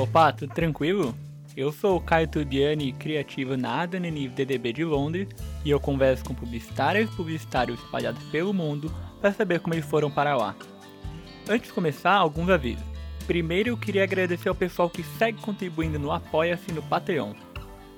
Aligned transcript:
Opa, 0.00 0.32
tudo 0.32 0.54
tranquilo? 0.54 1.14
Eu 1.54 1.70
sou 1.70 1.98
o 1.98 2.00
Caio 2.00 2.26
Tubiani, 2.26 2.90
criativo 2.90 3.54
na 3.54 3.82
Adaneniv 3.82 4.32
DDB 4.32 4.72
de 4.72 4.82
Londres, 4.82 5.28
e 5.62 5.68
eu 5.68 5.78
converso 5.78 6.24
com 6.24 6.34
publicitários 6.34 7.12
e 7.12 7.14
publicitários 7.14 7.78
espalhados 7.78 8.22
pelo 8.30 8.54
mundo 8.54 8.90
para 9.20 9.30
saber 9.30 9.60
como 9.60 9.74
eles 9.74 9.84
foram 9.84 10.10
para 10.10 10.34
lá. 10.34 10.56
Antes 11.46 11.68
de 11.68 11.74
começar, 11.74 12.14
alguns 12.14 12.48
avisos. 12.48 12.82
Primeiro, 13.26 13.68
eu 13.68 13.76
queria 13.76 14.04
agradecer 14.04 14.48
ao 14.48 14.54
pessoal 14.54 14.88
que 14.88 15.02
segue 15.02 15.38
contribuindo 15.42 15.98
no 15.98 16.10
Apoia-se 16.10 16.72
no 16.72 16.82
Patreon. 16.82 17.34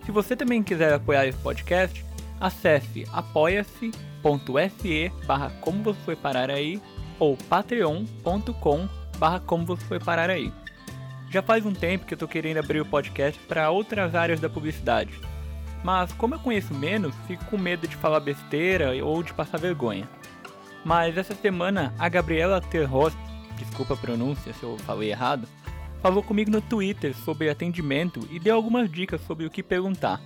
Se 0.05 0.11
você 0.11 0.35
também 0.35 0.61
quiser 0.61 0.93
apoiar 0.93 1.29
esse 1.29 1.39
podcast, 1.39 2.05
acesse 2.41 3.07
apoia-se.se 3.13 5.13
barra 5.25 5.51
como 5.61 5.85
você 5.85 6.01
foi 6.01 6.17
parar 6.17 6.51
aí 6.51 6.83
ou 7.21 7.37
patreon.com 7.49 8.89
barra 9.19 9.39
como 9.39 9.65
você 9.65 9.85
foi 9.85 10.01
parar 10.01 10.31
aí. 10.31 10.53
Já 11.33 11.41
faz 11.41 11.65
um 11.65 11.73
tempo 11.73 12.05
que 12.05 12.13
eu 12.13 12.19
tô 12.19 12.29
querendo 12.29 12.59
abrir 12.59 12.83
o 12.83 12.85
podcast 12.85 13.41
para 13.49 13.71
outras 13.71 14.15
áreas 14.15 14.39
da 14.39 14.51
publicidade. 14.51 15.19
Mas 15.83 16.13
como 16.13 16.35
eu 16.35 16.39
conheço 16.39 16.75
menos, 16.75 17.15
fico 17.27 17.43
com 17.47 17.57
medo 17.57 17.89
de 17.89 17.97
falar 17.97 18.21
besteira 18.21 18.93
ou 19.03 19.23
de 19.23 19.33
passar 19.33 19.59
vergonha. 19.59 20.07
Mas 20.85 21.17
essa 21.17 21.35
semana 21.35 21.95
a 21.99 22.07
Gabriela 22.07 22.61
Terros, 22.61 23.15
desculpa 23.57 23.95
a 23.95 23.97
pronúncia 23.97 24.53
se 24.53 24.63
eu 24.63 24.77
falei 24.81 25.11
errado, 25.11 25.49
falou 26.03 26.23
comigo 26.23 26.51
no 26.51 26.61
Twitter 26.61 27.17
sobre 27.17 27.49
atendimento 27.49 28.29
e 28.31 28.39
deu 28.39 28.55
algumas 28.55 28.93
dicas 28.93 29.23
sobre 29.23 29.47
o 29.47 29.51
que 29.51 29.63
perguntar. 29.63 30.21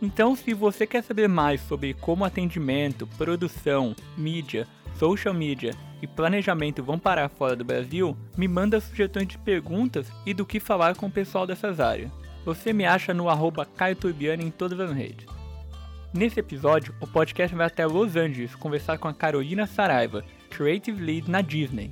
Então, 0.00 0.36
se 0.36 0.54
você 0.54 0.86
quer 0.86 1.02
saber 1.02 1.28
mais 1.28 1.60
sobre 1.62 1.92
como 1.92 2.24
atendimento, 2.24 3.04
produção, 3.18 3.96
mídia, 4.16 4.68
social 4.96 5.34
media 5.34 5.72
e 6.04 6.06
planejamento 6.06 6.84
vão 6.84 6.98
parar 6.98 7.30
fora 7.30 7.56
do 7.56 7.64
Brasil, 7.64 8.14
me 8.36 8.46
manda 8.46 8.78
sugestões 8.78 9.26
de 9.26 9.38
perguntas 9.38 10.12
e 10.26 10.34
do 10.34 10.44
que 10.44 10.60
falar 10.60 10.94
com 10.94 11.06
o 11.06 11.10
pessoal 11.10 11.46
dessas 11.46 11.80
áreas. 11.80 12.10
Você 12.44 12.74
me 12.74 12.84
acha 12.84 13.14
no 13.14 13.30
arroba 13.30 13.66
em 14.38 14.50
todas 14.50 14.78
as 14.78 14.92
redes. 14.92 15.26
Nesse 16.12 16.38
episódio, 16.38 16.94
o 17.00 17.06
podcast 17.06 17.56
vai 17.56 17.66
até 17.66 17.86
Los 17.86 18.16
Angeles 18.16 18.54
conversar 18.54 18.98
com 18.98 19.08
a 19.08 19.14
Carolina 19.14 19.66
Saraiva, 19.66 20.22
Creative 20.50 21.00
Lead 21.00 21.30
na 21.30 21.40
Disney. 21.40 21.90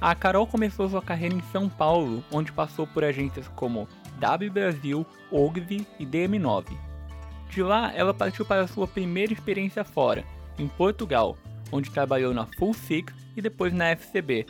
A 0.00 0.14
Carol 0.14 0.46
começou 0.46 0.88
sua 0.88 1.02
carreira 1.02 1.34
em 1.34 1.42
São 1.50 1.68
Paulo, 1.68 2.22
onde 2.30 2.52
passou 2.52 2.86
por 2.86 3.02
agências 3.02 3.48
como 3.48 3.88
W 4.20 4.50
Brasil, 4.50 5.04
Ogilvy 5.30 5.84
e 5.98 6.06
DM9. 6.06 6.66
De 7.50 7.64
lá, 7.64 7.92
ela 7.96 8.14
partiu 8.14 8.46
para 8.46 8.68
sua 8.68 8.86
primeira 8.86 9.32
experiência 9.32 9.82
fora, 9.82 10.24
em 10.56 10.68
Portugal, 10.68 11.36
onde 11.72 11.90
trabalhou 11.90 12.32
na 12.32 12.46
Full 12.46 12.74
Six 12.74 13.20
e 13.40 13.42
depois 13.42 13.72
na 13.72 13.90
FCB. 13.90 14.46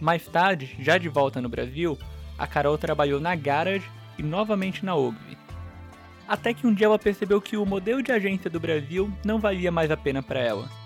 Mais 0.00 0.26
tarde, 0.26 0.76
já 0.80 0.98
de 0.98 1.08
volta 1.08 1.40
no 1.40 1.48
Brasil, 1.48 1.96
a 2.36 2.46
Carol 2.46 2.76
trabalhou 2.76 3.20
na 3.20 3.34
Garage 3.36 3.88
e 4.18 4.22
novamente 4.22 4.84
na 4.84 4.96
Ogilvy. 4.96 5.38
Até 6.26 6.52
que 6.52 6.66
um 6.66 6.74
dia 6.74 6.86
ela 6.86 6.98
percebeu 6.98 7.40
que 7.40 7.56
o 7.56 7.64
modelo 7.64 8.02
de 8.02 8.10
agência 8.10 8.50
do 8.50 8.58
Brasil 8.58 9.12
não 9.24 9.38
valia 9.38 9.70
mais 9.70 9.90
a 9.90 9.96
pena 9.96 10.22
para 10.22 10.40
ela 10.40 10.82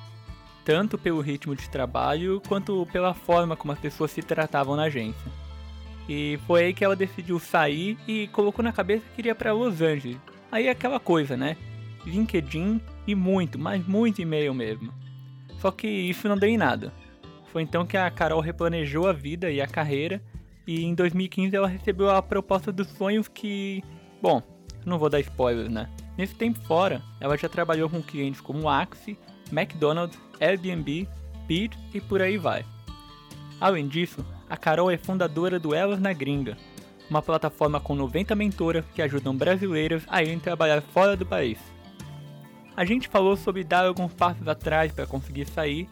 tanto 0.67 0.98
pelo 0.98 1.20
ritmo 1.20 1.55
de 1.55 1.70
trabalho 1.70 2.42
quanto 2.48 2.84
pela 2.91 3.14
forma 3.14 3.55
como 3.56 3.72
as 3.72 3.78
pessoas 3.78 4.11
se 4.11 4.20
tratavam 4.20 4.74
na 4.74 4.83
agência. 4.83 5.30
E 6.08 6.41
foi 6.44 6.64
aí 6.64 6.74
que 6.74 6.84
ela 6.84 6.97
decidiu 6.97 7.39
sair 7.39 7.97
e 8.06 8.27
colocou 8.28 8.64
na 8.64 8.72
cabeça 8.72 9.05
que 9.14 9.20
iria 9.20 9.34
para 9.34 9.52
Los 9.52 9.80
Angeles. 9.80 10.19
Aí 10.50 10.67
é 10.67 10.70
aquela 10.70 10.98
coisa, 10.98 11.36
né? 11.36 11.56
LinkedIn 12.05 12.80
e 13.06 13.14
muito, 13.14 13.56
mas 13.61 13.86
muito 13.86 14.20
e-mail 14.20 14.52
mesmo. 14.52 14.92
Só 15.61 15.70
que 15.70 15.86
isso 15.86 16.28
não 16.28 16.36
deu 16.36 16.48
em 16.48 16.56
nada. 16.56 16.92
Foi 17.56 17.62
então 17.62 17.86
que 17.86 17.96
a 17.96 18.10
Carol 18.10 18.42
replanejou 18.42 19.08
a 19.08 19.14
vida 19.14 19.50
e 19.50 19.62
a 19.62 19.66
carreira 19.66 20.22
e 20.66 20.84
em 20.84 20.94
2015 20.94 21.56
ela 21.56 21.66
recebeu 21.66 22.10
a 22.10 22.20
proposta 22.20 22.70
dos 22.70 22.86
sonhos 22.86 23.28
que, 23.28 23.82
bom, 24.20 24.42
não 24.84 24.98
vou 24.98 25.08
dar 25.08 25.20
spoilers, 25.20 25.70
né? 25.70 25.89
Nesse 26.18 26.34
tempo 26.34 26.61
fora, 26.66 27.00
ela 27.18 27.34
já 27.34 27.48
trabalhou 27.48 27.89
com 27.89 28.02
clientes 28.02 28.42
como 28.42 28.68
Axie, 28.68 29.18
McDonald's, 29.50 30.20
Airbnb, 30.39 31.08
Beat 31.48 31.72
e 31.95 31.98
por 32.02 32.20
aí 32.20 32.36
vai. 32.36 32.62
Além 33.58 33.89
disso, 33.89 34.22
a 34.50 34.56
Carol 34.58 34.90
é 34.90 34.98
fundadora 34.98 35.58
do 35.58 35.74
Elas 35.74 35.98
na 35.98 36.12
Gringa, 36.12 36.58
uma 37.08 37.22
plataforma 37.22 37.80
com 37.80 37.95
90 37.95 38.34
mentoras 38.34 38.84
que 38.95 39.00
ajudam 39.00 39.34
brasileiras 39.34 40.02
a 40.08 40.22
irem 40.22 40.39
trabalhar 40.39 40.83
fora 40.83 41.16
do 41.16 41.24
país. 41.24 41.56
A 42.77 42.84
gente 42.84 43.08
falou 43.08 43.34
sobre 43.34 43.64
dar 43.64 43.86
alguns 43.86 44.12
passos 44.12 44.46
atrás 44.46 44.92
para 44.92 45.06
conseguir 45.06 45.46
sair, 45.46 45.89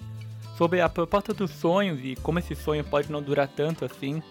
sobre 0.57 0.81
a 0.81 0.89
proposta 0.89 1.33
dos 1.35 1.51
sonhos 1.51 2.01
e 2.03 2.17
como 2.17 2.39
esse 2.39 2.55
sonho 2.55 2.85
pode 2.85 3.11
não 3.11 3.23
durar 3.23 3.49
tanto 3.49 3.85
assim, 3.85 4.23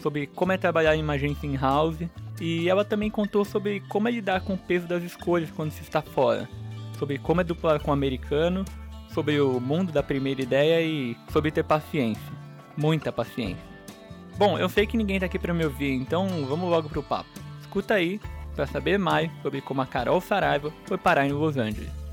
sobre 0.00 0.26
como 0.26 0.52
é 0.52 0.56
trabalhar 0.56 0.96
em 0.96 1.02
uma 1.02 1.14
agência 1.14 1.46
in-house, 1.46 1.98
e 2.40 2.68
ela 2.68 2.84
também 2.84 3.10
contou 3.10 3.44
sobre 3.44 3.80
como 3.88 4.08
é 4.08 4.10
lidar 4.10 4.40
com 4.42 4.54
o 4.54 4.58
peso 4.58 4.86
das 4.86 5.02
escolhas 5.02 5.50
quando 5.50 5.70
se 5.70 5.82
está 5.82 6.02
fora, 6.02 6.48
sobre 6.98 7.18
como 7.18 7.40
é 7.40 7.44
duplar 7.44 7.80
com 7.80 7.90
o 7.90 7.94
americano, 7.94 8.64
sobre 9.12 9.40
o 9.40 9.60
mundo 9.60 9.92
da 9.92 10.02
primeira 10.02 10.42
ideia 10.42 10.82
e 10.82 11.16
sobre 11.32 11.50
ter 11.50 11.64
paciência. 11.64 12.32
Muita 12.76 13.12
paciência. 13.12 13.62
Bom, 14.36 14.58
eu 14.58 14.68
sei 14.68 14.84
que 14.86 14.96
ninguém 14.96 15.20
tá 15.20 15.26
aqui 15.26 15.38
para 15.38 15.54
me 15.54 15.64
ouvir, 15.64 15.92
então 15.92 16.26
vamos 16.48 16.68
logo 16.68 16.88
pro 16.88 17.02
papo. 17.02 17.30
Escuta 17.60 17.94
aí 17.94 18.20
para 18.56 18.66
saber 18.66 18.98
mais 18.98 19.30
sobre 19.42 19.60
como 19.60 19.80
a 19.80 19.86
Carol 19.86 20.20
Saraiva 20.20 20.72
foi 20.86 20.98
parar 20.98 21.26
em 21.26 21.32
Los 21.32 21.56
Angeles. 21.56 22.03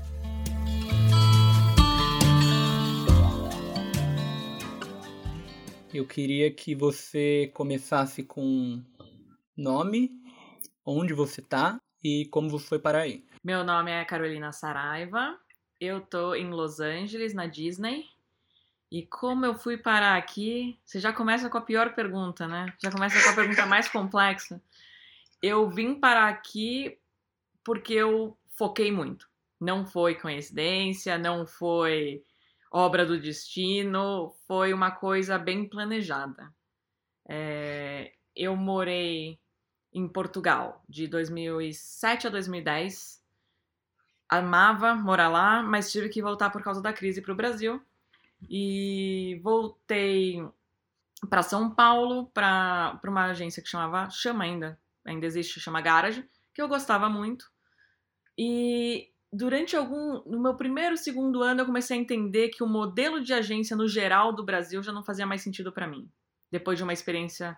Eu 5.94 6.06
queria 6.06 6.50
que 6.50 6.74
você 6.74 7.50
começasse 7.52 8.22
com 8.22 8.82
nome, 9.54 10.10
onde 10.86 11.12
você 11.12 11.42
tá 11.42 11.78
e 12.02 12.24
como 12.30 12.48
você 12.48 12.66
foi 12.66 12.78
parar 12.78 13.00
aí. 13.00 13.22
Meu 13.44 13.62
nome 13.62 13.90
é 13.90 14.02
Carolina 14.06 14.52
Saraiva, 14.52 15.38
eu 15.78 16.00
tô 16.00 16.34
em 16.34 16.48
Los 16.48 16.80
Angeles, 16.80 17.34
na 17.34 17.46
Disney. 17.46 18.06
E 18.90 19.04
como 19.04 19.44
eu 19.44 19.54
fui 19.54 19.76
parar 19.76 20.16
aqui, 20.16 20.78
você 20.82 20.98
já 20.98 21.12
começa 21.12 21.50
com 21.50 21.58
a 21.58 21.62
pior 21.62 21.94
pergunta, 21.94 22.48
né? 22.48 22.72
Já 22.82 22.90
começa 22.90 23.22
com 23.22 23.28
a 23.28 23.34
pergunta 23.34 23.66
mais 23.66 23.86
complexa. 23.86 24.62
Eu 25.42 25.68
vim 25.68 25.94
parar 25.94 26.28
aqui 26.28 26.96
porque 27.62 27.92
eu 27.92 28.34
foquei 28.48 28.90
muito. 28.90 29.28
Não 29.60 29.84
foi 29.84 30.14
coincidência, 30.14 31.18
não 31.18 31.46
foi 31.46 32.24
obra 32.72 33.04
do 33.04 33.20
destino, 33.20 34.34
foi 34.46 34.72
uma 34.72 34.90
coisa 34.90 35.38
bem 35.38 35.68
planejada. 35.68 36.52
É, 37.28 38.12
eu 38.34 38.56
morei 38.56 39.38
em 39.92 40.08
Portugal 40.08 40.82
de 40.88 41.06
2007 41.06 42.26
a 42.26 42.30
2010 42.30 43.22
amava 44.32 44.94
morar 44.94 45.28
lá, 45.28 45.62
mas 45.62 45.92
tive 45.92 46.08
que 46.08 46.22
voltar 46.22 46.48
por 46.48 46.62
causa 46.62 46.80
da 46.80 46.90
crise 46.90 47.20
para 47.20 47.32
o 47.32 47.36
Brasil. 47.36 47.82
E 48.48 49.38
voltei 49.42 50.42
para 51.28 51.42
São 51.42 51.70
Paulo 51.70 52.26
para 52.32 52.98
uma 53.04 53.26
agência 53.26 53.62
que 53.62 53.68
chamava, 53.68 54.08
chama 54.08 54.44
ainda, 54.44 54.80
ainda 55.04 55.26
existe, 55.26 55.60
chama 55.60 55.82
Garage, 55.82 56.26
que 56.54 56.62
eu 56.62 56.66
gostava 56.66 57.10
muito. 57.10 57.52
E 58.36 59.11
durante 59.32 59.76
algum, 59.76 60.22
no 60.24 60.40
meu 60.40 60.54
primeiro, 60.56 60.96
segundo 60.96 61.42
ano, 61.42 61.62
eu 61.62 61.66
comecei 61.66 61.96
a 61.96 62.00
entender 62.00 62.50
que 62.50 62.62
o 62.62 62.68
modelo 62.68 63.22
de 63.22 63.32
agência 63.32 63.76
no 63.76 63.88
geral 63.88 64.32
do 64.32 64.44
Brasil 64.44 64.82
já 64.82 64.92
não 64.92 65.04
fazia 65.04 65.26
mais 65.26 65.42
sentido 65.42 65.72
para 65.72 65.86
mim. 65.86 66.08
Depois 66.50 66.76
de 66.76 66.84
uma 66.84 66.92
experiência 66.92 67.56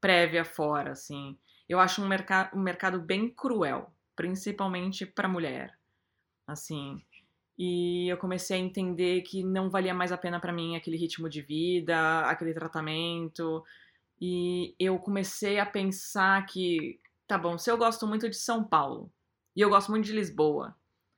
prévia 0.00 0.44
fora, 0.44 0.92
assim. 0.92 1.36
Eu 1.68 1.80
acho 1.80 2.00
um, 2.02 2.06
merc 2.06 2.30
um 2.54 2.60
mercado 2.60 3.00
bem 3.00 3.28
cruel, 3.28 3.92
principalmente 4.14 5.04
para 5.04 5.28
mulher 5.28 5.76
assim. 6.46 7.02
E 7.58 8.08
eu 8.08 8.16
comecei 8.18 8.56
a 8.58 8.60
entender 8.60 9.22
que 9.22 9.42
não 9.42 9.70
valia 9.70 9.94
mais 9.94 10.12
a 10.12 10.18
pena 10.18 10.38
para 10.38 10.52
mim 10.52 10.76
aquele 10.76 10.96
ritmo 10.96 11.28
de 11.28 11.40
vida, 11.40 12.20
aquele 12.20 12.54
tratamento. 12.54 13.64
E 14.20 14.74
eu 14.78 14.98
comecei 14.98 15.58
a 15.58 15.66
pensar 15.66 16.44
que, 16.46 17.00
tá 17.26 17.36
bom, 17.36 17.58
se 17.58 17.70
eu 17.70 17.76
gosto 17.76 18.06
muito 18.06 18.28
de 18.28 18.36
São 18.36 18.62
Paulo 18.62 19.10
e 19.54 19.60
eu 19.60 19.70
gosto 19.70 19.90
muito 19.90 20.04
de 20.04 20.12
Lisboa, 20.12 20.76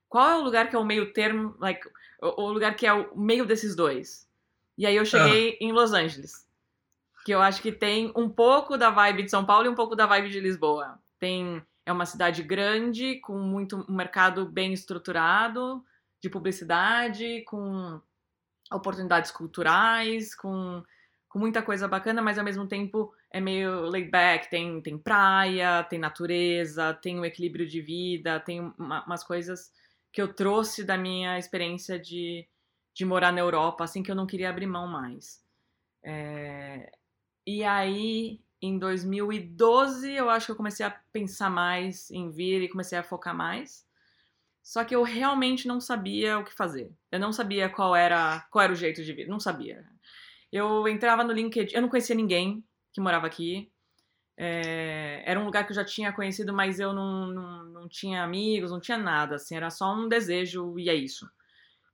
qual 0.09 0.31
é 0.31 0.37
o 0.37 0.43
lugar 0.43 0.69
que 0.69 0.77
é 0.77 0.79
o 0.79 0.85
meio 0.85 1.13
termo, 1.13 1.55
like, 1.59 1.87
o, 2.23 2.45
o 2.45 2.53
lugar 2.53 2.75
que 2.75 2.87
é 2.87 2.93
o 2.93 3.17
meio 3.17 3.45
desses 3.45 3.77
dois? 3.77 4.29
E 4.77 4.87
aí 4.87 4.97
eu 4.97 5.05
cheguei 5.05 5.53
ah. 5.53 5.65
em 5.65 5.73
Los 5.73 5.93
Angeles, 5.93 6.47
que 7.25 7.33
eu 7.33 7.43
acho 7.43 7.61
que 7.61 7.73
tem 7.73 8.13
um 8.17 8.29
pouco 8.29 8.77
da 8.77 8.91
vibe 8.91 9.25
de 9.25 9.31
São 9.31 9.45
Paulo 9.45 9.67
e 9.67 9.69
um 9.69 9.75
pouco 9.75 9.97
da 9.97 10.07
vibe 10.07 10.31
de 10.31 10.41
Lisboa. 10.41 10.99
Tem 11.19 11.63
é 11.85 11.93
uma 11.93 12.05
cidade 12.05 12.43
grande, 12.43 13.19
com 13.21 13.39
muito 13.39 13.85
um 13.89 13.95
mercado 13.95 14.45
bem 14.45 14.75
estruturado 14.75 15.83
de 16.21 16.29
publicidade, 16.29 17.43
com 17.47 17.99
oportunidades 18.71 19.31
culturais, 19.31 20.35
com, 20.35 20.83
com 21.31 21.39
muita 21.39 21.63
coisa 21.63 21.89
bacana, 21.89 22.21
mas 22.21 22.39
ao 22.39 22.45
mesmo 22.45 22.67
tempo 22.67 23.11
é 23.31 23.41
meio 23.41 23.87
laid 23.87 24.11
back, 24.11 24.51
tem, 24.51 24.83
tem 24.83 24.99
praia, 24.99 25.83
tem 25.85 25.99
natureza, 25.99 26.93
tem 26.93 27.19
um 27.19 27.25
equilíbrio 27.25 27.67
de 27.67 27.81
vida, 27.81 28.39
tem 28.39 28.61
uma, 28.79 29.05
umas 29.07 29.25
coisas 29.25 29.73
que 30.19 30.23
eu 30.23 30.35
trouxe 30.35 30.83
da 30.83 30.99
minha 30.99 31.39
experiência 31.39 31.97
de, 31.97 32.45
de 32.93 33.05
morar 33.05 33.33
na 33.33 33.39
Europa, 33.39 33.85
assim 33.85 34.03
que 34.03 34.11
eu 34.11 34.17
não 34.17 34.27
queria 34.27 34.51
abrir 34.51 34.67
mão 34.67 34.89
mais. 34.89 35.41
É, 36.03 36.91
e 37.47 37.63
aí 37.63 38.41
em 38.61 38.81
2012 38.81 40.13
eu 40.13 40.29
acho 40.29 40.47
que 40.47 40.51
eu 40.51 40.57
comecei 40.57 40.85
a 40.85 40.91
pensar 41.13 41.49
mais 41.49 42.11
em 42.11 42.33
vir 42.33 42.63
e 42.63 42.69
comecei 42.69 42.99
a 42.99 43.03
focar 43.05 43.33
mais. 43.33 43.87
Só 44.61 44.83
que 44.83 44.93
eu 44.93 45.05
realmente 45.05 45.69
não 45.69 45.81
sabia 45.81 46.37
o 46.37 46.45
que 46.45 46.53
fazer. 46.53 46.91
Eu 47.13 47.21
não 47.21 47.33
sabia 47.33 47.69
qual 47.69 47.95
era, 47.95 48.41
qual 48.51 48.65
era 48.65 48.73
o 48.73 48.77
jeito 48.77 49.05
de 49.05 49.13
vir, 49.13 49.29
não 49.29 49.39
sabia. 49.39 49.87
Eu 50.51 50.89
entrava 50.89 51.23
no 51.23 51.33
LinkedIn, 51.33 51.77
eu 51.77 51.83
não 51.83 51.89
conhecia 51.89 52.17
ninguém 52.17 52.65
que 52.93 53.01
morava 53.01 53.29
aqui. 53.29 53.71
É, 54.41 55.21
era 55.27 55.41
um 55.41 55.45
lugar 55.45 55.65
que 55.65 55.73
eu 55.73 55.75
já 55.75 55.85
tinha 55.85 56.13
conhecido, 56.13 56.55
mas 56.55 56.79
eu 56.79 56.93
não, 56.93 57.27
não, 57.27 57.65
não 57.65 57.89
tinha 57.89 58.23
amigos, 58.23 58.71
não 58.71 58.79
tinha 58.79 58.97
nada, 58.97 59.35
assim, 59.35 59.57
era 59.57 59.69
só 59.69 59.93
um 59.93 60.09
desejo 60.09 60.79
e 60.79 60.89
é 60.89 60.95
isso. 60.95 61.29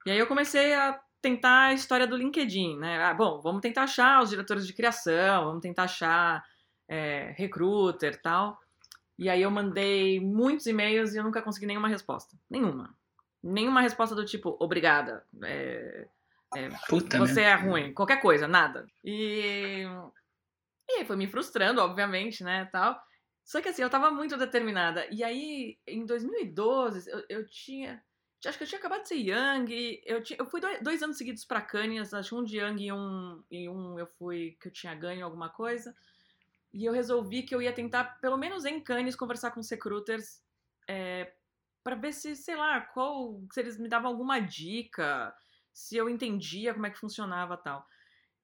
E 0.05 0.11
aí 0.11 0.19
eu 0.19 0.27
comecei 0.27 0.75
a 0.75 1.01
tentar 1.23 1.69
a 1.69 1.73
história 1.73 2.07
do 2.07 2.19
LinkedIn, 2.19 2.77
né? 2.77 3.03
Ah, 3.03 3.15
bom, 3.15 3.41
vamos 3.41 3.63
tentar 3.63 3.85
achar 3.85 4.23
os 4.23 4.29
diretores 4.29 4.67
de 4.67 4.75
criação, 4.75 5.47
vamos 5.47 5.63
tentar 5.63 5.85
achar 5.85 6.45
é, 6.87 7.33
recruiter 7.35 8.21
tal. 8.21 8.61
E 9.19 9.31
aí 9.31 9.41
eu 9.41 9.51
mandei 9.51 10.21
muitos 10.21 10.67
e-mails 10.67 11.15
e 11.15 11.17
eu 11.17 11.25
nunca 11.25 11.41
consegui 11.41 11.65
nenhuma 11.65 11.89
resposta. 11.89 12.37
Nenhuma. 12.51 12.95
Nenhuma 13.43 13.81
resposta 13.81 14.15
do 14.15 14.27
tipo, 14.27 14.55
obrigada. 14.61 15.25
É, 15.43 16.07
é, 16.57 16.69
Puta, 16.91 17.19
você 17.19 17.41
né? 17.41 17.47
é 17.47 17.55
ruim. 17.55 17.95
Qualquer 17.95 18.21
coisa, 18.21 18.47
nada. 18.47 18.87
E 19.03 19.87
e 20.89 21.01
aí 21.01 21.05
foi 21.05 21.17
me 21.17 21.27
frustrando, 21.27 21.81
obviamente, 21.81 22.45
né, 22.45 22.67
tal. 22.67 23.01
Só 23.45 23.61
que 23.61 23.69
assim, 23.69 23.83
eu 23.83 23.91
tava 23.91 24.11
muito 24.11 24.37
determinada. 24.37 25.07
E 25.11 25.23
aí, 25.23 25.79
em 25.87 26.07
2012, 26.07 27.11
eu, 27.11 27.25
eu 27.29 27.47
tinha. 27.47 28.03
Acho 28.47 28.59
que 28.59 28.65
eu 28.65 28.69
tinha 28.69 28.79
acabado 28.79 29.03
de 29.03 29.09
ser 29.09 29.17
Young. 29.17 30.03
Eu, 30.05 30.23
tinha, 30.23 30.39
eu 30.39 30.47
fui 30.47 30.61
dois, 30.61 30.83
dois 30.83 31.03
anos 31.03 31.17
seguidos 31.17 31.45
pra 31.45 31.63
Cannes, 31.63 32.13
acho 32.13 32.39
um 32.39 32.45
de 32.45 32.59
Young 32.59 32.83
e 32.83 32.93
um, 32.93 33.43
e 33.51 33.69
um 33.69 33.99
eu 33.99 34.07
fui 34.19 34.57
que 34.61 34.69
eu 34.69 34.73
tinha 34.73 34.95
ganho 34.95 35.25
alguma 35.25 35.49
coisa. 35.49 35.95
E 36.73 36.85
eu 36.85 36.93
resolvi 36.93 37.43
que 37.43 37.55
eu 37.55 37.63
ia 37.63 37.73
tentar, 37.73 38.19
pelo 38.21 38.37
menos 38.37 38.65
em 38.65 38.81
Cannes, 38.81 39.17
conversar 39.17 39.51
com 39.53 39.61
os 39.61 39.71
recruiters 39.71 40.43
é, 40.89 41.33
para 41.83 41.95
ver 41.95 42.13
se, 42.13 42.35
sei 42.35 42.57
lá, 42.57 42.81
qual, 42.81 43.41
se 43.53 43.61
eles 43.61 43.79
me 43.79 43.89
davam 43.89 44.11
alguma 44.11 44.41
dica, 44.41 45.35
se 45.73 45.97
eu 45.97 46.09
entendia 46.09 46.75
como 46.75 46.87
é 46.87 46.91
que 46.91 46.99
funcionava 46.99 47.57
tal. 47.57 47.87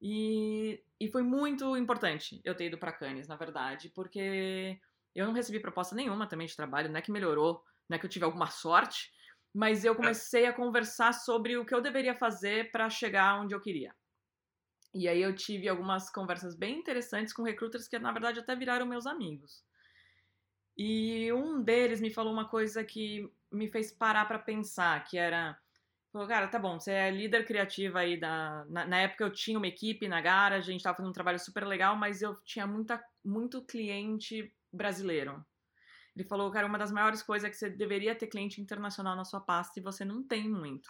E, 0.01 0.83
e 0.99 1.09
foi 1.09 1.23
muito 1.23 1.77
importante 1.77 2.41
eu 2.43 2.55
ter 2.55 2.67
ido 2.67 2.79
para 2.79 2.93
Cannes, 2.93 3.29
na 3.29 3.37
verdade, 3.37 3.91
porque 3.91 4.81
eu 5.15 5.27
não 5.27 5.35
recebi 5.35 5.61
proposta 5.61 5.95
nenhuma 5.95 6.27
também 6.27 6.47
de 6.47 6.57
trabalho, 6.57 6.89
não 6.89 6.99
é 6.99 7.03
que 7.03 7.13
melhorou, 7.13 7.63
não 7.89 7.97
é 7.97 7.99
que 7.99 8.07
eu 8.07 8.11
tive 8.11 8.25
alguma 8.25 8.47
sorte, 8.47 9.13
mas 9.53 9.85
eu 9.85 9.95
comecei 9.95 10.47
a 10.47 10.53
conversar 10.53 11.13
sobre 11.13 11.57
o 11.57 11.65
que 11.65 11.75
eu 11.75 11.83
deveria 11.83 12.15
fazer 12.15 12.71
para 12.71 12.89
chegar 12.89 13.41
onde 13.41 13.55
eu 13.55 13.61
queria. 13.61 13.95
E 14.95 15.07
aí 15.07 15.23
eu 15.23 15.35
tive 15.35 15.69
algumas 15.69 16.11
conversas 16.11 16.57
bem 16.57 16.79
interessantes 16.79 17.33
com 17.33 17.43
recruiters 17.43 17.87
que 17.87 17.99
na 17.99 18.13
verdade 18.13 18.41
até 18.41 18.57
viraram 18.57 18.87
meus 18.87 19.07
amigos. 19.07 19.65
E 20.77 21.33
um 21.33 21.63
deles 21.63 22.01
me 22.01 22.11
falou 22.11 22.33
uma 22.33 22.49
coisa 22.49 22.83
que 22.83 23.31
me 23.53 23.69
fez 23.69 23.93
parar 23.93 24.25
para 24.27 24.39
pensar, 24.39 25.05
que 25.05 25.19
era 25.19 25.59
Falou, 26.13 26.27
cara, 26.27 26.49
tá 26.49 26.59
bom, 26.59 26.79
você 26.79 26.91
é 26.91 27.11
líder 27.11 27.47
criativa 27.47 28.01
aí 28.01 28.19
da. 28.19 28.65
Na, 28.69 28.85
na, 28.85 28.99
época 28.99 29.23
eu 29.23 29.33
tinha 29.33 29.57
uma 29.57 29.69
equipe 29.69 30.09
na 30.09 30.21
Garage, 30.21 30.69
a 30.69 30.73
gente 30.73 30.83
tava 30.83 30.97
fazendo 30.97 31.11
um 31.11 31.15
trabalho 31.15 31.39
super 31.39 31.65
legal, 31.65 31.95
mas 31.95 32.21
eu 32.21 32.35
tinha 32.43 32.67
muita, 32.67 33.01
muito 33.25 33.65
cliente 33.65 34.53
brasileiro. 34.73 35.45
Ele 36.17 36.27
falou, 36.27 36.51
cara, 36.51 36.67
uma 36.67 36.79
das 36.79 36.91
maiores 36.91 37.23
coisas 37.23 37.47
é 37.47 37.51
que 37.51 37.57
você 37.57 37.71
deveria 37.71 38.15
ter 38.15 38.27
cliente 38.27 38.61
internacional 38.61 39.15
na 39.15 39.25
sua 39.25 39.41
pasta 39.41 39.79
e 39.79 39.83
você 39.83 40.05
não 40.05 40.23
tem 40.23 40.49
muito. 40.49 40.89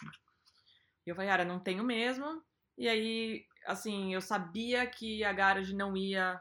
E 1.07 1.11
eu 1.11 1.15
falei, 1.15 1.31
cara, 1.31 1.45
não 1.45 1.61
tenho 1.61 1.85
mesmo. 1.85 2.43
E 2.79 2.89
aí, 2.89 3.45
assim, 3.67 4.15
eu 4.15 4.23
sabia 4.23 4.87
que 4.87 5.23
a 5.23 5.33
Garage 5.33 5.75
não 5.75 5.95
ia 5.97 6.41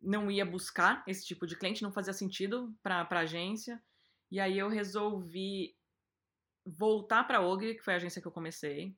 não 0.00 0.30
ia 0.30 0.44
buscar 0.44 1.02
esse 1.06 1.24
tipo 1.24 1.46
de 1.46 1.56
cliente, 1.56 1.82
não 1.82 1.90
fazia 1.90 2.12
sentido 2.12 2.72
para 2.82 3.08
a 3.10 3.18
agência. 3.18 3.82
E 4.30 4.38
aí 4.38 4.58
eu 4.58 4.68
resolvi 4.68 5.74
voltar 6.64 7.24
para 7.24 7.40
Ogre, 7.40 7.74
que 7.74 7.82
foi 7.82 7.94
a 7.94 7.96
agência 7.96 8.20
que 8.20 8.28
eu 8.28 8.32
comecei, 8.32 8.96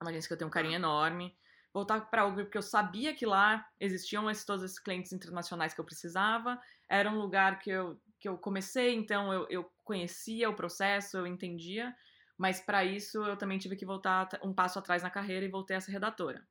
uma 0.00 0.10
agência 0.10 0.28
que 0.28 0.34
eu 0.34 0.38
tenho 0.38 0.48
um 0.48 0.52
carinho 0.52 0.74
enorme. 0.74 1.36
Voltar 1.72 2.00
para 2.10 2.26
Ogre 2.26 2.44
porque 2.44 2.58
eu 2.58 2.62
sabia 2.62 3.14
que 3.14 3.24
lá 3.24 3.66
existiam 3.80 4.30
esses, 4.30 4.44
todos 4.44 4.62
esses 4.62 4.78
clientes 4.78 5.12
internacionais 5.12 5.72
que 5.72 5.80
eu 5.80 5.84
precisava. 5.84 6.60
Era 6.88 7.10
um 7.10 7.18
lugar 7.18 7.58
que 7.58 7.70
eu, 7.70 7.98
que 8.20 8.28
eu 8.28 8.36
comecei, 8.36 8.94
então 8.94 9.32
eu, 9.32 9.46
eu 9.48 9.72
conhecia 9.82 10.50
o 10.50 10.56
processo, 10.56 11.16
eu 11.16 11.26
entendia. 11.26 11.94
Mas 12.36 12.60
para 12.60 12.84
isso 12.84 13.24
eu 13.24 13.36
também 13.36 13.58
tive 13.58 13.76
que 13.76 13.86
voltar 13.86 14.28
um 14.42 14.52
passo 14.52 14.78
atrás 14.78 15.02
na 15.02 15.10
carreira 15.10 15.46
e 15.46 15.50
voltei 15.50 15.76
a 15.76 15.80
ser 15.80 15.92
redatora. 15.92 16.46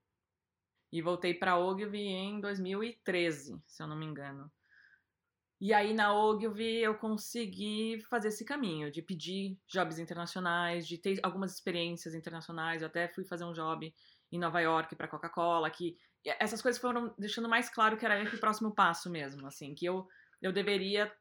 E 0.92 1.02
voltei 1.02 1.34
para 1.34 1.58
Ogilvy 1.58 2.00
em 2.00 2.42
2013, 2.42 3.62
se 3.66 3.84
eu 3.84 3.88
não 3.88 3.96
me 3.96 4.06
engano. 4.06 4.52
E 5.62 5.76
aí 5.76 5.94
na 5.94 6.12
Ogilvy 6.12 6.80
eu 6.80 6.96
consegui 6.96 8.02
fazer 8.10 8.30
esse 8.30 8.44
caminho 8.44 8.90
de 8.90 9.00
pedir 9.00 9.60
jobs 9.68 10.00
internacionais, 10.00 10.88
de 10.88 10.98
ter 10.98 11.20
algumas 11.22 11.54
experiências 11.54 12.16
internacionais. 12.16 12.82
Eu 12.82 12.88
até 12.88 13.08
fui 13.08 13.24
fazer 13.24 13.46
um 13.46 13.54
job 13.54 13.94
em 14.32 14.40
Nova 14.40 14.60
York 14.60 14.96
para 14.96 15.08
Coca-Cola, 15.08 15.70
que 15.70 15.96
essas 16.26 16.64
coisas 16.64 16.82
foram 16.82 17.14
deixando 17.16 17.48
mais 17.48 17.70
claro 17.70 17.96
que 17.96 18.04
era 18.04 18.24
o 18.24 18.40
próximo 18.40 18.74
passo 18.74 19.08
mesmo, 19.08 19.46
assim, 19.46 19.76
que 19.76 19.86
eu 19.86 20.08
eu 20.42 20.52
deveria 20.52 21.14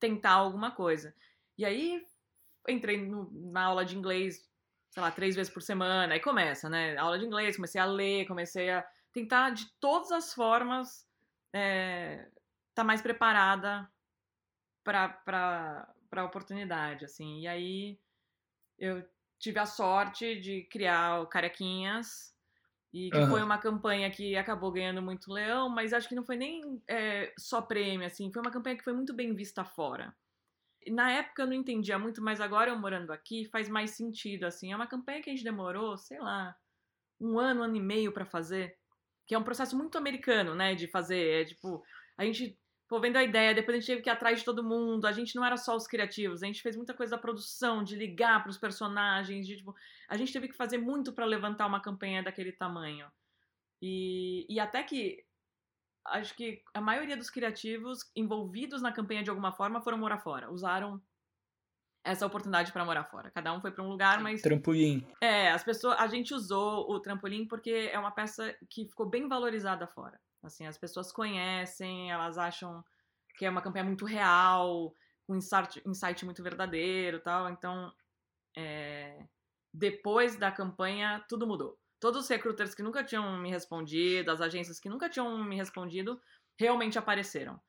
tentar 0.00 0.32
alguma 0.32 0.72
coisa. 0.72 1.14
E 1.56 1.64
aí 1.64 2.02
entrei 2.68 3.00
no, 3.06 3.30
na 3.52 3.66
aula 3.66 3.84
de 3.84 3.96
inglês, 3.96 4.50
sei 4.90 5.00
lá, 5.00 5.12
três 5.12 5.36
vezes 5.36 5.52
por 5.52 5.62
semana, 5.62 6.12
aí 6.12 6.18
começa, 6.18 6.68
né? 6.68 6.96
Aula 6.96 7.20
de 7.20 7.24
inglês, 7.24 7.54
comecei 7.54 7.80
a 7.80 7.84
ler, 7.84 8.26
comecei 8.26 8.70
a 8.70 8.84
tentar 9.12 9.50
de 9.50 9.64
todas 9.78 10.10
as 10.10 10.34
formas 10.34 11.06
é, 11.52 12.28
tá 12.74 12.84
mais 12.84 13.00
preparada 13.00 13.88
para 14.82 15.88
a 16.12 16.24
oportunidade, 16.24 17.04
assim. 17.04 17.40
E 17.40 17.46
aí 17.46 18.00
eu 18.78 19.06
tive 19.38 19.58
a 19.58 19.66
sorte 19.66 20.40
de 20.40 20.62
criar 20.64 21.20
o 21.20 21.26
Carequinhas, 21.26 22.34
e 22.94 23.10
que 23.10 23.18
uhum. 23.18 23.26
foi 23.28 23.42
uma 23.42 23.58
campanha 23.58 24.08
que 24.08 24.36
acabou 24.36 24.70
ganhando 24.70 25.02
muito 25.02 25.32
leão, 25.32 25.68
mas 25.68 25.92
acho 25.92 26.08
que 26.08 26.14
não 26.14 26.24
foi 26.24 26.36
nem 26.36 26.80
é, 26.86 27.34
só 27.36 27.60
prêmio, 27.60 28.06
assim, 28.06 28.32
foi 28.32 28.40
uma 28.40 28.52
campanha 28.52 28.76
que 28.76 28.84
foi 28.84 28.92
muito 28.92 29.12
bem 29.12 29.34
vista 29.34 29.64
fora. 29.64 30.14
Na 30.86 31.10
época 31.10 31.42
eu 31.42 31.46
não 31.48 31.54
entendia 31.54 31.98
muito, 31.98 32.22
mas 32.22 32.40
agora 32.40 32.70
eu 32.70 32.78
morando 32.78 33.12
aqui 33.12 33.46
faz 33.46 33.68
mais 33.68 33.90
sentido, 33.90 34.44
assim. 34.44 34.70
É 34.70 34.76
uma 34.76 34.86
campanha 34.86 35.20
que 35.20 35.28
a 35.28 35.32
gente 35.32 35.42
demorou, 35.42 35.98
sei 35.98 36.20
lá, 36.20 36.56
um 37.20 37.36
ano, 37.36 37.62
um 37.62 37.64
ano 37.64 37.74
e 37.74 37.80
meio 37.80 38.12
para 38.12 38.24
fazer, 38.24 38.78
que 39.26 39.34
é 39.34 39.38
um 39.38 39.42
processo 39.42 39.76
muito 39.76 39.98
americano, 39.98 40.54
né, 40.54 40.76
de 40.76 40.86
fazer. 40.86 41.42
É 41.42 41.44
tipo, 41.46 41.82
a 42.16 42.24
gente 42.24 42.56
pô, 42.88 43.00
vendo 43.00 43.16
a 43.16 43.24
ideia, 43.24 43.54
depois 43.54 43.76
a 43.76 43.80
gente 43.80 43.86
teve 43.86 44.02
que 44.02 44.08
ir 44.08 44.12
atrás 44.12 44.38
de 44.38 44.44
todo 44.44 44.64
mundo. 44.64 45.06
A 45.06 45.12
gente 45.12 45.34
não 45.34 45.44
era 45.44 45.56
só 45.56 45.74
os 45.76 45.86
criativos, 45.86 46.42
a 46.42 46.46
gente 46.46 46.62
fez 46.62 46.76
muita 46.76 46.94
coisa 46.94 47.16
da 47.16 47.22
produção, 47.22 47.82
de 47.82 47.96
ligar 47.96 48.42
para 48.42 48.50
os 48.50 48.58
personagens, 48.58 49.46
de, 49.46 49.56
tipo, 49.56 49.74
a 50.08 50.16
gente 50.16 50.32
teve 50.32 50.48
que 50.48 50.56
fazer 50.56 50.78
muito 50.78 51.12
para 51.12 51.24
levantar 51.24 51.66
uma 51.66 51.80
campanha 51.80 52.22
daquele 52.22 52.52
tamanho. 52.52 53.06
E, 53.80 54.46
e 54.48 54.60
até 54.60 54.82
que 54.82 55.24
acho 56.06 56.34
que 56.36 56.62
a 56.74 56.80
maioria 56.80 57.16
dos 57.16 57.30
criativos 57.30 58.10
envolvidos 58.14 58.82
na 58.82 58.92
campanha 58.92 59.22
de 59.22 59.30
alguma 59.30 59.52
forma 59.52 59.80
foram 59.80 59.98
morar 59.98 60.18
fora, 60.18 60.50
usaram 60.50 61.02
essa 62.04 62.26
oportunidade 62.26 62.70
para 62.70 62.84
morar 62.84 63.04
fora. 63.04 63.30
Cada 63.30 63.52
um 63.54 63.60
foi 63.60 63.70
para 63.70 63.82
um 63.82 63.88
lugar, 63.88 64.20
mas 64.20 64.42
trampolim. 64.42 65.06
É, 65.22 65.50
as 65.50 65.64
pessoas, 65.64 65.98
a 65.98 66.06
gente 66.06 66.34
usou 66.34 66.90
o 66.90 67.00
trampolim 67.00 67.46
porque 67.46 67.88
é 67.90 67.98
uma 67.98 68.10
peça 68.10 68.54
que 68.68 68.86
ficou 68.86 69.08
bem 69.08 69.26
valorizada 69.26 69.86
fora. 69.86 70.20
Assim, 70.44 70.66
as 70.66 70.78
pessoas 70.78 71.10
conhecem, 71.12 72.10
elas 72.10 72.38
acham 72.38 72.84
que 73.36 73.44
é 73.44 73.50
uma 73.50 73.62
campanha 73.62 73.84
muito 73.84 74.04
real, 74.04 74.94
com 75.26 75.34
um 75.34 75.36
insight, 75.36 75.82
insight 75.86 76.24
muito 76.24 76.42
verdadeiro 76.42 77.20
tal. 77.20 77.48
Então, 77.48 77.92
é, 78.56 79.26
depois 79.72 80.36
da 80.36 80.52
campanha, 80.52 81.24
tudo 81.28 81.46
mudou. 81.46 81.78
Todos 81.98 82.24
os 82.24 82.28
recruiters 82.28 82.74
que 82.74 82.82
nunca 82.82 83.02
tinham 83.02 83.38
me 83.38 83.50
respondido, 83.50 84.30
as 84.30 84.40
agências 84.40 84.78
que 84.78 84.88
nunca 84.88 85.08
tinham 85.08 85.42
me 85.42 85.56
respondido, 85.56 86.20
realmente 86.58 86.98
apareceram. 86.98 87.60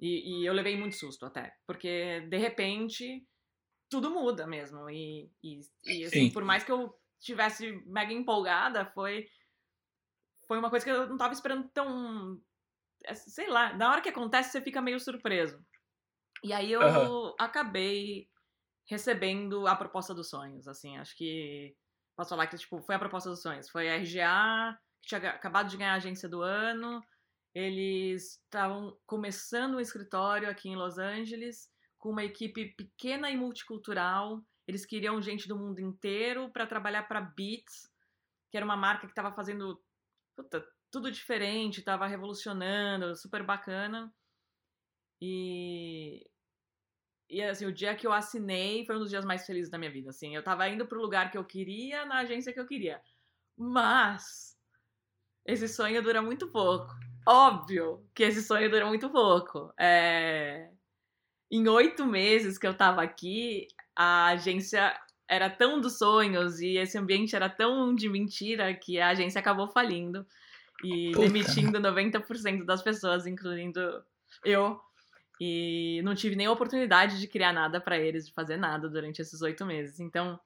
E, 0.00 0.42
e 0.42 0.46
eu 0.46 0.52
levei 0.52 0.76
muito 0.76 0.94
susto 0.94 1.26
até, 1.26 1.52
porque 1.66 2.20
de 2.28 2.36
repente 2.36 3.26
tudo 3.90 4.10
muda 4.10 4.46
mesmo. 4.46 4.88
E, 4.88 5.30
e, 5.42 5.60
e 5.86 6.04
assim, 6.04 6.30
por 6.30 6.44
mais 6.44 6.62
que 6.62 6.70
eu 6.70 6.94
tivesse 7.20 7.72
mega 7.86 8.12
empolgada, 8.12 8.84
foi 8.86 9.26
foi 10.48 10.58
uma 10.58 10.70
coisa 10.70 10.84
que 10.84 10.90
eu 10.90 11.06
não 11.06 11.18
tava 11.18 11.34
esperando 11.34 11.68
tão. 11.68 12.40
É, 13.04 13.14
sei 13.14 13.48
lá, 13.48 13.74
na 13.74 13.90
hora 13.90 14.00
que 14.00 14.08
acontece 14.08 14.50
você 14.50 14.62
fica 14.62 14.80
meio 14.80 14.98
surpreso. 14.98 15.62
E 16.42 16.52
aí 16.52 16.72
eu 16.72 16.80
uhum. 16.80 17.34
acabei 17.38 18.28
recebendo 18.88 19.66
a 19.66 19.76
proposta 19.76 20.14
dos 20.14 20.30
sonhos, 20.30 20.66
assim, 20.66 20.96
acho 20.96 21.14
que. 21.14 21.76
Posso 22.16 22.30
falar 22.30 22.48
que, 22.48 22.56
tipo, 22.56 22.82
foi 22.82 22.96
a 22.96 22.98
proposta 22.98 23.30
dos 23.30 23.42
sonhos. 23.42 23.68
Foi 23.68 23.88
a 23.88 23.96
RGA, 23.96 24.76
que 25.00 25.08
tinha 25.08 25.30
acabado 25.30 25.68
de 25.68 25.76
ganhar 25.76 25.92
a 25.92 25.96
agência 25.96 26.28
do 26.28 26.42
ano. 26.42 27.00
Eles 27.54 28.40
estavam 28.42 28.98
começando 29.06 29.74
um 29.76 29.80
escritório 29.80 30.50
aqui 30.50 30.68
em 30.68 30.76
Los 30.76 30.98
Angeles, 30.98 31.70
com 31.96 32.10
uma 32.10 32.24
equipe 32.24 32.74
pequena 32.74 33.30
e 33.30 33.36
multicultural. 33.36 34.42
Eles 34.66 34.84
queriam 34.84 35.22
gente 35.22 35.46
do 35.46 35.56
mundo 35.56 35.80
inteiro 35.80 36.50
para 36.50 36.66
trabalhar 36.66 37.04
para 37.04 37.20
Beats, 37.20 37.88
que 38.50 38.56
era 38.56 38.66
uma 38.66 38.76
marca 38.76 39.06
que 39.06 39.12
estava 39.12 39.32
fazendo 39.32 39.80
puta, 40.38 40.64
tudo 40.90 41.10
diferente, 41.10 41.82
tava 41.82 42.06
revolucionando, 42.06 43.16
super 43.16 43.42
bacana. 43.42 44.12
E 45.20 46.24
e 47.30 47.42
assim, 47.42 47.66
o 47.66 47.72
dia 47.72 47.94
que 47.94 48.06
eu 48.06 48.12
assinei 48.12 48.86
foi 48.86 48.96
um 48.96 49.00
dos 49.00 49.10
dias 49.10 49.24
mais 49.24 49.44
felizes 49.44 49.70
da 49.70 49.76
minha 49.78 49.90
vida, 49.90 50.10
assim. 50.10 50.34
Eu 50.34 50.42
tava 50.42 50.68
indo 50.68 50.86
pro 50.86 51.00
lugar 51.00 51.30
que 51.30 51.36
eu 51.36 51.44
queria, 51.44 52.06
na 52.06 52.20
agência 52.20 52.52
que 52.52 52.60
eu 52.60 52.66
queria. 52.66 53.02
Mas 53.56 54.56
esse 55.44 55.68
sonho 55.68 56.02
dura 56.02 56.22
muito 56.22 56.48
pouco. 56.48 56.94
Óbvio 57.26 58.08
que 58.14 58.22
esse 58.22 58.42
sonho 58.42 58.70
dura 58.70 58.86
muito 58.86 59.10
pouco. 59.10 59.72
É... 59.78 60.70
Em 61.50 61.68
oito 61.68 62.06
meses 62.06 62.58
que 62.58 62.66
eu 62.66 62.76
tava 62.76 63.02
aqui, 63.02 63.68
a 63.96 64.28
agência 64.28 64.98
era 65.28 65.50
tão 65.50 65.80
dos 65.80 65.98
sonhos 65.98 66.60
e 66.60 66.76
esse 66.78 66.96
ambiente 66.96 67.36
era 67.36 67.48
tão 67.48 67.94
de 67.94 68.08
mentira 68.08 68.72
que 68.74 68.98
a 68.98 69.10
agência 69.10 69.38
acabou 69.38 69.68
falindo 69.68 70.26
e 70.82 71.12
Puta. 71.12 71.26
demitindo 71.26 71.78
90% 71.78 72.64
das 72.64 72.82
pessoas, 72.82 73.26
incluindo 73.26 74.02
eu. 74.44 74.80
E 75.40 76.00
não 76.02 76.14
tive 76.14 76.34
nem 76.34 76.48
oportunidade 76.48 77.20
de 77.20 77.28
criar 77.28 77.52
nada 77.52 77.80
para 77.80 77.98
eles, 77.98 78.26
de 78.26 78.32
fazer 78.32 78.56
nada 78.56 78.88
durante 78.88 79.20
esses 79.20 79.40
oito 79.42 79.64
meses. 79.64 80.00
Então, 80.00 80.40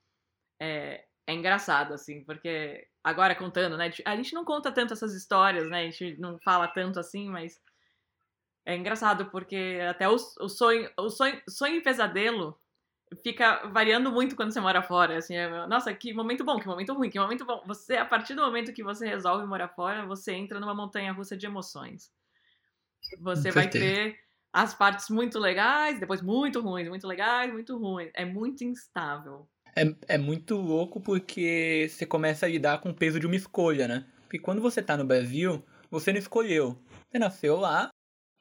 é, 0.60 1.04
é 1.26 1.34
engraçado, 1.34 1.94
assim, 1.94 2.22
porque 2.24 2.86
agora 3.02 3.34
contando, 3.34 3.76
né? 3.76 3.90
A 4.04 4.16
gente 4.16 4.34
não 4.34 4.44
conta 4.44 4.70
tanto 4.70 4.92
essas 4.92 5.14
histórias, 5.14 5.68
né? 5.70 5.80
A 5.80 5.90
gente 5.90 6.20
não 6.20 6.38
fala 6.40 6.68
tanto 6.68 7.00
assim, 7.00 7.30
mas 7.30 7.58
é 8.66 8.76
engraçado 8.76 9.26
porque 9.26 9.78
até 9.88 10.08
o, 10.08 10.14
o 10.14 10.48
sonho, 10.48 10.90
o 10.98 11.08
sonho, 11.08 11.40
sonho 11.48 11.76
e 11.76 11.82
pesadelo 11.82 12.58
fica 13.22 13.66
variando 13.68 14.10
muito 14.10 14.36
quando 14.36 14.52
você 14.52 14.60
mora 14.60 14.82
fora. 14.82 15.18
Assim, 15.18 15.34
é, 15.34 15.66
nossa, 15.66 15.92
que 15.92 16.12
momento 16.12 16.44
bom, 16.44 16.58
que 16.58 16.66
momento 16.66 16.94
ruim, 16.94 17.10
que 17.10 17.18
momento 17.18 17.44
bom. 17.44 17.62
Você, 17.66 17.96
a 17.96 18.04
partir 18.04 18.34
do 18.34 18.42
momento 18.42 18.72
que 18.72 18.82
você 18.82 19.06
resolve 19.06 19.46
morar 19.46 19.68
fora, 19.68 20.06
você 20.06 20.32
entra 20.32 20.60
numa 20.60 20.74
montanha 20.74 21.12
russa 21.12 21.36
de 21.36 21.46
emoções. 21.46 22.12
Você 23.20 23.50
vai 23.50 23.68
ter 23.68 24.18
as 24.52 24.74
partes 24.74 25.08
muito 25.08 25.38
legais, 25.38 25.98
depois 25.98 26.20
muito 26.20 26.60
ruins, 26.60 26.88
muito 26.88 27.06
legais, 27.06 27.52
muito 27.52 27.76
ruins. 27.78 28.10
É 28.14 28.24
muito 28.24 28.64
instável. 28.64 29.48
É, 29.74 30.14
é 30.14 30.18
muito 30.18 30.56
louco 30.56 31.00
porque 31.00 31.88
você 31.88 32.04
começa 32.04 32.46
a 32.46 32.48
lidar 32.48 32.80
com 32.80 32.90
o 32.90 32.94
peso 32.94 33.18
de 33.18 33.26
uma 33.26 33.36
escolha, 33.36 33.88
né? 33.88 34.06
Porque 34.22 34.38
quando 34.38 34.60
você 34.60 34.82
tá 34.82 34.96
no 34.96 35.04
Brasil, 35.04 35.64
você 35.90 36.12
não 36.12 36.18
escolheu. 36.18 36.78
Você 37.10 37.18
nasceu 37.18 37.56
lá 37.56 37.88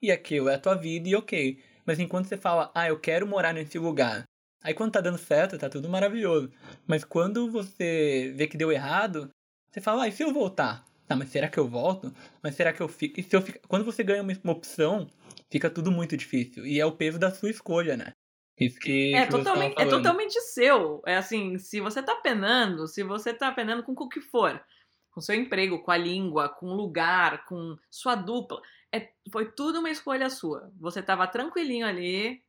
e 0.01 0.11
aquilo 0.11 0.49
é 0.49 0.55
a 0.55 0.59
tua 0.59 0.75
vida 0.75 1.07
e 1.07 1.15
ok. 1.15 1.61
Mas 1.85 1.99
enquanto 1.99 2.25
você 2.25 2.37
fala, 2.37 2.71
ah, 2.75 2.87
eu 2.87 2.99
quero 2.99 3.25
morar 3.25 3.53
nesse 3.53 3.77
lugar. 3.79 4.23
Aí 4.63 4.73
quando 4.73 4.91
tá 4.91 5.01
dando 5.01 5.17
certo, 5.17 5.57
tá 5.57 5.69
tudo 5.69 5.89
maravilhoso. 5.89 6.51
Mas 6.85 7.03
quando 7.03 7.49
você 7.49 8.33
vê 8.35 8.47
que 8.47 8.57
deu 8.57 8.71
errado, 8.71 9.29
você 9.71 9.81
fala, 9.81 10.03
ah, 10.03 10.07
e 10.07 10.11
se 10.11 10.23
eu 10.23 10.33
voltar? 10.33 10.85
Tá, 11.07 11.15
mas 11.15 11.29
será 11.29 11.49
que 11.49 11.59
eu 11.59 11.67
volto? 11.67 12.13
Mas 12.41 12.55
será 12.55 12.71
que 12.71 12.81
eu 12.81 12.87
fico? 12.87 13.19
E 13.19 13.23
se 13.23 13.35
eu 13.35 13.41
fico... 13.41 13.59
Quando 13.67 13.83
você 13.83 14.03
ganha 14.03 14.21
uma, 14.21 14.33
uma 14.43 14.53
opção, 14.53 15.07
fica 15.49 15.69
tudo 15.69 15.91
muito 15.91 16.15
difícil. 16.15 16.65
E 16.65 16.79
é 16.79 16.85
o 16.85 16.91
peso 16.91 17.19
da 17.19 17.31
sua 17.31 17.49
escolha, 17.49 17.97
né? 17.97 18.13
Isso 18.59 18.79
que, 18.79 19.13
é, 19.15 19.25
que 19.25 19.31
totalmente, 19.31 19.81
é 19.81 19.85
totalmente 19.87 20.39
seu. 20.39 21.01
É 21.05 21.17
assim, 21.17 21.57
se 21.57 21.79
você 21.81 22.03
tá 22.03 22.15
penando, 22.15 22.87
se 22.87 23.01
você 23.01 23.33
tá 23.33 23.51
penando 23.51 23.81
com 23.81 23.93
o 23.93 24.07
que 24.07 24.21
for, 24.21 24.63
com 25.09 25.19
seu 25.19 25.35
emprego, 25.35 25.81
com 25.81 25.91
a 25.91 25.97
língua, 25.97 26.47
com 26.47 26.67
o 26.67 26.75
lugar, 26.75 27.43
com 27.45 27.75
sua 27.89 28.13
dupla, 28.13 28.61
é, 28.93 29.09
foi 29.31 29.51
tudo 29.51 29.79
uma 29.79 29.89
escolha 29.89 30.29
sua. 30.29 30.71
Você 30.79 31.01
tava 31.01 31.27
tranquilinho 31.27 31.87
ali 31.87 32.41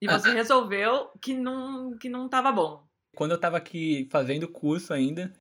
e 0.00 0.08
ah. 0.08 0.18
você 0.18 0.30
resolveu 0.30 1.10
que 1.20 1.34
não, 1.34 1.96
que 1.96 2.08
não 2.08 2.28
tava 2.28 2.52
bom. 2.52 2.86
Quando 3.16 3.32
eu 3.32 3.40
tava 3.40 3.56
aqui 3.56 4.08
fazendo 4.10 4.48
curso 4.48 4.92
ainda, 4.92 5.32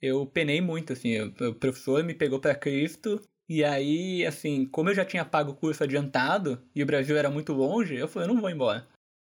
eu 0.00 0.26
penei 0.26 0.60
muito, 0.60 0.92
assim, 0.92 1.20
o 1.20 1.54
professor 1.54 2.02
me 2.02 2.14
pegou 2.14 2.40
para 2.40 2.54
Cristo 2.54 3.20
e 3.48 3.64
aí, 3.64 4.24
assim, 4.24 4.64
como 4.64 4.90
eu 4.90 4.94
já 4.94 5.04
tinha 5.04 5.24
pago 5.24 5.52
o 5.52 5.56
curso 5.56 5.82
adiantado 5.82 6.62
e 6.74 6.82
o 6.82 6.86
Brasil 6.86 7.16
era 7.16 7.30
muito 7.30 7.52
longe, 7.52 7.96
eu 7.96 8.08
falei, 8.08 8.28
eu 8.28 8.34
não 8.34 8.40
vou 8.40 8.50
embora. 8.50 8.86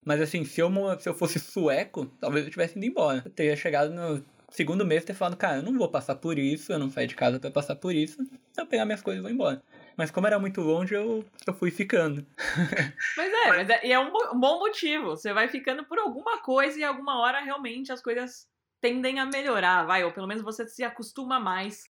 Mas 0.06 0.22
assim, 0.22 0.46
se 0.46 0.62
eu, 0.62 0.72
se 1.00 1.10
eu 1.10 1.14
fosse 1.14 1.40
sueco, 1.40 2.06
talvez 2.20 2.46
eu 2.46 2.52
tivesse 2.52 2.78
ido 2.78 2.86
embora. 2.86 3.24
Eu 3.26 3.32
teria 3.32 3.56
chegado 3.56 3.92
no 3.92 4.24
segundo 4.50 4.86
mês 4.86 5.04
e 5.04 5.08
ter 5.08 5.14
falado, 5.16 5.36
cara, 5.36 5.58
eu 5.58 5.64
não 5.64 5.78
vou 5.78 5.90
passar 5.90 6.16
por 6.16 6.40
isso, 6.40 6.72
eu 6.72 6.80
não 6.80 6.90
saí 6.90 7.08
de 7.08 7.16
casa 7.16 7.40
para 7.40 7.52
passar 7.52 7.76
por 7.76 7.94
isso, 7.94 8.18
eu 8.58 8.68
pegar 8.68 8.86
minhas 8.86 9.02
coisas 9.02 9.20
e 9.20 9.24
vou 9.24 9.32
embora. 9.32 9.62
Mas 9.98 10.12
como 10.12 10.28
era 10.28 10.40
muito 10.40 10.62
longe, 10.62 10.94
eu, 10.94 11.26
eu 11.48 11.54
fui 11.54 11.72
ficando. 11.72 12.26
mas 13.18 13.34
é, 13.34 13.48
mas 13.50 13.70
é, 13.70 13.88
e 13.88 13.92
é 13.92 14.00
um, 14.00 14.12
um 14.34 14.40
bom 14.40 14.60
motivo. 14.60 15.12
Você 15.12 15.34
vai 15.34 15.48
ficando 15.48 15.86
por 15.86 15.98
alguma 15.98 16.42
coisa 16.42 16.80
e 16.80 16.84
alguma 16.84 17.20
hora 17.20 17.40
realmente 17.40 17.92
as 17.92 18.02
coisas 18.02 18.48
tendem 18.82 19.20
a 19.20 19.26
melhorar, 19.26 19.86
vai, 19.86 20.04
ou 20.04 20.12
pelo 20.12 20.28
menos 20.28 20.44
você 20.44 20.68
se 20.68 20.84
acostuma 20.84 21.40
mais 21.40 21.84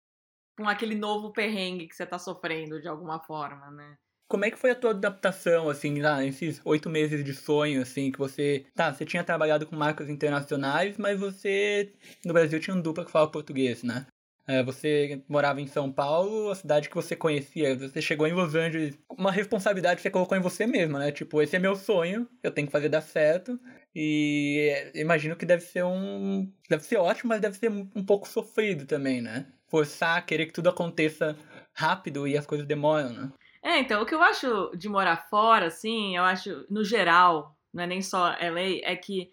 com 0.56 0.68
aquele 0.68 0.94
novo 0.94 1.32
perrengue 1.32 1.88
que 1.88 1.96
você 1.96 2.06
tá 2.06 2.18
sofrendo 2.18 2.80
de 2.80 2.86
alguma 2.86 3.18
forma, 3.18 3.70
né? 3.72 3.96
Como 4.28 4.44
é 4.44 4.50
que 4.50 4.58
foi 4.58 4.70
a 4.70 4.74
tua 4.74 4.90
adaptação, 4.90 5.68
assim, 5.68 6.00
lá, 6.00 6.18
nesses 6.18 6.60
oito 6.64 6.88
meses 6.88 7.24
de 7.24 7.34
sonho, 7.34 7.82
assim, 7.82 8.10
que 8.10 8.18
você... 8.18 8.64
Tá, 8.74 8.92
você 8.92 9.04
tinha 9.04 9.22
trabalhado 9.22 9.66
com 9.66 9.76
marcas 9.76 10.08
internacionais, 10.08 10.96
mas 10.96 11.18
você, 11.18 11.92
no 12.24 12.32
Brasil, 12.32 12.58
tinha 12.58 12.74
um 12.74 12.80
dupla 12.80 13.04
que 13.04 13.10
fala 13.10 13.30
português, 13.30 13.82
né? 13.82 14.06
É, 14.46 14.62
você 14.62 15.22
morava 15.26 15.60
em 15.60 15.66
São 15.66 15.90
Paulo, 15.90 16.50
a 16.50 16.54
cidade 16.54 16.88
que 16.90 16.94
você 16.94 17.16
conhecia, 17.16 17.76
você 17.76 18.02
chegou 18.02 18.26
em 18.26 18.32
Los 18.32 18.54
Angeles, 18.54 18.98
uma 19.08 19.32
responsabilidade 19.32 19.96
que 19.96 20.02
você 20.02 20.10
colocou 20.10 20.36
em 20.36 20.40
você 20.40 20.66
mesmo, 20.66 20.98
né? 20.98 21.10
Tipo, 21.10 21.40
esse 21.40 21.56
é 21.56 21.58
meu 21.58 21.74
sonho, 21.74 22.28
eu 22.42 22.50
tenho 22.50 22.66
que 22.66 22.72
fazer 22.72 22.90
dar 22.90 23.00
certo. 23.00 23.58
E 23.94 24.90
imagino 24.94 25.34
que 25.36 25.46
deve 25.46 25.62
ser 25.62 25.84
um. 25.84 26.52
Deve 26.68 26.84
ser 26.84 26.96
ótimo, 26.96 27.30
mas 27.30 27.40
deve 27.40 27.56
ser 27.56 27.70
um 27.70 28.04
pouco 28.04 28.28
sofrido 28.28 28.84
também, 28.84 29.22
né? 29.22 29.46
Forçar, 29.66 30.24
querer 30.26 30.46
que 30.46 30.52
tudo 30.52 30.68
aconteça 30.68 31.36
rápido 31.72 32.28
e 32.28 32.36
as 32.36 32.46
coisas 32.46 32.66
demoram, 32.66 33.10
né? 33.10 33.32
É, 33.62 33.78
então, 33.78 34.02
o 34.02 34.06
que 34.06 34.14
eu 34.14 34.22
acho 34.22 34.72
de 34.76 34.90
morar 34.90 35.28
fora, 35.30 35.66
assim, 35.68 36.16
eu 36.16 36.22
acho, 36.22 36.66
no 36.68 36.84
geral, 36.84 37.56
não 37.72 37.84
é 37.84 37.86
nem 37.86 38.02
só 38.02 38.34
LA, 38.38 38.80
é 38.82 38.94
que 38.94 39.30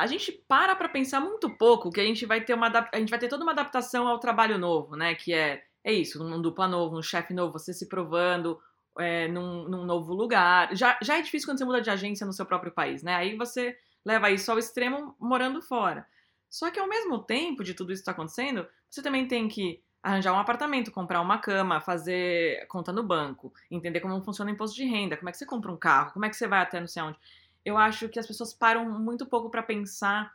a 0.00 0.06
gente 0.06 0.32
para 0.48 0.74
pra 0.74 0.88
pensar 0.88 1.20
muito 1.20 1.50
pouco 1.50 1.90
que 1.90 2.00
a 2.00 2.04
gente 2.04 2.24
vai 2.24 2.40
ter 2.40 2.54
uma 2.54 2.68
a 2.92 2.98
gente 2.98 3.10
vai 3.10 3.18
ter 3.18 3.28
toda 3.28 3.42
uma 3.42 3.52
adaptação 3.52 4.08
ao 4.08 4.18
trabalho 4.18 4.58
novo, 4.58 4.96
né? 4.96 5.14
Que 5.14 5.34
é, 5.34 5.62
é 5.84 5.92
isso, 5.92 6.22
um 6.22 6.40
dupla 6.40 6.66
novo, 6.66 6.98
um 6.98 7.02
chefe 7.02 7.34
novo, 7.34 7.52
você 7.52 7.74
se 7.74 7.86
provando 7.86 8.58
é, 8.98 9.28
num, 9.28 9.68
num 9.68 9.84
novo 9.84 10.14
lugar. 10.14 10.74
Já, 10.74 10.98
já 11.02 11.18
é 11.18 11.22
difícil 11.22 11.46
quando 11.46 11.58
você 11.58 11.64
muda 11.66 11.82
de 11.82 11.90
agência 11.90 12.26
no 12.26 12.32
seu 12.32 12.46
próprio 12.46 12.72
país, 12.72 13.02
né? 13.02 13.14
Aí 13.14 13.36
você 13.36 13.76
leva 14.04 14.30
isso 14.30 14.50
ao 14.50 14.58
extremo 14.58 15.14
morando 15.18 15.60
fora. 15.60 16.06
Só 16.48 16.70
que 16.70 16.80
ao 16.80 16.88
mesmo 16.88 17.18
tempo 17.18 17.62
de 17.62 17.74
tudo 17.74 17.92
isso 17.92 18.00
está 18.00 18.12
acontecendo, 18.12 18.66
você 18.88 19.02
também 19.02 19.28
tem 19.28 19.48
que 19.48 19.82
arranjar 20.02 20.32
um 20.32 20.38
apartamento, 20.38 20.90
comprar 20.90 21.20
uma 21.20 21.38
cama, 21.38 21.80
fazer 21.80 22.66
conta 22.68 22.90
no 22.90 23.02
banco, 23.02 23.52
entender 23.70 24.00
como 24.00 24.20
funciona 24.22 24.50
o 24.50 24.54
imposto 24.54 24.74
de 24.74 24.84
renda, 24.84 25.16
como 25.16 25.28
é 25.28 25.32
que 25.32 25.38
você 25.38 25.44
compra 25.44 25.70
um 25.70 25.76
carro, 25.76 26.12
como 26.12 26.24
é 26.24 26.30
que 26.30 26.36
você 26.36 26.48
vai 26.48 26.60
até 26.60 26.80
não 26.80 26.88
sei 26.88 27.02
onde. 27.02 27.18
Eu 27.64 27.76
acho 27.76 28.08
que 28.08 28.18
as 28.18 28.26
pessoas 28.26 28.54
param 28.54 28.98
muito 28.98 29.26
pouco 29.26 29.50
para 29.50 29.62
pensar 29.62 30.34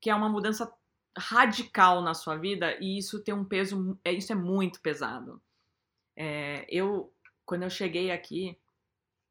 que 0.00 0.10
é 0.10 0.14
uma 0.14 0.28
mudança 0.28 0.72
radical 1.16 2.00
na 2.00 2.14
sua 2.14 2.36
vida 2.36 2.76
e 2.80 2.98
isso 2.98 3.22
tem 3.22 3.34
um 3.34 3.44
peso, 3.44 3.98
é, 4.04 4.12
isso 4.12 4.32
é 4.32 4.34
muito 4.34 4.80
pesado. 4.80 5.40
É, 6.16 6.66
eu, 6.68 7.12
quando 7.44 7.64
eu 7.64 7.70
cheguei 7.70 8.10
aqui, 8.10 8.58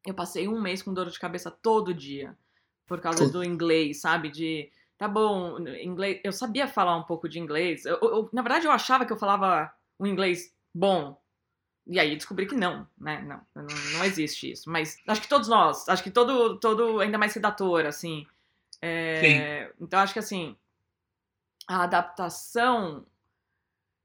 eu 0.05 0.13
passei 0.13 0.47
um 0.47 0.61
mês 0.61 0.81
com 0.81 0.93
dor 0.93 1.09
de 1.09 1.19
cabeça 1.19 1.49
todo 1.49 1.93
dia 1.93 2.37
por 2.85 2.99
causa 2.99 3.29
do 3.29 3.43
inglês, 3.43 4.01
sabe? 4.01 4.29
De 4.29 4.71
tá 4.97 5.07
bom, 5.07 5.59
inglês. 5.59 6.19
Eu 6.23 6.31
sabia 6.31 6.67
falar 6.67 6.97
um 6.97 7.03
pouco 7.03 7.29
de 7.29 7.39
inglês. 7.39 7.85
Eu, 7.85 7.99
eu, 8.01 8.29
na 8.33 8.41
verdade, 8.41 8.65
eu 8.65 8.71
achava 8.71 9.05
que 9.05 9.13
eu 9.13 9.17
falava 9.17 9.71
um 9.99 10.07
inglês 10.07 10.53
bom. 10.73 11.21
E 11.89 11.99
aí 11.99 12.15
descobri 12.15 12.45
que 12.45 12.55
não, 12.55 12.87
né? 12.97 13.21
Não, 13.21 13.41
não, 13.55 13.67
não 13.93 14.05
existe 14.05 14.51
isso. 14.51 14.69
Mas 14.69 14.97
acho 15.07 15.21
que 15.21 15.27
todos 15.27 15.47
nós, 15.47 15.89
acho 15.89 16.03
que 16.03 16.11
todo, 16.11 16.59
todo 16.59 16.99
ainda 16.99 17.17
mais 17.17 17.33
redator, 17.33 17.85
assim. 17.85 18.27
É, 18.81 19.71
então 19.81 19.99
acho 19.99 20.13
que 20.13 20.19
assim, 20.19 20.55
a 21.67 21.83
adaptação, 21.83 23.05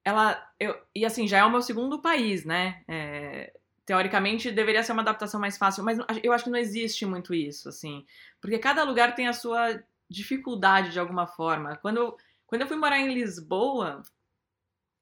ela. 0.02 0.50
Eu, 0.58 0.80
e 0.94 1.04
assim, 1.04 1.28
já 1.28 1.38
é 1.38 1.44
o 1.44 1.50
meu 1.50 1.60
segundo 1.60 2.00
país, 2.00 2.44
né? 2.44 2.82
É, 2.88 3.52
teoricamente 3.84 4.50
deveria 4.50 4.82
ser 4.82 4.92
uma 4.92 5.02
adaptação 5.02 5.38
mais 5.38 5.58
fácil, 5.58 5.84
mas 5.84 5.98
eu 6.22 6.32
acho 6.32 6.44
que 6.44 6.50
não 6.50 6.58
existe 6.58 7.04
muito 7.04 7.34
isso, 7.34 7.68
assim. 7.68 8.06
Porque 8.40 8.58
cada 8.58 8.82
lugar 8.82 9.14
tem 9.14 9.28
a 9.28 9.34
sua 9.34 9.78
dificuldade 10.08 10.90
de 10.90 10.98
alguma 10.98 11.26
forma. 11.26 11.76
Quando 11.76 12.16
quando 12.46 12.62
eu 12.62 12.68
fui 12.68 12.76
morar 12.76 12.98
em 12.98 13.12
Lisboa, 13.12 14.02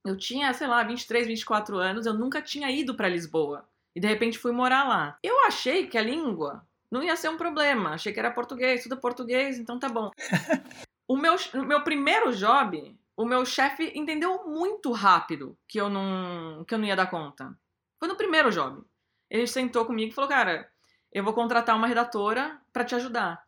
eu 0.04 0.16
tinha, 0.16 0.52
sei 0.52 0.66
lá, 0.66 0.82
23, 0.82 1.26
24 1.26 1.76
anos, 1.78 2.06
eu 2.06 2.14
nunca 2.14 2.42
tinha 2.42 2.70
ido 2.70 2.94
para 2.94 3.08
Lisboa. 3.08 3.68
E 3.94 4.00
de 4.00 4.06
repente 4.08 4.38
fui 4.38 4.52
morar 4.52 4.84
lá. 4.84 5.18
Eu 5.22 5.44
achei 5.46 5.86
que 5.86 5.98
a 5.98 6.02
língua 6.02 6.66
não 6.90 7.02
ia 7.02 7.16
ser 7.16 7.28
um 7.28 7.36
problema. 7.36 7.90
Achei 7.90 8.12
que 8.12 8.18
era 8.18 8.30
português, 8.30 8.82
tudo 8.82 8.96
português, 8.96 9.58
então 9.58 9.78
tá 9.78 9.88
bom. 9.88 10.10
o 11.06 11.16
meu, 11.16 11.36
o 11.54 11.62
meu 11.62 11.82
primeiro 11.82 12.34
job, 12.34 12.98
o 13.16 13.24
meu 13.24 13.44
chefe 13.44 13.92
entendeu 13.94 14.44
muito 14.48 14.90
rápido 14.92 15.56
que 15.68 15.78
eu 15.78 15.88
não 15.88 16.64
que 16.66 16.74
eu 16.74 16.78
não 16.78 16.86
ia 16.86 16.96
dar 16.96 17.10
conta. 17.10 17.56
Foi 17.98 18.08
no 18.08 18.16
primeiro 18.16 18.50
job. 18.50 18.82
Ele 19.30 19.46
sentou 19.46 19.84
comigo 19.84 20.10
e 20.10 20.14
falou: 20.14 20.28
"Cara, 20.28 20.68
eu 21.12 21.22
vou 21.22 21.34
contratar 21.34 21.76
uma 21.76 21.86
redatora 21.86 22.60
para 22.72 22.84
te 22.84 22.94
ajudar". 22.94 23.46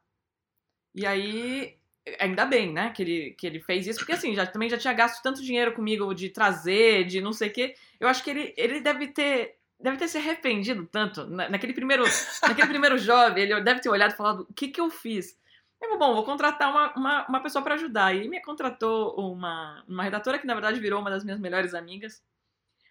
E 0.94 1.06
aí 1.06 1.78
ainda 2.18 2.44
bem, 2.44 2.73
né, 2.73 2.90
que 2.90 3.02
ele, 3.02 3.30
que 3.32 3.46
ele 3.46 3.61
fez 3.61 3.87
isso, 3.87 3.99
porque 3.99 4.12
assim, 4.12 4.34
já, 4.34 4.46
também 4.46 4.68
já 4.68 4.76
tinha 4.76 4.92
gasto 4.92 5.23
tanto 5.23 5.42
dinheiro 5.42 5.73
comigo 5.73 6.14
de 6.14 6.28
trazer, 6.28 7.04
de 7.04 7.20
não 7.20 7.32
sei 7.32 7.49
o 7.49 7.52
quê. 7.52 7.75
Eu 7.99 8.08
acho 8.08 8.23
que 8.23 8.30
ele, 8.30 8.54
ele 8.56 8.80
deve 8.80 9.08
ter. 9.08 9.56
Deve 9.80 9.96
ter 9.99 10.08
se 10.08 10.16
arrependido 10.16 10.87
tanto. 10.87 11.26
Na, 11.26 11.49
naquele 11.49 11.73
primeiro, 11.73 12.04
naquele 12.42 12.68
primeiro 12.68 12.96
jovem, 12.99 13.44
ele 13.44 13.61
deve 13.61 13.80
ter 13.80 13.88
olhado 13.88 14.12
e 14.12 14.16
falado: 14.16 14.46
o 14.49 14.54
que, 14.54 14.68
que 14.68 14.80
eu 14.80 14.90
fiz? 14.90 15.38
Eu, 15.82 15.99
bom, 15.99 16.14
vou 16.14 16.25
contratar 16.25 16.70
uma, 16.70 16.94
uma, 16.94 17.26
uma 17.26 17.42
pessoa 17.42 17.62
para 17.62 17.75
ajudar. 17.75 18.14
E 18.14 18.28
me 18.28 18.40
contratou 18.40 19.14
uma, 19.18 19.84
uma 19.87 20.02
redatora 20.02 20.38
que, 20.38 20.46
na 20.46 20.54
verdade, 20.54 20.80
virou 20.80 21.00
uma 21.00 21.11
das 21.11 21.25
minhas 21.25 21.40
melhores 21.40 21.75
amigas. 21.75 22.23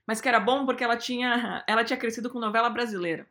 Mas 0.06 0.22
que 0.22 0.28
era 0.28 0.40
bom 0.40 0.66
porque 0.66 0.84
ela 0.84 0.98
tinha, 0.98 1.64
ela 1.68 1.84
tinha 1.84 1.98
crescido 1.98 2.30
com 2.30 2.40
novela 2.40 2.70
brasileira. 2.70 3.28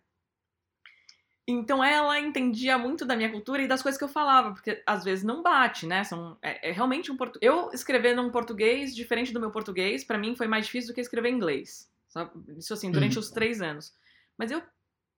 Então 1.46 1.82
ela 1.82 2.20
entendia 2.20 2.78
muito 2.78 3.04
da 3.04 3.16
minha 3.16 3.30
cultura 3.30 3.62
e 3.62 3.68
das 3.68 3.82
coisas 3.82 3.98
que 3.98 4.04
eu 4.04 4.08
falava, 4.08 4.52
porque 4.52 4.82
às 4.86 5.02
vezes 5.02 5.24
não 5.24 5.42
bate, 5.42 5.86
né? 5.86 6.04
São, 6.04 6.38
é, 6.40 6.70
é 6.70 6.72
realmente 6.72 7.10
um 7.10 7.16
português. 7.16 7.52
Eu 7.52 7.70
escrever 7.72 8.14
num 8.14 8.30
português 8.30 8.94
diferente 8.94 9.32
do 9.32 9.40
meu 9.40 9.50
português, 9.50 10.04
para 10.04 10.18
mim 10.18 10.36
foi 10.36 10.46
mais 10.46 10.66
difícil 10.66 10.92
do 10.92 10.94
que 10.94 11.00
escrever 11.00 11.30
em 11.30 11.36
inglês. 11.36 11.90
Sabe? 12.08 12.30
Isso 12.56 12.72
assim, 12.72 12.90
durante 12.92 13.16
uhum. 13.16 13.20
os 13.20 13.30
três 13.30 13.60
anos. 13.60 13.92
Mas 14.38 14.50
eu 14.50 14.62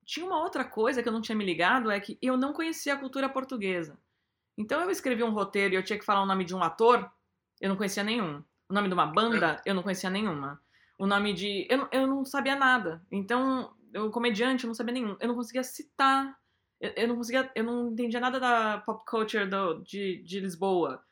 tinha 0.04 0.25
uma 0.25 0.43
outra 0.43 0.64
coisa 0.64 1.02
que 1.02 1.09
eu 1.09 1.12
não 1.12 1.21
tinha 1.21 1.37
me 1.37 1.45
ligado, 1.45 1.90
é 1.90 2.00
que 2.00 2.19
eu 2.23 2.37
não 2.37 2.52
conhecia 2.52 2.95
a 2.95 2.99
cultura 2.99 3.28
portuguesa. 3.28 3.99
Então 4.57 4.81
eu 4.81 4.90
escrevi 4.90 5.23
um 5.23 5.31
roteiro 5.31 5.75
e 5.75 5.76
eu 5.76 5.83
tinha 5.83 5.99
que 5.99 6.04
falar 6.04 6.23
o 6.23 6.26
nome 6.26 6.45
de 6.45 6.54
um 6.54 6.62
ator, 6.62 7.11
eu 7.61 7.69
não 7.69 7.76
conhecia 7.76 8.04
nenhum. 8.04 8.43
O 8.69 8.73
nome 8.73 8.88
de 8.88 8.95
uma 8.95 9.07
banda, 9.07 9.61
eu 9.66 9.75
não 9.75 9.83
conhecia 9.83 10.09
nenhuma. 10.09 10.61
O 10.99 11.07
nome 11.07 11.33
de. 11.35 11.66
Eu, 11.69 11.88
eu 11.93 12.07
não 12.07 12.25
sabia 12.25 12.57
nada. 12.57 13.02
Então 13.11 13.75
eu, 13.95 14.11
comediante, 14.11 14.65
eu 14.65 14.69
não 14.69 14.75
sabia 14.75 14.93
nenhum. 14.93 15.17
Eu 15.21 15.29
não 15.29 15.35
conseguia 15.35 15.63
citar. 15.63 16.37
Eu, 16.81 16.93
eu 16.97 17.09
não 17.09 17.17
conseguia. 17.17 17.51
Eu 17.55 17.65
não 17.65 17.89
entendia 17.93 18.21
nada 18.21 18.41
da 18.41 18.79
pop 18.79 19.05
culture 19.07 19.47
do, 19.47 19.83
de, 19.83 20.23
de 20.23 20.41
Lisboa. 20.41 21.03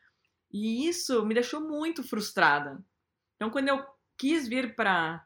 E 0.51 0.87
isso 0.87 1.25
me 1.25 1.33
deixou 1.33 1.61
muito 1.61 2.03
frustrada. 2.03 2.83
Então, 3.35 3.49
quando 3.49 3.69
eu 3.69 3.83
quis 4.17 4.47
vir 4.47 4.75
para 4.75 5.25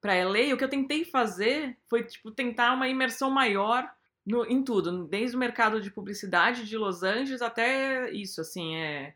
para 0.00 0.14
LA, 0.24 0.54
o 0.54 0.56
que 0.56 0.62
eu 0.62 0.68
tentei 0.68 1.04
fazer 1.04 1.76
foi 1.88 2.04
tipo 2.04 2.30
tentar 2.30 2.74
uma 2.74 2.88
imersão 2.88 3.30
maior 3.30 3.90
no, 4.24 4.44
em 4.44 4.62
tudo, 4.62 5.04
desde 5.06 5.36
o 5.36 5.38
mercado 5.38 5.80
de 5.80 5.90
publicidade 5.90 6.66
de 6.66 6.76
Los 6.76 7.02
Angeles 7.02 7.42
até 7.42 8.10
isso, 8.10 8.40
assim, 8.40 8.76
é 8.76 9.14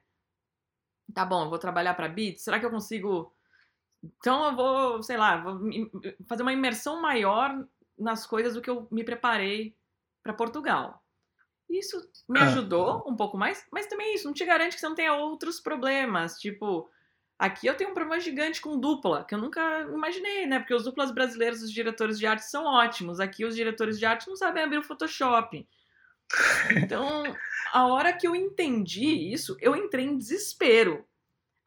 tá 1.15 1.25
bom, 1.25 1.45
eu 1.45 1.51
vou 1.51 1.59
trabalhar 1.59 1.95
para 1.95 2.09
Beats, 2.09 2.43
será 2.43 2.59
que 2.59 2.67
eu 2.67 2.71
consigo 2.71 3.33
então 4.03 4.47
eu 4.47 4.57
vou, 4.57 5.03
sei 5.03 5.17
lá, 5.17 5.37
vou 5.37 5.61
fazer 6.27 6.43
uma 6.43 6.53
imersão 6.53 7.01
maior 7.01 7.67
nas 7.99 8.27
coisas 8.27 8.55
do 8.55 8.63
que 8.63 8.71
eu 8.71 8.89
me 8.91 9.05
preparei 9.05 9.77
para 10.23 10.33
Portugal. 10.33 11.03
Isso 11.69 12.01
me 12.29 12.41
ah. 12.41 12.45
ajudou 12.45 13.05
um 13.07 13.15
pouco 13.15 13.37
mais, 13.37 13.65
mas 13.71 13.87
também 13.87 14.15
isso 14.15 14.27
não 14.27 14.35
te 14.35 14.45
garante 14.45 14.75
que 14.75 14.81
você 14.81 14.89
não 14.89 14.95
tenha 14.95 15.15
outros 15.15 15.61
problemas. 15.61 16.39
Tipo, 16.39 16.91
aqui 17.39 17.67
eu 17.67 17.77
tenho 17.77 17.91
um 17.91 17.95
problema 17.95 18.21
gigante 18.21 18.61
com 18.61 18.81
dupla, 18.81 19.25
que 19.25 19.35
eu 19.35 19.39
nunca 19.39 19.83
imaginei, 19.83 20.47
né? 20.47 20.59
Porque 20.59 20.75
os 20.75 20.85
duplas 20.85 21.13
brasileiros, 21.13 21.63
os 21.63 21.71
diretores 21.71 22.19
de 22.19 22.27
arte 22.27 22.45
são 22.45 22.65
ótimos. 22.65 23.21
Aqui 23.21 23.45
os 23.45 23.55
diretores 23.55 23.99
de 23.99 24.07
arte 24.07 24.27
não 24.27 24.35
sabem 24.35 24.65
abrir 24.65 24.79
o 24.79 24.83
Photoshop. 24.83 25.67
Então, 26.77 27.25
a 27.73 27.87
hora 27.87 28.13
que 28.13 28.27
eu 28.27 28.35
entendi 28.35 29.33
isso, 29.33 29.57
eu 29.61 29.77
entrei 29.77 30.07
em 30.07 30.19
desespero. 30.19 31.05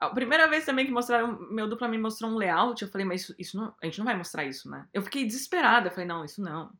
A 0.07 0.13
primeira 0.13 0.47
vez 0.47 0.65
também 0.65 0.85
que 0.85 0.91
mostraram, 0.91 1.39
meu 1.49 1.67
dupla 1.67 1.87
me 1.87 1.97
mostrou 1.97 2.31
um 2.31 2.35
layout, 2.35 2.81
eu 2.81 2.89
falei, 2.89 3.05
mas 3.05 3.21
isso, 3.21 3.35
isso 3.37 3.57
não, 3.57 3.73
a 3.81 3.85
gente 3.85 3.97
não 3.99 4.05
vai 4.05 4.15
mostrar 4.15 4.43
isso, 4.45 4.69
né? 4.69 4.87
Eu 4.93 5.01
fiquei 5.01 5.25
desesperada, 5.25 5.87
eu 5.87 5.91
falei, 5.91 6.07
não, 6.07 6.25
isso 6.25 6.41
não. 6.41 6.71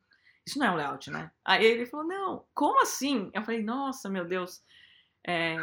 Isso 0.46 0.58
não 0.58 0.66
é 0.66 0.70
um 0.70 0.76
layout, 0.76 1.10
né? 1.10 1.30
Aí 1.44 1.64
ele 1.64 1.86
falou, 1.86 2.06
não, 2.06 2.44
como 2.54 2.82
assim? 2.82 3.30
Eu 3.32 3.42
falei, 3.42 3.62
nossa, 3.62 4.10
meu 4.10 4.24
Deus. 4.24 4.62
É... 5.26 5.56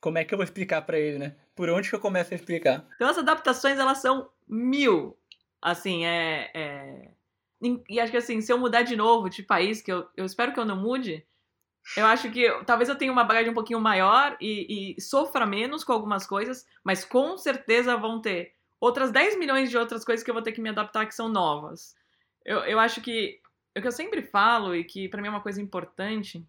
Como 0.00 0.18
é 0.18 0.24
que 0.24 0.32
eu 0.32 0.38
vou 0.38 0.44
explicar 0.44 0.82
para 0.82 0.98
ele, 0.98 1.18
né? 1.18 1.36
Por 1.54 1.68
onde 1.68 1.88
que 1.88 1.94
eu 1.94 2.00
começo 2.00 2.32
a 2.32 2.36
explicar? 2.36 2.84
Então 2.94 3.08
as 3.08 3.18
adaptações, 3.18 3.78
elas 3.78 3.98
são 3.98 4.30
mil. 4.48 5.16
Assim, 5.60 6.04
é... 6.04 6.50
é... 6.54 7.10
E 7.88 8.00
acho 8.00 8.10
que 8.10 8.16
assim, 8.16 8.40
se 8.40 8.52
eu 8.52 8.58
mudar 8.58 8.82
de 8.82 8.96
novo 8.96 9.28
de 9.28 9.42
país, 9.42 9.80
que 9.80 9.92
eu, 9.92 10.08
eu 10.16 10.24
espero 10.24 10.52
que 10.52 10.58
eu 10.58 10.64
não 10.64 10.76
mude, 10.76 11.24
eu 11.96 12.06
acho 12.06 12.30
que 12.30 12.48
talvez 12.64 12.88
eu 12.88 12.96
tenha 12.96 13.12
uma 13.12 13.24
bagagem 13.24 13.50
um 13.50 13.54
pouquinho 13.54 13.80
maior 13.80 14.36
e, 14.40 14.94
e, 14.96 15.00
sofra 15.00 15.44
menos 15.44 15.82
com 15.82 15.92
algumas 15.92 16.26
coisas, 16.26 16.66
mas 16.84 17.04
com 17.04 17.36
certeza 17.36 17.96
vão 17.96 18.20
ter 18.20 18.54
outras 18.80 19.10
10 19.10 19.38
milhões 19.38 19.68
de 19.68 19.76
outras 19.76 20.04
coisas 20.04 20.24
que 20.24 20.30
eu 20.30 20.34
vou 20.34 20.42
ter 20.42 20.52
que 20.52 20.60
me 20.60 20.68
adaptar 20.68 21.06
que 21.06 21.14
são 21.14 21.28
novas. 21.28 21.94
Eu, 22.44 22.58
eu 22.60 22.78
acho 22.78 23.00
que 23.00 23.40
o 23.76 23.80
que 23.80 23.86
eu 23.86 23.92
sempre 23.92 24.22
falo 24.22 24.74
e 24.74 24.84
que 24.84 25.08
para 25.08 25.20
mim 25.20 25.28
é 25.28 25.30
uma 25.30 25.40
coisa 25.40 25.60
importante, 25.60 26.46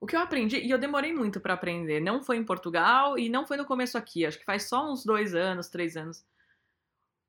o 0.00 0.06
que 0.06 0.16
eu 0.16 0.20
aprendi, 0.20 0.58
e 0.58 0.70
eu 0.70 0.78
demorei 0.78 1.12
muito 1.12 1.40
para 1.40 1.54
aprender, 1.54 2.00
não 2.00 2.22
foi 2.22 2.38
em 2.38 2.44
Portugal 2.44 3.18
e 3.18 3.28
não 3.28 3.46
foi 3.46 3.56
no 3.56 3.66
começo 3.66 3.98
aqui, 3.98 4.24
acho 4.24 4.38
que 4.38 4.44
faz 4.44 4.68
só 4.68 4.90
uns 4.90 5.04
dois 5.04 5.34
anos, 5.34 5.68
três 5.68 5.96
anos. 5.96 6.24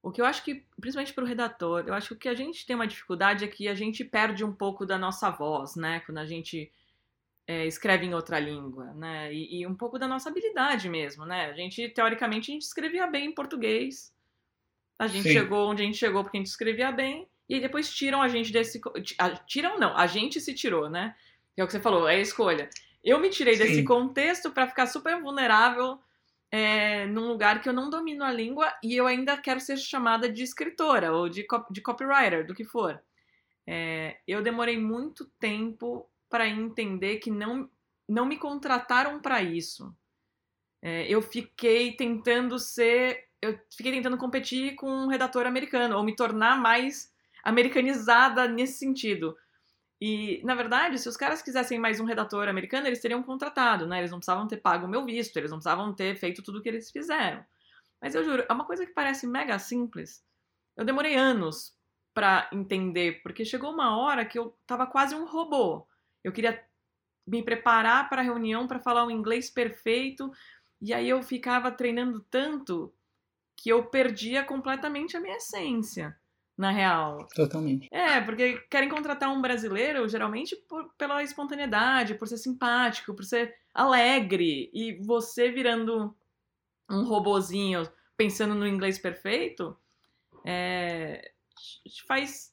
O 0.01 0.11
que 0.11 0.21
eu 0.21 0.25
acho 0.25 0.43
que, 0.43 0.65
principalmente 0.79 1.13
para 1.13 1.23
o 1.23 1.27
redator, 1.27 1.83
eu 1.85 1.93
acho 1.93 2.09
que 2.09 2.13
o 2.13 2.17
que 2.17 2.29
a 2.29 2.33
gente 2.33 2.65
tem 2.65 2.75
uma 2.75 2.87
dificuldade 2.87 3.43
é 3.45 3.47
que 3.47 3.67
a 3.67 3.75
gente 3.75 4.03
perde 4.03 4.43
um 4.43 4.51
pouco 4.51 4.85
da 4.85 4.97
nossa 4.97 5.29
voz, 5.29 5.75
né? 5.75 5.99
Quando 5.99 6.17
a 6.17 6.25
gente 6.25 6.71
é, 7.51 7.67
escreve 7.67 8.05
em 8.05 8.13
outra 8.13 8.39
língua, 8.39 8.93
né? 8.93 9.33
E, 9.33 9.59
e, 9.59 9.67
um 9.67 9.75
pouco 9.75 9.99
da 9.99 10.07
nossa 10.07 10.29
habilidade 10.29 10.87
mesmo, 10.87 11.25
né? 11.25 11.47
A 11.47 11.53
gente, 11.53 11.89
teoricamente, 11.89 12.49
a 12.49 12.53
gente 12.53 12.61
escrevia 12.61 13.05
bem 13.07 13.25
em 13.25 13.33
português. 13.33 14.15
A 14.97 15.05
gente 15.05 15.23
Sim. 15.23 15.33
chegou 15.33 15.69
onde 15.69 15.83
a 15.83 15.85
gente 15.85 15.97
chegou 15.97 16.23
porque 16.23 16.37
a 16.37 16.39
gente 16.39 16.47
escrevia 16.47 16.93
bem. 16.93 17.27
E 17.49 17.59
depois 17.59 17.93
tiram 17.93 18.21
a 18.21 18.29
gente 18.29 18.53
desse. 18.53 18.79
Tiram 19.45 19.77
não, 19.77 19.97
a 19.97 20.07
gente 20.07 20.39
se 20.39 20.53
tirou, 20.53 20.89
né? 20.89 21.13
Que 21.53 21.59
é 21.59 21.63
o 21.63 21.67
que 21.67 21.73
você 21.73 21.81
falou, 21.81 22.07
é 22.07 22.15
a 22.15 22.19
escolha. 22.19 22.69
Eu 23.03 23.19
me 23.19 23.29
tirei 23.29 23.55
Sim. 23.55 23.63
desse 23.63 23.83
contexto 23.83 24.51
para 24.51 24.67
ficar 24.67 24.87
super 24.87 25.19
vulnerável 25.21 25.99
é, 26.49 27.05
num 27.07 27.27
lugar 27.27 27.61
que 27.61 27.67
eu 27.67 27.73
não 27.73 27.89
domino 27.89 28.23
a 28.23 28.31
língua 28.31 28.73
e 28.81 28.95
eu 28.95 29.07
ainda 29.07 29.35
quero 29.35 29.59
ser 29.59 29.77
chamada 29.77 30.31
de 30.31 30.43
escritora 30.43 31.11
ou 31.11 31.27
de, 31.27 31.45
de 31.69 31.81
copywriter, 31.81 32.45
do 32.45 32.55
que 32.55 32.63
for. 32.63 33.01
É, 33.67 34.17
eu 34.25 34.41
demorei 34.41 34.77
muito 34.77 35.25
tempo 35.39 36.09
para 36.31 36.47
entender 36.47 37.17
que 37.17 37.29
não, 37.29 37.69
não 38.09 38.25
me 38.25 38.37
contrataram 38.37 39.19
para 39.19 39.43
isso. 39.43 39.93
É, 40.81 41.05
eu 41.07 41.21
fiquei 41.21 41.91
tentando 41.91 42.57
ser. 42.57 43.27
Eu 43.39 43.59
fiquei 43.75 43.91
tentando 43.91 44.17
competir 44.17 44.75
com 44.75 44.89
um 44.89 45.07
redator 45.07 45.45
americano, 45.45 45.97
ou 45.97 46.03
me 46.03 46.15
tornar 46.15 46.59
mais 46.59 47.13
americanizada 47.43 48.47
nesse 48.47 48.79
sentido. 48.79 49.37
E, 49.99 50.41
na 50.43 50.55
verdade, 50.55 50.97
se 50.97 51.07
os 51.07 51.17
caras 51.17 51.43
quisessem 51.43 51.77
mais 51.77 51.99
um 51.99 52.05
redator 52.05 52.47
americano, 52.47 52.87
eles 52.87 53.01
teriam 53.01 53.21
contratado, 53.21 53.85
né? 53.85 53.99
Eles 53.99 54.09
não 54.09 54.17
precisavam 54.17 54.47
ter 54.47 54.57
pago 54.57 54.87
o 54.87 54.89
meu 54.89 55.05
visto, 55.05 55.37
eles 55.37 55.51
não 55.51 55.59
precisavam 55.59 55.93
ter 55.93 56.15
feito 56.15 56.41
tudo 56.41 56.57
o 56.57 56.61
que 56.61 56.69
eles 56.69 56.89
fizeram. 56.89 57.45
Mas 58.01 58.15
eu 58.15 58.23
juro, 58.23 58.43
é 58.49 58.53
uma 58.53 58.65
coisa 58.65 58.83
que 58.83 58.93
parece 58.93 59.27
mega 59.27 59.59
simples. 59.59 60.23
Eu 60.75 60.85
demorei 60.85 61.15
anos 61.15 61.75
para 62.15 62.49
entender, 62.51 63.21
porque 63.21 63.45
chegou 63.45 63.71
uma 63.71 63.95
hora 63.97 64.25
que 64.25 64.39
eu 64.39 64.57
tava 64.65 64.87
quase 64.87 65.13
um 65.13 65.25
robô. 65.25 65.85
Eu 66.23 66.31
queria 66.31 66.63
me 67.25 67.43
preparar 67.43 68.09
para 68.09 68.21
a 68.21 68.23
reunião 68.23 68.67
para 68.67 68.79
falar 68.79 69.05
o 69.05 69.11
inglês 69.11 69.49
perfeito, 69.49 70.31
e 70.81 70.93
aí 70.93 71.07
eu 71.07 71.21
ficava 71.21 71.71
treinando 71.71 72.25
tanto 72.29 72.93
que 73.55 73.69
eu 73.69 73.85
perdia 73.85 74.43
completamente 74.43 75.15
a 75.15 75.19
minha 75.19 75.37
essência, 75.37 76.17
na 76.57 76.71
real. 76.71 77.27
Totalmente. 77.35 77.87
É, 77.91 78.19
porque 78.21 78.57
querem 78.69 78.89
contratar 78.89 79.29
um 79.29 79.41
brasileiro 79.41 80.07
geralmente 80.07 80.55
por, 80.67 80.91
pela 80.97 81.21
espontaneidade, 81.21 82.15
por 82.15 82.27
ser 82.27 82.37
simpático, 82.37 83.13
por 83.13 83.23
ser 83.23 83.55
alegre, 83.73 84.69
e 84.73 84.99
você 85.05 85.51
virando 85.51 86.15
um 86.89 87.03
robozinho 87.03 87.87
pensando 88.17 88.55
no 88.55 88.67
inglês 88.67 88.99
perfeito, 88.99 89.77
é, 90.45 91.31
faz 92.07 92.50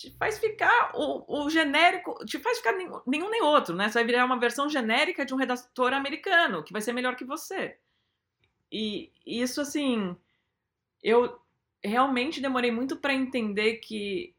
te 0.00 0.10
faz 0.16 0.38
ficar 0.38 0.92
o, 0.94 1.44
o 1.44 1.50
genérico, 1.50 2.24
te 2.24 2.38
faz 2.38 2.56
ficar 2.56 2.72
nenhum, 2.72 3.00
nenhum, 3.06 3.30
nem 3.30 3.42
outro, 3.42 3.74
né? 3.76 3.86
Você 3.86 3.94
vai 3.94 4.04
virar 4.04 4.24
uma 4.24 4.38
versão 4.38 4.66
genérica 4.66 5.26
de 5.26 5.34
um 5.34 5.36
redator 5.36 5.92
americano, 5.92 6.64
que 6.64 6.72
vai 6.72 6.80
ser 6.80 6.94
melhor 6.94 7.16
que 7.16 7.24
você. 7.24 7.76
E 8.72 9.12
isso, 9.26 9.60
assim, 9.60 10.16
eu 11.02 11.38
realmente 11.84 12.40
demorei 12.40 12.70
muito 12.70 12.96
para 12.96 13.12
entender 13.12 13.74
que 13.74 14.34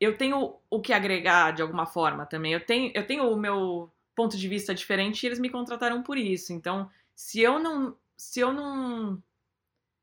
eu 0.00 0.16
tenho 0.16 0.56
o 0.68 0.80
que 0.80 0.92
agregar 0.92 1.52
de 1.52 1.62
alguma 1.62 1.86
forma 1.86 2.26
também. 2.26 2.52
Eu 2.52 2.64
tenho, 2.66 2.90
eu 2.92 3.06
tenho 3.06 3.30
o 3.30 3.36
meu 3.36 3.92
ponto 4.16 4.36
de 4.36 4.48
vista 4.48 4.74
diferente 4.74 5.22
e 5.22 5.26
eles 5.26 5.38
me 5.38 5.50
contrataram 5.50 6.02
por 6.02 6.18
isso. 6.18 6.52
Então, 6.52 6.90
se 7.14 7.40
eu 7.40 7.60
não, 7.60 7.96
se 8.16 8.40
eu 8.40 8.52
não, 8.52 9.22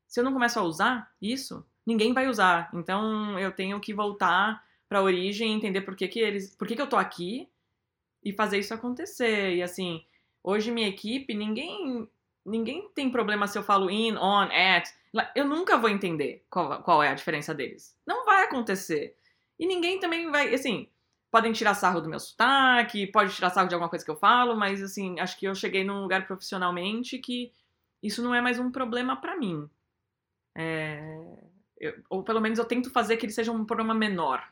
se 0.06 0.18
eu 0.18 0.24
não 0.24 0.32
começo 0.32 0.58
a 0.58 0.62
usar 0.62 1.12
isso, 1.20 1.62
ninguém 1.84 2.14
vai 2.14 2.26
usar. 2.26 2.70
Então, 2.72 3.38
eu 3.38 3.52
tenho 3.52 3.78
que 3.80 3.92
voltar 3.92 4.66
para 4.88 4.98
a 4.98 5.02
origem, 5.02 5.52
entender 5.52 5.82
por 5.82 5.94
que, 5.94 6.08
que 6.08 6.20
eles, 6.20 6.54
por 6.56 6.66
que, 6.66 6.74
que 6.74 6.82
eu 6.82 6.88
tô 6.88 6.96
aqui 6.96 7.48
e 8.24 8.32
fazer 8.32 8.58
isso 8.58 8.74
acontecer. 8.74 9.54
E 9.54 9.62
assim, 9.62 10.04
hoje 10.42 10.70
minha 10.70 10.88
equipe, 10.88 11.34
ninguém 11.34 12.08
ninguém 12.44 12.88
tem 12.94 13.10
problema 13.10 13.46
se 13.46 13.58
eu 13.58 13.62
falo 13.62 13.90
in, 13.90 14.16
on, 14.16 14.48
at. 14.50 14.88
Eu 15.34 15.44
nunca 15.44 15.76
vou 15.76 15.90
entender 15.90 16.44
qual, 16.50 16.82
qual 16.82 17.02
é 17.02 17.10
a 17.10 17.14
diferença 17.14 17.54
deles. 17.54 17.96
Não 18.06 18.24
vai 18.24 18.44
acontecer. 18.44 19.14
E 19.58 19.66
ninguém 19.66 19.98
também 20.00 20.30
vai, 20.30 20.54
assim, 20.54 20.88
podem 21.30 21.52
tirar 21.52 21.74
sarro 21.74 22.00
do 22.00 22.08
meu 22.08 22.18
sotaque, 22.18 23.06
pode 23.06 23.34
tirar 23.34 23.50
sarro 23.50 23.68
de 23.68 23.74
alguma 23.74 23.90
coisa 23.90 24.04
que 24.04 24.10
eu 24.10 24.16
falo, 24.16 24.56
mas 24.56 24.82
assim, 24.82 25.18
acho 25.20 25.38
que 25.38 25.46
eu 25.46 25.54
cheguei 25.54 25.84
num 25.84 26.00
lugar 26.00 26.26
profissionalmente 26.26 27.18
que 27.18 27.52
isso 28.02 28.22
não 28.22 28.34
é 28.34 28.40
mais 28.40 28.58
um 28.58 28.70
problema 28.70 29.16
para 29.16 29.36
mim. 29.36 29.68
É, 30.56 31.00
eu, 31.78 31.94
ou 32.08 32.22
pelo 32.22 32.40
menos 32.40 32.58
eu 32.58 32.64
tento 32.64 32.90
fazer 32.90 33.16
que 33.16 33.26
ele 33.26 33.32
seja 33.32 33.52
um 33.52 33.64
problema 33.64 33.94
menor. 33.94 34.42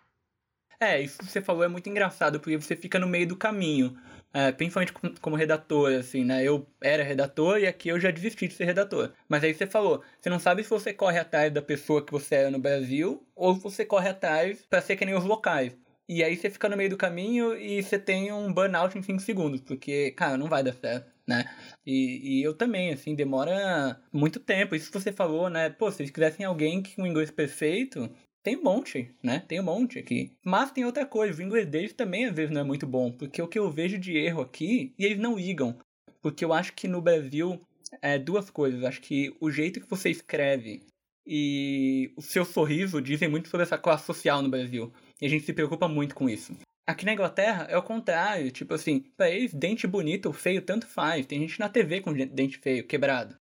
É, 0.80 1.00
isso 1.00 1.18
que 1.18 1.24
você 1.26 1.40
falou 1.40 1.64
é 1.64 1.68
muito 1.68 1.88
engraçado, 1.88 2.38
porque 2.38 2.56
você 2.56 2.76
fica 2.76 2.98
no 2.98 3.06
meio 3.06 3.26
do 3.26 3.36
caminho. 3.36 3.96
É, 4.32 4.52
principalmente 4.52 4.92
como 5.20 5.34
redator, 5.34 5.94
assim, 5.94 6.22
né? 6.22 6.44
Eu 6.44 6.66
era 6.82 7.02
redator 7.02 7.58
e 7.58 7.66
aqui 7.66 7.88
eu 7.88 7.98
já 7.98 8.10
desisti 8.10 8.46
de 8.46 8.52
ser 8.54 8.64
redator. 8.66 9.12
Mas 9.26 9.42
aí 9.42 9.54
você 9.54 9.66
falou, 9.66 10.02
você 10.20 10.28
não 10.28 10.38
sabe 10.38 10.62
se 10.62 10.68
você 10.68 10.92
corre 10.92 11.18
atrás 11.18 11.50
da 11.50 11.62
pessoa 11.62 12.04
que 12.04 12.12
você 12.12 12.34
era 12.34 12.50
no 12.50 12.58
Brasil 12.58 13.26
ou 13.34 13.54
se 13.54 13.62
você 13.62 13.84
corre 13.86 14.10
atrás 14.10 14.62
para 14.68 14.82
ser 14.82 14.96
que 14.96 15.06
nem 15.06 15.14
os 15.14 15.24
locais. 15.24 15.74
E 16.08 16.22
aí 16.22 16.36
você 16.36 16.50
fica 16.50 16.68
no 16.68 16.76
meio 16.76 16.90
do 16.90 16.96
caminho 16.96 17.56
e 17.56 17.82
você 17.82 17.98
tem 17.98 18.30
um 18.30 18.52
burnout 18.52 18.96
em 18.96 19.02
5 19.02 19.20
segundos, 19.20 19.60
porque, 19.60 20.12
cara, 20.12 20.36
não 20.36 20.46
vai 20.48 20.62
dar 20.62 20.72
certo, 20.74 21.10
né? 21.26 21.44
E, 21.84 22.38
e 22.40 22.42
eu 22.42 22.54
também, 22.54 22.92
assim, 22.92 23.14
demora 23.14 24.00
muito 24.12 24.38
tempo. 24.38 24.74
Isso 24.74 24.90
que 24.92 25.00
você 25.00 25.12
falou, 25.12 25.48
né? 25.50 25.70
Pô, 25.70 25.90
se 25.90 26.02
eles 26.02 26.12
quisessem 26.12 26.46
alguém 26.46 26.82
com 26.82 27.02
um 27.02 27.06
inglês 27.06 27.30
perfeito, 27.30 28.08
tem 28.46 28.56
um 28.56 28.62
monte, 28.62 29.10
né? 29.20 29.42
Tem 29.48 29.58
um 29.58 29.64
monte 29.64 29.98
aqui. 29.98 30.30
Mas 30.44 30.70
tem 30.70 30.84
outra 30.84 31.04
coisa, 31.04 31.42
o 31.42 31.44
inglês 31.44 31.66
deles 31.66 31.92
também 31.92 32.26
às 32.26 32.32
vezes 32.32 32.52
não 32.52 32.60
é 32.60 32.64
muito 32.64 32.86
bom, 32.86 33.10
porque 33.10 33.42
o 33.42 33.48
que 33.48 33.58
eu 33.58 33.68
vejo 33.68 33.98
de 33.98 34.16
erro 34.16 34.40
aqui, 34.40 34.94
e 34.96 35.04
eles 35.04 35.18
não 35.18 35.34
ligam. 35.36 35.76
Porque 36.22 36.44
eu 36.44 36.52
acho 36.52 36.72
que 36.72 36.86
no 36.86 37.02
Brasil, 37.02 37.60
é 38.00 38.16
duas 38.16 38.48
coisas. 38.48 38.84
Acho 38.84 39.00
que 39.00 39.34
o 39.40 39.50
jeito 39.50 39.80
que 39.80 39.90
você 39.90 40.10
escreve 40.10 40.84
e 41.26 42.12
o 42.16 42.22
seu 42.22 42.44
sorriso 42.44 43.02
dizem 43.02 43.28
muito 43.28 43.48
sobre 43.48 43.64
essa 43.64 43.76
classe 43.76 44.06
social 44.06 44.40
no 44.40 44.48
Brasil. 44.48 44.92
E 45.20 45.26
a 45.26 45.28
gente 45.28 45.44
se 45.44 45.52
preocupa 45.52 45.88
muito 45.88 46.14
com 46.14 46.30
isso. 46.30 46.56
Aqui 46.86 47.04
na 47.04 47.14
Inglaterra 47.14 47.66
é 47.68 47.76
o 47.76 47.82
contrário, 47.82 48.52
tipo 48.52 48.74
assim, 48.74 49.00
pra 49.16 49.28
eles, 49.28 49.52
dente 49.52 49.88
bonito 49.88 50.26
ou 50.26 50.32
feio 50.32 50.62
tanto 50.62 50.86
faz. 50.86 51.26
Tem 51.26 51.40
gente 51.40 51.58
na 51.58 51.68
TV 51.68 52.00
com 52.00 52.12
dente 52.12 52.58
feio, 52.58 52.86
quebrado. 52.86 53.34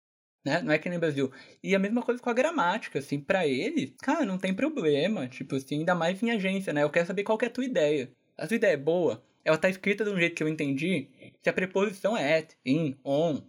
Né? 0.45 0.61
Não 0.61 0.73
é 0.73 0.77
que 0.77 0.89
nem 0.89 0.99
Brasil. 0.99 1.31
E 1.63 1.73
a 1.73 1.79
mesma 1.79 2.01
coisa 2.01 2.21
com 2.21 2.29
a 2.29 2.33
gramática, 2.33 2.99
assim, 2.99 3.19
pra 3.19 3.47
eles, 3.47 3.93
cara, 4.01 4.25
não 4.25 4.37
tem 4.37 4.53
problema. 4.53 5.27
Tipo 5.27 5.55
assim, 5.55 5.79
ainda 5.79 5.95
mais 5.95 6.21
em 6.21 6.31
agência, 6.31 6.73
né? 6.73 6.83
Eu 6.83 6.89
quero 6.89 7.07
saber 7.07 7.23
qual 7.23 7.37
que 7.37 7.45
é 7.45 7.47
a 7.47 7.51
tua 7.51 7.65
ideia. 7.65 8.11
A 8.37 8.45
tua 8.45 8.55
ideia 8.55 8.73
é 8.73 8.77
boa? 8.77 9.23
Ela 9.45 9.57
tá 9.57 9.69
escrita 9.69 10.03
de 10.03 10.09
um 10.09 10.17
jeito 10.17 10.35
que 10.35 10.43
eu 10.43 10.47
entendi? 10.47 11.07
Se 11.41 11.49
a 11.49 11.53
preposição 11.53 12.17
é 12.17 12.39
at, 12.39 12.53
in, 12.65 12.95
on, 13.03 13.41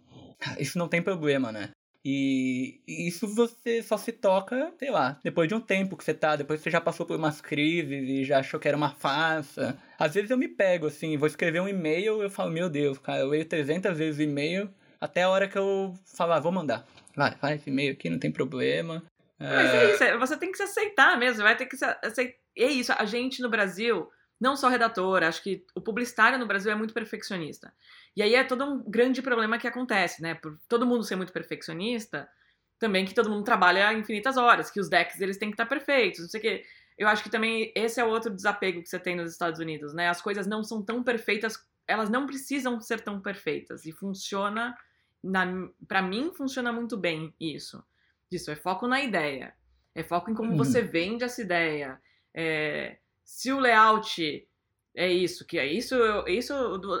isso 0.59 0.77
não 0.77 0.87
tem 0.87 1.01
problema, 1.01 1.51
né? 1.51 1.71
E 2.07 2.81
isso 2.87 3.27
você 3.27 3.81
só 3.81 3.97
se 3.97 4.11
toca, 4.11 4.71
sei 4.77 4.91
lá, 4.91 5.19
depois 5.23 5.47
de 5.47 5.55
um 5.55 5.59
tempo 5.59 5.97
que 5.97 6.03
você 6.03 6.13
tá, 6.13 6.35
depois 6.35 6.61
você 6.61 6.69
já 6.69 6.79
passou 6.79 7.03
por 7.03 7.17
umas 7.17 7.41
crises 7.41 8.07
e 8.07 8.23
já 8.23 8.39
achou 8.39 8.59
que 8.59 8.67
era 8.67 8.77
uma 8.77 8.91
farsa. 8.91 9.75
Às 9.97 10.13
vezes 10.13 10.29
eu 10.29 10.37
me 10.37 10.47
pego, 10.47 10.85
assim, 10.85 11.17
vou 11.17 11.27
escrever 11.27 11.61
um 11.61 11.67
e-mail 11.67 12.21
eu 12.21 12.29
falo, 12.29 12.51
meu 12.51 12.69
Deus, 12.69 12.99
cara, 12.99 13.21
eu 13.21 13.27
leio 13.29 13.45
300 13.45 13.97
vezes 13.97 14.19
o 14.19 14.21
e-mail 14.21 14.69
até 14.99 15.23
a 15.23 15.29
hora 15.29 15.47
que 15.47 15.57
eu 15.57 15.93
falar, 16.15 16.37
ah, 16.37 16.39
vou 16.39 16.51
mandar. 16.51 16.85
Vai, 17.15 17.31
faz 17.35 17.61
esse 17.61 17.69
e-mail 17.69 17.93
aqui, 17.93 18.09
não 18.09 18.19
tem 18.19 18.31
problema. 18.31 19.03
Mas 19.39 19.73
é... 19.73 19.77
é 19.77 19.93
isso, 19.93 20.03
é, 20.03 20.17
você 20.17 20.37
tem 20.37 20.51
que 20.51 20.57
se 20.57 20.63
aceitar 20.63 21.17
mesmo, 21.17 21.43
vai 21.43 21.55
ter 21.55 21.65
que 21.65 21.77
se 21.77 21.85
aceitar. 21.85 22.37
É 22.57 22.67
isso, 22.67 22.93
a 22.97 23.05
gente 23.05 23.41
no 23.41 23.49
Brasil, 23.49 24.09
não 24.39 24.55
só 24.55 24.69
redator, 24.69 25.23
acho 25.23 25.43
que 25.43 25.65
o 25.75 25.81
publicitário 25.81 26.39
no 26.39 26.47
Brasil 26.47 26.71
é 26.71 26.75
muito 26.75 26.93
perfeccionista. 26.93 27.73
E 28.15 28.21
aí 28.21 28.33
é 28.33 28.43
todo 28.43 28.63
um 28.63 28.89
grande 28.89 29.21
problema 29.21 29.57
que 29.57 29.67
acontece, 29.67 30.21
né? 30.21 30.35
Por 30.35 30.57
todo 30.69 30.85
mundo 30.85 31.03
ser 31.03 31.17
muito 31.17 31.33
perfeccionista, 31.33 32.27
também 32.79 33.05
que 33.05 33.13
todo 33.13 33.29
mundo 33.29 33.43
trabalha 33.43 33.93
infinitas 33.93 34.37
horas, 34.37 34.71
que 34.71 34.79
os 34.79 34.89
decks 34.89 35.19
eles 35.19 35.37
têm 35.37 35.49
que 35.49 35.55
estar 35.55 35.65
perfeitos, 35.65 36.21
não 36.21 36.29
sei 36.29 36.39
o 36.39 36.43
quê. 36.43 36.63
Eu 36.97 37.09
acho 37.09 37.23
que 37.23 37.29
também 37.29 37.73
esse 37.75 37.99
é 37.99 38.05
outro 38.05 38.33
desapego 38.33 38.81
que 38.81 38.87
você 38.87 38.99
tem 38.99 39.17
nos 39.17 39.31
Estados 39.31 39.59
Unidos, 39.59 39.93
né? 39.93 40.07
As 40.07 40.21
coisas 40.21 40.47
não 40.47 40.63
são 40.63 40.81
tão 40.81 41.03
perfeitas, 41.03 41.57
elas 41.87 42.09
não 42.09 42.25
precisam 42.25 42.79
ser 42.79 43.01
tão 43.01 43.19
perfeitas 43.21 43.85
e 43.85 43.91
funciona 43.91 44.75
para 45.87 46.01
mim 46.01 46.31
funciona 46.33 46.71
muito 46.71 46.95
bem 46.95 47.33
isso. 47.39 47.83
Isso 48.31 48.51
é 48.51 48.55
foco 48.55 48.87
na 48.87 49.01
ideia, 49.01 49.55
é 49.93 50.03
foco 50.03 50.29
em 50.29 50.35
como 50.35 50.51
uhum. 50.51 50.57
você 50.57 50.81
vende 50.81 51.23
essa 51.23 51.41
ideia. 51.41 51.99
É, 52.33 52.97
se 53.23 53.51
o 53.51 53.59
layout 53.59 54.47
é 54.93 55.11
isso, 55.11 55.45
que 55.45 55.57
é 55.57 55.65
isso, 55.65 55.95
eu, 55.95 56.27
isso, 56.27 56.53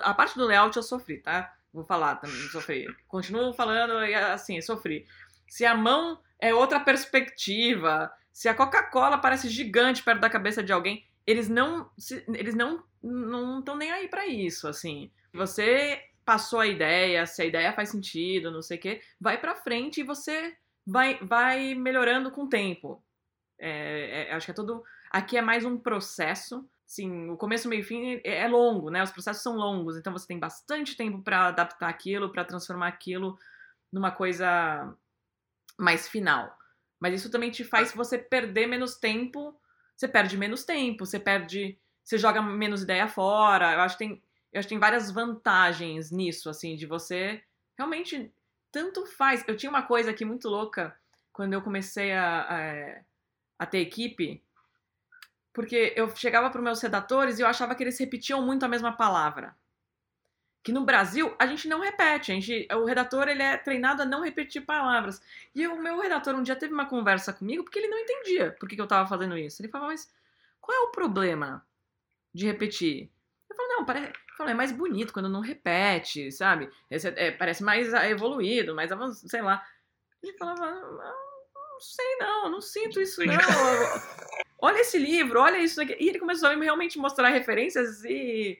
a 0.03 0.13
parte 0.13 0.37
do 0.37 0.45
layout 0.45 0.75
eu 0.75 0.83
sofri, 0.83 1.19
tá? 1.19 1.55
Vou 1.73 1.83
falar 1.83 2.15
também, 2.15 2.37
sofri. 2.49 2.87
Continuo 3.07 3.53
falando 3.53 3.93
assim, 4.31 4.59
sofri. 4.61 5.05
Se 5.47 5.65
a 5.65 5.75
mão 5.75 6.19
é 6.39 6.53
outra 6.53 6.79
perspectiva, 6.79 8.11
se 8.31 8.47
a 8.47 8.55
Coca-Cola 8.55 9.17
parece 9.17 9.49
gigante 9.49 10.03
perto 10.03 10.21
da 10.21 10.29
cabeça 10.29 10.63
de 10.63 10.71
alguém, 10.71 11.05
eles 11.25 11.49
não, 11.49 11.89
eles 12.33 12.55
não, 12.55 12.83
não 13.01 13.59
estão 13.59 13.75
nem 13.75 13.91
aí 13.91 14.07
para 14.07 14.27
isso, 14.27 14.67
assim. 14.67 15.11
Você 15.33 16.01
passou 16.23 16.59
a 16.59 16.67
ideia, 16.67 17.25
se 17.25 17.41
a 17.41 17.45
ideia 17.45 17.73
faz 17.73 17.89
sentido, 17.89 18.51
não 18.51 18.61
sei 18.61 18.77
o 18.77 18.81
quê, 18.81 19.01
vai 19.19 19.39
para 19.39 19.55
frente 19.55 20.01
e 20.01 20.03
você 20.03 20.55
vai, 20.85 21.19
vai 21.19 21.75
melhorando 21.75 22.31
com 22.31 22.43
o 22.43 22.49
tempo. 22.49 23.03
É, 23.59 24.29
é, 24.29 24.33
acho 24.33 24.45
que 24.45 24.51
é 24.51 24.55
todo. 24.55 24.83
Aqui 25.11 25.37
é 25.37 25.41
mais 25.41 25.65
um 25.65 25.77
processo 25.77 26.67
Sim, 26.85 27.29
o 27.31 27.37
começo, 27.37 27.67
meio 27.67 27.81
e 27.81 27.83
fim 27.83 28.21
é, 28.23 28.41
é 28.41 28.47
longo, 28.47 28.91
né? 28.91 29.01
Os 29.01 29.11
processos 29.11 29.41
são 29.41 29.55
longos, 29.55 29.97
então 29.97 30.13
você 30.13 30.27
tem 30.27 30.37
bastante 30.37 30.95
tempo 30.95 31.21
para 31.21 31.47
adaptar 31.47 31.89
aquilo, 31.89 32.31
para 32.31 32.45
transformar 32.45 32.87
aquilo 32.87 33.37
numa 33.91 34.11
coisa 34.11 34.95
mais 35.79 36.07
final. 36.07 36.55
Mas 36.99 37.15
isso 37.15 37.31
também 37.31 37.49
te 37.49 37.63
faz 37.63 37.91
você 37.91 38.17
perder 38.17 38.67
menos 38.67 38.97
tempo, 38.97 39.59
você 39.95 40.07
perde 40.07 40.37
menos 40.37 40.63
tempo, 40.63 41.05
você 41.05 41.19
perde, 41.19 41.77
você 42.03 42.17
joga 42.17 42.41
menos 42.41 42.83
ideia 42.83 43.07
fora. 43.07 43.73
Eu 43.73 43.81
acho 43.81 43.97
que 43.97 44.05
tem, 44.05 44.21
eu 44.51 44.59
acho 44.59 44.67
que 44.67 44.73
tem 44.73 44.79
várias 44.79 45.11
vantagens 45.11 46.11
nisso, 46.11 46.49
assim, 46.49 46.75
de 46.75 46.85
você 46.85 47.41
realmente 47.77 48.31
tanto 48.71 49.05
faz. 49.05 49.43
Eu 49.47 49.55
tinha 49.55 49.69
uma 49.69 49.83
coisa 49.83 50.11
aqui 50.11 50.25
muito 50.25 50.49
louca 50.49 50.95
quando 51.31 51.53
eu 51.53 51.61
comecei 51.61 52.13
a, 52.13 52.41
a, 52.41 53.01
a 53.59 53.65
ter 53.65 53.79
equipe 53.79 54.43
porque 55.55 55.93
eu 55.95 56.13
chegava 56.13 56.49
para 56.49 56.59
os 56.59 56.63
meus 56.63 56.81
redatores 56.81 57.39
e 57.39 57.41
eu 57.41 57.47
achava 57.47 57.73
que 57.73 57.81
eles 57.81 57.97
repetiam 57.97 58.45
muito 58.45 58.65
a 58.65 58.67
mesma 58.67 58.91
palavra. 58.91 59.55
Que 60.65 60.71
no 60.71 60.83
Brasil 60.83 61.35
a 61.37 61.45
gente 61.45 61.67
não 61.67 61.79
repete, 61.79 62.31
a 62.31 62.35
gente, 62.35 62.67
o 62.73 62.85
redator 62.85 63.27
ele 63.27 63.43
é 63.43 63.55
treinado 63.55 64.01
a 64.01 64.05
não 64.05 64.23
repetir 64.23 64.65
palavras. 64.65 65.21
E 65.53 65.67
o 65.67 65.79
meu 65.79 65.99
redator 66.01 66.33
um 66.33 66.41
dia 66.41 66.55
teve 66.55 66.73
uma 66.73 66.87
conversa 66.87 67.31
comigo 67.31 67.63
porque 67.63 67.77
ele 67.77 67.87
não 67.87 67.99
entendia 67.99 68.51
por 68.59 68.67
que, 68.67 68.73
que 68.73 68.81
eu 68.81 68.85
estava 68.85 69.07
fazendo 69.07 69.37
isso. 69.37 69.61
Ele 69.61 69.69
falava, 69.69 69.91
mas 69.91 70.11
qual 70.59 70.75
é 70.75 70.81
o 70.81 70.91
problema 70.91 71.63
de 72.33 72.47
repetir? 72.47 73.11
Eu 73.47 73.55
falei, 73.55 73.71
não, 73.75 73.85
parece, 73.85 74.13
é 74.39 74.53
mais 74.55 74.71
bonito 74.71 75.13
quando 75.13 75.29
não 75.29 75.39
repete, 75.39 76.31
sabe? 76.31 76.67
Esse, 76.89 77.09
é, 77.09 77.29
parece 77.29 77.63
mais 77.63 77.93
evoluído, 77.93 78.73
mais 78.73 78.91
avançado, 78.91 79.29
sei 79.29 79.43
lá. 79.43 79.63
Ele 80.23 80.35
falava, 80.35 80.65
não, 80.65 80.97
não 81.75 81.79
sei 81.79 82.15
não, 82.17 82.49
não 82.49 82.61
sinto 82.61 82.99
isso 82.99 83.23
não 83.23 83.35
olha 84.59 84.79
esse 84.79 84.97
livro, 84.97 85.39
olha 85.39 85.57
isso 85.57 85.79
aqui. 85.79 85.95
E 85.99 86.09
ele 86.09 86.19
começou 86.19 86.49
a 86.49 86.55
realmente 86.55 86.97
mostrar 86.97 87.29
referências 87.29 88.03
e. 88.03 88.59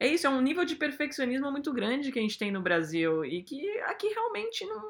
É 0.00 0.06
isso, 0.06 0.26
é 0.26 0.30
um 0.30 0.40
nível 0.40 0.64
de 0.64 0.76
perfeccionismo 0.76 1.50
muito 1.50 1.72
grande 1.72 2.10
que 2.10 2.18
a 2.18 2.22
gente 2.22 2.38
tem 2.38 2.50
no 2.50 2.62
Brasil 2.62 3.24
e 3.24 3.42
que 3.42 3.78
aqui 3.80 4.08
realmente 4.08 4.64
não, 4.66 4.82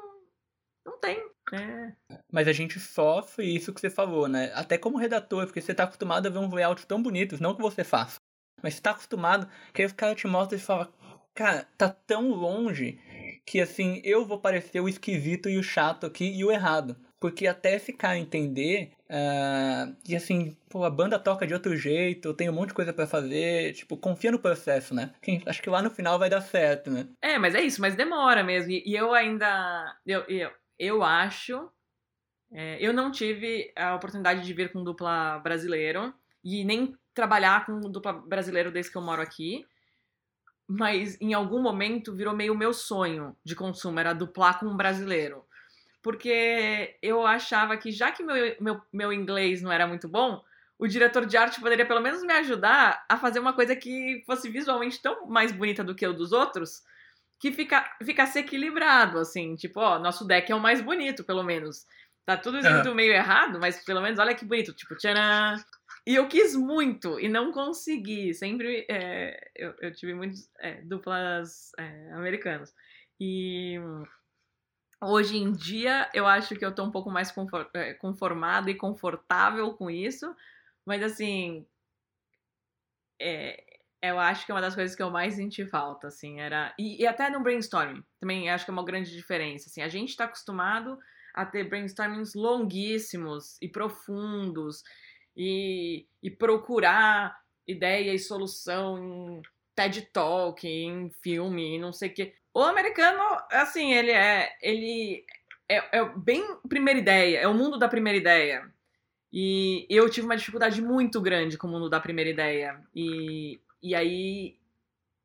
não 0.85 0.99
tem. 0.99 1.17
É. 1.53 1.93
Mas 2.31 2.47
a 2.47 2.51
gente 2.51 2.79
sofre 2.79 3.45
isso 3.55 3.73
que 3.73 3.79
você 3.79 3.89
falou, 3.89 4.27
né? 4.27 4.51
Até 4.53 4.77
como 4.77 4.97
redator, 4.97 5.45
porque 5.45 5.61
você 5.61 5.73
tá 5.73 5.83
acostumado 5.83 6.27
a 6.27 6.29
ver 6.29 6.39
um 6.39 6.53
layout 6.53 6.85
tão 6.87 7.01
bonitos, 7.01 7.39
não 7.39 7.55
que 7.55 7.61
você 7.61 7.83
faça. 7.83 8.17
Mas 8.61 8.75
você 8.75 8.81
tá 8.81 8.91
acostumado 8.91 9.49
que 9.73 9.81
aí 9.81 9.87
o 9.87 9.93
cara 9.93 10.15
te 10.15 10.27
mostra 10.27 10.57
e 10.57 10.61
fala, 10.61 10.91
cara, 11.33 11.67
tá 11.77 11.89
tão 11.89 12.31
longe 12.31 12.99
que 13.45 13.61
assim, 13.61 14.01
eu 14.03 14.25
vou 14.25 14.39
parecer 14.39 14.79
o 14.79 14.89
esquisito 14.89 15.49
e 15.49 15.57
o 15.57 15.63
chato 15.63 16.05
aqui 16.05 16.25
e 16.25 16.43
o 16.43 16.51
errado. 16.51 16.97
Porque 17.19 17.47
até 17.47 17.79
ficar 17.79 18.17
entender, 18.17 18.91
uh, 19.09 19.95
e 20.07 20.15
assim, 20.15 20.55
pô, 20.69 20.83
a 20.83 20.89
banda 20.89 21.17
toca 21.17 21.47
de 21.47 21.53
outro 21.53 21.75
jeito, 21.75 22.33
tem 22.33 22.49
um 22.49 22.53
monte 22.53 22.69
de 22.69 22.75
coisa 22.75 22.93
para 22.93 23.07
fazer, 23.07 23.73
tipo, 23.73 23.97
confia 23.97 24.31
no 24.31 24.39
processo, 24.39 24.93
né? 24.93 25.13
Acho 25.45 25.61
que 25.61 25.69
lá 25.69 25.81
no 25.81 25.89
final 25.89 26.19
vai 26.19 26.29
dar 26.29 26.41
certo, 26.41 26.91
né? 26.91 27.07
É, 27.21 27.39
mas 27.39 27.55
é 27.55 27.61
isso, 27.61 27.81
mas 27.81 27.95
demora 27.95 28.43
mesmo. 28.43 28.71
E, 28.71 28.93
eu 28.93 29.13
ainda, 29.13 29.97
eu, 30.05 30.21
eu, 30.27 30.51
eu 30.77 31.03
acho, 31.03 31.69
é, 32.51 32.77
eu 32.79 32.93
não 32.93 33.11
tive 33.11 33.71
a 33.75 33.95
oportunidade 33.95 34.45
de 34.45 34.53
vir 34.53 34.71
com 34.71 34.83
dupla 34.83 35.39
brasileiro, 35.39 36.13
e 36.43 36.63
nem 36.63 36.95
trabalhar 37.13 37.65
com 37.65 37.79
dupla 37.79 38.13
brasileiro 38.13 38.71
desde 38.71 38.91
que 38.91 38.97
eu 38.97 39.01
moro 39.01 39.21
aqui 39.21 39.65
mas 40.67 41.19
em 41.21 41.33
algum 41.33 41.61
momento 41.61 42.15
virou 42.15 42.35
meio 42.35 42.55
meu 42.55 42.73
sonho 42.73 43.35
de 43.43 43.55
consumo, 43.55 43.99
era 43.99 44.13
duplar 44.13 44.59
com 44.59 44.65
um 44.65 44.75
brasileiro 44.75 45.45
porque 46.05 46.95
eu 47.01 47.25
achava 47.25 47.75
que 47.75 47.91
já 47.91 48.11
que 48.11 48.21
meu, 48.21 48.55
meu, 48.59 48.79
meu 48.93 49.11
inglês 49.11 49.63
não 49.63 49.71
era 49.71 49.87
muito 49.87 50.07
bom, 50.07 50.39
o 50.77 50.87
diretor 50.87 51.25
de 51.25 51.35
arte 51.35 51.59
poderia 51.59 51.83
pelo 51.83 51.99
menos 51.99 52.21
me 52.21 52.31
ajudar 52.31 53.03
a 53.09 53.17
fazer 53.17 53.39
uma 53.39 53.53
coisa 53.53 53.75
que 53.75 54.21
fosse 54.23 54.47
visualmente 54.47 55.01
tão 55.01 55.25
mais 55.25 55.51
bonita 55.51 55.83
do 55.83 55.95
que 55.95 56.05
o 56.05 56.13
dos 56.13 56.31
outros, 56.31 56.83
que 57.39 57.51
fica, 57.51 57.91
ficasse 58.03 58.37
equilibrado, 58.37 59.17
assim, 59.17 59.55
tipo, 59.55 59.79
ó, 59.79 59.97
nosso 59.97 60.27
deck 60.27 60.51
é 60.51 60.55
o 60.55 60.59
mais 60.59 60.79
bonito, 60.79 61.23
pelo 61.23 61.41
menos. 61.41 61.87
Tá 62.23 62.37
tudo 62.37 62.59
uhum. 62.59 62.93
meio 62.93 63.11
errado, 63.11 63.59
mas 63.59 63.83
pelo 63.83 64.01
menos 64.01 64.19
olha 64.19 64.35
que 64.35 64.45
bonito, 64.45 64.73
tipo, 64.73 64.95
tcharam, 64.95 65.59
E 66.05 66.13
eu 66.13 66.27
quis 66.27 66.55
muito 66.55 67.19
e 67.19 67.27
não 67.27 67.51
consegui. 67.51 68.31
Sempre 68.35 68.85
é, 68.87 69.39
eu, 69.55 69.73
eu, 69.81 69.91
tive 69.91 70.13
muitas 70.13 70.47
é, 70.59 70.81
duplas 70.83 71.71
é, 71.79 72.11
americanas. 72.13 72.75
E 73.19 73.79
hoje 75.01 75.37
em 75.37 75.51
dia 75.51 76.09
eu 76.13 76.25
acho 76.25 76.55
que 76.55 76.65
eu 76.65 76.73
tô 76.73 76.83
um 76.83 76.91
pouco 76.91 77.09
mais 77.09 77.33
é, 77.73 77.93
conformada 77.93 78.69
e 78.69 78.75
confortável 78.75 79.73
com 79.73 79.89
isso. 79.89 80.33
Mas 80.85 81.01
assim, 81.01 81.65
é, 83.19 83.63
eu 84.01 84.19
acho 84.19 84.45
que 84.45 84.51
é 84.51 84.55
uma 84.55 84.61
das 84.61 84.75
coisas 84.75 84.95
que 84.95 85.01
eu 85.01 85.09
mais 85.09 85.35
senti 85.35 85.65
falta, 85.65 86.07
assim, 86.07 86.39
era... 86.39 86.73
E, 86.77 87.01
e 87.01 87.07
até 87.07 87.29
no 87.29 87.41
brainstorming, 87.41 88.03
também 88.19 88.49
acho 88.49 88.65
que 88.65 88.71
é 88.71 88.73
uma 88.73 88.85
grande 88.85 89.11
diferença, 89.11 89.69
assim, 89.69 89.81
a 89.81 89.87
gente 89.87 90.09
está 90.09 90.25
acostumado 90.25 90.97
a 91.33 91.45
ter 91.45 91.67
brainstormings 91.67 92.33
longuíssimos 92.33 93.57
e 93.61 93.67
profundos 93.67 94.83
e, 95.35 96.07
e 96.21 96.29
procurar 96.31 97.37
ideia 97.67 98.13
e 98.13 98.19
solução 98.19 98.97
em 98.97 99.41
TED 99.75 100.03
Talk, 100.13 100.65
em 100.65 101.09
filme, 101.21 101.77
não 101.77 101.91
sei 101.91 102.09
o 102.09 102.13
quê. 102.13 102.35
O 102.53 102.61
americano, 102.61 103.34
assim, 103.51 103.93
ele 103.93 104.11
é... 104.11 104.49
Ele 104.61 105.25
é, 105.67 105.99
é 105.99 106.05
bem 106.15 106.43
primeira 106.69 106.99
ideia, 106.99 107.39
é 107.39 107.47
o 107.47 107.53
mundo 107.53 107.77
da 107.77 107.87
primeira 107.87 108.17
ideia. 108.17 108.71
E 109.33 109.85
eu 109.89 110.09
tive 110.09 110.25
uma 110.25 110.37
dificuldade 110.37 110.81
muito 110.81 111.19
grande 111.19 111.57
com 111.57 111.67
o 111.67 111.69
mundo 111.69 111.89
da 111.89 111.99
primeira 111.99 112.29
ideia. 112.29 112.81
E, 112.95 113.59
e 113.81 113.93
aí, 113.93 114.57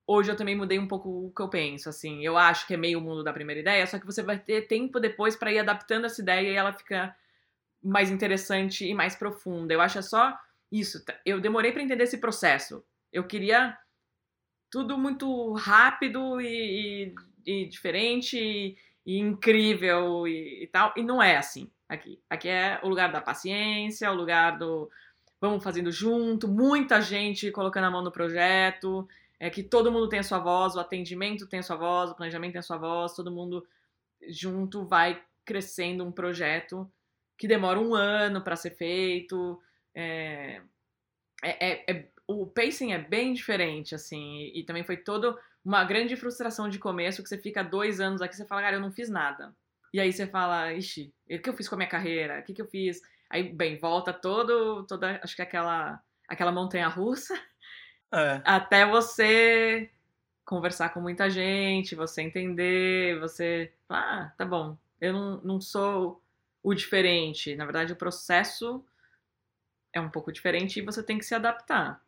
hoje 0.06 0.32
eu 0.32 0.36
também 0.36 0.56
mudei 0.56 0.78
um 0.78 0.88
pouco 0.88 1.26
o 1.26 1.32
que 1.32 1.40
eu 1.40 1.48
penso, 1.48 1.88
assim. 1.88 2.24
Eu 2.24 2.36
acho 2.36 2.66
que 2.66 2.74
é 2.74 2.76
meio 2.76 2.98
o 2.98 3.02
mundo 3.02 3.22
da 3.22 3.32
primeira 3.32 3.60
ideia, 3.60 3.86
só 3.86 3.98
que 3.98 4.06
você 4.06 4.22
vai 4.22 4.38
ter 4.38 4.62
tempo 4.62 4.98
depois 4.98 5.36
para 5.36 5.52
ir 5.52 5.60
adaptando 5.60 6.06
essa 6.06 6.20
ideia 6.20 6.48
e 6.48 6.56
ela 6.56 6.72
fica 6.72 7.14
mais 7.82 8.10
interessante 8.10 8.84
e 8.84 8.94
mais 8.94 9.14
profunda. 9.14 9.72
Eu 9.72 9.80
acho 9.80 9.98
é 9.98 10.02
só 10.02 10.36
isso. 10.72 11.04
Eu 11.24 11.40
demorei 11.40 11.70
para 11.70 11.82
entender 11.82 12.04
esse 12.04 12.18
processo. 12.18 12.84
Eu 13.12 13.24
queria 13.24 13.78
tudo 14.70 14.96
muito 14.98 15.52
rápido 15.52 16.40
e, 16.40 16.46
e, 17.06 17.14
e 17.46 17.66
diferente 17.66 18.38
e, 18.38 18.76
e 19.04 19.18
incrível 19.18 20.26
e, 20.26 20.68
tal. 20.72 20.92
E 20.96 21.02
não 21.02 21.22
é 21.22 21.36
assim 21.36 21.70
aqui. 21.88 22.20
Aqui 22.28 22.48
é 22.48 22.80
o 22.82 22.88
lugar 22.88 23.10
da 23.10 23.20
paciência, 23.20 24.10
o 24.10 24.14
lugar 24.14 24.58
do 24.58 24.90
vamos 25.40 25.64
fazendo 25.64 25.90
junto, 25.90 26.46
muita 26.46 27.00
gente 27.00 27.50
colocando 27.50 27.84
a 27.84 27.90
mão 27.90 28.02
no 28.02 28.12
projeto, 28.12 29.08
é 29.38 29.48
que 29.48 29.62
todo 29.62 29.90
mundo 29.90 30.06
tem 30.06 30.18
a 30.18 30.22
sua 30.22 30.38
voz, 30.38 30.74
o 30.74 30.80
atendimento 30.80 31.46
tem 31.46 31.60
a 31.60 31.62
sua 31.62 31.76
voz, 31.76 32.10
o 32.10 32.14
planejamento 32.14 32.52
tem 32.52 32.58
a 32.58 32.62
sua 32.62 32.76
voz, 32.76 33.14
todo 33.14 33.32
mundo 33.32 33.66
junto 34.28 34.84
vai 34.84 35.22
crescendo 35.44 36.04
um 36.04 36.12
projeto 36.12 36.90
que 37.38 37.48
demora 37.48 37.80
um 37.80 37.94
ano 37.94 38.42
para 38.42 38.54
ser 38.54 38.70
feito. 38.70 39.58
É, 39.94 40.60
é, 41.42 41.70
é, 41.70 41.84
é, 41.90 42.08
o 42.26 42.46
pacing 42.46 42.92
é 42.92 42.98
bem 42.98 43.32
diferente, 43.32 43.94
assim, 43.94 44.40
e, 44.40 44.60
e 44.60 44.64
também 44.64 44.84
foi 44.84 44.98
toda 44.98 45.34
uma 45.64 45.84
grande 45.84 46.16
frustração 46.16 46.68
de 46.68 46.78
começo 46.78 47.22
que 47.22 47.28
você 47.28 47.38
fica 47.38 47.62
dois 47.62 48.00
anos 48.00 48.22
aqui 48.22 48.36
você 48.36 48.46
fala, 48.46 48.62
cara, 48.62 48.76
eu 48.76 48.80
não 48.80 48.92
fiz 48.92 49.08
nada. 49.08 49.54
E 49.92 50.00
aí 50.00 50.12
você 50.12 50.26
fala, 50.26 50.72
ixi, 50.72 51.12
o 51.30 51.38
que 51.38 51.48
eu 51.48 51.54
fiz 51.54 51.68
com 51.68 51.74
a 51.74 51.78
minha 51.78 51.88
carreira? 51.88 52.40
O 52.40 52.42
que, 52.42 52.54
que 52.54 52.62
eu 52.62 52.66
fiz? 52.66 53.00
Aí, 53.28 53.52
bem, 53.52 53.78
volta 53.78 54.12
todo, 54.12 54.84
toda, 54.86 55.20
acho 55.22 55.36
que 55.36 55.42
aquela, 55.42 56.00
aquela 56.28 56.52
montanha 56.52 56.88
russa, 56.88 57.34
é. 58.12 58.40
até 58.44 58.86
você 58.86 59.90
conversar 60.44 60.88
com 60.90 61.00
muita 61.00 61.30
gente, 61.30 61.94
você 61.94 62.22
entender, 62.22 63.20
você, 63.20 63.72
ah, 63.88 64.32
tá 64.36 64.44
bom, 64.44 64.76
eu 65.00 65.12
não, 65.12 65.40
não 65.42 65.60
sou 65.60 66.20
o 66.62 66.74
diferente. 66.74 67.54
Na 67.54 67.64
verdade, 67.64 67.92
o 67.92 67.96
processo 67.96 68.84
é 69.92 70.00
um 70.00 70.10
pouco 70.10 70.32
diferente 70.32 70.78
e 70.78 70.84
você 70.84 71.02
tem 71.02 71.18
que 71.18 71.24
se 71.24 71.34
adaptar. 71.34 72.02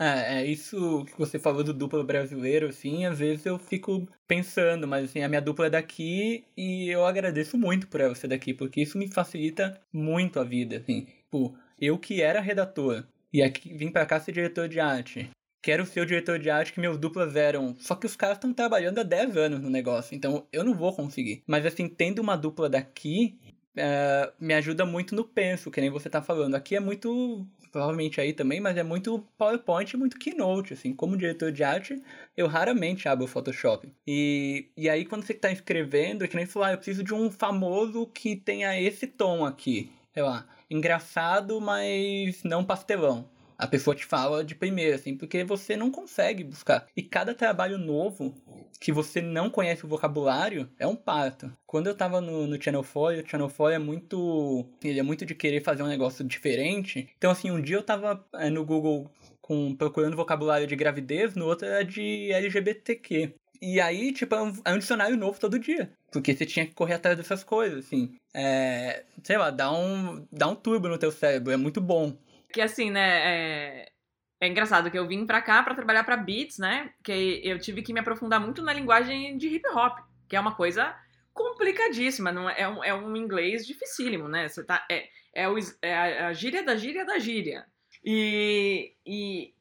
É, 0.00 0.40
é, 0.40 0.46
isso 0.46 1.04
que 1.04 1.18
você 1.18 1.38
falou 1.38 1.62
do 1.62 1.74
duplo 1.74 2.02
brasileiro, 2.02 2.68
assim, 2.68 3.04
às 3.04 3.18
vezes 3.18 3.44
eu 3.44 3.58
fico 3.58 4.08
pensando, 4.26 4.88
mas 4.88 5.04
assim, 5.04 5.22
a 5.22 5.28
minha 5.28 5.42
dupla 5.42 5.66
é 5.66 5.70
daqui 5.70 6.42
e 6.56 6.88
eu 6.88 7.04
agradeço 7.04 7.58
muito 7.58 7.86
por 7.86 8.00
ela 8.00 8.14
ser 8.14 8.28
daqui, 8.28 8.54
porque 8.54 8.80
isso 8.80 8.96
me 8.96 9.08
facilita 9.08 9.78
muito 9.92 10.40
a 10.40 10.44
vida, 10.44 10.78
assim. 10.78 11.02
Tipo, 11.02 11.54
eu 11.78 11.98
que 11.98 12.22
era 12.22 12.40
redator 12.40 13.04
e 13.30 13.42
aqui 13.42 13.74
vim 13.74 13.90
para 13.90 14.06
cá 14.06 14.18
ser 14.18 14.32
diretor 14.32 14.68
de 14.68 14.80
arte. 14.80 15.28
Quero 15.62 15.84
ser 15.84 16.00
o 16.00 16.06
diretor 16.06 16.38
de 16.38 16.48
arte 16.48 16.72
que 16.72 16.80
meus 16.80 16.96
duplas 16.96 17.36
eram. 17.36 17.76
Só 17.78 17.94
que 17.94 18.06
os 18.06 18.16
caras 18.16 18.38
estão 18.38 18.54
trabalhando 18.54 19.00
há 19.00 19.02
10 19.02 19.36
anos 19.36 19.60
no 19.60 19.68
negócio, 19.68 20.16
então 20.16 20.46
eu 20.50 20.64
não 20.64 20.72
vou 20.72 20.96
conseguir. 20.96 21.42
Mas 21.46 21.66
assim, 21.66 21.86
tendo 21.86 22.20
uma 22.20 22.36
dupla 22.36 22.70
daqui, 22.70 23.38
uh, 23.76 24.32
me 24.38 24.54
ajuda 24.54 24.84
muito 24.84 25.14
no 25.14 25.24
penso, 25.24 25.70
que 25.70 25.80
nem 25.80 25.90
você 25.90 26.08
tá 26.10 26.20
falando. 26.22 26.54
Aqui 26.54 26.76
é 26.76 26.80
muito, 26.80 27.46
provavelmente 27.70 28.20
aí 28.20 28.32
também, 28.32 28.60
mas 28.60 28.76
é 28.76 28.82
muito 28.82 29.26
PowerPoint 29.38 29.92
e 29.92 29.96
muito 29.96 30.18
Keynote, 30.18 30.74
assim. 30.74 30.92
Como 30.92 31.16
diretor 31.16 31.52
de 31.52 31.62
arte, 31.62 32.02
eu 32.36 32.46
raramente 32.46 33.08
abro 33.08 33.24
o 33.24 33.28
Photoshop. 33.28 33.92
E, 34.06 34.70
e 34.76 34.88
aí 34.88 35.04
quando 35.04 35.24
você 35.24 35.34
tá 35.34 35.50
escrevendo, 35.50 36.24
é 36.24 36.28
que 36.28 36.36
nem 36.36 36.46
falar, 36.46 36.68
ah, 36.68 36.72
eu 36.72 36.78
preciso 36.78 37.04
de 37.04 37.14
um 37.14 37.30
famoso 37.30 38.06
que 38.06 38.36
tenha 38.36 38.80
esse 38.80 39.06
tom 39.06 39.44
aqui. 39.44 39.90
Sei 40.12 40.22
lá, 40.22 40.46
engraçado, 40.68 41.60
mas 41.60 42.42
não 42.42 42.64
pastelão 42.64 43.29
a 43.60 43.66
pessoa 43.66 43.94
te 43.94 44.06
fala 44.06 44.42
de 44.42 44.54
primeira, 44.54 44.96
assim, 44.96 45.14
porque 45.14 45.44
você 45.44 45.76
não 45.76 45.90
consegue 45.90 46.42
buscar. 46.42 46.86
E 46.96 47.02
cada 47.02 47.34
trabalho 47.34 47.76
novo 47.76 48.34
que 48.80 48.90
você 48.90 49.20
não 49.20 49.50
conhece 49.50 49.84
o 49.84 49.88
vocabulário 49.88 50.68
é 50.78 50.86
um 50.86 50.96
parto. 50.96 51.52
Quando 51.66 51.86
eu 51.86 51.94
tava 51.94 52.22
no, 52.22 52.46
no 52.46 52.60
Channel 52.60 52.82
4, 52.82 53.22
o 53.22 53.28
Channel 53.28 53.50
4 53.50 53.74
é 53.74 53.78
muito. 53.78 54.66
Ele 54.82 54.98
é 54.98 55.02
muito 55.02 55.26
de 55.26 55.34
querer 55.34 55.62
fazer 55.62 55.82
um 55.82 55.88
negócio 55.88 56.24
diferente. 56.24 57.10
Então, 57.18 57.30
assim, 57.30 57.50
um 57.50 57.60
dia 57.60 57.76
eu 57.76 57.82
tava 57.82 58.24
é, 58.34 58.48
no 58.48 58.64
Google 58.64 59.10
com, 59.42 59.76
procurando 59.76 60.16
vocabulário 60.16 60.66
de 60.66 60.74
gravidez, 60.74 61.34
no 61.34 61.44
outro 61.44 61.66
era 61.66 61.84
de 61.84 62.32
LGBTQ. 62.32 63.34
E 63.60 63.78
aí, 63.78 64.10
tipo, 64.10 64.34
é 64.34 64.42
um, 64.42 64.52
é 64.64 64.72
um, 64.72 64.78
dicionário 64.78 65.18
novo 65.18 65.38
todo 65.38 65.58
dia. 65.58 65.92
Porque 66.10 66.34
você 66.34 66.46
tinha 66.46 66.64
que 66.64 66.72
correr 66.72 66.94
atrás 66.94 67.14
dessas 67.14 67.44
coisas, 67.44 67.84
assim. 67.84 68.16
É, 68.32 69.04
sei 69.22 69.36
lá, 69.36 69.50
dá 69.50 69.70
um, 69.70 70.26
dá 70.32 70.48
um 70.48 70.54
turbo 70.54 70.88
no 70.88 70.96
teu 70.96 71.12
cérebro, 71.12 71.52
é 71.52 71.58
muito 71.58 71.78
bom. 71.78 72.16
Que 72.52 72.60
assim, 72.60 72.90
né, 72.90 73.82
é... 73.82 73.92
é 74.40 74.48
engraçado 74.48 74.90
que 74.90 74.98
eu 74.98 75.06
vim 75.06 75.26
pra 75.26 75.42
cá 75.42 75.62
para 75.62 75.74
trabalhar 75.74 76.04
para 76.04 76.16
Beats, 76.16 76.58
né, 76.58 76.92
que 77.04 77.40
eu 77.44 77.58
tive 77.58 77.82
que 77.82 77.92
me 77.92 78.00
aprofundar 78.00 78.40
muito 78.40 78.62
na 78.62 78.72
linguagem 78.72 79.36
de 79.36 79.48
hip 79.48 79.68
hop, 79.68 79.98
que 80.28 80.36
é 80.36 80.40
uma 80.40 80.54
coisa 80.54 80.94
complicadíssima, 81.32 82.32
não 82.32 82.50
é, 82.50 82.60
é 82.60 82.68
um, 82.68 82.84
é 82.84 82.94
um 82.94 83.16
inglês 83.16 83.66
dificílimo, 83.66 84.28
né, 84.28 84.48
você 84.48 84.64
tá, 84.64 84.84
é, 84.90 85.08
é, 85.32 85.48
o, 85.48 85.56
é 85.80 86.24
a 86.24 86.32
gíria 86.32 86.62
da 86.62 86.76
gíria 86.76 87.04
da 87.04 87.18
gíria. 87.18 87.64
E, 88.04 88.94
e 89.06 89.54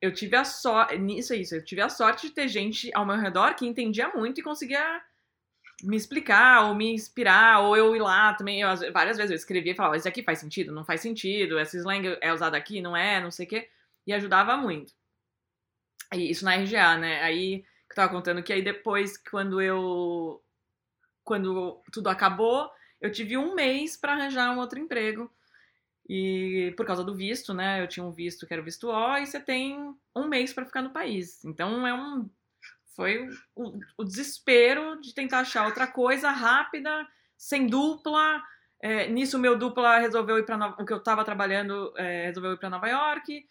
eu 0.00 0.12
tive 0.12 0.36
a 0.36 0.44
sorte, 0.44 0.98
nisso 0.98 1.32
é 1.32 1.36
isso, 1.36 1.54
eu 1.54 1.64
tive 1.64 1.80
a 1.80 1.88
sorte 1.88 2.28
de 2.28 2.34
ter 2.34 2.48
gente 2.48 2.90
ao 2.94 3.04
meu 3.04 3.16
redor 3.16 3.54
que 3.54 3.66
entendia 3.66 4.08
muito 4.10 4.40
e 4.40 4.44
conseguia 4.44 5.02
me 5.82 5.96
explicar 5.96 6.64
ou 6.66 6.74
me 6.74 6.92
inspirar, 6.92 7.60
ou 7.60 7.76
eu 7.76 7.94
ir 7.94 8.00
lá 8.00 8.34
também. 8.34 8.60
Eu, 8.60 8.68
várias 8.92 9.16
vezes 9.16 9.30
eu 9.30 9.36
escrevia 9.36 9.72
e 9.72 9.76
falava: 9.76 9.96
Isso 9.96 10.08
aqui 10.08 10.22
faz 10.22 10.38
sentido? 10.38 10.72
Não 10.72 10.84
faz 10.84 11.00
sentido? 11.00 11.58
Essa 11.58 11.76
slang 11.76 12.16
é 12.20 12.32
usada 12.32 12.56
aqui? 12.56 12.80
Não 12.80 12.96
é? 12.96 13.20
Não 13.20 13.30
sei 13.30 13.46
o 13.46 13.48
quê. 13.48 13.68
E 14.06 14.12
ajudava 14.12 14.56
muito. 14.56 14.92
E 16.14 16.30
isso 16.30 16.44
na 16.44 16.54
RGA, 16.54 16.96
né? 16.98 17.22
Aí 17.22 17.62
que 17.62 17.92
eu 17.92 17.96
tava 17.96 18.12
contando 18.12 18.42
que 18.42 18.52
aí 18.52 18.62
depois, 18.62 19.16
quando 19.18 19.60
eu. 19.60 20.42
Quando 21.24 21.82
tudo 21.92 22.08
acabou, 22.08 22.70
eu 23.00 23.10
tive 23.10 23.36
um 23.36 23.54
mês 23.54 23.96
para 23.96 24.12
arranjar 24.12 24.52
um 24.52 24.60
outro 24.60 24.78
emprego. 24.78 25.30
E 26.08 26.72
por 26.76 26.86
causa 26.86 27.02
do 27.02 27.14
visto, 27.14 27.52
né? 27.52 27.82
Eu 27.82 27.88
tinha 27.88 28.04
um 28.04 28.12
visto 28.12 28.46
que 28.46 28.52
era 28.52 28.62
o 28.62 28.64
visto 28.64 28.88
O, 28.88 29.16
e 29.18 29.26
você 29.26 29.40
tem 29.40 29.94
um 30.14 30.28
mês 30.28 30.52
para 30.52 30.64
ficar 30.64 30.82
no 30.82 30.92
país. 30.92 31.44
Então 31.44 31.86
é 31.86 31.92
um 31.92 32.30
foi 32.96 33.28
o, 33.54 33.78
o, 33.98 34.04
desespero 34.04 34.98
de 35.02 35.14
tentar 35.14 35.40
achar 35.40 35.66
outra 35.66 35.86
coisa 35.86 36.30
rápida, 36.30 37.06
sem 37.36 37.66
dupla. 37.66 38.42
É, 38.82 39.06
nisso, 39.08 39.38
meu 39.38 39.56
dupla 39.56 39.98
resolveu 39.98 40.38
ir 40.38 40.46
para 40.46 40.74
o 40.80 40.84
que 40.84 40.92
eu 40.92 40.96
estava 40.96 41.24
trabalhando 41.24 41.92
é, 41.96 42.24
resolveu 42.26 42.54
ir 42.54 42.58
para 42.58 42.70
Nova 42.70 42.88
York. 42.88 43.46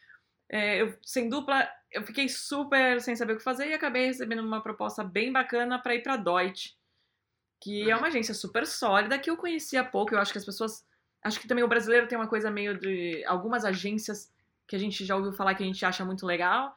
É, 0.49 0.81
eu, 0.81 0.97
sem 1.03 1.29
dupla, 1.29 1.69
eu 1.91 2.03
fiquei 2.03 2.27
super 2.27 2.99
sem 3.01 3.15
saber 3.15 3.33
o 3.33 3.37
que 3.37 3.43
fazer 3.43 3.67
e 3.69 3.73
acabei 3.73 4.07
recebendo 4.07 4.39
uma 4.39 4.61
proposta 4.61 5.03
bem 5.03 5.31
bacana 5.31 5.79
para 5.79 5.93
ir 5.93 6.01
para 6.01 6.17
Deutsche, 6.17 6.73
que 7.61 7.89
é 7.89 7.95
uma 7.95 8.07
agência 8.07 8.33
super 8.33 8.65
sólida 8.65 9.19
que 9.19 9.29
eu 9.29 9.37
conhecia 9.37 9.83
pouco. 9.83 10.13
Eu 10.13 10.19
acho 10.19 10.31
que 10.31 10.39
as 10.39 10.45
pessoas, 10.45 10.83
acho 11.23 11.39
que 11.39 11.47
também 11.47 11.63
o 11.63 11.67
brasileiro 11.67 12.07
tem 12.07 12.17
uma 12.17 12.27
coisa 12.27 12.49
meio 12.49 12.79
de 12.79 13.23
algumas 13.25 13.63
agências 13.63 14.33
que 14.67 14.75
a 14.75 14.79
gente 14.79 15.05
já 15.05 15.15
ouviu 15.15 15.33
falar 15.33 15.53
que 15.53 15.61
a 15.61 15.65
gente 15.67 15.85
acha 15.85 16.03
muito 16.03 16.25
legal 16.25 16.75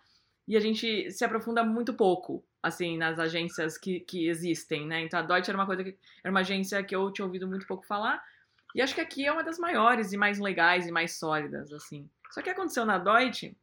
e 0.49 0.57
a 0.57 0.61
gente 0.61 1.11
se 1.13 1.25
aprofunda 1.25 1.63
muito 1.63 1.95
pouco 1.95 2.43
assim, 2.63 2.97
nas 2.97 3.19
agências 3.19 3.79
que, 3.79 4.01
que 4.01 4.29
existem, 4.29 4.87
né? 4.87 5.01
Então 5.03 5.21
a 5.21 5.23
Deutsche 5.23 5.51
era 5.51 5.59
uma 5.59 5.67
coisa 5.67 5.85
que 5.85 5.97
era 6.23 6.31
uma 6.31 6.41
agência 6.41 6.83
que 6.83 6.95
eu 6.95 7.11
tinha 7.13 7.25
ouvido 7.25 7.47
muito 7.47 7.67
pouco 7.67 7.87
falar. 7.87 8.23
E 8.75 8.83
acho 8.83 8.95
que 8.95 9.01
aqui 9.01 9.27
é 9.27 9.33
uma 9.33 9.45
das 9.45 9.59
maiores 9.59 10.13
e 10.13 10.17
mais 10.17 10.39
legais 10.39 10.87
e 10.87 10.93
mais 10.93 11.13
sólidas, 11.13 11.73
assim. 11.73 12.09
Só 12.31 12.43
que 12.43 12.51
aconteceu 12.51 12.85
na 12.85 12.99
Deutsche, 12.99 13.57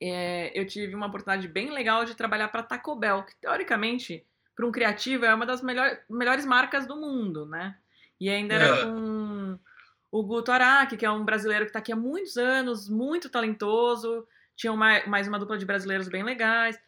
é, 0.00 0.52
eu 0.58 0.66
tive 0.66 0.94
uma 0.94 1.06
oportunidade 1.06 1.48
bem 1.48 1.70
legal 1.70 2.04
de 2.04 2.14
trabalhar 2.14 2.48
para 2.48 2.62
Taco 2.62 2.94
Bell, 2.94 3.24
que 3.24 3.34
teoricamente, 3.36 4.24
para 4.54 4.66
um 4.66 4.72
criativo, 4.72 5.24
é 5.24 5.34
uma 5.34 5.46
das 5.46 5.62
melhor, 5.62 5.98
melhores 6.08 6.44
marcas 6.46 6.86
do 6.86 6.96
mundo, 6.96 7.46
né? 7.46 7.76
E 8.20 8.30
ainda 8.30 8.54
era 8.54 8.66
é. 8.66 8.84
com 8.84 9.58
o 10.12 10.22
Guto 10.22 10.52
Araki, 10.52 10.96
que 10.96 11.06
é 11.06 11.10
um 11.10 11.24
brasileiro 11.24 11.64
que 11.64 11.70
está 11.70 11.80
aqui 11.80 11.92
há 11.92 11.96
muitos 11.96 12.36
anos, 12.36 12.88
muito 12.88 13.28
talentoso. 13.28 14.26
Tinha 14.56 14.72
uma, 14.72 15.04
mais 15.06 15.26
uma 15.26 15.38
dupla 15.38 15.58
de 15.58 15.66
brasileiros 15.66 16.08
bem 16.08 16.22
legais. 16.22 16.80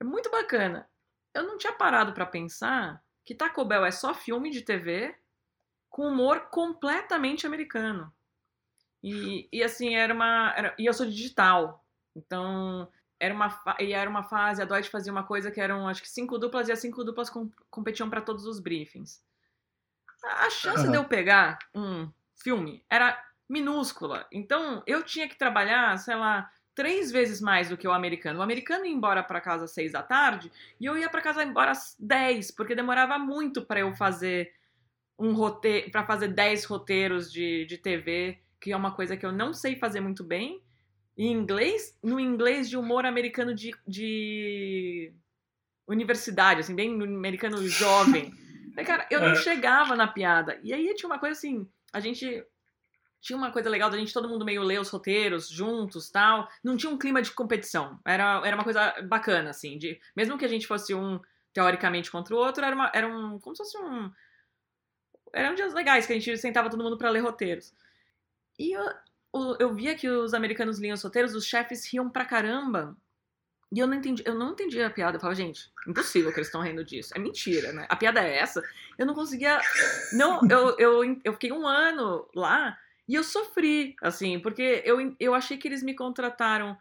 É 0.00 0.04
muito 0.04 0.30
bacana. 0.30 0.88
Eu 1.34 1.44
não 1.44 1.58
tinha 1.58 1.72
parado 1.72 2.12
para 2.12 2.26
pensar 2.26 3.02
que 3.24 3.34
Taco 3.34 3.64
Bell 3.64 3.84
é 3.84 3.90
só 3.90 4.14
filme 4.14 4.50
de 4.50 4.62
TV 4.62 5.14
com 5.88 6.08
humor 6.08 6.48
completamente 6.50 7.46
americano. 7.46 8.12
E, 9.02 9.48
e 9.52 9.62
assim, 9.62 9.94
era 9.94 10.14
uma. 10.14 10.54
Era, 10.56 10.74
e 10.78 10.86
eu 10.86 10.94
sou 10.94 11.06
digital. 11.06 11.84
Então, 12.14 12.88
era 13.18 13.32
uma, 13.32 13.62
e 13.78 13.92
era 13.92 14.10
uma 14.10 14.22
fase, 14.22 14.60
a 14.60 14.64
Dwight 14.64 14.90
fazia 14.90 15.12
uma 15.12 15.22
coisa 15.22 15.50
que 15.50 15.60
eram, 15.60 15.88
acho 15.88 16.02
que 16.02 16.10
cinco 16.10 16.38
duplas, 16.38 16.68
e 16.68 16.72
as 16.72 16.80
cinco 16.80 17.04
duplas 17.04 17.30
com, 17.30 17.50
competiam 17.70 18.10
para 18.10 18.20
todos 18.20 18.46
os 18.46 18.58
briefings. 18.58 19.22
A 20.24 20.50
chance 20.50 20.84
uhum. 20.84 20.90
de 20.90 20.98
eu 20.98 21.04
pegar 21.04 21.58
um 21.74 22.10
filme 22.34 22.84
era 22.90 23.16
minúscula. 23.48 24.26
Então, 24.30 24.82
eu 24.86 25.02
tinha 25.02 25.28
que 25.28 25.36
trabalhar, 25.36 25.96
sei 25.98 26.16
lá, 26.16 26.50
três 26.74 27.10
vezes 27.10 27.40
mais 27.40 27.68
do 27.68 27.76
que 27.76 27.86
o 27.86 27.92
americano. 27.92 28.40
O 28.40 28.42
americano 28.42 28.84
ia 28.84 28.92
embora 28.92 29.22
para 29.22 29.40
casa 29.40 29.64
às 29.64 29.72
seis 29.72 29.92
da 29.92 30.02
tarde 30.02 30.50
e 30.80 30.86
eu 30.86 30.96
ia 30.96 31.08
para 31.08 31.20
casa 31.20 31.42
embora 31.42 31.70
às 31.70 31.96
dez, 31.98 32.50
porque 32.50 32.74
demorava 32.74 33.18
muito 33.18 33.62
para 33.62 33.80
eu 33.80 33.94
fazer 33.94 34.52
um 35.18 35.32
roteiro, 35.32 35.90
para 35.90 36.04
fazer 36.04 36.28
dez 36.28 36.64
roteiros 36.64 37.30
de, 37.30 37.64
de 37.66 37.78
TV, 37.78 38.38
que 38.60 38.72
é 38.72 38.76
uma 38.76 38.94
coisa 38.94 39.16
que 39.16 39.24
eu 39.24 39.32
não 39.32 39.52
sei 39.52 39.76
fazer 39.76 40.00
muito 40.00 40.24
bem. 40.24 40.62
Em 41.16 41.30
inglês, 41.30 41.98
no 42.02 42.18
inglês 42.18 42.70
de 42.70 42.76
humor 42.76 43.04
americano 43.04 43.54
de, 43.54 43.74
de 43.86 45.12
universidade, 45.86 46.60
assim, 46.60 46.74
bem 46.74 46.90
americano 47.02 47.66
jovem. 47.68 48.32
Cara, 48.86 49.06
eu 49.10 49.20
não 49.20 49.32
é. 49.32 49.36
chegava 49.36 49.94
na 49.94 50.08
piada. 50.08 50.58
E 50.62 50.72
aí 50.72 50.94
tinha 50.94 51.08
uma 51.08 51.18
coisa 51.18 51.36
assim, 51.38 51.68
a 51.92 52.00
gente 52.00 52.42
tinha 53.22 53.36
uma 53.36 53.52
coisa 53.52 53.70
legal 53.70 53.88
da 53.88 53.96
gente 53.96 54.12
todo 54.12 54.28
mundo 54.28 54.44
meio 54.44 54.64
ler 54.64 54.80
os 54.80 54.90
roteiros 54.90 55.48
juntos 55.48 56.10
tal. 56.10 56.48
Não 56.62 56.76
tinha 56.76 56.90
um 56.90 56.98
clima 56.98 57.22
de 57.22 57.30
competição. 57.30 58.00
Era, 58.04 58.42
era 58.44 58.56
uma 58.56 58.64
coisa 58.64 59.00
bacana, 59.02 59.50
assim. 59.50 59.78
De, 59.78 59.98
mesmo 60.14 60.36
que 60.36 60.44
a 60.44 60.48
gente 60.48 60.66
fosse 60.66 60.92
um 60.92 61.20
teoricamente 61.52 62.10
contra 62.10 62.34
o 62.34 62.38
outro, 62.38 62.64
era, 62.64 62.74
uma, 62.74 62.90
era 62.92 63.06
um. 63.06 63.38
Como 63.38 63.54
se 63.54 63.62
fosse 63.62 63.78
um. 63.78 64.10
Eram 65.32 65.54
dias 65.54 65.72
legais 65.72 66.04
que 66.04 66.12
a 66.12 66.18
gente 66.18 66.36
sentava 66.36 66.68
todo 66.68 66.82
mundo 66.82 66.98
para 66.98 67.10
ler 67.10 67.20
roteiros. 67.20 67.72
E 68.58 68.72
eu, 68.72 69.56
eu, 69.60 69.72
via 69.72 69.94
que 69.94 70.08
os 70.08 70.34
americanos 70.34 70.80
liam 70.80 70.94
os 70.94 71.02
roteiros, 71.02 71.36
os 71.36 71.46
chefes 71.46 71.86
riam 71.92 72.10
pra 72.10 72.24
caramba. 72.24 72.96
E 73.72 73.78
eu 73.78 73.86
não 73.86 73.94
entendi, 73.94 74.22
eu 74.26 74.34
não 74.34 74.50
entendi 74.50 74.82
a 74.82 74.90
piada. 74.90 75.16
Eu 75.16 75.20
falava, 75.20 75.36
gente, 75.36 75.72
impossível 75.86 76.32
que 76.32 76.38
eles 76.38 76.48
estão 76.48 76.60
rindo 76.60 76.84
disso. 76.84 77.12
É 77.16 77.20
mentira, 77.20 77.72
né? 77.72 77.86
A 77.88 77.94
piada 77.94 78.20
é 78.20 78.36
essa. 78.36 78.60
Eu 78.98 79.06
não 79.06 79.14
conseguia. 79.14 79.60
Não, 80.12 80.40
eu, 80.50 80.76
eu, 80.76 81.20
eu 81.24 81.32
fiquei 81.34 81.52
um 81.52 81.68
ano 81.68 82.28
lá 82.34 82.76
e 83.08 83.14
eu 83.14 83.24
sofri, 83.24 83.94
assim, 84.00 84.38
porque 84.38 84.82
eu, 84.84 85.14
eu 85.18 85.34
achei 85.34 85.56
que 85.56 85.66
eles 85.66 85.82
me 85.82 85.94
contrataram. 85.94 86.76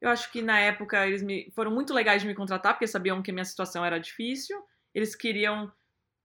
Eu 0.00 0.10
acho 0.10 0.30
que 0.32 0.42
na 0.42 0.58
época 0.58 1.06
eles 1.06 1.22
me 1.22 1.50
foram 1.54 1.70
muito 1.70 1.94
legais 1.94 2.22
de 2.22 2.28
me 2.28 2.34
contratar, 2.34 2.74
porque 2.74 2.86
sabiam 2.86 3.22
que 3.22 3.30
a 3.30 3.34
minha 3.34 3.44
situação 3.44 3.84
era 3.84 3.98
difícil. 3.98 4.60
Eles 4.94 5.14
queriam 5.14 5.70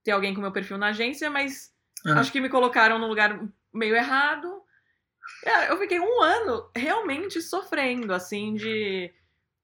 ter 0.03 0.11
alguém 0.11 0.33
com 0.33 0.41
meu 0.41 0.51
perfil 0.51 0.77
na 0.77 0.87
agência, 0.87 1.29
mas 1.29 1.71
uhum. 2.05 2.17
acho 2.17 2.31
que 2.31 2.41
me 2.41 2.49
colocaram 2.49 2.97
no 2.97 3.07
lugar 3.07 3.39
meio 3.73 3.95
errado. 3.95 4.61
Eu 5.69 5.77
fiquei 5.77 5.99
um 5.99 6.21
ano 6.21 6.69
realmente 6.75 7.41
sofrendo, 7.41 8.13
assim, 8.13 8.53
de 8.53 9.11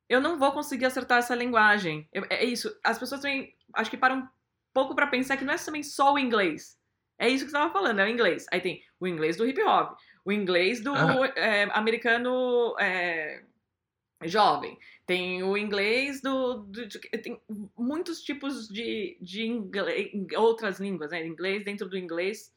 eu 0.09 0.19
não 0.19 0.37
vou 0.37 0.51
conseguir 0.51 0.85
acertar 0.85 1.19
essa 1.19 1.35
linguagem. 1.35 2.07
é 2.29 2.43
isso. 2.43 2.75
As 2.83 2.99
pessoas 2.99 3.21
também 3.21 3.55
acho 3.73 3.89
que 3.89 3.97
param 3.97 4.17
um 4.19 4.27
pouco 4.73 4.93
para 4.93 5.07
pensar 5.07 5.37
que 5.37 5.45
não 5.45 5.53
é 5.53 5.57
também 5.57 5.83
só 5.83 6.13
o 6.13 6.19
inglês. 6.19 6.77
É 7.17 7.29
isso 7.29 7.45
que 7.45 7.51
você 7.51 7.57
estava 7.57 7.71
falando, 7.71 7.99
é 7.99 8.05
o 8.05 8.09
inglês. 8.09 8.45
Aí 8.51 8.59
tem 8.59 8.83
o 9.01 9.07
inglês 9.07 9.35
do 9.35 9.45
hip 9.45 9.61
hop, 9.63 9.97
o 10.23 10.31
inglês 10.31 10.81
do 10.81 10.93
ah. 10.93 11.33
é, 11.35 11.63
americano 11.73 12.75
é, 12.79 13.43
jovem, 14.23 14.77
tem 15.07 15.41
o 15.41 15.57
inglês 15.57 16.21
do, 16.21 16.59
do 16.59 16.87
de, 16.87 16.99
tem 16.99 17.41
muitos 17.75 18.21
tipos 18.21 18.67
de, 18.67 19.17
de 19.19 19.45
inglês, 19.47 20.11
outras 20.37 20.79
línguas, 20.79 21.11
né? 21.11 21.25
Inglês 21.25 21.65
dentro 21.65 21.89
do 21.89 21.97
inglês 21.97 22.53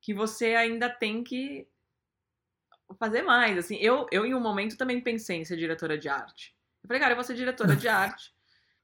que 0.00 0.14
você 0.14 0.54
ainda 0.54 0.88
tem 0.88 1.24
que 1.24 1.66
fazer 2.98 3.22
mais. 3.22 3.58
Assim, 3.58 3.76
eu, 3.76 4.06
eu 4.12 4.24
em 4.24 4.34
um 4.34 4.40
momento 4.40 4.76
também 4.76 5.00
pensei 5.00 5.38
em 5.38 5.44
ser 5.44 5.56
diretora 5.56 5.98
de 5.98 6.08
arte. 6.08 6.54
Eu 6.82 6.88
falei, 6.88 7.00
cara, 7.00 7.12
eu 7.12 7.16
vou 7.16 7.24
ser 7.24 7.34
diretora 7.34 7.74
de 7.74 7.86
arte. 7.88 8.32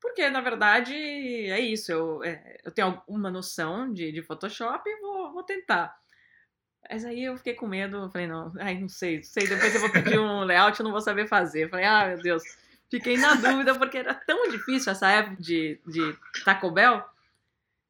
Porque, 0.00 0.28
na 0.30 0.40
verdade, 0.40 0.94
é 0.94 1.60
isso. 1.60 1.90
Eu, 1.92 2.24
é, 2.24 2.60
eu 2.64 2.72
tenho 2.72 2.88
alguma 2.88 3.30
noção 3.30 3.92
de, 3.92 4.12
de 4.12 4.22
Photoshop 4.22 4.88
e 4.88 5.00
vou, 5.00 5.32
vou 5.32 5.42
tentar. 5.42 5.96
Mas 6.90 7.04
aí 7.04 7.24
eu 7.24 7.36
fiquei 7.36 7.54
com 7.54 7.66
medo. 7.66 8.10
Falei, 8.10 8.26
não, 8.26 8.52
ai, 8.58 8.78
não 8.78 8.88
sei, 8.88 9.16
não 9.16 9.24
sei. 9.24 9.46
Depois 9.46 9.74
eu 9.74 9.80
vou 9.80 9.90
pedir 9.90 10.18
um 10.18 10.44
layout 10.44 10.80
e 10.80 10.84
não 10.84 10.90
vou 10.90 11.00
saber 11.00 11.26
fazer. 11.26 11.68
Falei, 11.68 11.84
ah, 11.84 12.06
meu 12.08 12.22
Deus. 12.22 12.42
Fiquei 12.90 13.16
na 13.16 13.34
dúvida 13.34 13.74
porque 13.74 13.98
era 13.98 14.14
tão 14.14 14.48
difícil 14.48 14.92
essa 14.92 15.08
época 15.10 15.42
de, 15.42 15.78
de 15.86 16.16
Taco 16.44 16.70
Bell. 16.70 17.02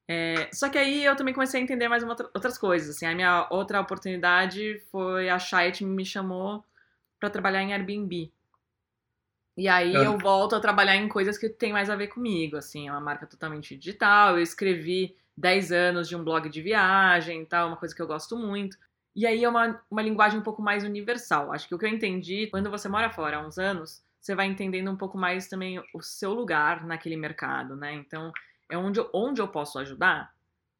É, 0.09 0.49
só 0.53 0.69
que 0.69 0.79
aí 0.79 1.05
eu 1.05 1.15
também 1.15 1.35
comecei 1.35 1.61
a 1.61 1.63
entender 1.63 1.87
mais 1.87 2.03
uma, 2.03 2.17
outras 2.35 2.57
coisas. 2.57 2.97
Assim, 2.97 3.07
a 3.07 3.15
minha 3.15 3.47
outra 3.51 3.81
oportunidade 3.81 4.81
foi 4.91 5.29
a 5.29 5.39
Chait 5.39 5.85
me 5.85 6.05
chamou 6.05 6.65
para 7.21 7.31
trabalhar 7.31 7.63
em 7.63 7.73
Airbnb. 7.73 8.33
E 9.59 9.67
aí 9.67 9.93
eu 9.93 10.17
volto 10.17 10.55
a 10.55 10.61
trabalhar 10.61 10.95
em 10.95 11.09
coisas 11.09 11.37
que 11.37 11.49
tem 11.49 11.73
mais 11.73 11.91
a 11.91 11.97
ver 11.97 12.07
comigo, 12.07 12.57
assim, 12.57 12.87
é 12.87 12.93
uma 12.93 13.01
marca 13.01 13.27
totalmente 13.27 13.77
digital, 13.77 14.37
eu 14.37 14.43
escrevi 14.43 15.17
10 15.39 15.73
anos 15.73 16.09
de 16.09 16.17
um 16.17 16.25
blog 16.25 16.49
de 16.49 16.61
viagem 16.61 17.45
tal, 17.45 17.69
uma 17.69 17.77
coisa 17.77 17.95
que 17.95 18.03
eu 18.03 18.07
gosto 18.07 18.37
muito. 18.37 18.77
E 19.15 19.27
aí 19.27 19.45
é 19.45 19.49
uma, 19.49 19.81
uma 19.91 20.03
linguagem 20.03 20.39
um 20.39 20.43
pouco 20.43 20.61
mais 20.63 20.85
universal. 20.85 21.53
Acho 21.53 21.67
que 21.69 21.75
o 21.75 21.79
que 21.79 21.87
eu 21.87 21.91
entendi, 21.91 22.47
quando 22.49 22.71
você 22.71 22.89
mora 22.89 23.11
fora 23.11 23.39
há 23.39 23.47
uns 23.47 23.59
anos, 23.59 24.03
você 24.21 24.35
vai 24.35 24.47
entendendo 24.47 24.91
um 24.91 24.97
pouco 24.97 25.17
mais 25.17 25.49
também 25.49 25.83
o 25.95 26.03
seu 26.03 26.33
lugar 26.35 26.85
naquele 26.85 27.17
mercado, 27.17 27.75
né? 27.77 27.95
Então, 27.95 28.33
é 28.69 28.77
onde, 28.77 29.01
onde 29.13 29.41
eu 29.41 29.49
posso 29.49 29.79
ajudar. 29.79 30.35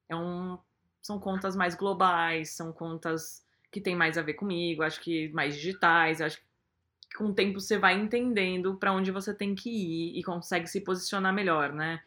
É 0.09 0.17
um, 0.17 0.59
são 1.01 1.19
contas 1.19 1.57
mais 1.57 1.75
globais, 1.75 2.51
são 2.51 2.73
contas 2.73 3.45
que 3.71 3.81
têm 3.81 3.97
mais 3.97 4.19
a 4.19 4.23
ver 4.23 4.35
comigo, 4.35 4.83
acho 4.83 5.01
que 5.01 5.29
mais 5.31 5.55
digitais, 5.55 6.21
acho 6.21 6.39
que 6.39 7.17
com 7.17 7.27
o 7.27 7.35
tempo 7.35 7.61
você 7.61 7.79
vai 7.79 7.95
entendendo 7.95 8.77
para 8.77 8.93
onde 8.93 9.11
você 9.11 9.35
tem 9.35 9.55
que 9.55 9.71
ir 9.71 10.19
e 10.19 10.23
consegue 10.23 10.67
se 10.67 10.81
posicionar 10.81 11.33
melhor, 11.33 11.73
né? 11.73 12.03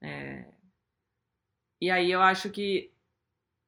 É... 0.00 0.46
E 1.80 1.90
aí 1.90 2.10
eu 2.10 2.22
acho 2.22 2.50
que 2.50 2.90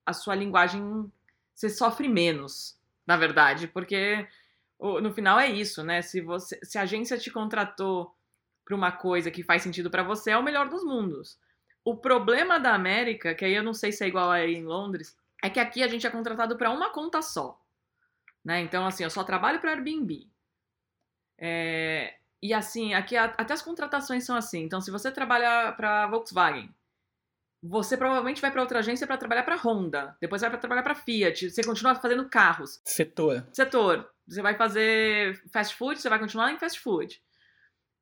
a 0.04 0.12
sua 0.12 0.34
linguagem 0.34 1.10
você 1.54 1.68
sofre 1.68 2.08
menos, 2.08 2.78
na 3.06 3.16
verdade, 3.16 3.66
porque 3.66 4.26
no 4.80 5.12
final 5.12 5.40
é 5.40 5.48
isso, 5.50 5.82
né? 5.82 6.00
Se 6.02 6.20
você, 6.20 6.58
se 6.62 6.78
a 6.78 6.82
agência 6.82 7.18
te 7.18 7.30
contratou 7.30 8.14
para 8.64 8.76
uma 8.76 8.92
coisa 8.92 9.30
que 9.30 9.42
faz 9.42 9.62
sentido 9.62 9.90
para 9.90 10.02
você, 10.02 10.30
é 10.30 10.38
o 10.38 10.42
melhor 10.42 10.68
dos 10.68 10.84
mundos. 10.84 11.38
O 11.84 11.96
problema 11.96 12.60
da 12.60 12.74
América, 12.74 13.34
que 13.34 13.44
aí 13.44 13.54
eu 13.54 13.62
não 13.62 13.74
sei 13.74 13.90
se 13.90 14.04
é 14.04 14.08
igual 14.08 14.30
aí 14.30 14.54
em 14.54 14.64
Londres, 14.64 15.16
é 15.42 15.50
que 15.50 15.58
aqui 15.58 15.82
a 15.82 15.88
gente 15.88 16.06
é 16.06 16.10
contratado 16.10 16.56
para 16.56 16.70
uma 16.70 16.90
conta 16.90 17.22
só. 17.22 17.60
Né? 18.44 18.60
Então, 18.60 18.86
assim, 18.86 19.04
eu 19.04 19.10
só 19.10 19.24
trabalho 19.24 19.60
para 19.60 19.72
Airbnb. 19.72 20.28
É, 21.36 22.18
e 22.40 22.54
assim, 22.54 22.94
aqui 22.94 23.16
até 23.16 23.52
as 23.52 23.62
contratações 23.62 24.24
são 24.24 24.36
assim. 24.36 24.62
Então, 24.62 24.80
se 24.80 24.90
você 24.90 25.10
trabalha 25.10 25.72
para 25.72 26.06
Volkswagen, 26.06 26.72
você 27.62 27.96
provavelmente 27.96 28.40
vai 28.40 28.50
para 28.50 28.60
outra 28.60 28.78
agência 28.78 29.06
para 29.06 29.16
trabalhar 29.16 29.42
para 29.42 29.56
Honda, 29.56 30.16
depois 30.20 30.40
vai 30.40 30.50
para 30.50 30.58
trabalhar 30.58 30.82
para 30.82 30.94
Fiat, 30.94 31.50
você 31.50 31.62
continua 31.62 31.94
fazendo 31.94 32.28
carros. 32.28 32.80
Setor. 32.84 33.46
Setor. 33.52 34.08
Você 34.26 34.42
vai 34.42 34.54
fazer 34.54 35.40
fast 35.50 35.74
food, 35.74 36.00
você 36.00 36.08
vai 36.08 36.18
continuar 36.18 36.52
em 36.52 36.58
fast 36.58 36.78
food. 36.80 37.20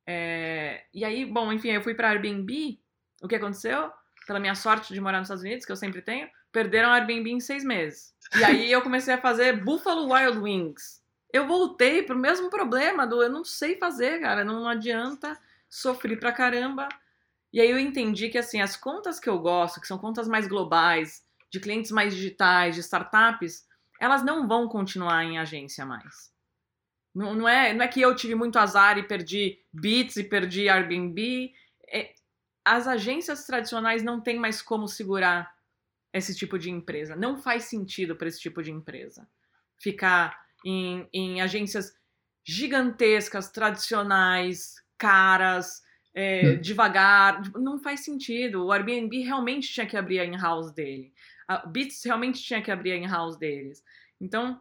É, 0.06 0.84
e 0.92 1.04
aí, 1.04 1.24
bom, 1.24 1.52
enfim, 1.52 1.70
eu 1.70 1.82
fui 1.82 1.94
para 1.94 2.10
Airbnb. 2.10 2.78
O 3.22 3.28
que 3.28 3.36
aconteceu? 3.36 3.90
Pela 4.26 4.40
minha 4.40 4.54
sorte 4.54 4.92
de 4.92 5.00
morar 5.00 5.18
nos 5.18 5.26
Estados 5.26 5.44
Unidos, 5.44 5.64
que 5.64 5.72
eu 5.72 5.76
sempre 5.76 6.02
tenho, 6.02 6.28
perderam 6.50 6.90
a 6.90 6.94
Airbnb 6.94 7.30
em 7.30 7.40
seis 7.40 7.64
meses. 7.64 8.14
E 8.36 8.44
aí 8.44 8.72
eu 8.72 8.82
comecei 8.82 9.14
a 9.14 9.20
fazer 9.20 9.64
Buffalo 9.64 10.12
Wild 10.12 10.38
Wings 10.38 11.06
eu 11.36 11.46
voltei 11.46 12.02
pro 12.02 12.16
mesmo 12.16 12.48
problema 12.48 13.06
do 13.06 13.22
eu 13.22 13.28
não 13.28 13.44
sei 13.44 13.76
fazer, 13.76 14.20
cara, 14.20 14.44
não 14.44 14.66
adianta, 14.66 15.38
sofri 15.68 16.16
pra 16.16 16.32
caramba. 16.32 16.88
E 17.52 17.60
aí 17.60 17.70
eu 17.70 17.78
entendi 17.78 18.28
que 18.28 18.38
assim, 18.38 18.60
as 18.60 18.76
contas 18.76 19.18
que 19.18 19.28
eu 19.28 19.38
gosto, 19.38 19.80
que 19.80 19.86
são 19.86 19.98
contas 19.98 20.28
mais 20.28 20.46
globais, 20.46 21.24
de 21.50 21.60
clientes 21.60 21.90
mais 21.90 22.14
digitais, 22.14 22.74
de 22.74 22.80
startups, 22.80 23.66
elas 24.00 24.22
não 24.22 24.46
vão 24.46 24.68
continuar 24.68 25.24
em 25.24 25.38
agência 25.38 25.86
mais. 25.86 26.32
Não, 27.14 27.34
não, 27.34 27.48
é, 27.48 27.72
não 27.72 27.82
é 27.82 27.88
que 27.88 28.00
eu 28.00 28.14
tive 28.14 28.34
muito 28.34 28.58
azar 28.58 28.98
e 28.98 29.02
perdi 29.02 29.58
Bits 29.72 30.16
e 30.16 30.24
perdi 30.24 30.68
Airbnb. 30.68 31.52
É, 31.88 32.12
as 32.64 32.86
agências 32.86 33.46
tradicionais 33.46 34.02
não 34.02 34.20
têm 34.20 34.38
mais 34.38 34.60
como 34.60 34.86
segurar 34.86 35.54
esse 36.12 36.34
tipo 36.34 36.58
de 36.58 36.70
empresa. 36.70 37.16
Não 37.16 37.38
faz 37.38 37.64
sentido 37.64 38.16
para 38.16 38.28
esse 38.28 38.40
tipo 38.40 38.62
de 38.62 38.70
empresa 38.70 39.26
ficar 39.78 40.38
em, 40.64 41.08
em 41.12 41.40
agências 41.40 41.94
gigantescas, 42.44 43.50
tradicionais, 43.50 44.74
caras, 44.98 45.82
é, 46.16 46.48
hum. 46.48 46.60
devagar. 46.60 47.42
Não 47.52 47.78
faz 47.78 48.00
sentido. 48.00 48.64
O 48.64 48.72
Airbnb 48.72 49.22
realmente 49.22 49.70
tinha 49.70 49.86
que 49.86 49.98
abrir 49.98 50.18
a 50.18 50.24
in-house 50.24 50.72
dele. 50.72 51.12
A 51.46 51.58
Beats 51.66 52.02
realmente 52.02 52.42
tinha 52.42 52.62
que 52.62 52.70
abrir 52.70 52.92
a 52.92 52.96
in-house 52.96 53.36
deles. 53.36 53.84
Então, 54.18 54.58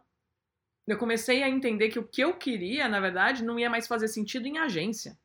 eu 0.86 0.98
comecei 0.98 1.42
a 1.42 1.48
entender 1.48 1.88
que 1.88 1.98
o 1.98 2.06
que 2.06 2.22
eu 2.22 2.34
queria, 2.34 2.86
na 2.88 3.00
verdade, 3.00 3.42
não 3.42 3.58
ia 3.58 3.70
mais 3.70 3.86
fazer 3.88 4.06
sentido 4.06 4.46
em 4.46 4.58
agência. 4.58 5.18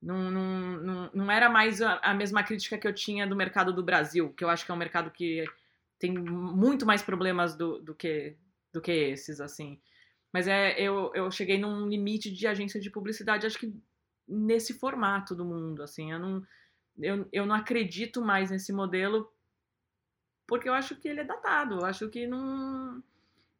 Não, 0.00 0.30
não, 0.30 0.60
não, 0.82 1.10
não 1.14 1.30
era 1.30 1.48
mais 1.48 1.80
a, 1.80 1.94
a 1.96 2.12
mesma 2.12 2.44
crítica 2.44 2.76
que 2.76 2.86
eu 2.86 2.92
tinha 2.92 3.26
do 3.26 3.34
mercado 3.34 3.72
do 3.72 3.82
Brasil, 3.82 4.34
que 4.34 4.44
eu 4.44 4.50
acho 4.50 4.66
que 4.66 4.70
é 4.70 4.74
um 4.74 4.78
mercado 4.78 5.10
que 5.10 5.46
tem 5.98 6.12
muito 6.12 6.84
mais 6.84 7.02
problemas 7.02 7.56
do, 7.56 7.78
do, 7.78 7.94
que, 7.94 8.36
do 8.70 8.82
que 8.82 8.92
esses, 8.92 9.40
assim. 9.40 9.80
Mas 10.30 10.46
é, 10.46 10.78
eu, 10.78 11.10
eu 11.14 11.30
cheguei 11.30 11.58
num 11.58 11.88
limite 11.88 12.30
de 12.30 12.46
agência 12.46 12.78
de 12.78 12.90
publicidade, 12.90 13.46
acho 13.46 13.58
que 13.58 13.72
nesse 14.26 14.74
formato 14.74 15.34
do 15.34 15.44
mundo, 15.44 15.82
assim. 15.82 16.12
Eu 16.12 16.18
não, 16.18 16.46
eu, 16.98 17.28
eu 17.32 17.46
não 17.46 17.54
acredito 17.54 18.22
mais 18.22 18.50
nesse 18.50 18.72
modelo 18.72 19.30
porque 20.46 20.68
eu 20.68 20.74
acho 20.74 20.96
que 20.96 21.08
ele 21.08 21.20
é 21.20 21.24
datado. 21.24 21.76
Eu 21.76 21.84
acho 21.84 22.08
que 22.08 22.26
não, 22.26 23.02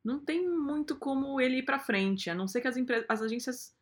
não 0.04 0.18
tem 0.18 0.48
muito 0.48 0.96
como 0.96 1.40
ele 1.40 1.58
ir 1.58 1.62
para 1.64 1.78
frente, 1.78 2.28
a 2.28 2.34
não 2.34 2.46
ser 2.46 2.60
que 2.60 2.68
as, 2.68 2.76
as 3.08 3.22
agências 3.22 3.74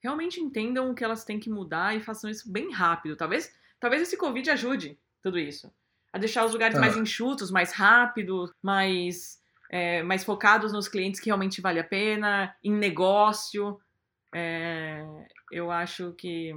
realmente 0.00 0.40
entendam 0.40 0.94
que 0.94 1.04
elas 1.04 1.24
têm 1.24 1.40
que 1.40 1.50
mudar 1.50 1.96
e 1.96 2.00
façam 2.00 2.30
isso 2.30 2.50
bem 2.50 2.72
rápido. 2.72 3.16
Talvez, 3.16 3.52
talvez 3.78 4.02
esse 4.02 4.16
Covid 4.16 4.50
ajude 4.50 4.98
tudo 5.22 5.38
isso. 5.38 5.72
A 6.12 6.18
deixar 6.18 6.44
os 6.44 6.52
lugares 6.52 6.76
ah. 6.76 6.80
mais 6.80 6.96
enxutos, 6.96 7.50
mais 7.50 7.72
rápidos, 7.72 8.50
mais, 8.62 9.40
é, 9.70 10.02
mais 10.02 10.24
focados 10.24 10.72
nos 10.72 10.88
clientes 10.88 11.20
que 11.20 11.26
realmente 11.26 11.60
vale 11.60 11.80
a 11.80 11.84
pena, 11.84 12.56
em 12.62 12.72
negócio. 12.72 13.78
É, 14.34 15.04
eu 15.50 15.70
acho 15.70 16.12
que 16.12 16.54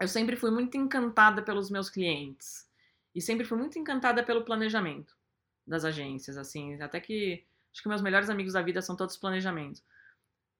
eu 0.00 0.08
sempre 0.08 0.36
fui 0.36 0.50
muito 0.50 0.76
encantada 0.76 1.42
pelos 1.42 1.70
meus 1.70 1.88
clientes 1.88 2.68
e 3.14 3.20
sempre 3.20 3.44
fui 3.44 3.56
muito 3.56 3.78
encantada 3.78 4.22
pelo 4.22 4.44
planejamento 4.44 5.16
das 5.66 5.84
agências, 5.84 6.36
assim, 6.36 6.80
até 6.82 7.00
que 7.00 7.46
acho 7.72 7.82
que 7.82 7.88
meus 7.88 8.02
melhores 8.02 8.28
amigos 8.28 8.52
da 8.52 8.62
vida 8.62 8.82
são 8.82 8.96
todos 8.96 9.16
planejamento. 9.16 9.80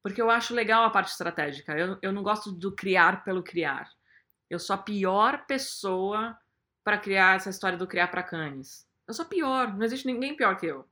Porque 0.03 0.21
eu 0.21 0.31
acho 0.31 0.55
legal 0.55 0.85
a 0.85 0.91
parte 0.91 1.11
estratégica. 1.11 1.73
Eu, 1.79 1.99
eu 2.03 2.13
não 2.13 2.23
gosto 2.23 2.53
do 2.53 2.75
criar 2.75 3.25
pelo 3.25 3.43
criar. 3.43 3.91
Eu 4.51 4.59
sou 4.59 4.75
a 4.75 4.79
pior 4.79 5.47
pessoa 5.47 6.39
para 6.85 6.99
criar 6.99 7.37
essa 7.37 7.51
história 7.51 7.79
do 7.79 7.87
criar 7.87 8.09
para 8.09 8.23
canes. 8.23 8.87
Eu 9.09 9.15
sou 9.15 9.25
pior, 9.25 9.75
não 9.75 9.85
existe 9.85 10.07
ninguém 10.07 10.37
pior 10.37 10.57
que 10.59 10.67
eu. 10.67 10.87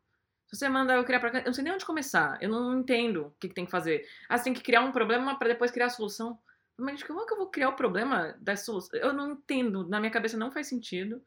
Você 0.53 0.69
manda 0.69 0.93
eu 0.93 1.05
criar 1.05 1.19
para 1.19 1.31
canes, 1.31 1.47
eu 1.47 1.49
não 1.49 1.55
sei 1.55 1.65
nem 1.65 1.73
onde 1.73 1.85
começar. 1.85 2.37
Eu 2.43 2.51
não 2.51 2.79
entendo 2.79 3.27
o 3.27 3.31
que, 3.41 3.49
que 3.49 3.55
tem 3.55 3.65
que 3.65 3.71
fazer. 3.71 4.07
Ah, 4.29 4.37
você 4.37 4.45
tem 4.45 4.53
que 4.53 4.61
criar 4.63 4.83
um 4.83 4.93
problema 4.93 5.39
para 5.39 5.49
depois 5.49 5.71
criar 5.71 5.87
a 5.87 5.91
solução. 5.91 6.39
Mas 6.79 7.03
como 7.03 7.23
é 7.23 7.27
que 7.27 7.33
eu 7.33 7.39
vou 7.39 7.51
criar 7.51 7.71
o 7.71 7.77
problema 7.77 8.37
da 8.39 8.55
solução? 8.55 8.99
Eu 9.01 9.13
não 9.15 9.33
entendo, 9.33 9.89
na 9.89 9.99
minha 9.99 10.13
cabeça 10.13 10.37
não 10.37 10.53
faz 10.53 10.67
sentido. 10.67 11.23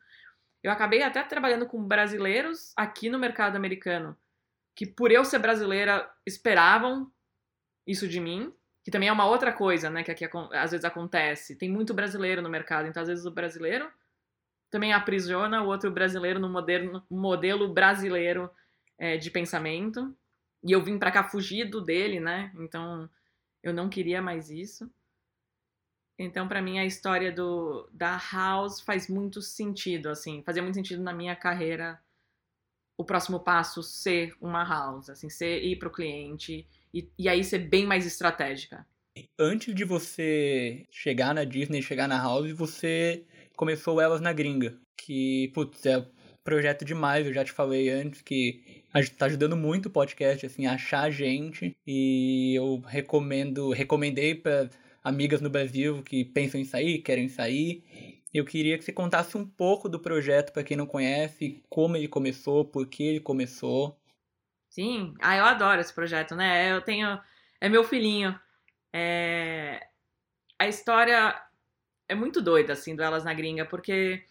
Eu 0.61 0.71
acabei 0.71 1.01
até 1.01 1.23
trabalhando 1.23 1.65
com 1.65 1.83
brasileiros 1.83 2.71
aqui 2.75 3.09
no 3.09 3.17
mercado 3.17 3.55
americano, 3.55 4.15
que 4.75 4.85
por 4.85 5.11
eu 5.11 5.25
ser 5.25 5.39
brasileira 5.39 6.09
esperavam 6.25 7.11
isso 7.85 8.07
de 8.07 8.19
mim, 8.19 8.53
que 8.83 8.91
também 8.91 9.09
é 9.09 9.11
uma 9.11 9.27
outra 9.27 9.51
coisa, 9.51 9.89
né, 9.89 10.03
que 10.03 10.11
aqui 10.11 10.25
às 10.53 10.71
vezes 10.71 10.85
acontece. 10.85 11.55
Tem 11.55 11.69
muito 11.69 11.93
brasileiro 11.93 12.41
no 12.41 12.49
mercado, 12.49 12.87
então 12.87 13.01
às 13.01 13.09
vezes 13.09 13.25
o 13.25 13.31
brasileiro 13.31 13.91
também 14.69 14.93
aprisiona 14.93 15.63
o 15.63 15.67
outro 15.67 15.89
brasileiro 15.91 16.39
no 16.39 16.49
modelo 17.09 17.73
brasileiro 17.73 18.49
é, 18.97 19.17
de 19.17 19.29
pensamento. 19.29 20.15
E 20.63 20.71
eu 20.71 20.83
vim 20.83 20.97
para 20.97 21.11
cá 21.11 21.23
fugido 21.23 21.81
dele, 21.81 22.19
né? 22.19 22.51
Então 22.55 23.09
eu 23.61 23.73
não 23.73 23.89
queria 23.89 24.21
mais 24.21 24.49
isso. 24.49 24.89
Então, 26.17 26.47
para 26.47 26.61
mim, 26.61 26.79
a 26.79 26.85
história 26.85 27.31
do, 27.31 27.89
da 27.91 28.17
House 28.31 28.79
faz 28.79 29.09
muito 29.09 29.41
sentido, 29.41 30.07
assim, 30.07 30.41
fazia 30.43 30.63
muito 30.63 30.75
sentido 30.75 31.03
na 31.03 31.13
minha 31.13 31.35
carreira 31.35 31.99
o 32.97 33.03
próximo 33.03 33.41
passo 33.41 33.83
ser 33.83 34.33
uma 34.39 34.63
House, 34.63 35.09
assim, 35.09 35.29
ser 35.29 35.61
ir 35.61 35.77
para 35.77 35.89
o 35.89 35.91
cliente 35.91 36.65
e, 36.93 37.09
e 37.19 37.27
aí 37.27 37.43
ser 37.43 37.59
bem 37.59 37.85
mais 37.85 38.05
estratégica. 38.05 38.87
Antes 39.37 39.75
de 39.75 39.83
você 39.83 40.85
chegar 40.89 41.33
na 41.33 41.43
Disney, 41.43 41.81
chegar 41.81 42.07
na 42.07 42.17
House, 42.17 42.51
você 42.51 43.25
começou 43.55 43.99
Elas 43.99 44.21
na 44.21 44.31
Gringa, 44.31 44.77
que, 44.97 45.51
putz, 45.53 45.85
é 45.85 46.05
projeto 46.45 46.85
demais, 46.85 47.25
eu 47.25 47.33
já 47.33 47.43
te 47.43 47.51
falei 47.51 47.89
antes 47.89 48.21
que 48.21 48.83
tá 49.17 49.25
ajudando 49.25 49.57
muito 49.57 49.87
o 49.87 49.89
podcast, 49.89 50.45
assim, 50.45 50.67
a 50.67 50.75
achar 50.75 51.09
gente, 51.09 51.75
e 51.85 52.53
eu 52.55 52.81
recomendo, 52.85 53.71
recomendei 53.71 54.35
para 54.35 54.69
amigas 55.03 55.41
no 55.41 55.49
Brasil 55.49 56.03
que 56.03 56.23
pensam 56.23 56.61
em 56.61 56.63
sair, 56.63 56.99
querem 56.99 57.27
sair. 57.27 57.83
Eu 58.31 58.45
queria 58.45 58.77
que 58.77 58.83
você 58.83 58.93
contasse 58.93 59.35
um 59.35 59.45
pouco 59.45 59.89
do 59.89 59.99
projeto 59.99 60.53
para 60.53 60.63
quem 60.63 60.77
não 60.77 60.85
conhece, 60.85 61.63
como 61.67 61.97
ele 61.97 62.07
começou, 62.07 62.63
por 62.63 62.85
que 62.85 63.03
ele 63.03 63.19
começou. 63.19 63.99
Sim, 64.69 65.13
ah, 65.21 65.35
eu 65.35 65.45
adoro 65.45 65.81
esse 65.81 65.93
projeto, 65.93 66.35
né? 66.35 66.71
Eu 66.71 66.81
tenho. 66.81 67.19
É 67.59 67.67
meu 67.67 67.83
filhinho. 67.83 68.37
É... 68.93 69.87
A 70.59 70.67
história 70.67 71.35
é 72.07 72.13
muito 72.13 72.41
doida, 72.41 72.73
assim, 72.73 72.95
do 72.95 73.01
Elas 73.01 73.23
na 73.23 73.33
Gringa, 73.33 73.65
porque 73.65 74.23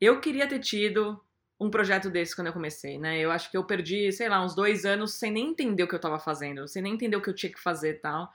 eu 0.00 0.20
queria 0.20 0.46
ter 0.46 0.58
tido 0.58 1.20
um 1.62 1.70
projeto 1.70 2.10
desse 2.10 2.34
quando 2.34 2.48
eu 2.48 2.52
comecei, 2.52 2.98
né? 2.98 3.18
Eu 3.18 3.30
acho 3.30 3.50
que 3.50 3.56
eu 3.56 3.64
perdi, 3.64 4.10
sei 4.12 4.28
lá, 4.28 4.44
uns 4.44 4.54
dois 4.54 4.84
anos 4.84 5.14
sem 5.14 5.30
nem 5.30 5.50
entender 5.50 5.82
o 5.84 5.88
que 5.88 5.94
eu 5.94 6.00
tava 6.00 6.18
fazendo, 6.18 6.66
sem 6.66 6.82
nem 6.82 6.94
entender 6.94 7.16
o 7.16 7.22
que 7.22 7.30
eu 7.30 7.34
tinha 7.34 7.52
que 7.52 7.60
fazer 7.60 7.90
e 7.90 7.98
tal. 7.98 8.30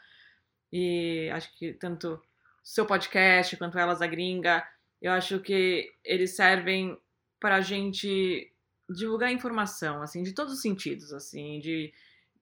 E 0.71 1.30
acho 1.34 1.55
que 1.57 1.73
tanto 1.73 2.21
seu 2.63 2.86
podcast 2.86 3.55
quanto 3.57 3.78
Elas 3.78 3.99
da 3.99 4.07
Gringa, 4.07 4.65
eu 5.01 5.11
acho 5.11 5.39
que 5.39 5.91
eles 6.03 6.36
servem 6.36 6.97
para 7.39 7.55
a 7.55 7.61
gente 7.61 8.51
divulgar 8.89 9.32
informação, 9.32 10.01
assim, 10.01 10.23
de 10.23 10.34
todos 10.34 10.53
os 10.53 10.61
sentidos, 10.61 11.11
assim, 11.13 11.59
de 11.59 11.93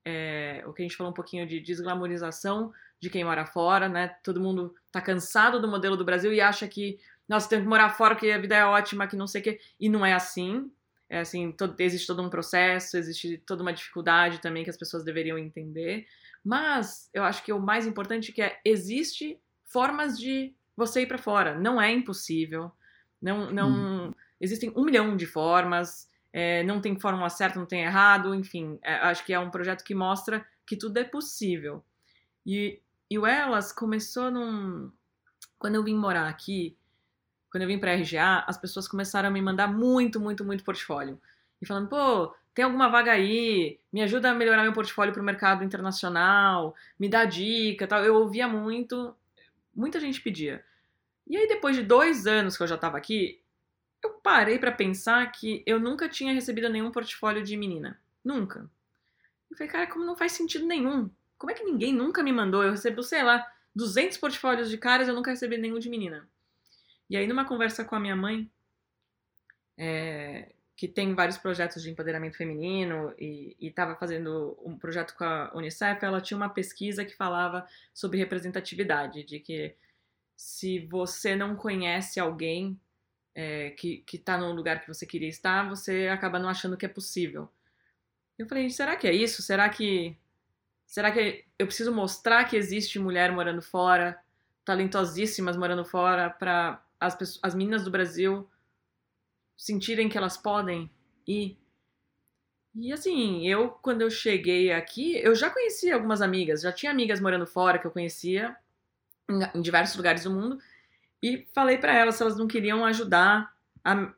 é, 0.05 0.63
o 0.67 0.73
que 0.73 0.83
a 0.83 0.85
gente 0.85 0.95
falou 0.95 1.11
um 1.11 1.15
pouquinho 1.15 1.47
de 1.47 1.59
desglamorização 1.59 2.71
de 2.99 3.09
quem 3.09 3.23
mora 3.23 3.45
fora, 3.45 3.89
né? 3.89 4.15
Todo 4.23 4.39
mundo 4.39 4.73
tá 4.91 5.01
cansado 5.01 5.59
do 5.59 5.67
modelo 5.67 5.97
do 5.97 6.05
Brasil 6.05 6.31
e 6.31 6.39
acha 6.39 6.67
que, 6.67 6.99
nossa, 7.27 7.49
tem 7.49 7.61
que 7.61 7.67
morar 7.67 7.89
fora, 7.89 8.15
que 8.15 8.31
a 8.31 8.37
vida 8.37 8.55
é 8.55 8.65
ótima, 8.65 9.07
que 9.07 9.15
não 9.15 9.27
sei 9.27 9.41
o 9.41 9.43
quê. 9.43 9.59
E 9.79 9.89
não 9.89 10.05
é 10.05 10.13
assim. 10.13 10.71
É 11.09 11.19
assim, 11.19 11.51
todo, 11.51 11.75
existe 11.79 12.07
todo 12.07 12.21
um 12.21 12.29
processo, 12.29 12.97
existe 12.97 13.37
toda 13.45 13.61
uma 13.61 13.73
dificuldade 13.73 14.41
também 14.41 14.63
que 14.63 14.69
as 14.69 14.77
pessoas 14.77 15.03
deveriam 15.03 15.37
entender. 15.37 16.07
Mas 16.43 17.09
eu 17.13 17.23
acho 17.23 17.43
que 17.43 17.53
o 17.53 17.59
mais 17.59 17.85
importante 17.85 18.31
é 18.31 18.33
que 18.33 18.41
é, 18.41 18.59
existe 18.65 19.39
formas 19.65 20.17
de 20.17 20.53
você 20.75 21.01
ir 21.01 21.07
para 21.07 21.17
fora. 21.17 21.57
Não 21.59 21.81
é 21.81 21.91
impossível. 21.91 22.71
Não, 23.21 23.51
não 23.51 24.07
hum. 24.09 24.13
existem 24.39 24.71
um 24.75 24.83
milhão 24.83 25.15
de 25.15 25.25
formas 25.25 26.09
é, 26.37 26.63
não 26.63 26.81
tem 26.81 26.99
fórmula 26.99 27.29
certa, 27.29 27.57
não 27.57 27.65
tem 27.65 27.85
errado, 27.85 28.35
enfim, 28.35 28.77
é, 28.83 28.95
acho 28.95 29.23
que 29.25 29.31
é 29.31 29.39
um 29.39 29.49
projeto 29.49 29.85
que 29.85 29.95
mostra 29.95 30.45
que 30.67 30.75
tudo 30.75 30.97
é 30.97 31.03
possível. 31.05 31.81
E, 32.45 32.81
e 33.09 33.17
o 33.17 33.25
Elas 33.25 33.71
começou 33.71 34.29
num. 34.29 34.91
Quando 35.57 35.75
eu 35.75 35.83
vim 35.85 35.95
morar 35.95 36.27
aqui, 36.27 36.77
quando 37.55 37.61
eu 37.61 37.69
vim 37.69 37.79
para 37.79 37.93
RGA, 37.93 38.43
as 38.47 38.57
pessoas 38.57 38.85
começaram 38.85 39.29
a 39.29 39.31
me 39.31 39.41
mandar 39.41 39.65
muito, 39.65 40.19
muito, 40.19 40.43
muito 40.43 40.61
portfólio. 40.61 41.17
E 41.61 41.65
falando, 41.65 41.87
pô, 41.87 42.35
tem 42.53 42.65
alguma 42.65 42.89
vaga 42.89 43.13
aí? 43.13 43.79
Me 43.93 44.03
ajuda 44.03 44.31
a 44.31 44.33
melhorar 44.33 44.63
meu 44.63 44.73
portfólio 44.73 45.13
para 45.13 45.21
o 45.21 45.25
mercado 45.25 45.63
internacional, 45.63 46.75
me 46.99 47.07
dá 47.07 47.23
dica 47.23 47.87
tal. 47.87 48.03
Eu 48.03 48.15
ouvia 48.15 48.45
muito, 48.45 49.15
muita 49.73 50.01
gente 50.01 50.19
pedia. 50.19 50.65
E 51.25 51.37
aí, 51.37 51.47
depois 51.47 51.77
de 51.77 51.83
dois 51.83 52.27
anos 52.27 52.57
que 52.57 52.63
eu 52.63 52.67
já 52.67 52.75
estava 52.75 52.97
aqui, 52.97 53.39
eu 54.03 54.09
parei 54.15 54.59
para 54.59 54.73
pensar 54.73 55.31
que 55.31 55.63
eu 55.65 55.79
nunca 55.79 56.09
tinha 56.09 56.33
recebido 56.33 56.67
nenhum 56.67 56.91
portfólio 56.91 57.41
de 57.41 57.55
menina. 57.55 57.97
Nunca. 58.21 58.69
Eu 59.49 59.55
falei, 59.55 59.71
cara, 59.71 59.87
como 59.87 60.03
não 60.03 60.17
faz 60.17 60.33
sentido 60.33 60.65
nenhum? 60.65 61.09
Como 61.37 61.51
é 61.51 61.53
que 61.53 61.63
ninguém 61.63 61.93
nunca 61.93 62.21
me 62.21 62.33
mandou? 62.33 62.65
Eu 62.65 62.71
recebo, 62.71 63.01
sei 63.01 63.23
lá, 63.23 63.49
200 63.73 64.17
portfólios 64.17 64.69
de 64.69 64.77
caras, 64.77 65.07
eu 65.07 65.15
nunca 65.15 65.31
recebi 65.31 65.57
nenhum 65.57 65.79
de 65.79 65.89
menina. 65.89 66.27
E 67.09 67.15
aí, 67.17 67.27
numa 67.27 67.45
conversa 67.45 67.85
com 67.85 67.95
a 67.95 67.99
minha 67.99 68.15
mãe, 68.15 68.49
é, 69.77 70.51
que 70.75 70.87
tem 70.87 71.13
vários 71.13 71.37
projetos 71.37 71.81
de 71.81 71.89
empoderamento 71.89 72.37
feminino 72.37 73.13
e 73.17 73.55
estava 73.59 73.95
fazendo 73.95 74.57
um 74.63 74.77
projeto 74.77 75.15
com 75.15 75.23
a 75.23 75.51
Unicef, 75.55 76.03
ela 76.03 76.19
tinha 76.19 76.37
uma 76.37 76.49
pesquisa 76.49 77.05
que 77.05 77.15
falava 77.15 77.67
sobre 77.93 78.17
representatividade, 78.19 79.23
de 79.23 79.39
que 79.39 79.75
se 80.35 80.79
você 80.87 81.35
não 81.35 81.55
conhece 81.55 82.19
alguém 82.19 82.79
é, 83.33 83.69
que, 83.71 83.97
que 83.99 84.17
tá 84.17 84.37
no 84.37 84.51
lugar 84.51 84.81
que 84.81 84.87
você 84.87 85.05
queria 85.05 85.29
estar, 85.29 85.67
você 85.69 86.07
acaba 86.07 86.39
não 86.39 86.49
achando 86.49 86.77
que 86.77 86.85
é 86.85 86.89
possível. 86.89 87.49
Eu 88.37 88.47
falei, 88.47 88.69
será 88.69 88.95
que 88.95 89.07
é 89.07 89.13
isso? 89.13 89.41
Será 89.41 89.69
que. 89.69 90.17
Será 90.85 91.11
que 91.11 91.45
eu 91.57 91.65
preciso 91.65 91.93
mostrar 91.93 92.45
que 92.45 92.55
existe 92.55 92.99
mulher 92.99 93.31
morando 93.31 93.61
fora, 93.61 94.19
talentosíssimas 94.63 95.57
morando 95.57 95.83
fora, 95.83 96.29
para 96.29 96.84
as, 97.05 97.39
as 97.41 97.55
meninas 97.55 97.83
do 97.83 97.91
Brasil 97.91 98.49
sentirem 99.55 100.09
que 100.09 100.17
elas 100.17 100.37
podem 100.37 100.89
ir? 101.27 101.57
E 102.73 102.91
assim, 102.91 103.47
eu, 103.47 103.69
quando 103.69 104.01
eu 104.01 104.11
cheguei 104.11 104.71
aqui, 104.71 105.17
eu 105.17 105.33
já 105.33 105.49
conhecia 105.49 105.95
algumas 105.95 106.21
amigas, 106.21 106.61
já 106.61 106.73
tinha 106.73 106.91
amigas 106.91 107.21
morando 107.21 107.47
fora 107.47 107.79
que 107.79 107.87
eu 107.87 107.91
conhecia 107.91 108.55
em, 109.29 109.57
em 109.57 109.61
diversos 109.61 109.95
lugares 109.95 110.23
do 110.25 110.31
mundo, 110.31 110.59
e 111.23 111.47
falei 111.53 111.77
para 111.77 111.95
elas 111.95 112.15
se 112.15 112.21
elas 112.21 112.37
não 112.37 112.47
queriam 112.47 112.85
ajudar 112.85 113.55
a 113.83 114.13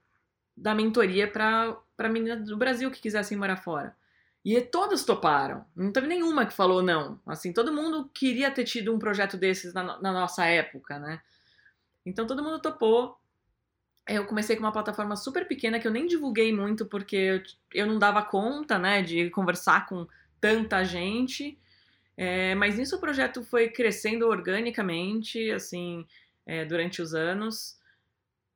dar 0.56 0.74
mentoria 0.74 1.28
para 1.32 2.10
meninas 2.10 2.48
do 2.48 2.58
Brasil 2.58 2.90
que 2.90 3.00
quisessem 3.00 3.38
morar 3.38 3.58
fora. 3.58 3.96
E 4.44 4.60
todas 4.62 5.04
toparam. 5.04 5.66
Não 5.76 5.92
teve 5.92 6.08
nenhuma 6.08 6.46
que 6.46 6.54
falou 6.54 6.82
não. 6.82 7.20
Assim, 7.28 7.54
todo 7.54 7.74
mundo 7.74 8.10
queria 8.14 8.50
ter 8.50 8.64
tido 8.64 8.94
um 8.94 8.98
projeto 8.98 9.38
desses 9.38 9.74
na, 9.74 10.02
na 10.02 10.12
nossa 10.12 10.46
época, 10.46 10.98
né? 10.98 11.22
Então 12.08 12.26
todo 12.26 12.44
mundo 12.44 12.60
topou. 12.60 13.18
Eu 14.08 14.26
comecei 14.26 14.56
com 14.56 14.64
uma 14.64 14.72
plataforma 14.72 15.18
super 15.18 15.46
pequena 15.46 15.80
que 15.80 15.88
eu 15.88 15.92
nem 15.92 16.08
divulguei 16.08 16.54
muito 16.54 16.86
porque 16.86 17.44
eu, 17.74 17.86
não 17.86 18.00
dava 18.00 18.22
conta, 18.22 18.80
né, 18.80 19.02
de 19.02 19.30
conversar 19.30 19.86
com 19.86 20.08
tanta 20.40 20.84
gente. 20.86 21.60
É, 22.16 22.56
mas 22.56 22.78
nisso 22.78 22.96
o 22.96 23.00
projeto 23.00 23.44
foi 23.44 23.70
crescendo 23.70 24.28
organicamente, 24.28 25.52
assim, 25.52 26.06
é, 26.46 26.64
durante 26.64 27.02
os 27.02 27.14
anos. 27.14 27.78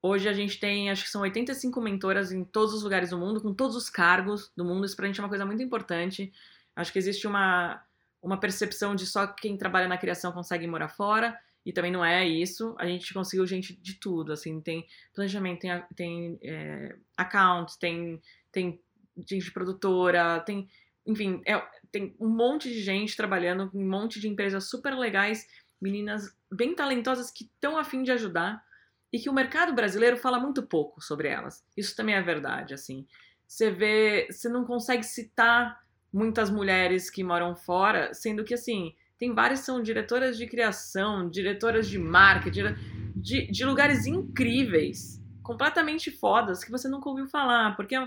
Hoje 0.02 0.30
a 0.30 0.34
gente 0.34 0.58
tem, 0.58 0.90
acho 0.90 1.04
que 1.04 1.10
são 1.10 1.22
85 1.22 1.80
mentoras 1.82 2.32
em 2.32 2.46
todos 2.46 2.74
os 2.74 2.84
lugares 2.84 3.10
do 3.10 3.18
mundo, 3.18 3.42
com 3.42 3.54
todos 3.54 3.76
os 3.76 3.90
cargos 3.90 4.52
do 4.56 4.64
mundo. 4.64 4.86
Isso 4.86 4.96
pra 4.96 5.06
gente 5.06 5.20
é 5.20 5.24
uma 5.24 5.30
coisa 5.30 5.46
muito 5.46 5.62
importante. 5.62 6.32
Acho 6.76 6.94
que 6.94 6.98
existe 6.98 7.28
uma, 7.28 7.84
uma 8.22 8.40
percepção 8.40 8.96
de 8.96 9.06
só 9.06 9.28
quem 9.28 9.58
trabalha 9.58 9.90
na 9.90 9.98
criação 9.98 10.32
consegue 10.32 10.66
morar 10.66 10.88
fora, 10.88 11.38
e 11.66 11.72
também 11.72 11.92
não 11.92 12.04
é 12.04 12.28
isso. 12.28 12.76
A 12.80 12.86
gente 12.88 13.14
conseguiu 13.14 13.46
gente 13.46 13.74
de 13.74 13.96
tudo, 13.96 14.34
assim, 14.34 14.60
tem 14.62 14.86
planejamento, 15.14 15.60
tem, 15.60 15.84
tem 15.96 16.40
é, 16.44 16.96
account, 17.18 17.78
tem, 17.80 18.22
tem 18.52 18.82
gente 19.18 19.46
de 19.46 19.52
produtora, 19.52 20.40
tem, 20.42 20.68
enfim, 21.06 21.42
é, 21.46 21.62
tem 21.92 22.16
um 22.20 22.30
monte 22.30 22.70
de 22.70 22.82
gente 22.82 23.16
trabalhando, 23.16 23.70
um 23.74 23.88
monte 23.88 24.20
de 24.20 24.28
empresas 24.28 24.70
super 24.70 24.98
legais, 24.98 25.48
meninas 25.82 26.36
bem 26.52 26.76
talentosas 26.76 27.32
que 27.32 27.46
estão 27.46 27.78
a 27.78 27.84
fim 27.84 28.04
de 28.04 28.12
ajudar 28.12 28.64
e 29.12 29.20
que 29.20 29.30
o 29.30 29.34
mercado 29.34 29.74
brasileiro 29.74 30.18
fala 30.18 30.40
muito 30.40 30.64
pouco 30.64 31.02
sobre 31.02 31.28
elas. 31.28 31.66
Isso 31.76 31.96
também 31.96 32.16
é 32.16 32.22
verdade, 32.22 32.74
assim. 32.74 33.06
Você 33.46 33.70
vê, 33.70 34.28
você 34.30 34.48
não 34.48 34.66
consegue 34.66 35.04
citar 35.04 35.82
muitas 36.14 36.50
mulheres 36.50 37.10
que 37.10 37.24
moram 37.24 37.56
fora, 37.56 38.14
sendo 38.14 38.44
que 38.44 38.54
assim, 38.54 38.96
tem 39.22 39.36
várias 39.36 39.60
que 39.60 39.68
são 39.68 39.84
diretoras 39.84 40.36
de 40.36 40.48
criação, 40.48 41.30
diretoras 41.30 41.88
de 41.88 42.00
marketing, 42.00 42.76
de, 43.16 43.46
de 43.52 43.64
lugares 43.64 44.08
incríveis, 44.08 45.22
completamente 45.44 46.10
fodas, 46.10 46.64
que 46.64 46.72
você 46.72 46.90
nunca 46.90 47.08
ouviu 47.08 47.28
falar, 47.28 47.76
porque 47.76 47.96
eu, 47.96 48.02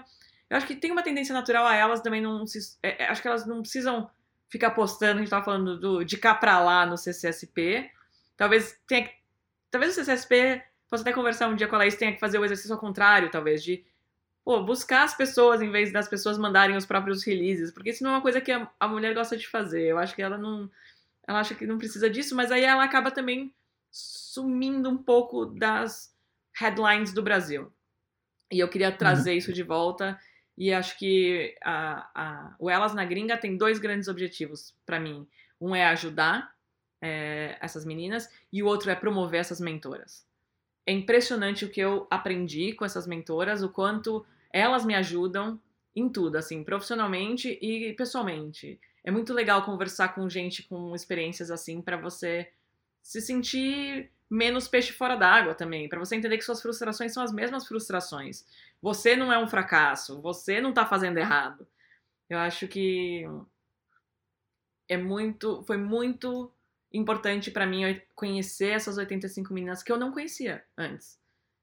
eu 0.50 0.56
acho 0.56 0.66
que 0.66 0.74
tem 0.74 0.90
uma 0.90 1.04
tendência 1.04 1.32
natural 1.32 1.66
a 1.66 1.76
elas 1.76 2.00
também 2.00 2.20
não 2.20 2.44
se. 2.44 2.58
É, 2.82 3.04
é 3.04 3.08
acho 3.08 3.22
que 3.22 3.28
elas 3.28 3.46
não 3.46 3.60
precisam 3.60 4.10
ficar 4.48 4.72
postando, 4.72 5.18
a 5.18 5.20
gente 5.20 5.30
tava 5.30 5.44
falando 5.44 5.78
do, 5.78 6.02
de 6.02 6.16
cá 6.16 6.34
pra 6.34 6.58
lá 6.58 6.84
no 6.84 6.98
CCSP. 6.98 7.88
Talvez 8.36 8.76
tenha 8.88 9.08
Talvez 9.70 9.92
o 9.92 9.94
CCSP 9.94 10.64
posso 10.90 11.02
até 11.02 11.12
conversar 11.12 11.48
um 11.48 11.54
dia 11.54 11.68
com 11.68 11.76
a 11.76 11.78
Laís, 11.78 11.94
tenha 11.94 12.12
que 12.12 12.20
fazer 12.20 12.40
o 12.40 12.44
exercício 12.44 12.74
ao 12.74 12.80
contrário, 12.80 13.30
talvez, 13.30 13.62
de 13.62 13.84
pô, 14.44 14.62
buscar 14.62 15.04
as 15.04 15.16
pessoas 15.16 15.62
em 15.62 15.70
vez 15.70 15.92
das 15.92 16.06
pessoas 16.06 16.38
mandarem 16.38 16.76
os 16.76 16.86
próprios 16.86 17.24
releases, 17.24 17.72
porque 17.72 17.90
isso 17.90 18.04
não 18.04 18.10
é 18.10 18.14
uma 18.14 18.20
coisa 18.20 18.40
que 18.40 18.52
a, 18.52 18.68
a 18.78 18.86
mulher 18.86 19.14
gosta 19.14 19.36
de 19.36 19.48
fazer. 19.48 19.82
Eu 19.82 19.98
acho 19.98 20.14
que 20.14 20.22
ela 20.22 20.36
não. 20.36 20.70
Ela 21.26 21.40
acha 21.40 21.54
que 21.54 21.66
não 21.66 21.78
precisa 21.78 22.08
disso, 22.08 22.34
mas 22.34 22.50
aí 22.50 22.62
ela 22.62 22.84
acaba 22.84 23.10
também 23.10 23.54
sumindo 23.90 24.88
um 24.90 24.96
pouco 24.96 25.46
das 25.46 26.14
headlines 26.54 27.12
do 27.12 27.22
Brasil. 27.22 27.72
E 28.52 28.58
eu 28.58 28.68
queria 28.68 28.92
trazer 28.92 29.32
uhum. 29.32 29.38
isso 29.38 29.52
de 29.52 29.62
volta. 29.62 30.18
E 30.56 30.72
acho 30.72 30.98
que 30.98 31.56
a, 31.62 32.10
a, 32.14 32.56
o 32.58 32.70
Elas 32.70 32.94
na 32.94 33.04
Gringa 33.04 33.36
tem 33.36 33.56
dois 33.56 33.78
grandes 33.78 34.08
objetivos 34.08 34.74
para 34.86 35.00
mim. 35.00 35.26
Um 35.60 35.74
é 35.74 35.86
ajudar 35.86 36.54
é, 37.00 37.56
essas 37.60 37.84
meninas 37.84 38.28
e 38.52 38.62
o 38.62 38.66
outro 38.66 38.90
é 38.90 38.94
promover 38.94 39.40
essas 39.40 39.60
mentoras 39.60 40.26
é 40.86 40.92
impressionante 40.92 41.64
o 41.64 41.70
que 41.70 41.80
eu 41.80 42.06
aprendi 42.10 42.72
com 42.72 42.84
essas 42.84 43.06
mentoras, 43.06 43.62
o 43.62 43.68
quanto 43.68 44.24
elas 44.52 44.84
me 44.84 44.94
ajudam 44.94 45.60
em 45.96 46.08
tudo, 46.08 46.36
assim, 46.36 46.62
profissionalmente 46.62 47.58
e 47.60 47.92
pessoalmente. 47.94 48.78
É 49.04 49.10
muito 49.10 49.34
legal 49.34 49.64
conversar 49.64 50.14
com 50.14 50.28
gente 50.28 50.62
com 50.62 50.94
experiências 50.94 51.50
assim 51.50 51.82
para 51.82 51.98
você 51.98 52.50
se 53.02 53.20
sentir 53.20 54.10
menos 54.30 54.66
peixe 54.66 54.92
fora 54.92 55.14
d'água 55.14 55.54
também, 55.54 55.88
para 55.88 55.98
você 55.98 56.16
entender 56.16 56.38
que 56.38 56.44
suas 56.44 56.62
frustrações 56.62 57.12
são 57.12 57.22
as 57.22 57.32
mesmas 57.32 57.68
frustrações. 57.68 58.46
Você 58.80 59.14
não 59.14 59.32
é 59.32 59.38
um 59.38 59.46
fracasso, 59.46 60.20
você 60.20 60.60
não 60.60 60.72
tá 60.72 60.86
fazendo 60.86 61.18
errado. 61.18 61.66
Eu 62.28 62.38
acho 62.38 62.66
que 62.66 63.24
é 64.88 64.96
muito, 64.96 65.62
foi 65.64 65.76
muito 65.76 66.50
importante 66.92 67.50
para 67.50 67.66
mim 67.66 68.00
conhecer 68.14 68.70
essas 68.70 68.96
85 68.96 69.52
meninas 69.52 69.82
que 69.82 69.92
eu 69.92 69.98
não 69.98 70.12
conhecia 70.12 70.64
antes 70.76 71.18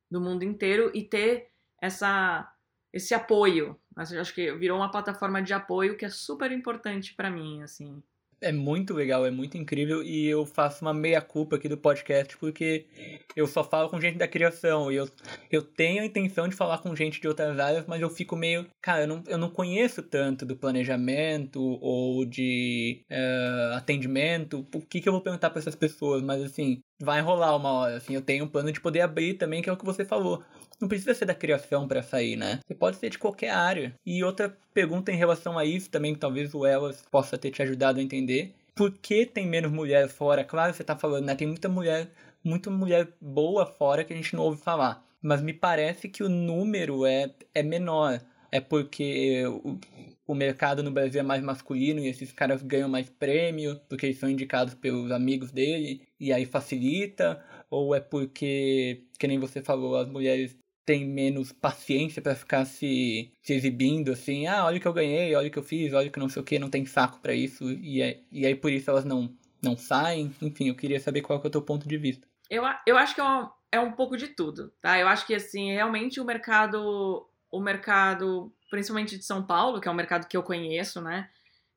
do 0.10 0.22
mundo 0.22 0.44
inteiro 0.44 0.92
e 0.94 1.04
ter 1.04 1.50
essa 1.82 2.54
esse 2.94 3.14
apoio. 3.14 3.80
Acho 3.96 4.34
que 4.34 4.52
virou 4.54 4.78
uma 4.78 4.92
plataforma 4.92 5.42
de 5.42 5.54
apoio 5.54 5.98
que 5.98 6.06
é 6.06 6.10
super 6.10 6.52
importante 6.52 7.14
para 7.14 7.30
mim, 7.30 7.62
assim 7.62 8.02
é 8.42 8.52
muito 8.52 8.94
legal, 8.94 9.26
é 9.26 9.30
muito 9.30 9.56
incrível 9.56 10.02
e 10.04 10.26
eu 10.26 10.46
faço 10.46 10.84
uma 10.84 10.94
meia-culpa 10.94 11.56
aqui 11.56 11.70
do 11.70 11.78
podcast 11.78 12.36
porque 12.38 12.88
eu 13.36 13.46
só 13.46 13.64
falo 13.64 13.88
com 13.88 14.02
gente 14.02 14.18
da 14.18 14.28
criação 14.28 14.92
e 14.92 14.96
eu, 14.96 15.08
eu 15.52 15.62
tenho 15.62 16.02
a 16.02 16.06
intenção 16.06 16.48
de 16.48 16.56
falar 16.56 16.80
com 16.80 16.96
gente 16.96 17.22
de 17.22 17.28
outras 17.28 17.60
áreas, 17.60 17.86
mas 17.86 18.02
eu 18.02 18.10
fico 18.10 18.36
meio. 18.36 18.66
Cara, 18.82 19.04
eu 19.04 19.08
não, 19.08 19.24
eu 19.28 19.38
não 19.38 19.50
conheço 19.50 20.02
tanto 20.02 20.44
do 20.44 20.56
planejamento 20.56 21.62
ou 21.82 22.26
de 22.26 23.06
uh, 23.12 23.76
atendimento. 23.76 24.66
O 24.74 24.82
que, 24.82 25.00
que 25.00 25.08
eu 25.08 25.14
vou 25.14 25.22
perguntar 25.22 25.52
para 25.52 25.60
essas 25.60 25.76
pessoas? 25.76 26.24
Mas 26.24 26.42
assim, 26.42 26.80
vai 27.00 27.22
rolar 27.22 27.56
uma 27.56 27.72
hora. 27.72 27.98
Assim, 27.98 28.16
eu 28.16 28.22
tenho 28.24 28.46
um 28.46 28.50
plano 28.50 28.72
de 28.72 28.82
poder 28.82 29.02
abrir 29.02 29.36
também, 29.36 29.62
que 29.62 29.70
é 29.70 29.74
o 29.74 29.78
que 29.78 29.86
você 29.86 30.04
falou 30.04 30.44
não 30.82 30.90
precisa 30.90 31.14
ser 31.14 31.26
da 31.26 31.36
criação 31.36 31.88
para 31.88 32.02
sair, 32.02 32.36
né? 32.36 32.60
Você 32.66 32.74
pode 32.74 32.98
ser 32.98 33.10
de 33.10 33.20
qualquer 33.20 33.52
área. 33.52 33.94
E 34.06 34.24
outra 34.24 34.58
pergunta 34.74 35.12
em 35.12 35.16
relação 35.16 35.58
a 35.58 35.64
isso 35.64 35.90
também, 35.90 36.14
que 36.14 36.20
talvez 36.20 36.54
o 36.54 36.66
Elas 36.66 37.04
possa 37.10 37.38
ter 37.38 37.52
te 37.52 37.62
ajudado 37.62 38.00
a 38.00 38.04
entender. 38.04 38.54
Por 38.76 38.92
que 38.92 39.26
tem 39.26 39.48
menos 39.48 39.72
mulher 39.72 40.10
fora? 40.10 40.44
Claro, 40.44 40.74
você 40.74 40.84
tá 40.84 40.98
falando, 40.98 41.26
né? 41.26 41.36
Tem 41.36 41.48
muita 41.48 41.70
mulher, 41.70 42.10
muita 42.44 42.70
mulher 42.70 43.10
boa 43.22 43.66
fora 43.66 44.04
que 44.04 44.14
a 44.14 44.16
gente 44.16 44.36
não 44.36 44.44
ouve 44.44 44.62
falar. 44.62 45.06
Mas 45.22 45.42
me 45.42 45.54
parece 45.54 46.10
que 46.10 46.24
o 46.24 46.30
número 46.30 47.06
é, 47.06 47.30
é 47.54 47.62
menor. 47.62 48.20
É 48.52 48.60
porque 48.60 49.46
o, 49.46 49.80
o 50.28 50.36
mercado 50.36 50.82
no 50.82 50.92
Brasil 50.92 51.22
é 51.22 51.24
mais 51.24 51.44
masculino 51.44 52.00
e 52.00 52.08
esses 52.08 52.32
caras 52.32 52.62
ganham 52.62 52.90
mais 52.90 53.10
prêmio 53.10 53.80
porque 53.88 54.08
eles 54.08 54.18
são 54.18 54.30
indicados 54.30 54.74
pelos 54.74 55.12
amigos 55.12 55.52
dele 55.52 56.02
e 56.20 56.34
aí 56.34 56.46
facilita? 56.46 57.44
Ou 57.70 57.96
é 57.96 58.00
porque, 58.02 59.04
que 59.18 59.28
nem 59.28 59.40
você 59.40 59.62
falou, 59.62 59.96
as 59.96 60.10
mulheres 60.10 60.58
tem 60.92 61.06
menos 61.06 61.54
paciência 61.54 62.22
para 62.22 62.36
ficar 62.36 62.66
se, 62.66 63.32
se 63.42 63.54
exibindo 63.54 64.12
assim, 64.12 64.46
ah, 64.46 64.66
olha 64.66 64.78
o 64.78 64.82
que 64.82 64.88
eu 64.88 64.92
ganhei, 64.92 65.34
olha 65.34 65.48
o 65.48 65.52
que 65.52 65.58
eu 65.58 65.64
fiz, 65.64 65.94
olha 65.94 66.10
o 66.10 66.12
que 66.12 66.20
não 66.20 66.28
sei 66.28 66.42
o 66.42 66.46
que, 66.46 66.60
não 66.60 66.70
tem 66.70 66.86
saco 66.86 67.18
para 67.22 67.34
isso, 67.34 67.72
e, 67.72 68.02
é, 68.02 68.20
e 68.30 68.46
aí 68.46 68.54
por 68.54 68.70
isso 68.70 68.89
elas 68.89 69.06
não, 69.06 69.34
não 69.64 69.78
saem. 69.78 70.36
Enfim, 70.42 70.68
eu 70.68 70.76
queria 70.76 71.00
saber 71.00 71.22
qual 71.22 71.42
é 71.42 71.48
o 71.48 71.50
teu 71.50 71.62
ponto 71.62 71.88
de 71.88 71.98
vista. 71.98 72.28
Eu, 72.50 72.64
eu 72.86 72.98
acho 72.98 73.16
que 73.16 73.22
é 73.22 73.24
um, 73.24 73.50
é 73.72 73.80
um 73.80 73.94
pouco 73.94 74.18
de 74.18 74.28
tudo, 74.28 74.74
tá? 74.82 75.00
Eu 75.00 75.08
acho 75.08 75.26
que, 75.26 75.34
assim, 75.34 75.72
realmente 75.72 76.20
o 76.20 76.26
mercado, 76.26 77.26
o 77.50 77.62
mercado, 77.62 78.52
principalmente 78.70 79.18
de 79.18 79.24
São 79.24 79.42
Paulo, 79.42 79.80
que 79.80 79.88
é 79.88 79.92
um 79.92 79.96
mercado 79.96 80.28
que 80.28 80.36
eu 80.36 80.44
conheço, 80.44 81.00
né? 81.00 81.30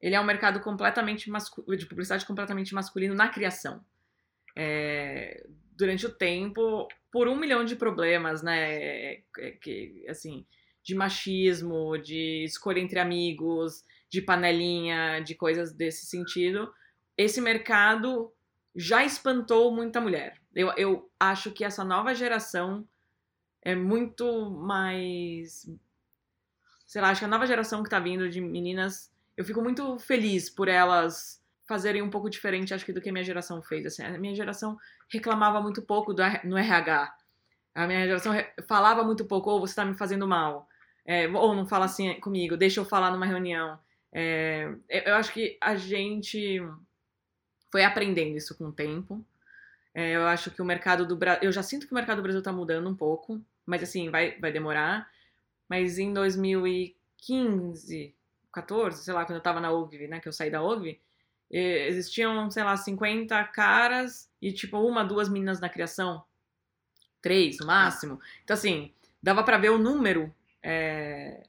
Ele 0.03 0.17
é 0.17 0.21
um 0.21 0.25
mercado 0.25 0.59
completamente 0.59 1.31
masculino, 1.31 1.77
de 1.77 1.87
publicidade 1.87 2.27
completamente 2.27 2.75
masculino 2.75 3.15
na 3.15 3.29
criação. 3.29 3.81
É, 4.57 5.47
durante 5.77 6.07
o 6.07 6.14
tempo, 6.14 6.89
por 7.11 7.29
um 7.29 7.37
milhão 7.37 7.64
de 7.64 7.77
problemas, 7.77 8.43
né? 8.43 8.75
É, 8.75 9.22
que, 9.61 10.05
assim, 10.09 10.47
de 10.83 10.95
machismo, 10.95 11.97
de 11.99 12.45
escolha 12.45 12.81
entre 12.81 12.99
amigos, 12.99 13.85
de 14.09 14.20
panelinha, 14.20 15.20
de 15.20 15.35
coisas 15.35 15.72
desse 15.72 16.07
sentido. 16.07 16.72
Esse 17.16 17.41
mercado 17.41 18.33
já 18.75 19.05
espantou 19.05 19.75
muita 19.75 20.01
mulher. 20.01 20.41
Eu, 20.55 20.72
eu 20.77 21.11
acho 21.18 21.51
que 21.51 21.64
essa 21.64 21.85
nova 21.85 22.14
geração 22.14 22.87
é 23.62 23.75
muito 23.75 24.51
mais. 24.51 25.68
Sei 26.87 27.01
lá, 27.01 27.11
acho 27.11 27.20
que 27.20 27.25
a 27.25 27.29
nova 27.29 27.47
geração 27.47 27.83
que 27.83 27.91
tá 27.91 27.99
vindo 27.99 28.29
de 28.29 28.41
meninas, 28.41 29.12
eu 29.37 29.45
fico 29.45 29.62
muito 29.62 29.99
feliz 29.99 30.51
por 30.51 30.68
elas 30.68 31.44
fazerem 31.67 32.03
um 32.03 32.11
pouco 32.11 32.29
diferente, 32.29 32.75
acho 32.75 32.85
que, 32.85 32.93
do 32.93 33.01
que 33.01 33.09
a 33.09 33.12
minha 33.12 33.25
geração 33.25 33.62
fez. 33.62 33.87
Assim, 33.87 34.03
a 34.03 34.19
minha 34.19 34.35
geração 34.35 34.77
reclamava 35.09 35.61
muito 35.61 35.83
pouco 35.83 36.12
do, 36.12 36.23
no 36.45 36.57
RH. 36.57 37.15
A 37.75 37.87
minha 37.87 38.07
geração 38.07 38.33
falava 38.69 39.03
muito 39.03 39.25
pouco, 39.25 39.51
ou 39.51 39.57
oh, 39.57 39.61
você 39.61 39.73
está 39.73 39.85
me 39.85 39.95
fazendo 39.95 40.27
mal. 40.27 40.69
É, 41.07 41.29
ou 41.29 41.55
não 41.55 41.67
fala 41.67 41.85
assim 41.85 42.19
comigo, 42.21 42.57
deixa 42.57 42.81
eu 42.81 42.85
falar 42.85 43.11
numa 43.11 43.27
reunião. 43.27 43.79
É, 44.12 44.75
eu 44.89 45.17
acho 45.17 45.33
que 45.33 45.59
a 45.61 45.75
gente 45.75 46.62
foi 47.71 47.85
aprendendo 47.85 48.37
isso 48.37 48.57
com 48.57 48.67
o 48.67 48.73
tempo. 48.73 49.25
É, 49.93 50.17
eu 50.17 50.27
acho 50.27 50.51
que 50.51 50.62
o 50.62 50.65
mercado 50.65 51.07
do 51.07 51.17
Brasil. 51.17 51.43
Eu 51.43 51.53
já 51.53 51.62
sinto 51.62 51.87
que 51.87 51.93
o 51.93 51.95
mercado 51.95 52.19
do 52.19 52.23
Brasil 52.23 52.41
está 52.41 52.53
mudando 52.53 52.89
um 52.89 52.95
pouco, 52.95 53.41
mas 53.67 53.83
assim, 53.83 54.11
vai, 54.11 54.39
vai 54.39 54.53
demorar. 54.53 55.09
Mas 55.69 55.99
em 55.99 56.12
2015, 56.12 58.15
14, 58.53 59.05
sei 59.05 59.15
lá, 59.15 59.25
quando 59.25 59.37
eu 59.37 59.39
estava 59.39 59.61
na 59.61 59.73
OGV, 59.73 60.09
né, 60.09 60.21
que 60.21 60.29
eu 60.29 60.33
saí 60.33 60.51
da 60.51 60.62
OGV, 60.62 61.01
existiam, 61.59 62.51
sei 62.51 62.65
lá, 62.65 62.77
50 62.77 63.43
caras 63.45 64.31
e, 64.41 64.53
tipo, 64.53 64.79
uma, 64.79 65.05
duas 65.05 65.29
meninas 65.29 65.61
na 65.61 65.69
criação. 65.69 66.25
Três, 67.23 67.59
no 67.59 67.67
máximo. 67.67 68.21
Então, 68.43 68.55
assim, 68.55 68.93
dava 69.23 69.43
para 69.43 69.59
ver 69.59 69.71
o 69.71 69.79
número 69.79 70.35
é, 70.63 71.45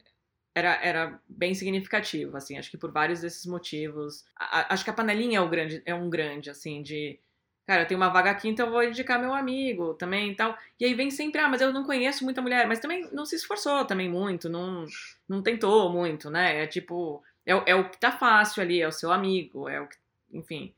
era, 0.56 0.76
era 0.82 1.20
bem 1.28 1.53
significativo, 1.53 2.38
assim, 2.38 2.58
acho 2.58 2.72
que 2.72 2.78
por 2.78 2.91
vários 2.91 3.20
desses 3.20 3.45
motivos. 3.45 4.24
A, 4.38 4.74
acho 4.74 4.86
que 4.86 4.89
a 4.89 4.93
panelinha 4.93 5.39
é, 5.39 5.41
o 5.41 5.49
grande, 5.49 5.82
é 5.86 5.93
um 5.93 6.10
grande, 6.10 6.49
assim, 6.49 6.82
de. 6.82 7.20
Cara, 7.68 7.82
eu 7.82 7.88
tenho 7.88 7.99
uma 7.99 8.10
vaga 8.10 8.30
aqui, 8.30 8.47
então 8.47 8.68
eu 8.68 8.72
vou 8.72 8.84
indicar 8.84 9.20
meu 9.20 9.34
amigo 9.34 9.95
também 9.95 10.32
e 10.32 10.36
tal. 10.36 10.56
E 10.80 10.86
aí 10.86 10.93
vem 10.93 11.10
sempre, 11.10 11.41
ah, 11.41 11.49
mas 11.49 11.62
eu 11.62 11.74
não 11.74 11.84
conheço 11.84 12.24
muita 12.24 12.41
mulher. 12.41 12.68
Mas 12.68 12.80
também 12.80 13.10
não 13.12 13.26
se 13.26 13.36
esforçou 13.36 13.84
também 13.86 14.08
muito, 14.08 14.47
não, 14.47 14.86
não 15.28 15.41
tentou 15.41 15.91
muito, 15.91 16.30
né? 16.30 16.64
É 16.64 16.68
tipo, 16.68 17.24
é, 17.46 17.72
é 17.72 17.76
o 17.76 17.89
que 17.89 18.00
tá 18.00 18.12
fácil 18.12 18.62
ali, 18.62 18.82
é 18.82 18.88
o 18.88 18.91
seu 18.91 19.12
amigo, 19.12 19.70
é 19.70 19.80
o 19.80 19.88
que. 19.88 19.98
Enfim. 20.32 20.74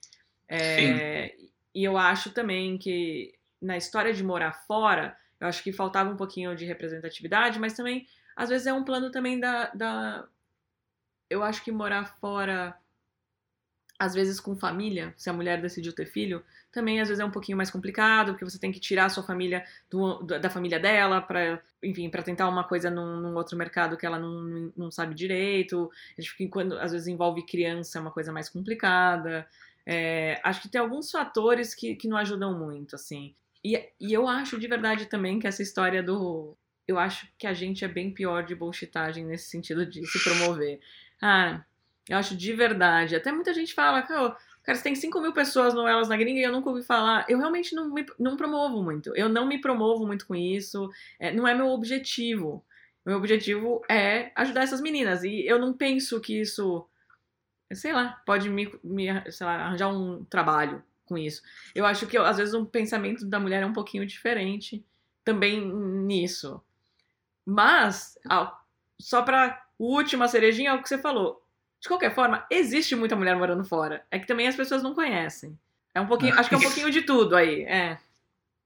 É, 0.47 1.35
e 1.73 1.83
eu 1.83 1.97
acho 1.97 2.31
também 2.31 2.77
que 2.77 3.33
na 3.61 3.77
história 3.77 4.13
de 4.13 4.23
morar 4.23 4.53
fora, 4.65 5.17
eu 5.39 5.47
acho 5.47 5.63
que 5.63 5.71
faltava 5.71 6.09
um 6.09 6.17
pouquinho 6.17 6.55
de 6.55 6.65
representatividade, 6.65 7.59
mas 7.59 7.73
também 7.73 8.07
às 8.35 8.49
vezes 8.49 8.67
é 8.67 8.73
um 8.73 8.83
plano 8.83 9.11
também 9.11 9.39
da, 9.39 9.69
da. 9.71 10.27
Eu 11.29 11.43
acho 11.43 11.63
que 11.63 11.71
morar 11.71 12.17
fora, 12.19 12.77
às 13.97 14.13
vezes 14.13 14.39
com 14.39 14.55
família, 14.55 15.13
se 15.17 15.29
a 15.29 15.33
mulher 15.33 15.61
decidiu 15.61 15.93
ter 15.93 16.05
filho, 16.05 16.43
também 16.71 16.99
às 16.99 17.07
vezes 17.07 17.21
é 17.21 17.25
um 17.25 17.31
pouquinho 17.31 17.57
mais 17.57 17.71
complicado, 17.71 18.33
porque 18.33 18.45
você 18.45 18.59
tem 18.59 18.71
que 18.71 18.79
tirar 18.79 19.05
a 19.05 19.09
sua 19.09 19.23
família 19.23 19.63
do, 19.89 20.23
da 20.23 20.49
família 20.49 20.79
dela 20.79 21.21
para, 21.21 21.61
enfim, 21.81 22.09
para 22.09 22.23
tentar 22.23 22.47
uma 22.49 22.63
coisa 22.63 22.89
num, 22.89 23.19
num, 23.19 23.35
outro 23.35 23.57
mercado 23.57 23.97
que 23.97 24.05
ela 24.05 24.19
não, 24.19 24.71
não 24.75 24.91
sabe 24.91 25.15
direito. 25.15 25.89
Acho 26.17 26.35
que 26.35 26.47
quando 26.47 26.77
às 26.77 26.91
vezes 26.91 27.07
envolve 27.07 27.45
criança 27.45 27.97
é 27.97 28.01
uma 28.01 28.11
coisa 28.11 28.31
mais 28.31 28.49
complicada. 28.49 29.47
É, 29.85 30.39
acho 30.43 30.61
que 30.61 30.69
tem 30.69 30.81
alguns 30.81 31.09
fatores 31.09 31.73
que, 31.73 31.95
que 31.95 32.07
não 32.07 32.17
ajudam 32.17 32.57
muito, 32.57 32.95
assim. 32.95 33.33
E, 33.63 33.89
e 33.99 34.13
eu 34.13 34.27
acho 34.27 34.59
de 34.59 34.67
verdade 34.67 35.05
também 35.05 35.39
que 35.39 35.47
essa 35.47 35.63
história 35.63 36.03
do 36.03 36.55
eu 36.87 36.97
acho 36.97 37.27
que 37.37 37.45
a 37.45 37.53
gente 37.53 37.83
é 37.83 37.87
bem 37.87 38.11
pior 38.13 38.43
de 38.45 38.55
bullshitagem 38.55 39.25
nesse 39.25 39.49
sentido 39.49 39.85
de 39.85 40.05
se 40.05 40.23
promover. 40.23 40.79
Ah, 41.21 41.61
eu 42.07 42.17
acho 42.17 42.35
de 42.35 42.53
verdade. 42.53 43.15
Até 43.15 43.31
muita 43.31 43.53
gente 43.53 43.73
fala, 43.73 44.01
cara, 44.67 44.77
você 44.77 44.83
tem 44.83 44.95
5 44.95 45.21
mil 45.21 45.31
pessoas 45.31 45.73
no 45.73 45.87
Elas 45.87 46.09
na 46.09 46.17
Gringa 46.17 46.41
e 46.41 46.43
eu 46.43 46.51
nunca 46.51 46.69
ouvi 46.69 46.83
falar. 46.83 47.25
Eu 47.29 47.39
realmente 47.39 47.73
não, 47.73 47.89
me, 47.89 48.05
não 48.19 48.35
promovo 48.35 48.83
muito. 48.83 49.15
Eu 49.15 49.29
não 49.29 49.47
me 49.47 49.61
promovo 49.61 50.05
muito 50.05 50.27
com 50.27 50.35
isso. 50.35 50.91
É, 51.17 51.31
não 51.31 51.47
é 51.47 51.55
meu 51.55 51.67
objetivo. 51.69 52.65
Meu 53.05 53.15
objetivo 53.15 53.81
é 53.89 54.29
ajudar 54.35 54.63
essas 54.63 54.81
meninas. 54.81 55.23
E 55.23 55.45
eu 55.47 55.57
não 55.57 55.71
penso 55.71 56.19
que 56.19 56.41
isso, 56.41 56.85
sei 57.71 57.93
lá, 57.93 58.21
pode 58.25 58.49
me, 58.49 58.69
me 58.83 59.07
lá, 59.39 59.55
arranjar 59.55 59.87
um 59.87 60.25
trabalho 60.25 60.83
com 61.05 61.17
isso. 61.17 61.41
Eu 61.73 61.85
acho 61.85 62.05
que, 62.05 62.17
às 62.17 62.35
vezes, 62.35 62.53
o 62.53 62.65
pensamento 62.65 63.25
da 63.25 63.39
mulher 63.39 63.63
é 63.63 63.65
um 63.65 63.71
pouquinho 63.71 64.05
diferente 64.05 64.85
também 65.23 65.65
nisso. 65.65 66.61
Mas, 67.45 68.19
só 68.99 69.21
pra 69.21 69.65
última 69.79 70.27
cerejinha, 70.27 70.71
é 70.71 70.73
o 70.73 70.83
que 70.83 70.89
você 70.89 70.97
falou. 70.97 71.46
De 71.79 71.87
qualquer 71.87 72.13
forma, 72.13 72.45
existe 72.49 72.95
muita 72.95 73.15
mulher 73.15 73.35
morando 73.35 73.63
fora. 73.63 74.05
É 74.09 74.17
que 74.19 74.27
também 74.27 74.47
as 74.47 74.55
pessoas 74.55 74.81
não 74.81 74.93
conhecem. 74.93 75.57
É 75.93 76.01
um 76.01 76.07
pouquinho, 76.07 76.37
acho 76.37 76.49
que 76.49 76.55
é 76.55 76.57
um 76.57 76.61
pouquinho 76.61 76.91
de 76.91 77.01
tudo 77.01 77.35
aí, 77.35 77.63
é. 77.63 77.97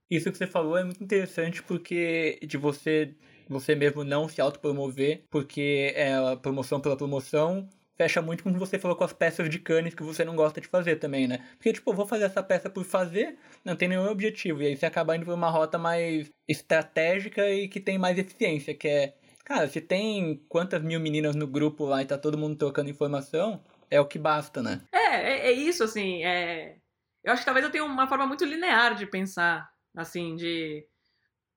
Isso 0.10 0.32
que 0.32 0.38
você 0.38 0.48
falou 0.48 0.78
é 0.78 0.84
muito 0.84 1.04
interessante 1.04 1.64
porque 1.64 2.40
de 2.44 2.58
você 2.58 3.16
você 3.48 3.76
mesmo 3.76 4.04
não 4.04 4.30
se 4.30 4.40
autopromover, 4.40 5.24
porque 5.30 5.92
é 5.96 6.14
a 6.14 6.38
promoção 6.38 6.80
pela 6.80 6.96
promoção 6.96 7.70
fecha 8.02 8.22
muito 8.22 8.44
com 8.44 8.50
o 8.50 8.54
que 8.54 8.60
você 8.60 8.80
falou 8.80 8.98
com 8.98 9.04
as 9.04 9.14
peças 9.14 9.48
de 9.50 9.60
canes 9.60 9.94
que 9.94 10.02
você 10.02 10.26
não 10.26 10.36
gosta 10.36 10.60
de 10.60 10.68
fazer 10.68 10.96
também, 10.96 11.28
né? 11.28 11.46
Porque, 11.58 11.72
tipo, 11.72 11.92
eu 11.92 11.96
vou 11.96 12.08
fazer 12.08 12.24
essa 12.24 12.42
peça 12.42 12.68
por 12.70 12.84
fazer, 12.84 13.38
não 13.64 13.76
tem 13.76 13.88
nenhum 13.88 14.10
objetivo. 14.10 14.64
E 14.64 14.68
aí 14.68 14.76
você 14.76 14.88
acaba 14.88 15.16
indo 15.16 15.26
por 15.26 15.36
uma 15.36 15.50
rota 15.52 15.78
mais 15.78 16.30
estratégica 16.48 17.48
e 17.52 17.68
que 17.68 17.80
tem 17.80 18.00
mais 18.00 18.18
eficiência, 18.18 18.74
que 18.74 18.88
é. 18.88 19.14
Cara, 19.52 19.68
se 19.68 19.82
tem 19.82 20.38
quantas 20.48 20.82
mil 20.82 20.98
meninas 20.98 21.36
no 21.36 21.46
grupo 21.46 21.84
lá 21.84 22.02
e 22.02 22.06
tá 22.06 22.18
todo 22.18 22.38
mundo 22.38 22.56
trocando 22.56 22.90
informação, 22.90 23.62
é 23.90 24.00
o 24.00 24.08
que 24.08 24.18
basta, 24.18 24.64
né? 24.64 24.82
É, 24.94 24.98
é, 24.98 25.48
é 25.48 25.52
isso, 25.52 25.84
assim. 25.84 26.24
É... 26.24 26.78
Eu 27.22 27.34
acho 27.34 27.42
que 27.42 27.46
talvez 27.46 27.66
eu 27.66 27.70
tenha 27.70 27.84
uma 27.84 28.08
forma 28.08 28.26
muito 28.26 28.46
linear 28.46 28.96
de 28.96 29.06
pensar, 29.06 29.70
assim, 29.94 30.38
de. 30.38 30.88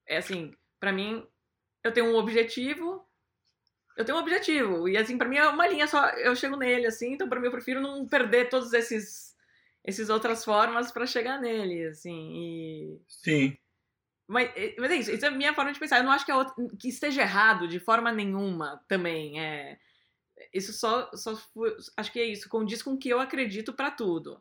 É 0.08 0.16
assim, 0.16 0.52
para 0.80 0.92
mim, 0.92 1.24
eu 1.84 1.92
tenho 1.92 2.06
um 2.06 2.16
objetivo, 2.16 3.08
eu 3.96 4.04
tenho 4.04 4.18
um 4.18 4.20
objetivo. 4.20 4.88
E 4.88 4.96
assim, 4.96 5.16
para 5.16 5.28
mim 5.28 5.36
é 5.36 5.46
uma 5.46 5.68
linha 5.68 5.86
só, 5.86 6.04
eu 6.16 6.34
chego 6.34 6.56
nele, 6.56 6.88
assim, 6.88 7.12
então 7.12 7.28
para 7.28 7.38
mim 7.38 7.46
eu 7.46 7.52
prefiro 7.52 7.80
não 7.80 8.08
perder 8.08 8.48
todos 8.48 8.72
esses 8.72 9.34
essas 9.84 10.10
outras 10.10 10.44
formas 10.44 10.90
para 10.90 11.06
chegar 11.06 11.40
nele, 11.40 11.86
assim. 11.86 12.32
E... 12.32 13.00
Sim. 13.06 13.56
Mas, 14.26 14.50
mas 14.78 14.90
é 14.90 14.96
isso, 14.96 15.10
isso 15.10 15.24
é 15.24 15.28
a 15.28 15.32
minha 15.32 15.54
forma 15.54 15.72
de 15.72 15.78
pensar. 15.78 15.98
Eu 15.98 16.04
não 16.04 16.12
acho 16.12 16.24
que, 16.24 16.30
é 16.30 16.34
outra, 16.34 16.54
que 16.78 16.88
esteja 16.88 17.22
errado 17.22 17.68
de 17.68 17.78
forma 17.78 18.10
nenhuma 18.10 18.82
também. 18.88 19.40
É, 19.40 19.78
isso 20.52 20.72
só, 20.72 21.10
só 21.14 21.34
acho 21.96 22.12
que 22.12 22.18
é 22.18 22.24
isso, 22.24 22.48
condiz 22.48 22.82
com 22.82 22.92
o 22.92 22.98
que 22.98 23.08
eu 23.08 23.20
acredito 23.20 23.72
para 23.72 23.90
tudo. 23.90 24.40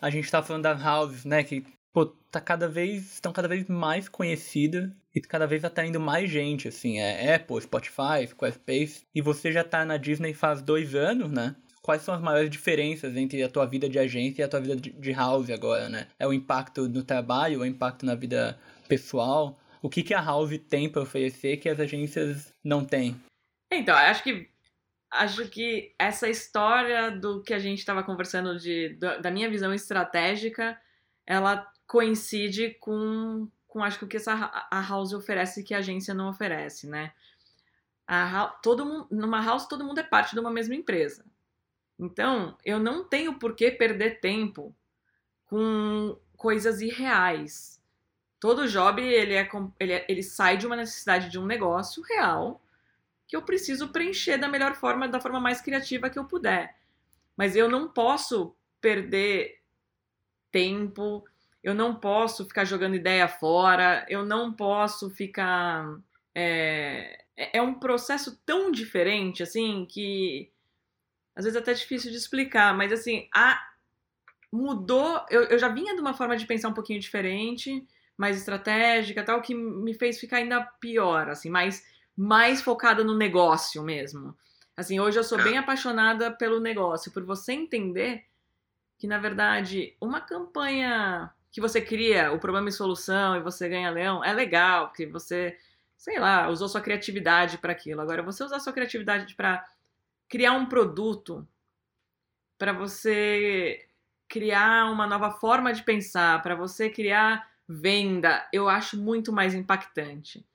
A 0.00 0.10
gente 0.10 0.30
tá 0.30 0.42
falando 0.42 0.62
das 0.62 0.84
houses, 0.84 1.24
né, 1.24 1.44
que 1.44 1.64
pô, 1.92 2.06
tá 2.30 2.40
cada 2.40 2.68
vez, 2.68 3.14
estão 3.14 3.32
cada 3.32 3.48
vez 3.48 3.66
mais 3.68 4.08
conhecidas 4.08 4.90
e 5.14 5.20
cada 5.20 5.46
vez 5.46 5.64
atraindo 5.64 5.98
mais 5.98 6.30
gente, 6.30 6.68
assim, 6.68 6.98
é 6.98 7.34
Apple, 7.34 7.60
Spotify, 7.62 8.26
Squarespace, 8.28 9.06
e 9.14 9.22
você 9.22 9.50
já 9.50 9.64
tá 9.64 9.82
na 9.84 9.96
Disney 9.96 10.34
faz 10.34 10.60
dois 10.60 10.94
anos, 10.94 11.30
né? 11.30 11.56
Quais 11.80 12.02
são 12.02 12.12
as 12.12 12.20
maiores 12.20 12.50
diferenças 12.50 13.16
entre 13.16 13.42
a 13.42 13.48
tua 13.48 13.64
vida 13.64 13.88
de 13.88 13.98
agência 13.98 14.42
e 14.42 14.44
a 14.44 14.48
tua 14.48 14.60
vida 14.60 14.76
de 14.76 15.12
house 15.12 15.48
agora, 15.48 15.88
né? 15.88 16.08
É 16.18 16.26
o 16.26 16.32
impacto 16.32 16.86
no 16.88 17.02
trabalho, 17.02 17.60
o 17.60 17.64
impacto 17.64 18.04
na 18.04 18.14
vida 18.14 18.58
pessoal? 18.86 19.58
O 19.82 19.88
que, 19.88 20.02
que 20.02 20.14
a 20.14 20.20
house 20.20 20.58
tem 20.68 20.90
para 20.90 21.02
oferecer 21.02 21.58
que 21.58 21.68
as 21.68 21.78
agências 21.78 22.52
não 22.64 22.84
têm? 22.84 23.20
Então, 23.70 23.94
acho 23.94 24.22
que 24.22 24.48
acho 25.10 25.48
que 25.48 25.94
essa 25.98 26.28
história 26.28 27.10
do 27.10 27.42
que 27.42 27.54
a 27.54 27.58
gente 27.58 27.78
estava 27.78 28.02
conversando 28.02 28.58
de, 28.58 28.94
da 28.94 29.30
minha 29.30 29.48
visão 29.48 29.72
estratégica, 29.72 30.78
ela 31.26 31.66
coincide 31.86 32.76
com, 32.80 33.48
com 33.66 33.82
acho 33.82 33.98
que 33.98 34.04
o 34.04 34.08
que 34.08 34.16
essa, 34.16 34.32
a 34.70 34.80
house 34.80 35.12
oferece 35.12 35.62
que 35.62 35.74
a 35.74 35.78
agência 35.78 36.12
não 36.12 36.28
oferece, 36.28 36.86
né? 36.86 37.12
A, 38.06 38.46
todo 38.62 39.06
numa 39.10 39.44
house 39.44 39.66
todo 39.66 39.84
mundo 39.84 39.98
é 39.98 40.02
parte 40.02 40.34
de 40.34 40.40
uma 40.40 40.50
mesma 40.50 40.74
empresa. 40.74 41.24
Então, 41.98 42.56
eu 42.64 42.78
não 42.78 43.04
tenho 43.04 43.38
por 43.38 43.56
que 43.56 43.70
perder 43.70 44.20
tempo 44.20 44.74
com 45.46 46.18
coisas 46.36 46.80
irreais. 46.80 47.75
Todo 48.38 48.68
job 48.68 49.02
ele, 49.02 49.34
é, 49.34 49.48
ele, 49.80 49.92
é, 49.92 50.06
ele 50.08 50.22
sai 50.22 50.56
de 50.56 50.66
uma 50.66 50.76
necessidade 50.76 51.30
de 51.30 51.38
um 51.38 51.46
negócio 51.46 52.02
real 52.02 52.60
que 53.26 53.34
eu 53.34 53.42
preciso 53.42 53.88
preencher 53.88 54.36
da 54.36 54.48
melhor 54.48 54.74
forma, 54.74 55.08
da 55.08 55.20
forma 55.20 55.40
mais 55.40 55.60
criativa 55.60 56.10
que 56.10 56.18
eu 56.18 56.24
puder. 56.24 56.76
Mas 57.36 57.56
eu 57.56 57.68
não 57.68 57.88
posso 57.88 58.54
perder 58.80 59.60
tempo 60.52 61.24
eu 61.66 61.74
não 61.74 61.96
posso 61.96 62.44
ficar 62.44 62.64
jogando 62.64 62.94
ideia 62.94 63.26
fora, 63.26 64.06
eu 64.08 64.24
não 64.24 64.52
posso 64.52 65.10
ficar. 65.10 65.98
É, 66.32 67.24
é, 67.36 67.58
é 67.58 67.60
um 67.60 67.74
processo 67.74 68.40
tão 68.46 68.70
diferente, 68.70 69.42
assim, 69.42 69.84
que 69.84 70.48
às 71.34 71.44
vezes 71.44 71.56
é 71.56 71.60
até 71.60 71.74
difícil 71.74 72.12
de 72.12 72.16
explicar, 72.16 72.72
mas 72.72 72.92
assim, 72.92 73.28
a, 73.34 73.60
mudou. 74.52 75.26
Eu, 75.28 75.42
eu 75.46 75.58
já 75.58 75.66
vinha 75.66 75.92
de 75.92 76.00
uma 76.00 76.14
forma 76.14 76.36
de 76.36 76.46
pensar 76.46 76.68
um 76.68 76.72
pouquinho 76.72 77.00
diferente, 77.00 77.84
mais 78.16 78.36
estratégica, 78.36 79.22
tal, 79.22 79.42
que 79.42 79.54
me 79.54 79.94
fez 79.94 80.18
ficar 80.18 80.38
ainda 80.38 80.62
pior, 80.80 81.28
assim, 81.28 81.50
mais, 81.50 81.84
mais 82.16 82.62
focada 82.62 83.04
no 83.04 83.16
negócio 83.16 83.82
mesmo. 83.82 84.36
Assim, 84.76 85.00
hoje 85.00 85.18
eu 85.18 85.24
sou 85.24 85.42
bem 85.42 85.58
apaixonada 85.58 86.30
pelo 86.30 86.60
negócio, 86.60 87.12
por 87.12 87.24
você 87.24 87.52
entender 87.52 88.24
que, 88.98 89.06
na 89.06 89.18
verdade, 89.18 89.94
uma 90.00 90.20
campanha 90.20 91.30
que 91.50 91.60
você 91.60 91.80
cria 91.80 92.32
o 92.32 92.38
problema 92.38 92.68
e 92.68 92.72
solução 92.72 93.36
e 93.36 93.40
você 93.40 93.68
ganha 93.68 93.90
leão, 93.90 94.22
é 94.22 94.32
legal, 94.32 94.88
porque 94.88 95.06
você, 95.06 95.56
sei 95.96 96.18
lá, 96.18 96.48
usou 96.48 96.68
sua 96.68 96.80
criatividade 96.80 97.58
para 97.58 97.72
aquilo. 97.72 98.00
Agora, 98.00 98.22
você 98.22 98.44
usar 98.44 98.60
sua 98.60 98.72
criatividade 98.72 99.34
para 99.34 99.66
criar 100.28 100.52
um 100.52 100.66
produto, 100.66 101.46
para 102.58 102.72
você 102.72 103.86
criar 104.28 104.90
uma 104.90 105.06
nova 105.06 105.30
forma 105.30 105.72
de 105.72 105.82
pensar, 105.82 106.42
para 106.42 106.54
você 106.54 106.90
criar 106.90 107.50
venda, 107.68 108.48
eu 108.52 108.68
acho 108.68 108.96
muito 108.96 109.32
mais 109.32 109.54
impactante. 109.54 110.46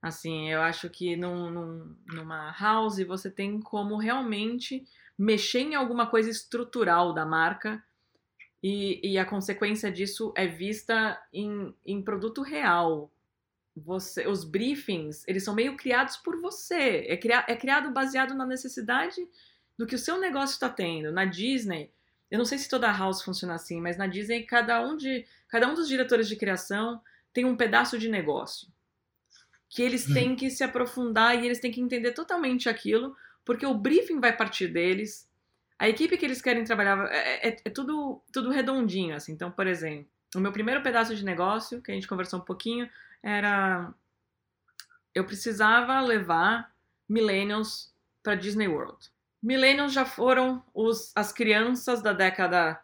Assim, 0.00 0.48
eu 0.48 0.60
acho 0.60 0.88
que 0.88 1.16
num, 1.16 1.50
num, 1.50 1.96
numa 2.06 2.52
house 2.52 3.02
você 3.04 3.30
tem 3.30 3.60
como 3.60 3.96
realmente 3.96 4.84
mexer 5.18 5.60
em 5.60 5.74
alguma 5.74 6.06
coisa 6.06 6.30
estrutural 6.30 7.12
da 7.12 7.26
marca 7.26 7.82
e, 8.62 9.00
e 9.02 9.18
a 9.18 9.24
consequência 9.24 9.90
disso 9.90 10.32
é 10.36 10.46
vista 10.46 11.20
em, 11.32 11.74
em 11.84 12.02
produto 12.02 12.42
real. 12.42 13.10
Você, 13.76 14.26
os 14.26 14.44
briefings, 14.44 15.24
eles 15.26 15.44
são 15.44 15.54
meio 15.54 15.76
criados 15.76 16.16
por 16.16 16.40
você. 16.40 17.06
É, 17.08 17.16
cria, 17.16 17.44
é 17.48 17.56
criado 17.56 17.92
baseado 17.92 18.34
na 18.34 18.46
necessidade 18.46 19.20
do 19.76 19.86
que 19.86 19.94
o 19.94 19.98
seu 19.98 20.18
negócio 20.18 20.54
está 20.54 20.68
tendo. 20.68 21.12
Na 21.12 21.24
Disney, 21.24 21.92
eu 22.30 22.38
não 22.38 22.44
sei 22.44 22.58
se 22.58 22.68
toda 22.68 22.92
house 22.92 23.22
funciona 23.22 23.54
assim, 23.54 23.80
mas 23.80 23.96
na 23.96 24.06
Disney, 24.06 24.42
cada 24.42 24.80
um, 24.80 24.96
de, 24.96 25.26
cada 25.48 25.68
um 25.68 25.74
dos 25.74 25.88
diretores 25.88 26.28
de 26.28 26.36
criação 26.36 27.00
tem 27.32 27.44
um 27.44 27.56
pedaço 27.56 27.98
de 27.98 28.08
negócio. 28.08 28.68
que 29.68 29.82
eles 29.82 30.06
têm 30.06 30.34
que 30.34 30.48
se 30.50 30.64
aprofundar 30.64 31.36
e 31.36 31.44
eles 31.44 31.60
têm 31.60 31.70
que 31.70 31.80
entender 31.80 32.12
totalmente 32.12 32.68
aquilo, 32.68 33.14
porque 33.44 33.66
o 33.66 33.74
briefing 33.74 34.18
vai 34.18 34.34
partir 34.34 34.68
deles, 34.68 35.28
a 35.78 35.88
equipe 35.88 36.16
que 36.16 36.24
eles 36.24 36.42
querem 36.42 36.64
trabalhar 36.64 37.06
é, 37.12 37.48
é, 37.48 37.56
é, 37.64 37.70
tudo, 37.70 38.20
tudo 38.32 38.50
redondinho, 38.50 39.14
assim. 39.14 39.32
Então, 39.32 39.50
por 39.50 39.66
exemplo, 39.66 40.08
o 40.34 40.40
meu 40.40 40.50
primeiro 40.50 40.82
pedaço 40.82 41.14
de 41.14 41.24
negócio, 41.24 41.80
que 41.80 41.92
a 41.92 41.94
gente 41.94 42.08
conversou 42.08 42.40
um 42.40 42.44
pouquinho, 42.44 42.88
era 43.22 43.92
eu 45.14 45.24
precisava 45.24 46.00
levar 46.00 46.72
millennials 47.08 47.92
para 48.22 48.34
Disney 48.34 48.68
World. 48.68 49.10
Millennials 49.42 49.92
já 49.92 50.04
foram 50.04 50.62
os, 50.74 51.12
as 51.14 51.32
crianças 51.32 52.02
da 52.02 52.12
década 52.12 52.80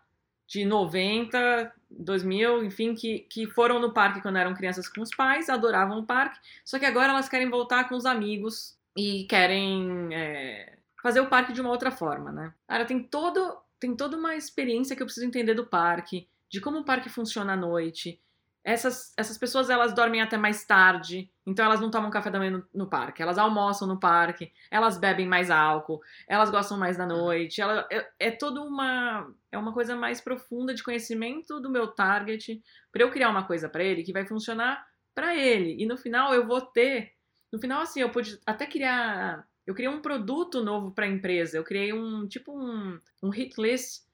de 0.47 0.65
90, 0.65 1.73
2000, 1.91 2.65
enfim, 2.65 2.95
que, 2.95 3.21
que 3.21 3.47
foram 3.47 3.81
no 3.81 3.93
parque 3.93 4.21
quando 4.21 4.37
eram 4.37 4.55
crianças 4.55 4.89
com 4.89 5.01
os 5.01 5.11
pais, 5.15 5.49
adoravam 5.49 5.99
o 6.01 6.07
parque, 6.07 6.39
só 6.65 6.79
que 6.79 6.85
agora 6.85 7.13
elas 7.13 7.29
querem 7.29 7.49
voltar 7.49 7.89
com 7.89 7.95
os 7.95 8.05
amigos 8.05 8.77
e 8.97 9.25
querem 9.25 10.15
é, 10.15 10.77
fazer 11.03 11.21
o 11.21 11.29
parque 11.29 11.53
de 11.53 11.61
uma 11.61 11.71
outra 11.71 11.91
forma, 11.91 12.31
né? 12.31 12.53
Cara, 12.69 12.85
tem 12.85 13.03
todo 13.03 13.59
tem 13.81 13.95
toda 13.95 14.17
uma 14.17 14.35
experiência 14.35 14.97
que 14.97 15.03
eu 15.03 15.07
preciso 15.07 15.27
entender 15.27 15.53
do 15.53 15.67
parque, 15.67 16.27
de 16.49 16.59
como 16.59 16.79
o 16.79 16.85
parque 16.85 17.11
funciona 17.11 17.53
à 17.53 17.57
noite, 17.57 18.19
essas, 18.65 19.13
essas 19.15 19.37
pessoas 19.37 19.69
elas 19.69 19.93
dormem 19.93 20.23
até 20.23 20.39
mais 20.39 20.65
tarde, 20.65 21.31
então 21.47 21.63
elas 21.63 21.81
não 21.81 21.91
tomam 21.91 22.11
café 22.11 22.31
da 22.31 22.39
manhã 22.39 22.53
no, 22.53 22.67
no, 22.73 22.87
parque, 22.89 23.23
elas 23.23 23.37
almoçam 23.37 23.87
no 23.87 24.01
parque, 24.01 24.51
elas 24.71 24.97
bebem 24.97 25.29
mais 25.29 25.51
álcool, 25.51 26.01
elas 26.27 26.51
gostam 26.51 26.79
mais 26.79 26.97
da 26.97 27.05
noite, 27.05 27.61
ela, 27.61 27.87
é, 27.93 28.09
é 28.19 28.31
toda 28.31 28.63
uma 28.63 29.31
é 29.53 29.59
uma 29.59 29.75
coisa 29.75 29.95
mais 29.95 30.19
profunda 30.19 30.75
de 30.75 30.83
conhecimento 30.83 31.61
do 31.61 31.69
meu 31.69 31.89
target 31.89 32.63
para 32.91 33.03
eu 33.03 33.11
criar 33.11 33.29
uma 33.29 33.47
coisa 33.47 33.69
para 33.69 33.85
ele 33.85 34.03
que 34.03 34.15
vai 34.15 34.25
funcionar 34.25 34.85
para 35.15 35.37
ele. 35.37 35.77
E 35.79 35.87
no 35.87 35.99
final 35.99 36.33
eu 36.33 36.47
vou 36.47 36.63
ter 36.63 37.13
no 37.53 37.61
final 37.61 37.83
assim 37.83 38.01
eu 38.01 38.09
pude 38.09 38.41
até 38.47 38.67
criar 38.67 39.47
eu 39.67 39.75
criei 39.75 39.91
um 39.91 40.01
produto 40.01 40.63
novo 40.65 40.91
para 40.91 41.05
a 41.05 41.09
empresa, 41.09 41.59
eu 41.59 41.65
criei 41.65 41.93
um 41.93 42.27
tipo 42.27 42.59
um, 42.59 42.99
um 43.23 43.29
hit 43.29 43.61
list 43.61 44.05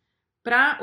para 0.42 0.80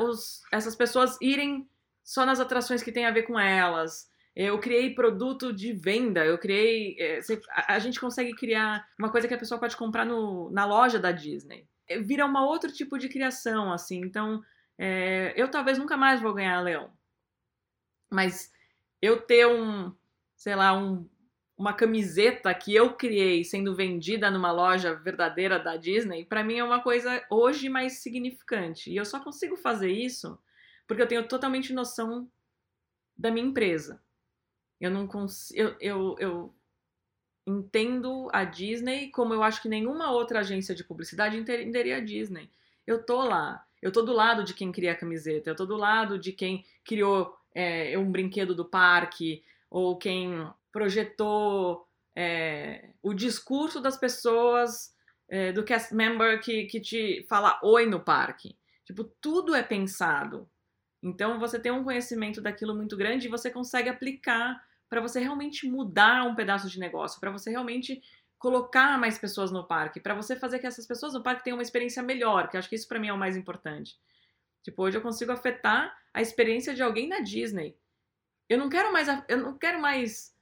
essas 0.50 0.74
pessoas 0.74 1.18
irem 1.20 1.68
só 2.08 2.24
nas 2.24 2.40
atrações 2.40 2.82
que 2.82 2.90
tem 2.90 3.04
a 3.04 3.10
ver 3.10 3.24
com 3.24 3.38
elas. 3.38 4.10
Eu 4.34 4.58
criei 4.58 4.94
produto 4.94 5.52
de 5.52 5.74
venda, 5.74 6.24
eu 6.24 6.38
criei. 6.38 6.96
É, 6.98 7.20
a 7.66 7.78
gente 7.78 8.00
consegue 8.00 8.34
criar 8.34 8.88
uma 8.98 9.10
coisa 9.10 9.28
que 9.28 9.34
a 9.34 9.38
pessoa 9.38 9.60
pode 9.60 9.76
comprar 9.76 10.06
no, 10.06 10.48
na 10.50 10.64
loja 10.64 10.98
da 10.98 11.12
Disney. 11.12 11.68
É, 11.86 11.98
vira 11.98 12.24
um 12.24 12.34
outro 12.38 12.72
tipo 12.72 12.96
de 12.96 13.10
criação, 13.10 13.70
assim. 13.70 14.00
Então, 14.00 14.42
é, 14.78 15.34
eu 15.36 15.50
talvez 15.50 15.76
nunca 15.76 15.98
mais 15.98 16.18
vou 16.18 16.32
ganhar 16.32 16.62
leão. 16.62 16.90
Mas 18.10 18.50
eu 19.02 19.20
ter 19.20 19.46
um, 19.46 19.94
sei 20.34 20.54
lá, 20.54 20.72
um, 20.72 21.06
uma 21.58 21.74
camiseta 21.74 22.54
que 22.54 22.74
eu 22.74 22.94
criei 22.94 23.44
sendo 23.44 23.76
vendida 23.76 24.30
numa 24.30 24.50
loja 24.50 24.94
verdadeira 24.94 25.58
da 25.58 25.76
Disney, 25.76 26.24
para 26.24 26.42
mim 26.42 26.56
é 26.56 26.64
uma 26.64 26.80
coisa 26.80 27.22
hoje 27.28 27.68
mais 27.68 27.98
significante. 27.98 28.90
E 28.90 28.96
eu 28.96 29.04
só 29.04 29.20
consigo 29.20 29.58
fazer 29.58 29.90
isso 29.90 30.38
porque 30.88 31.02
eu 31.02 31.06
tenho 31.06 31.28
totalmente 31.28 31.72
noção 31.72 32.28
da 33.16 33.30
minha 33.30 33.46
empresa. 33.46 34.02
Eu 34.80 34.90
não 34.90 35.06
consigo. 35.06 35.60
Eu, 35.60 35.76
eu, 35.78 36.16
eu 36.18 36.54
entendo 37.46 38.28
a 38.32 38.44
Disney 38.44 39.10
como 39.10 39.34
eu 39.34 39.42
acho 39.42 39.62
que 39.62 39.68
nenhuma 39.68 40.10
outra 40.10 40.40
agência 40.40 40.74
de 40.74 40.82
publicidade 40.82 41.36
entenderia 41.36 41.98
a 41.98 42.00
Disney. 42.00 42.50
Eu 42.86 43.04
tô 43.04 43.22
lá, 43.22 43.64
eu 43.82 43.92
tô 43.92 44.02
do 44.02 44.12
lado 44.12 44.42
de 44.42 44.54
quem 44.54 44.72
cria 44.72 44.92
a 44.92 44.96
camiseta, 44.96 45.50
eu 45.50 45.56
tô 45.56 45.66
do 45.66 45.76
lado 45.76 46.18
de 46.18 46.32
quem 46.32 46.64
criou 46.84 47.36
é, 47.54 47.98
um 47.98 48.10
brinquedo 48.10 48.54
do 48.54 48.64
parque, 48.64 49.44
ou 49.70 49.98
quem 49.98 50.48
projetou 50.72 51.86
é, 52.16 52.90
o 53.02 53.12
discurso 53.12 53.80
das 53.80 53.96
pessoas, 53.96 54.94
é, 55.28 55.52
do 55.52 55.64
cast 55.64 55.94
member 55.94 56.40
que, 56.40 56.64
que 56.64 56.80
te 56.80 57.26
fala 57.28 57.58
oi 57.62 57.84
no 57.84 58.00
parque. 58.00 58.56
Tipo, 58.84 59.04
tudo 59.04 59.54
é 59.54 59.62
pensado. 59.62 60.48
Então 61.02 61.38
você 61.38 61.58
tem 61.58 61.72
um 61.72 61.84
conhecimento 61.84 62.40
daquilo 62.40 62.74
muito 62.74 62.96
grande 62.96 63.26
e 63.26 63.30
você 63.30 63.50
consegue 63.50 63.88
aplicar 63.88 64.62
para 64.88 65.00
você 65.00 65.20
realmente 65.20 65.68
mudar 65.68 66.24
um 66.24 66.34
pedaço 66.34 66.68
de 66.68 66.78
negócio, 66.78 67.20
para 67.20 67.30
você 67.30 67.50
realmente 67.50 68.02
colocar 68.38 68.98
mais 68.98 69.18
pessoas 69.18 69.50
no 69.50 69.66
parque, 69.66 70.00
para 70.00 70.14
você 70.14 70.36
fazer 70.36 70.58
que 70.58 70.66
essas 70.66 70.86
pessoas 70.86 71.12
no 71.12 71.22
parque 71.22 71.44
tenham 71.44 71.56
uma 71.56 71.62
experiência 71.62 72.02
melhor, 72.02 72.48
que 72.48 72.56
eu 72.56 72.58
acho 72.58 72.68
que 72.68 72.76
isso 72.76 72.88
para 72.88 72.98
mim 72.98 73.08
é 73.08 73.12
o 73.12 73.18
mais 73.18 73.36
importante. 73.36 73.98
Tipo, 74.62 74.82
hoje 74.82 74.96
eu 74.96 75.02
consigo 75.02 75.32
afetar 75.32 75.96
a 76.12 76.20
experiência 76.20 76.74
de 76.74 76.82
alguém 76.82 77.08
na 77.08 77.20
Disney. 77.20 77.76
Eu 78.48 78.58
não 78.58 78.68
quero 78.68 78.92
mais 78.92 79.08
eu 79.28 79.38
não 79.38 79.58
quero 79.58 79.80
mais 79.80 80.34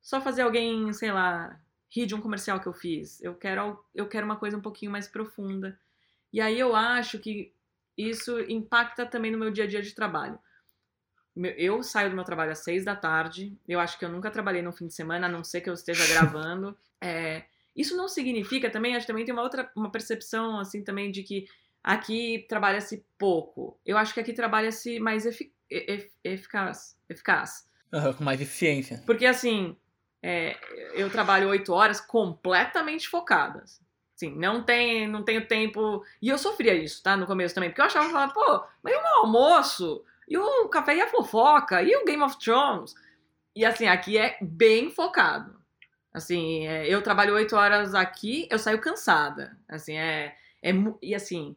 só 0.00 0.20
fazer 0.20 0.42
alguém, 0.42 0.92
sei 0.92 1.12
lá, 1.12 1.60
rir 1.88 2.06
de 2.06 2.14
um 2.14 2.20
comercial 2.20 2.60
que 2.60 2.66
eu 2.66 2.72
fiz. 2.72 3.20
Eu 3.22 3.34
quero 3.34 3.82
eu 3.94 4.08
quero 4.08 4.26
uma 4.26 4.36
coisa 4.36 4.56
um 4.56 4.62
pouquinho 4.62 4.92
mais 4.92 5.08
profunda. 5.08 5.78
E 6.32 6.40
aí 6.40 6.58
eu 6.58 6.76
acho 6.76 7.18
que 7.18 7.52
isso 8.08 8.40
impacta 8.48 9.04
também 9.04 9.30
no 9.30 9.38
meu 9.38 9.50
dia 9.50 9.64
a 9.64 9.66
dia 9.66 9.82
de 9.82 9.94
trabalho. 9.94 10.38
Eu 11.56 11.82
saio 11.82 12.10
do 12.10 12.16
meu 12.16 12.24
trabalho 12.24 12.52
às 12.52 12.58
seis 12.58 12.84
da 12.84 12.96
tarde. 12.96 13.56
Eu 13.66 13.80
acho 13.80 13.98
que 13.98 14.04
eu 14.04 14.08
nunca 14.08 14.30
trabalhei 14.30 14.62
no 14.62 14.72
fim 14.72 14.86
de 14.86 14.94
semana, 14.94 15.26
a 15.26 15.30
não 15.30 15.44
ser 15.44 15.60
que 15.60 15.70
eu 15.70 15.74
esteja 15.74 16.06
gravando. 16.12 16.76
É, 17.00 17.44
isso 17.74 17.96
não 17.96 18.08
significa 18.08 18.68
também, 18.70 18.96
acho 18.96 19.06
que 19.06 19.12
também 19.12 19.24
tem 19.24 19.32
uma 19.32 19.42
outra 19.42 19.70
uma 19.76 19.90
percepção 19.90 20.58
assim 20.58 20.82
também 20.82 21.10
de 21.10 21.22
que 21.22 21.46
aqui 21.82 22.44
trabalha-se 22.48 23.04
pouco. 23.18 23.78
Eu 23.86 23.96
acho 23.96 24.12
que 24.12 24.20
aqui 24.20 24.32
trabalha-se 24.32 24.98
mais 25.00 25.24
efic 25.24 25.52
eficaz. 26.24 26.96
eficaz. 27.08 27.68
Uhum, 27.92 28.12
com 28.12 28.24
mais 28.24 28.40
eficiência. 28.40 29.02
Porque 29.06 29.24
assim, 29.24 29.76
é, 30.22 30.56
eu 30.94 31.08
trabalho 31.10 31.48
oito 31.48 31.72
horas 31.72 32.00
completamente 32.00 33.08
focadas. 33.08 33.80
Sim, 34.20 34.36
não 34.36 34.62
tem, 34.62 35.08
não 35.08 35.22
tenho 35.22 35.48
tempo. 35.48 36.04
E 36.20 36.28
eu 36.28 36.36
sofria 36.36 36.74
isso, 36.74 37.02
tá? 37.02 37.16
No 37.16 37.26
começo 37.26 37.54
também, 37.54 37.70
porque 37.70 37.80
eu 37.80 37.86
achava, 37.86 38.10
falava, 38.10 38.34
pô, 38.34 38.66
mas 38.82 38.92
e 38.92 38.96
o 38.98 39.02
meu 39.02 39.12
almoço? 39.20 40.04
E 40.28 40.36
o 40.36 40.68
café 40.68 40.94
e 40.94 41.00
a 41.00 41.08
fofoca? 41.08 41.82
E 41.82 41.96
o 41.96 42.04
Game 42.04 42.22
of 42.22 42.38
Thrones? 42.38 42.94
E 43.56 43.64
assim, 43.64 43.86
aqui 43.86 44.18
é 44.18 44.36
bem 44.42 44.90
focado. 44.90 45.58
Assim, 46.12 46.66
é, 46.66 46.86
eu 46.86 47.00
trabalho 47.00 47.32
oito 47.32 47.56
horas 47.56 47.94
aqui, 47.94 48.46
eu 48.50 48.58
saio 48.58 48.78
cansada. 48.78 49.56
Assim, 49.66 49.96
é. 49.96 50.36
é 50.62 50.70
e 51.00 51.14
assim, 51.14 51.56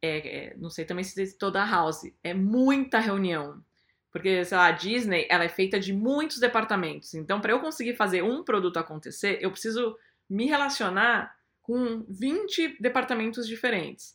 é, 0.00 0.46
é, 0.46 0.56
não 0.56 0.70
sei 0.70 0.86
também 0.86 1.04
se 1.04 1.36
toda 1.36 1.62
a 1.62 1.70
house, 1.70 2.10
é 2.22 2.32
muita 2.32 3.00
reunião. 3.00 3.62
Porque, 4.10 4.46
sei 4.46 4.56
lá, 4.56 4.68
a 4.68 4.70
Disney, 4.70 5.26
ela 5.28 5.44
é 5.44 5.48
feita 5.50 5.78
de 5.78 5.92
muitos 5.92 6.38
departamentos. 6.40 7.12
Então, 7.12 7.38
para 7.38 7.52
eu 7.52 7.60
conseguir 7.60 7.96
fazer 7.96 8.22
um 8.22 8.42
produto 8.42 8.78
acontecer, 8.78 9.40
eu 9.42 9.50
preciso 9.50 9.94
me 10.28 10.46
relacionar 10.46 11.33
com 11.64 12.04
20 12.08 12.76
departamentos 12.80 13.48
diferentes. 13.48 14.14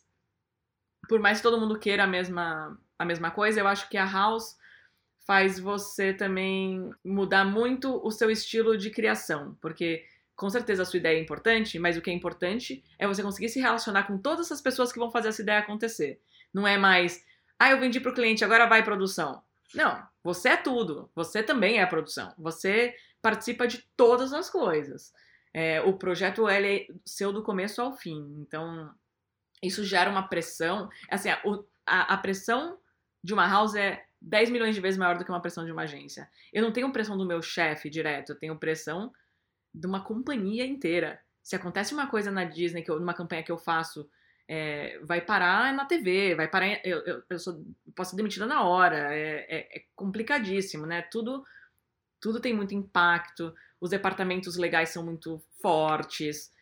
Por 1.08 1.18
mais 1.20 1.38
que 1.38 1.42
todo 1.42 1.60
mundo 1.60 1.78
queira 1.78 2.04
a 2.04 2.06
mesma, 2.06 2.78
a 2.98 3.04
mesma 3.04 3.30
coisa, 3.30 3.60
eu 3.60 3.66
acho 3.66 3.88
que 3.88 3.98
a 3.98 4.06
House 4.06 4.56
faz 5.26 5.58
você 5.58 6.14
também 6.14 6.90
mudar 7.04 7.44
muito 7.44 8.00
o 8.06 8.10
seu 8.10 8.30
estilo 8.30 8.78
de 8.78 8.90
criação, 8.90 9.58
porque 9.60 10.04
com 10.36 10.48
certeza 10.48 10.82
a 10.82 10.86
sua 10.86 10.98
ideia 10.98 11.18
é 11.18 11.20
importante, 11.20 11.78
mas 11.78 11.96
o 11.96 12.00
que 12.00 12.08
é 12.08 12.14
importante 12.14 12.82
é 12.98 13.06
você 13.06 13.22
conseguir 13.22 13.48
se 13.48 13.60
relacionar 13.60 14.04
com 14.04 14.16
todas 14.16 14.46
essas 14.46 14.62
pessoas 14.62 14.92
que 14.92 14.98
vão 14.98 15.10
fazer 15.10 15.28
essa 15.28 15.42
ideia 15.42 15.58
acontecer. 15.58 16.20
Não 16.54 16.66
é 16.66 16.78
mais, 16.78 17.24
ah, 17.58 17.70
eu 17.70 17.80
vendi 17.80 18.00
para 18.00 18.12
o 18.12 18.14
cliente, 18.14 18.44
agora 18.44 18.66
vai 18.66 18.84
produção. 18.84 19.42
Não, 19.74 20.02
você 20.22 20.50
é 20.50 20.56
tudo. 20.56 21.10
Você 21.16 21.42
também 21.42 21.78
é 21.78 21.82
a 21.82 21.86
produção. 21.86 22.32
Você 22.38 22.94
participa 23.20 23.66
de 23.66 23.84
todas 23.96 24.32
as 24.32 24.48
coisas. 24.48 25.12
É, 25.52 25.80
o 25.80 25.94
projeto 25.94 26.48
é 26.48 26.86
seu 27.04 27.32
do 27.32 27.42
começo 27.42 27.80
ao 27.82 27.92
fim. 27.92 28.36
Então, 28.40 28.92
isso 29.62 29.84
gera 29.84 30.10
uma 30.10 30.28
pressão. 30.28 30.88
Assim, 31.08 31.30
a, 31.30 31.42
a, 31.86 32.14
a 32.14 32.16
pressão 32.16 32.78
de 33.22 33.34
uma 33.34 33.46
house 33.46 33.74
é 33.74 34.04
10 34.20 34.50
milhões 34.50 34.74
de 34.74 34.80
vezes 34.80 34.98
maior 34.98 35.18
do 35.18 35.24
que 35.24 35.30
uma 35.30 35.42
pressão 35.42 35.64
de 35.64 35.72
uma 35.72 35.82
agência. 35.82 36.28
Eu 36.52 36.62
não 36.62 36.72
tenho 36.72 36.92
pressão 36.92 37.16
do 37.16 37.26
meu 37.26 37.42
chefe 37.42 37.88
direto, 37.88 38.30
eu 38.30 38.38
tenho 38.38 38.58
pressão 38.58 39.12
de 39.74 39.86
uma 39.86 40.04
companhia 40.04 40.66
inteira. 40.66 41.20
Se 41.42 41.56
acontece 41.56 41.94
uma 41.94 42.06
coisa 42.06 42.30
na 42.30 42.44
Disney, 42.44 42.82
que 42.82 42.90
eu, 42.90 43.00
numa 43.00 43.14
campanha 43.14 43.42
que 43.42 43.52
eu 43.52 43.58
faço, 43.58 44.08
é, 44.46 44.98
vai 45.02 45.20
parar 45.20 45.72
na 45.72 45.84
TV, 45.84 46.34
vai 46.34 46.48
parar. 46.48 46.80
Eu, 46.84 46.98
eu, 47.06 47.22
eu 47.28 47.38
sou, 47.38 47.64
posso 47.94 48.10
ser 48.10 48.16
demitida 48.16 48.46
na 48.46 48.64
hora. 48.64 49.14
É, 49.14 49.46
é, 49.48 49.78
é 49.78 49.84
complicadíssimo, 49.94 50.86
né? 50.86 51.02
Tudo, 51.02 51.44
tudo 52.20 52.40
tem 52.40 52.54
muito 52.54 52.74
impacto 52.74 53.52
os 53.80 53.90
departamentos 53.90 54.56
legais 54.56 54.90
são 54.90 55.04
muito 55.04 55.42
fortes, 55.62 56.52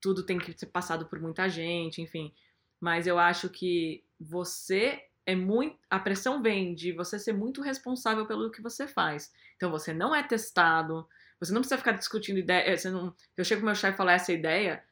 tudo 0.00 0.24
tem 0.24 0.38
que 0.38 0.56
ser 0.56 0.66
passado 0.66 1.06
por 1.06 1.20
muita 1.20 1.48
gente, 1.48 2.00
enfim. 2.00 2.32
Mas 2.80 3.06
eu 3.06 3.18
acho 3.18 3.48
que 3.48 4.04
você 4.18 5.02
é 5.26 5.34
muito. 5.34 5.76
A 5.90 5.98
pressão 5.98 6.40
vem 6.40 6.74
de 6.74 6.92
você 6.92 7.18
ser 7.18 7.32
muito 7.32 7.60
responsável 7.60 8.26
pelo 8.26 8.50
que 8.50 8.62
você 8.62 8.86
faz. 8.86 9.32
Então 9.56 9.70
você 9.70 9.92
não 9.92 10.14
é 10.14 10.22
testado, 10.22 11.06
você 11.40 11.52
não 11.52 11.60
precisa 11.60 11.78
ficar 11.78 11.92
discutindo 11.92 12.38
ideia. 12.38 12.76
Você 12.76 12.90
não, 12.90 13.12
eu 13.36 13.44
chego 13.44 13.60
pro 13.60 13.66
meu 13.66 13.74
chefe 13.74 13.96
falo 13.96 14.10
essa 14.10 14.32
ideia 14.32 14.82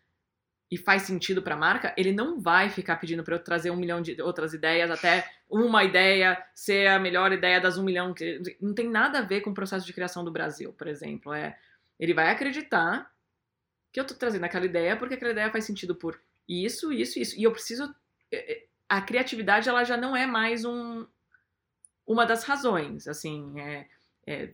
e 0.71 0.77
faz 0.77 1.03
sentido 1.03 1.43
para 1.43 1.55
a 1.55 1.59
marca, 1.59 1.95
ele 1.97 2.13
não 2.13 2.41
vai 2.41 2.69
ficar 2.69 2.97
pedindo 2.97 3.23
para 3.23 3.37
eu 3.37 3.39
trazer 3.39 3.71
um 3.71 3.77
milhão 3.77 4.03
de 4.03 4.21
outras 4.21 4.53
ideias 4.53 4.91
até 4.91 5.25
uma 5.49 5.85
ideia 5.85 6.43
ser 6.55 6.89
a 6.89 6.99
melhor 6.99 7.33
ideia 7.33 7.61
das 7.61 7.79
um 7.79 7.85
milhão. 7.85 8.13
Não 8.61 8.75
tem 8.75 8.91
nada 8.91 9.21
a 9.21 9.23
ver 9.23 9.43
com 9.43 9.51
o 9.51 9.55
processo 9.55 9.87
de 9.87 9.93
criação 9.93 10.25
do 10.25 10.33
Brasil, 10.33 10.73
por 10.73 10.89
exemplo. 10.89 11.33
É 11.33 11.57
Ele 12.01 12.13
vai 12.13 12.31
acreditar 12.31 13.11
que 13.93 14.01
eu 14.01 14.05
tô 14.05 14.15
trazendo 14.15 14.45
aquela 14.45 14.67
ideia 14.67 14.97
porque 14.97 15.15
aquela 15.15 15.31
ideia 15.31 15.51
faz 15.51 15.65
sentido 15.65 15.95
por 15.95 16.21
isso, 16.49 16.93
isso, 16.93 17.19
isso. 17.19 17.39
E 17.39 17.45
eu 17.45 17.53
preciso. 17.53 17.95
É, 18.33 18.53
é, 18.53 18.67
a 18.89 19.01
criatividade, 19.01 19.69
ela 19.69 19.85
já 19.85 19.97
não 19.97 20.17
é 20.17 20.27
mais 20.27 20.65
um, 20.65 21.07
uma 22.07 22.25
das 22.25 22.45
razões. 22.45 23.07
Assim, 23.07 23.61
é, 23.61 23.87
é, 24.27 24.53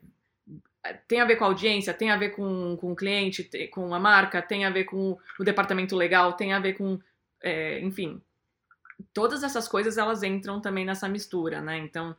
tem 1.07 1.21
a 1.21 1.25
ver 1.25 1.37
com 1.37 1.45
a 1.45 1.49
audiência, 1.49 1.95
tem 1.95 2.11
a 2.11 2.17
ver 2.17 2.31
com, 2.31 2.77
com 2.77 2.93
o 2.93 2.97
cliente, 2.97 3.49
com 3.69 3.95
a 3.95 4.01
marca, 4.01 4.43
tem 4.43 4.65
a 4.65 4.71
ver 4.71 4.85
com 4.85 5.17
o 5.39 5.45
departamento 5.45 5.95
legal, 5.95 6.33
tem 6.33 6.53
a 6.53 6.59
ver 6.59 6.75
com. 6.75 6.99
É, 7.43 7.81
enfim. 7.81 8.21
Todas 9.13 9.43
essas 9.43 9.69
coisas 9.69 9.99
elas 9.99 10.23
entram 10.23 10.61
também 10.61 10.85
nessa 10.85 11.09
mistura, 11.09 11.61
né? 11.61 11.79
Então, 11.79 12.17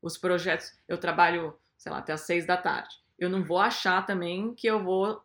os 0.00 0.18
projetos. 0.18 0.72
Eu 0.86 0.98
trabalho, 0.98 1.56
sei 1.76 1.92
lá, 1.92 1.98
até 1.98 2.12
às 2.12 2.22
seis 2.22 2.46
da 2.46 2.56
tarde. 2.56 2.96
Eu 3.18 3.30
não 3.30 3.42
vou 3.42 3.58
achar 3.58 4.04
também 4.04 4.54
que 4.54 4.66
eu 4.66 4.82
vou 4.82 5.22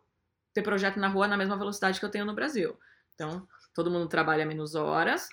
ter 0.53 0.61
projeto 0.61 0.97
na 0.97 1.07
rua 1.07 1.27
na 1.27 1.37
mesma 1.37 1.57
velocidade 1.57 1.99
que 1.99 2.05
eu 2.05 2.11
tenho 2.11 2.25
no 2.25 2.33
Brasil. 2.33 2.77
Então, 3.15 3.47
todo 3.73 3.91
mundo 3.91 4.07
trabalha 4.07 4.45
menos 4.45 4.75
horas. 4.75 5.27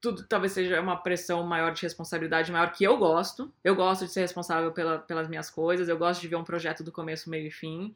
Tudo 0.00 0.26
talvez 0.26 0.52
seja 0.52 0.80
uma 0.80 0.96
pressão 0.96 1.42
maior 1.42 1.72
de 1.72 1.82
responsabilidade 1.82 2.50
maior 2.50 2.72
que 2.72 2.84
eu 2.84 2.96
gosto. 2.96 3.52
Eu 3.62 3.74
gosto 3.74 4.06
de 4.06 4.12
ser 4.12 4.20
responsável 4.20 4.72
pela, 4.72 4.98
pelas 4.98 5.28
minhas 5.28 5.50
coisas. 5.50 5.88
Eu 5.88 5.98
gosto 5.98 6.20
de 6.20 6.28
ver 6.28 6.36
um 6.36 6.44
projeto 6.44 6.82
do 6.82 6.92
começo, 6.92 7.28
meio 7.28 7.48
e 7.48 7.50
fim. 7.50 7.94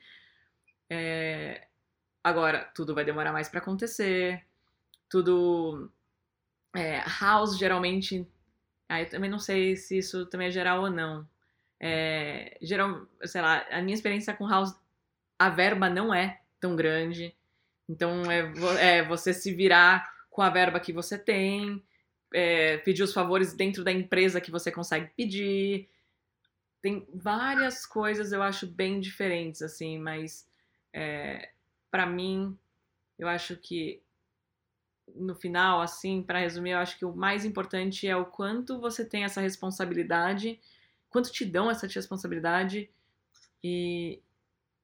É... 0.91 1.67
Agora, 2.23 2.71
tudo 2.75 2.95
vai 2.95 3.05
demorar 3.05 3.33
mais 3.33 3.49
para 3.49 3.61
acontecer. 3.61 4.45
Tudo. 5.09 5.91
É, 6.77 7.03
house 7.21 7.57
geralmente 7.57 8.27
Aí 8.89 9.07
também 9.07 9.31
não 9.31 9.39
sei 9.39 9.77
se 9.77 9.99
isso 9.99 10.27
também 10.27 10.49
é 10.49 10.51
geral 10.51 10.83
ou 10.83 10.91
não. 10.91 11.27
É, 11.81 12.57
geral, 12.63 13.07
sei 13.25 13.41
lá, 13.41 13.65
a 13.71 13.83
minha 13.83 13.95
experiência 13.95 14.35
com 14.35 14.47
house, 14.47 14.75
a 15.39 15.51
verba 15.51 15.89
não 15.89 16.13
é 16.15 16.41
tão 16.61 16.77
grande. 16.77 17.35
Então 17.89 18.31
é, 18.31 18.53
é 18.79 19.03
você 19.03 19.33
se 19.33 19.53
virar 19.55 20.09
com 20.31 20.43
a 20.43 20.51
verba 20.51 20.81
que 20.81 20.93
você 20.93 21.19
tem, 21.19 21.83
é, 22.35 22.79
pedir 22.79 23.05
os 23.05 23.13
favores 23.13 23.55
dentro 23.55 23.85
da 23.85 23.93
empresa 23.93 24.41
que 24.41 24.51
você 24.51 24.71
consegue 24.73 25.11
pedir. 25.17 25.89
Tem 26.83 27.07
várias 27.15 27.87
coisas 27.87 28.33
eu 28.33 28.43
acho 28.43 28.67
bem 28.67 29.01
diferentes, 29.01 29.63
assim, 29.63 29.99
mas 29.99 30.47
é, 30.93 31.53
para 31.91 32.07
mim, 32.07 32.59
eu 33.17 33.29
acho 33.29 33.57
que 33.57 34.03
no 35.15 35.35
final, 35.35 35.81
assim, 35.81 36.23
para 36.23 36.41
resumir, 36.41 36.71
eu 36.71 36.79
acho 36.79 36.99
que 36.99 37.05
o 37.05 37.15
mais 37.15 37.45
importante 37.45 38.07
é 38.09 38.17
o 38.17 38.27
quanto 38.27 38.81
você 38.81 39.05
tem 39.05 39.23
essa 39.23 39.41
responsabilidade, 39.41 40.59
quanto 41.09 41.31
te 41.31 41.45
dão 41.45 41.71
essa 41.71 41.87
responsabilidade 41.87 42.91
e, 43.63 44.21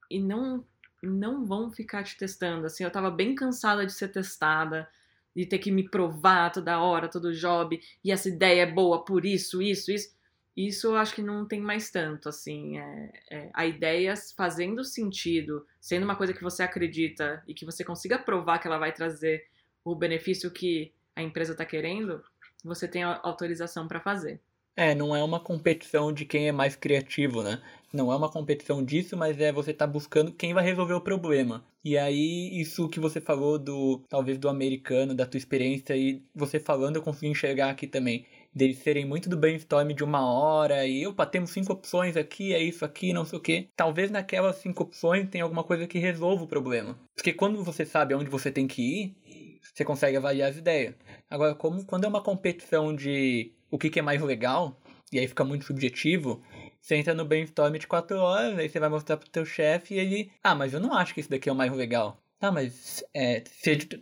e 0.09 0.20
não 0.20 0.64
não 1.03 1.46
vão 1.46 1.70
ficar 1.70 2.05
te 2.05 2.16
testando. 2.16 2.66
Assim, 2.66 2.84
eu 2.84 2.90
tava 2.90 3.11
bem 3.11 3.34
cansada 3.34 3.86
de 3.86 3.92
ser 3.92 4.09
testada, 4.09 4.86
de 5.35 5.47
ter 5.47 5.59
que 5.59 5.70
me 5.70 5.89
provar 5.89 6.51
toda 6.51 6.81
hora, 6.81 7.09
todo 7.09 7.33
job, 7.33 7.81
e 8.05 8.11
essa 8.11 8.28
ideia 8.28 8.62
é 8.62 8.70
boa 8.70 9.05
por 9.05 9.24
isso, 9.24 9.62
isso, 9.62 9.91
isso. 9.93 10.18
Isso 10.57 10.89
eu 10.89 10.97
acho 10.97 11.14
que 11.14 11.22
não 11.22 11.47
tem 11.47 11.61
mais 11.61 11.91
tanto, 11.91 12.28
assim. 12.28 12.76
É, 12.78 13.12
é, 13.31 13.51
a 13.55 13.66
ideia 13.66 14.14
fazendo 14.37 14.85
sentido, 14.85 15.64
sendo 15.81 16.05
uma 16.05 16.16
coisa 16.16 16.35
que 16.35 16.43
você 16.43 16.62
acredita 16.62 17.43
e 17.47 17.55
que 17.55 17.64
você 17.64 17.85
consiga 17.85 18.18
provar 18.18 18.59
que 18.59 18.66
ela 18.66 18.76
vai 18.76 18.93
trazer 18.93 19.47
o 19.85 19.95
benefício 19.95 20.51
que 20.51 20.93
a 21.14 21.22
empresa 21.22 21.53
está 21.53 21.64
querendo, 21.64 22.22
você 22.64 22.87
tem 22.89 23.03
autorização 23.03 23.89
para 23.89 24.01
fazer. 24.01 24.41
É, 24.81 24.95
não 24.95 25.14
é 25.14 25.22
uma 25.22 25.39
competição 25.39 26.11
de 26.11 26.24
quem 26.24 26.49
é 26.49 26.53
mais 26.53 26.74
criativo, 26.74 27.43
né? 27.43 27.61
Não 27.93 28.11
é 28.11 28.16
uma 28.16 28.31
competição 28.31 28.83
disso, 28.83 29.14
mas 29.14 29.39
é 29.39 29.53
você 29.53 29.74
tá 29.74 29.87
buscando 29.87 30.33
quem 30.33 30.55
vai 30.55 30.64
resolver 30.64 30.95
o 30.95 31.03
problema. 31.03 31.62
E 31.85 31.99
aí, 31.99 32.59
isso 32.59 32.89
que 32.89 32.99
você 32.99 33.20
falou 33.20 33.59
do, 33.59 34.03
talvez 34.09 34.39
do 34.39 34.49
americano, 34.49 35.14
da 35.14 35.26
tua 35.26 35.37
experiência, 35.37 35.95
e 35.95 36.22
você 36.35 36.59
falando, 36.59 36.97
eu 36.97 37.03
consegui 37.03 37.26
enxergar 37.31 37.68
aqui 37.68 37.87
também. 37.87 38.24
Deles 38.55 38.78
serem 38.78 39.05
muito 39.05 39.28
do 39.28 39.37
brainstorm 39.37 39.89
de 39.93 40.03
uma 40.03 40.24
hora, 40.24 40.87
e 40.87 41.07
opa, 41.07 41.26
temos 41.26 41.51
cinco 41.51 41.74
opções 41.74 42.16
aqui, 42.16 42.55
é 42.55 42.62
isso 42.62 42.83
aqui, 42.83 43.12
não 43.12 43.26
sei 43.26 43.39
o 43.39 43.43
que. 43.43 43.68
Talvez 43.76 44.11
naquelas 44.11 44.57
cinco 44.57 44.85
opções 44.85 45.28
tenha 45.28 45.45
alguma 45.45 45.62
coisa 45.62 45.87
que 45.87 45.99
resolva 45.99 46.45
o 46.45 46.49
problema. 46.49 46.99
Porque 47.14 47.35
quando 47.35 47.62
você 47.62 47.85
sabe 47.85 48.14
aonde 48.14 48.31
você 48.31 48.51
tem 48.51 48.66
que 48.66 48.81
ir, 48.81 49.61
você 49.74 49.85
consegue 49.85 50.16
avaliar 50.16 50.49
as 50.49 50.57
ideias. 50.57 50.95
Agora, 51.28 51.55
como 51.55 51.85
quando 51.85 52.05
é 52.05 52.09
uma 52.09 52.22
competição 52.22 52.97
de 52.97 53.53
o 53.71 53.79
que, 53.79 53.91
que 53.91 53.99
é 53.99 54.03
mais 54.03 54.21
legal, 54.23 54.79
e 55.12 55.18
aí 55.18 55.27
fica 55.29 55.45
muito 55.45 55.64
subjetivo, 55.64 56.43
você 56.81 56.97
entra 56.97 57.14
no 57.14 57.25
brainstorm 57.25 57.77
de 57.77 57.87
4 57.87 58.16
horas, 58.18 58.59
aí 58.59 58.68
você 58.68 58.81
vai 58.81 58.89
mostrar 58.89 59.16
pro 59.16 59.29
teu 59.29 59.45
chefe 59.45 59.95
e 59.95 59.99
ele, 59.99 60.33
ah, 60.43 60.55
mas 60.55 60.73
eu 60.73 60.81
não 60.81 60.95
acho 60.95 61.14
que 61.14 61.21
isso 61.21 61.31
daqui 61.31 61.49
é 61.49 61.53
o 61.53 61.57
mais 61.57 61.73
legal. 61.73 62.21
Ah, 62.41 62.51
mas 62.51 63.05
é, 63.12 63.45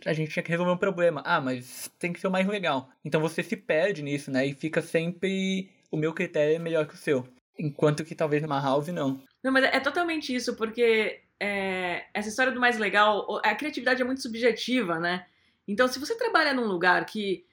a 0.05 0.13
gente 0.13 0.31
tinha 0.31 0.41
que 0.41 0.49
resolver 0.49 0.71
um 0.71 0.77
problema. 0.77 1.21
Ah, 1.25 1.41
mas 1.41 1.91
tem 1.99 2.13
que 2.13 2.21
ser 2.21 2.27
o 2.27 2.31
mais 2.31 2.47
legal. 2.47 2.89
Então 3.03 3.19
você 3.19 3.43
se 3.43 3.57
perde 3.57 4.01
nisso, 4.01 4.31
né? 4.31 4.45
E 4.45 4.53
fica 4.53 4.81
sempre. 4.81 5.69
O 5.91 5.97
meu 5.97 6.13
critério 6.13 6.55
é 6.55 6.59
melhor 6.59 6.87
que 6.87 6.93
o 6.93 6.97
seu. 6.97 7.27
Enquanto 7.57 8.05
que 8.05 8.15
talvez 8.15 8.41
numa 8.41 8.61
house 8.61 8.87
não. 8.87 9.21
Não, 9.43 9.51
mas 9.51 9.65
é 9.65 9.79
totalmente 9.81 10.33
isso, 10.33 10.55
porque 10.55 11.19
é, 11.37 12.05
essa 12.13 12.29
história 12.29 12.53
do 12.53 12.61
mais 12.61 12.77
legal, 12.77 13.41
a 13.43 13.53
criatividade 13.55 14.01
é 14.01 14.05
muito 14.05 14.21
subjetiva, 14.21 14.97
né? 14.99 15.25
Então, 15.67 15.87
se 15.89 15.99
você 15.99 16.15
trabalha 16.15 16.53
num 16.53 16.65
lugar 16.65 17.05
que. 17.05 17.45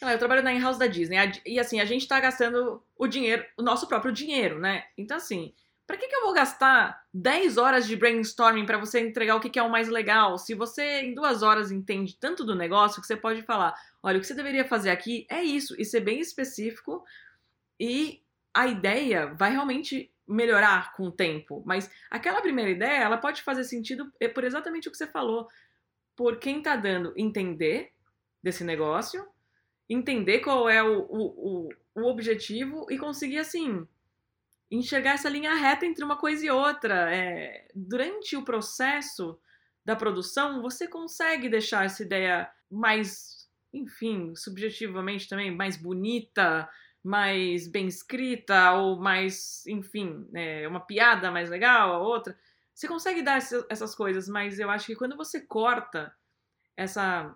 Eu 0.00 0.18
trabalho 0.18 0.42
na 0.42 0.52
in-house 0.52 0.78
da 0.78 0.86
Disney, 0.86 1.16
e 1.46 1.58
assim, 1.58 1.80
a 1.80 1.84
gente 1.84 2.06
tá 2.06 2.20
gastando 2.20 2.82
o 2.96 3.06
dinheiro, 3.06 3.44
o 3.56 3.62
nosso 3.62 3.86
próprio 3.86 4.12
dinheiro, 4.12 4.58
né? 4.58 4.84
Então, 4.98 5.16
assim, 5.16 5.54
para 5.86 5.96
que, 5.96 6.08
que 6.08 6.16
eu 6.16 6.22
vou 6.22 6.32
gastar 6.32 7.04
10 7.12 7.58
horas 7.58 7.86
de 7.86 7.94
brainstorming 7.94 8.64
para 8.64 8.78
você 8.78 9.00
entregar 9.00 9.36
o 9.36 9.40
que, 9.40 9.50
que 9.50 9.58
é 9.58 9.62
o 9.62 9.70
mais 9.70 9.88
legal? 9.88 10.38
Se 10.38 10.54
você 10.54 11.02
em 11.02 11.14
duas 11.14 11.42
horas 11.42 11.70
entende 11.70 12.16
tanto 12.18 12.44
do 12.44 12.54
negócio 12.54 13.00
que 13.00 13.06
você 13.06 13.16
pode 13.16 13.42
falar: 13.42 13.74
olha, 14.02 14.18
o 14.18 14.20
que 14.20 14.26
você 14.26 14.34
deveria 14.34 14.64
fazer 14.64 14.90
aqui 14.90 15.26
é 15.30 15.42
isso, 15.42 15.74
e 15.78 15.84
ser 15.84 16.00
bem 16.00 16.20
específico, 16.20 17.04
e 17.78 18.22
a 18.52 18.66
ideia 18.66 19.26
vai 19.34 19.50
realmente 19.50 20.10
melhorar 20.26 20.94
com 20.94 21.04
o 21.04 21.12
tempo. 21.12 21.62
Mas 21.66 21.90
aquela 22.10 22.40
primeira 22.40 22.70
ideia, 22.70 23.02
ela 23.02 23.18
pode 23.18 23.42
fazer 23.42 23.64
sentido 23.64 24.10
é 24.18 24.28
por 24.28 24.44
exatamente 24.44 24.88
o 24.88 24.90
que 24.90 24.96
você 24.96 25.06
falou 25.06 25.48
por 26.16 26.38
quem 26.38 26.58
está 26.58 26.76
dando 26.76 27.12
entender 27.16 27.92
desse 28.42 28.62
negócio, 28.62 29.26
entender 29.88 30.40
qual 30.40 30.68
é 30.68 30.82
o, 30.82 31.00
o, 31.02 31.68
o, 31.68 31.68
o 31.94 32.04
objetivo 32.08 32.86
e 32.90 32.98
conseguir, 32.98 33.38
assim, 33.38 33.86
enxergar 34.70 35.12
essa 35.12 35.28
linha 35.28 35.54
reta 35.54 35.86
entre 35.86 36.04
uma 36.04 36.16
coisa 36.16 36.44
e 36.44 36.50
outra. 36.50 37.14
É, 37.14 37.68
durante 37.74 38.36
o 38.36 38.44
processo 38.44 39.38
da 39.84 39.94
produção, 39.94 40.62
você 40.62 40.88
consegue 40.88 41.48
deixar 41.48 41.84
essa 41.84 42.02
ideia 42.02 42.50
mais, 42.70 43.48
enfim, 43.72 44.34
subjetivamente 44.34 45.28
também, 45.28 45.54
mais 45.54 45.76
bonita, 45.76 46.68
mais 47.02 47.68
bem 47.68 47.86
escrita, 47.86 48.72
ou 48.72 48.98
mais, 48.98 49.66
enfim, 49.66 50.26
é, 50.34 50.66
uma 50.66 50.80
piada 50.80 51.30
mais 51.30 51.50
legal, 51.50 51.92
a 51.92 51.98
outra. 51.98 52.36
Você 52.74 52.88
consegue 52.88 53.22
dar 53.22 53.38
essas 53.68 53.94
coisas, 53.94 54.26
mas 54.28 54.58
eu 54.58 54.70
acho 54.70 54.86
que 54.86 54.96
quando 54.96 55.16
você 55.16 55.40
corta 55.40 56.12
essa 56.76 57.32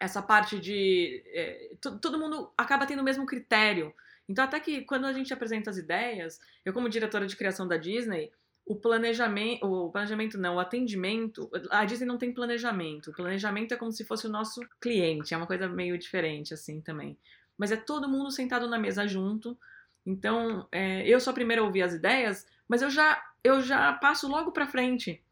essa 0.00 0.22
parte 0.22 0.58
de 0.58 1.22
é, 1.26 1.70
todo 1.80 2.18
mundo 2.18 2.52
acaba 2.56 2.86
tendo 2.86 3.00
o 3.00 3.04
mesmo 3.04 3.26
critério. 3.26 3.94
Então 4.28 4.44
até 4.44 4.58
que 4.58 4.82
quando 4.82 5.06
a 5.06 5.12
gente 5.12 5.32
apresenta 5.32 5.70
as 5.70 5.76
ideias, 5.76 6.40
eu 6.64 6.72
como 6.72 6.88
diretora 6.88 7.26
de 7.26 7.36
criação 7.36 7.66
da 7.66 7.76
Disney, 7.76 8.32
o 8.64 8.76
planejamento, 8.76 9.64
o 9.64 9.90
planejamento 9.90 10.38
não, 10.38 10.56
o 10.56 10.60
atendimento, 10.60 11.50
a 11.70 11.84
Disney 11.84 12.06
não 12.06 12.18
tem 12.18 12.32
planejamento. 12.32 13.10
O 13.10 13.14
planejamento 13.14 13.74
é 13.74 13.76
como 13.76 13.92
se 13.92 14.04
fosse 14.04 14.26
o 14.26 14.30
nosso 14.30 14.60
cliente, 14.80 15.34
é 15.34 15.36
uma 15.36 15.46
coisa 15.46 15.68
meio 15.68 15.98
diferente 15.98 16.54
assim 16.54 16.80
também. 16.80 17.16
Mas 17.58 17.72
é 17.72 17.76
todo 17.76 18.08
mundo 18.08 18.30
sentado 18.30 18.68
na 18.68 18.78
mesa 18.78 19.06
junto. 19.06 19.58
Então, 20.04 20.66
é, 20.72 21.06
eu 21.06 21.20
sou 21.20 21.30
a 21.30 21.34
primeira 21.34 21.62
a 21.62 21.64
ouvir 21.64 21.82
as 21.82 21.92
ideias, 21.92 22.46
mas 22.68 22.82
eu 22.82 22.90
já 22.90 23.22
eu 23.44 23.60
já 23.60 23.92
passo 23.94 24.28
logo 24.28 24.52
para 24.52 24.66
frente. 24.66 25.22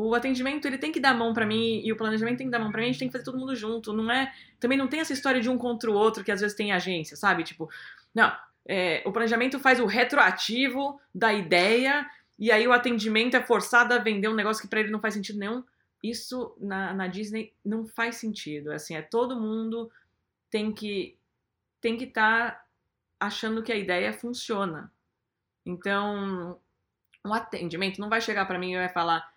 O 0.00 0.14
atendimento 0.14 0.64
ele 0.64 0.78
tem 0.78 0.92
que 0.92 1.00
dar 1.00 1.12
mão 1.12 1.34
para 1.34 1.44
mim 1.44 1.80
e 1.84 1.92
o 1.92 1.96
planejamento 1.96 2.38
tem 2.38 2.46
que 2.46 2.52
dar 2.52 2.60
mão 2.60 2.70
para 2.70 2.80
mim, 2.80 2.86
a 2.86 2.92
gente 2.92 3.00
tem 3.00 3.08
que 3.08 3.12
fazer 3.12 3.24
todo 3.24 3.36
mundo 3.36 3.56
junto, 3.56 3.92
não 3.92 4.08
é? 4.08 4.32
Também 4.60 4.78
não 4.78 4.86
tem 4.86 5.00
essa 5.00 5.12
história 5.12 5.40
de 5.40 5.50
um 5.50 5.58
contra 5.58 5.90
o 5.90 5.94
outro 5.94 6.22
que 6.22 6.30
às 6.30 6.40
vezes 6.40 6.56
tem 6.56 6.70
agência, 6.70 7.16
sabe? 7.16 7.42
Tipo, 7.42 7.68
não, 8.14 8.32
é, 8.64 9.02
o 9.04 9.10
planejamento 9.10 9.58
faz 9.58 9.80
o 9.80 9.86
retroativo 9.86 11.00
da 11.12 11.32
ideia 11.32 12.08
e 12.38 12.52
aí 12.52 12.64
o 12.68 12.72
atendimento 12.72 13.36
é 13.36 13.42
forçado 13.42 13.92
a 13.92 13.98
vender 13.98 14.28
um 14.28 14.36
negócio 14.36 14.62
que 14.62 14.68
para 14.68 14.78
ele 14.78 14.92
não 14.92 15.00
faz 15.00 15.14
sentido 15.14 15.40
nenhum. 15.40 15.64
Isso 16.00 16.56
na, 16.60 16.94
na 16.94 17.08
Disney 17.08 17.52
não 17.64 17.84
faz 17.84 18.18
sentido. 18.18 18.70
Assim, 18.70 18.94
é 18.94 19.02
todo 19.02 19.40
mundo 19.40 19.90
tem 20.48 20.72
que 20.72 21.18
tem 21.80 21.96
que 21.96 22.04
estar 22.04 22.52
tá 22.52 22.64
achando 23.18 23.64
que 23.64 23.72
a 23.72 23.76
ideia 23.76 24.12
funciona. 24.12 24.92
Então, 25.66 26.56
um 27.26 27.34
atendimento 27.34 28.00
não 28.00 28.08
vai 28.08 28.20
chegar 28.20 28.46
para 28.46 28.60
mim 28.60 28.74
e 28.74 28.76
vai 28.76 28.88
falar: 28.88 29.28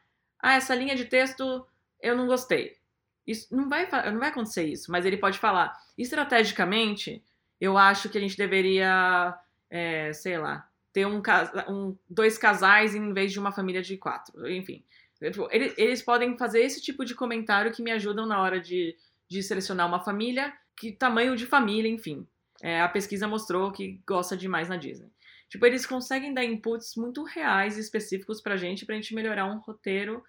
"Ah, 0.41 0.53
essa 0.55 0.75
linha 0.75 0.95
de 0.95 1.05
texto 1.05 1.65
eu 2.01 2.15
não 2.15 2.27
gostei". 2.27 2.77
Isso 3.25 3.55
não 3.55 3.69
vai 3.69 3.87
não 4.11 4.19
vai 4.19 4.29
acontecer 4.29 4.63
isso, 4.65 4.91
mas 4.91 5.05
ele 5.05 5.17
pode 5.17 5.39
falar: 5.39 5.73
"Estrategicamente, 5.97 7.23
eu 7.59 7.77
acho 7.77 8.09
que 8.09 8.17
a 8.17 8.21
gente 8.21 8.37
deveria, 8.37 9.37
é, 9.69 10.11
sei 10.13 10.37
lá, 10.37 10.67
ter 10.91 11.05
um, 11.05 11.21
um, 11.69 11.97
dois 12.09 12.37
casais 12.37 12.95
em 12.95 13.13
vez 13.13 13.31
de 13.31 13.39
uma 13.39 13.51
família 13.51 13.81
de 13.81 13.97
quatro. 13.97 14.49
Enfim, 14.49 14.83
tipo, 15.21 15.47
eles, 15.51 15.73
eles 15.77 16.01
podem 16.01 16.37
fazer 16.37 16.61
esse 16.61 16.81
tipo 16.81 17.05
de 17.05 17.15
comentário 17.15 17.71
que 17.71 17.83
me 17.83 17.91
ajudam 17.91 18.25
na 18.25 18.41
hora 18.41 18.59
de, 18.59 18.95
de 19.29 19.43
selecionar 19.43 19.87
uma 19.87 20.03
família, 20.03 20.53
que 20.75 20.91
tamanho 20.91 21.35
de 21.35 21.45
família, 21.45 21.89
enfim. 21.89 22.27
É, 22.61 22.81
a 22.81 22.89
pesquisa 22.89 23.27
mostrou 23.27 23.71
que 23.71 24.01
gosta 24.07 24.35
demais 24.35 24.69
na 24.69 24.77
Disney. 24.77 25.09
Tipo, 25.51 25.65
eles 25.65 25.85
conseguem 25.85 26.33
dar 26.33 26.45
inputs 26.45 26.95
muito 26.95 27.25
reais 27.25 27.77
e 27.77 27.81
específicos 27.81 28.39
pra 28.39 28.55
gente, 28.55 28.85
pra 28.85 28.95
gente 28.95 29.13
melhorar 29.13 29.45
um 29.45 29.59
roteiro 29.59 30.23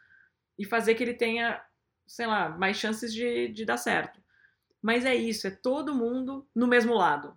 e 0.58 0.64
fazer 0.64 0.96
que 0.96 1.04
ele 1.04 1.14
tenha, 1.14 1.62
sei 2.08 2.26
lá, 2.26 2.48
mais 2.48 2.76
chances 2.76 3.14
de, 3.14 3.46
de 3.46 3.64
dar 3.64 3.76
certo. 3.76 4.20
Mas 4.82 5.04
é 5.04 5.14
isso, 5.14 5.46
é 5.46 5.50
todo 5.52 5.94
mundo 5.94 6.44
no 6.52 6.66
mesmo 6.66 6.92
lado. 6.92 7.36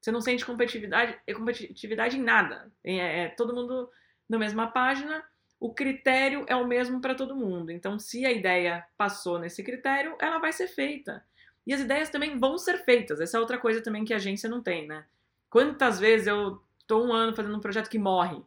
Você 0.00 0.10
não 0.10 0.22
sente 0.22 0.46
competitividade, 0.46 1.14
é 1.26 1.34
competitividade 1.34 2.16
em 2.16 2.22
nada. 2.22 2.72
É, 2.82 3.24
é 3.24 3.28
todo 3.28 3.54
mundo 3.54 3.90
na 4.26 4.38
mesma 4.38 4.68
página. 4.68 5.22
O 5.60 5.74
critério 5.74 6.46
é 6.48 6.56
o 6.56 6.66
mesmo 6.66 7.02
para 7.02 7.14
todo 7.14 7.36
mundo. 7.36 7.70
Então, 7.70 7.98
se 7.98 8.24
a 8.24 8.32
ideia 8.32 8.82
passou 8.96 9.38
nesse 9.38 9.62
critério, 9.62 10.16
ela 10.18 10.38
vai 10.38 10.54
ser 10.54 10.68
feita. 10.68 11.22
E 11.66 11.74
as 11.74 11.82
ideias 11.82 12.08
também 12.08 12.38
vão 12.38 12.56
ser 12.56 12.78
feitas. 12.78 13.20
Essa 13.20 13.36
é 13.36 13.40
outra 13.40 13.58
coisa 13.58 13.82
também 13.82 14.06
que 14.06 14.14
a 14.14 14.16
agência 14.16 14.48
não 14.48 14.62
tem, 14.62 14.86
né? 14.86 15.04
Quantas 15.50 16.00
vezes 16.00 16.26
eu 16.28 16.62
tô 16.86 17.04
um 17.04 17.12
ano 17.12 17.34
fazendo 17.34 17.56
um 17.56 17.60
projeto 17.60 17.90
que 17.90 17.98
morre? 17.98 18.42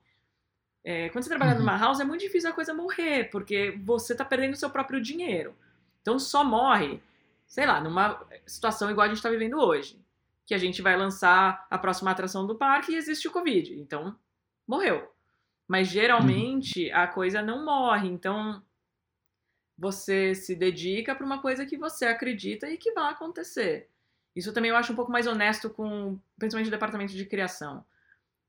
É, 0.84 1.10
quando 1.10 1.24
você 1.24 1.30
trabalha 1.30 1.54
uhum. 1.54 1.60
numa 1.60 1.78
house, 1.78 2.00
é 2.00 2.06
muito 2.06 2.22
difícil 2.22 2.50
a 2.50 2.54
coisa 2.54 2.74
morrer, 2.74 3.30
porque 3.30 3.78
você 3.84 4.16
tá 4.16 4.24
perdendo 4.24 4.54
o 4.54 4.58
seu 4.58 4.70
próprio 4.70 5.02
dinheiro. 5.02 5.56
Então 6.02 6.18
só 6.18 6.44
morre, 6.44 7.02
sei 7.48 7.66
lá, 7.66 7.82
numa 7.82 8.26
situação 8.46 8.90
igual 8.90 9.06
a 9.06 9.10
gente 9.10 9.22
tá 9.22 9.30
vivendo 9.30 9.60
hoje. 9.60 10.00
Que 10.46 10.54
a 10.56 10.58
gente 10.58 10.82
vai 10.82 10.98
lançar 10.98 11.68
a 11.70 11.78
próxima 11.78 12.10
atração 12.10 12.48
do 12.48 12.56
parque 12.56 12.92
e 12.92 12.96
existe 12.96 13.28
o 13.28 13.32
Covid. 13.32 13.80
Então, 13.80 14.16
morreu. 14.68 15.12
Mas 15.68 15.88
geralmente 15.88 16.90
uhum. 16.90 16.98
a 16.98 17.08
coisa 17.08 17.42
não 17.42 17.64
morre. 17.64 18.08
Então, 18.08 18.64
você 19.78 20.34
se 20.34 20.56
dedica 20.56 21.14
para 21.14 21.26
uma 21.26 21.40
coisa 21.42 21.66
que 21.66 21.78
você 21.78 22.06
acredita 22.06 22.70
e 22.70 22.78
que 22.78 22.92
vai 22.94 23.12
acontecer. 23.12 23.88
Isso 24.36 24.54
também 24.54 24.70
eu 24.70 24.76
acho 24.76 24.94
um 24.94 24.96
pouco 24.96 25.12
mais 25.12 25.28
honesto 25.28 25.70
com, 25.70 26.20
principalmente 26.38 26.68
o 26.68 26.72
departamento 26.72 27.14
de 27.14 27.26
criação. 27.26 27.86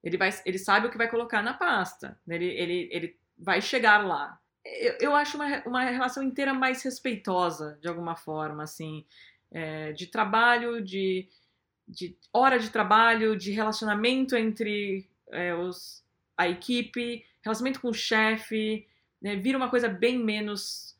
Ele, 0.02 0.16
vai, 0.16 0.30
ele 0.44 0.58
sabe 0.58 0.86
o 0.86 0.90
que 0.90 0.98
vai 0.98 1.08
colocar 1.08 1.42
na 1.42 1.54
pasta. 1.54 2.18
Né? 2.26 2.36
Ele, 2.36 2.46
ele, 2.46 2.88
ele 2.90 3.18
vai 3.38 3.60
chegar 3.60 4.06
lá. 4.06 4.38
Eu, 4.64 4.96
eu 5.00 5.16
acho 5.16 5.36
uma, 5.36 5.62
uma 5.66 5.84
relação 5.84 6.22
inteira 6.22 6.52
mais 6.54 6.82
respeitosa, 6.82 7.78
de 7.80 7.88
alguma 7.88 8.16
forma, 8.16 8.62
assim, 8.62 9.04
é, 9.50 9.92
de 9.92 10.06
trabalho, 10.06 10.82
de, 10.82 11.28
de 11.86 12.16
hora 12.32 12.58
de 12.58 12.70
trabalho, 12.70 13.36
de 13.36 13.50
relacionamento 13.50 14.36
entre 14.36 15.08
é, 15.30 15.54
os, 15.54 16.04
a 16.36 16.48
equipe, 16.48 17.24
relacionamento 17.42 17.80
com 17.80 17.88
o 17.88 17.94
chefe, 17.94 18.86
né? 19.20 19.36
vira 19.36 19.56
uma 19.56 19.70
coisa 19.70 19.88
bem 19.88 20.18
menos 20.18 20.90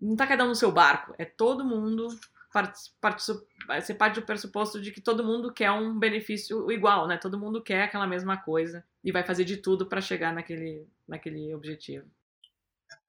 não 0.00 0.16
tá 0.16 0.26
cada 0.26 0.44
um 0.44 0.48
no 0.48 0.54
seu 0.54 0.70
barco, 0.70 1.14
é 1.18 1.24
todo 1.24 1.64
mundo 1.64 2.08
part, 2.58 2.78
part, 3.00 3.22
você 3.22 3.94
parte 3.94 4.20
do 4.20 4.26
pressuposto 4.26 4.80
de 4.80 4.90
que 4.90 5.00
todo 5.00 5.24
mundo 5.24 5.52
quer 5.52 5.70
um 5.70 5.98
benefício 5.98 6.70
igual, 6.72 7.06
né? 7.06 7.16
Todo 7.16 7.38
mundo 7.38 7.62
quer 7.62 7.82
aquela 7.82 8.06
mesma 8.06 8.36
coisa 8.36 8.84
e 9.04 9.12
vai 9.12 9.22
fazer 9.22 9.44
de 9.44 9.56
tudo 9.56 9.86
para 9.86 10.00
chegar 10.00 10.32
naquele, 10.32 10.86
naquele 11.06 11.54
objetivo. 11.54 12.06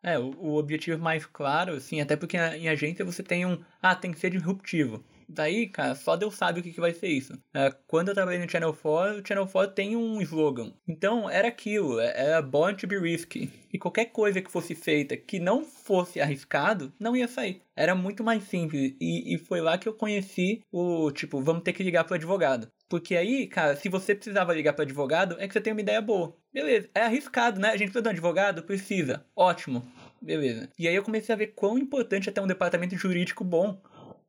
É, 0.04 0.20
o, 0.20 0.32
o, 0.38 0.56
objetivo 0.56 1.02
mais 1.02 1.26
claro, 1.26 1.74
assim, 1.74 2.00
até 2.00 2.16
porque 2.16 2.38
em 2.38 2.70
agência 2.70 3.04
você 3.04 3.24
tem 3.24 3.46
um. 3.46 3.64
Ah, 3.82 3.96
tem 3.96 4.12
que 4.12 4.20
ser 4.20 4.30
disruptivo. 4.30 5.04
Daí, 5.32 5.68
cara, 5.68 5.94
só 5.94 6.16
Deus 6.16 6.34
sabe 6.36 6.60
o 6.60 6.64
que, 6.64 6.74
que 6.74 6.82
vai 6.82 6.92
ser 6.92 7.08
isso. 7.08 7.38
É, 7.54 7.72
quando 7.86 8.08
eu 8.08 8.16
trabalhei 8.16 8.40
no 8.40 8.50
Channel 8.50 8.74
4, 8.74 9.22
o 9.22 9.28
Channel 9.28 9.48
4 9.48 9.76
tem 9.76 9.96
um 9.96 10.20
slogan. 10.22 10.74
Então, 10.88 11.30
era 11.30 11.48
aquilo, 11.48 12.00
é, 12.00 12.14
era 12.16 12.42
born 12.42 12.76
to 12.76 12.88
be 12.88 12.98
risky. 12.98 13.52
E 13.72 13.78
qualquer 13.78 14.06
coisa 14.06 14.42
que 14.42 14.52
fosse 14.52 14.74
feita 14.74 15.16
que 15.16 15.40
não 15.40 15.64
fosse 15.64 16.20
arriscado, 16.20 16.92
não 17.00 17.16
ia 17.16 17.28
sair. 17.28 17.62
Era 17.76 17.94
muito 17.94 18.24
mais 18.24 18.44
simples. 18.44 18.96
E, 19.00 19.36
e 19.36 19.38
foi 19.38 19.62
lá 19.62 19.78
que 19.78 19.88
eu 19.88 19.94
conheci 19.94 20.64
o, 20.72 21.12
tipo, 21.12 21.40
vamos 21.42 21.62
ter 21.62 21.74
que 21.74 21.84
ligar 21.84 22.04
pro 22.04 22.16
advogado. 22.16 22.68
Porque 22.90 23.16
aí, 23.16 23.46
cara, 23.46 23.76
se 23.76 23.88
você 23.88 24.16
precisava 24.16 24.54
ligar 24.54 24.74
para 24.74 24.84
advogado, 24.84 25.36
é 25.40 25.48
que 25.48 25.54
você 25.54 25.62
tem 25.62 25.74
uma 25.74 25.82
ideia 25.82 26.02
boa. 26.02 26.36
Beleza, 26.52 26.90
é 26.96 27.02
arriscado, 27.02 27.60
né? 27.60 27.70
A 27.70 27.78
gente 27.78 27.92
precisa 27.92 28.02
de 28.02 28.10
um 28.10 28.12
advogado? 28.12 28.64
Precisa. 28.64 29.24
Ótimo. 29.36 29.86
Beleza. 30.20 30.70
E 30.78 30.88
aí 30.88 30.96
eu 30.96 31.04
comecei 31.04 31.34
a 31.34 31.38
ver 31.38 31.54
quão 31.56 31.78
importante 31.78 32.28
é 32.28 32.32
ter 32.32 32.42
um 32.42 32.48
departamento 32.48 32.96
jurídico 32.96 33.44
bom. 33.44 33.80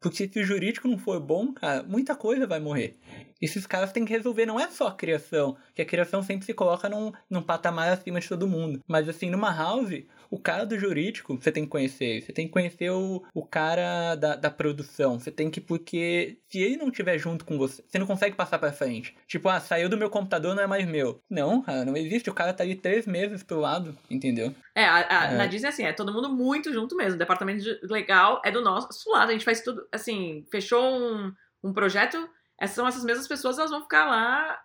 Porque 0.01 0.27
se 0.27 0.41
o 0.41 0.45
jurídico 0.45 0.89
não 0.89 0.99
for 0.99 1.21
bom, 1.21 1.53
cara, 1.53 1.83
muita 1.83 2.17
coisa 2.17 2.47
vai 2.47 2.59
morrer. 2.59 2.97
Esses 3.41 3.67
caras 3.67 3.93
têm 3.93 4.05
que 4.05 4.13
resolver, 4.13 4.47
não 4.47 4.59
é 4.59 4.71
só 4.71 4.89
a 4.89 4.95
criação, 4.95 5.57
que 5.75 5.83
a 5.83 5.87
criação 5.87 6.23
sempre 6.23 6.47
se 6.47 6.55
coloca 6.55 6.89
num, 6.89 7.13
num 7.29 7.43
patamar 7.43 7.93
acima 7.93 8.19
de 8.19 8.29
todo 8.29 8.49
mundo. 8.49 8.81
Mas 8.89 9.09
assim, 9.09 9.29
numa 9.29 9.55
house, 9.55 10.03
o 10.31 10.39
cara 10.39 10.65
do 10.65 10.79
jurídico, 10.79 11.37
você 11.37 11.51
tem 11.51 11.65
que 11.65 11.71
conhecer. 11.71 12.23
Você 12.23 12.33
tem 12.33 12.47
que 12.47 12.53
conhecer 12.53 12.89
o, 12.91 13.25
o 13.35 13.45
cara 13.45 14.15
da, 14.15 14.37
da 14.37 14.51
produção. 14.51 15.19
Você 15.19 15.31
tem 15.31 15.51
que, 15.51 15.61
porque 15.61 16.39
se 16.49 16.61
ele 16.61 16.77
não 16.77 16.89
estiver 16.89 17.19
junto 17.19 17.45
com 17.45 17.59
você, 17.59 17.83
você 17.87 17.99
não 17.99 18.07
consegue 18.07 18.37
passar 18.37 18.59
pra 18.59 18.73
frente. 18.73 19.17
Tipo, 19.27 19.49
ah, 19.49 19.59
saiu 19.59 19.89
do 19.89 19.99
meu 19.99 20.09
computador, 20.09 20.55
não 20.55 20.63
é 20.63 20.69
mais 20.69 20.87
meu. 20.87 21.21
Não, 21.29 21.61
cara, 21.61 21.85
não 21.85 21.97
existe. 21.97 22.31
O 22.31 22.35
cara 22.35 22.55
tá 22.55 22.63
ali 22.63 22.77
três 22.77 23.07
meses 23.07 23.43
pro 23.43 23.59
lado, 23.59 23.97
entendeu? 24.09 24.55
É, 24.73 24.85
a, 24.85 24.97
a, 24.97 25.25
é. 25.33 25.37
na 25.37 25.47
Disney, 25.47 25.69
assim, 25.69 25.85
é 25.85 25.93
todo 25.93 26.13
mundo 26.13 26.33
muito 26.33 26.73
junto 26.73 26.97
mesmo. 26.97 27.17
O 27.17 27.19
departamento 27.19 27.65
legal 27.83 28.41
é 28.45 28.53
do 28.53 28.63
nosso 28.63 29.11
lado. 29.11 29.31
A 29.31 29.33
gente 29.33 29.45
faz 29.45 29.63
tudo, 29.63 29.85
assim, 29.91 30.47
fechou 30.49 30.81
um, 30.81 31.33
um 31.65 31.73
projeto, 31.73 32.31
essas 32.57 32.77
são 32.77 32.87
essas 32.87 33.05
mesmas 33.05 33.27
pessoas, 33.27 33.59
elas 33.59 33.71
vão 33.71 33.83
ficar 33.83 34.05
lá 34.05 34.61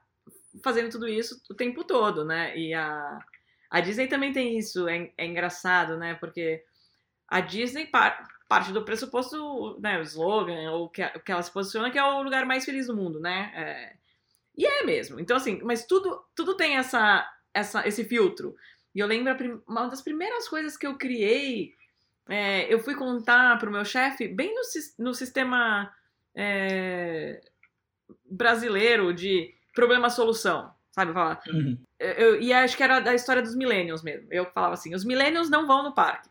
fazendo 0.64 0.90
tudo 0.90 1.08
isso 1.08 1.42
o 1.50 1.56
tempo 1.56 1.84
todo, 1.84 2.24
né? 2.24 2.56
E 2.56 2.74
a 2.74 3.20
a 3.76 3.82
Disney 3.82 4.08
também 4.08 4.32
tem 4.32 4.58
isso, 4.58 4.88
é, 4.88 5.12
é 5.18 5.26
engraçado, 5.26 5.98
né? 5.98 6.14
Porque 6.14 6.64
a 7.28 7.42
Disney 7.42 7.86
par, 7.86 8.26
parte 8.48 8.72
do 8.72 8.86
pressuposto, 8.86 9.78
né, 9.82 10.00
o 10.00 10.02
slogan, 10.04 10.72
o 10.72 10.88
que, 10.88 11.06
que 11.20 11.30
ela 11.30 11.44
se 11.44 11.52
posiciona, 11.52 11.92
que 11.92 11.98
é 11.98 12.04
o 12.04 12.24
lugar 12.24 12.46
mais 12.46 12.64
feliz 12.64 12.88
do 12.88 12.96
mundo, 12.96 13.20
né? 13.20 13.52
É, 13.54 13.98
e 14.58 14.66
é 14.66 14.84
mesmo. 14.86 15.20
Então, 15.20 15.36
assim, 15.36 15.60
mas 15.62 15.86
tudo, 15.86 16.24
tudo 16.34 16.56
tem 16.56 16.78
essa, 16.78 17.30
essa, 17.54 17.86
esse 17.86 18.06
filtro. 18.06 18.56
E 18.96 19.00
eu 19.00 19.08
lembro, 19.08 19.62
uma 19.68 19.88
das 19.88 20.02
primeiras 20.02 20.48
coisas 20.48 20.78
que 20.78 20.88
eu 20.88 20.98
criei, 20.98 21.74
é, 22.30 22.74
eu 22.74 22.80
fui 22.80 22.96
contar 22.96 23.60
pro 23.60 23.70
meu 23.70 23.84
chefe, 23.84 24.26
bem 24.26 24.56
no, 24.56 24.62
no 25.00 25.14
sistema 25.14 25.94
é, 26.34 27.42
brasileiro 28.24 29.14
de 29.14 29.54
problema-solução 29.74 30.74
sabe? 30.96 31.12
Falar. 31.12 31.42
Uhum. 31.48 31.78
Eu, 32.00 32.42
e 32.42 32.54
acho 32.54 32.78
que 32.78 32.84
era 32.84 33.02
da 33.02 33.14
história 33.14 33.42
dos 33.42 33.56
millennials 33.56 34.02
mesmo. 34.02 34.28
Eu 34.32 34.46
falava 34.46 34.74
assim: 34.76 34.96
os 34.96 35.04
millennials 35.04 35.50
não 35.50 35.68
vão 35.68 35.84
no 35.84 35.94
parque. 35.94 36.30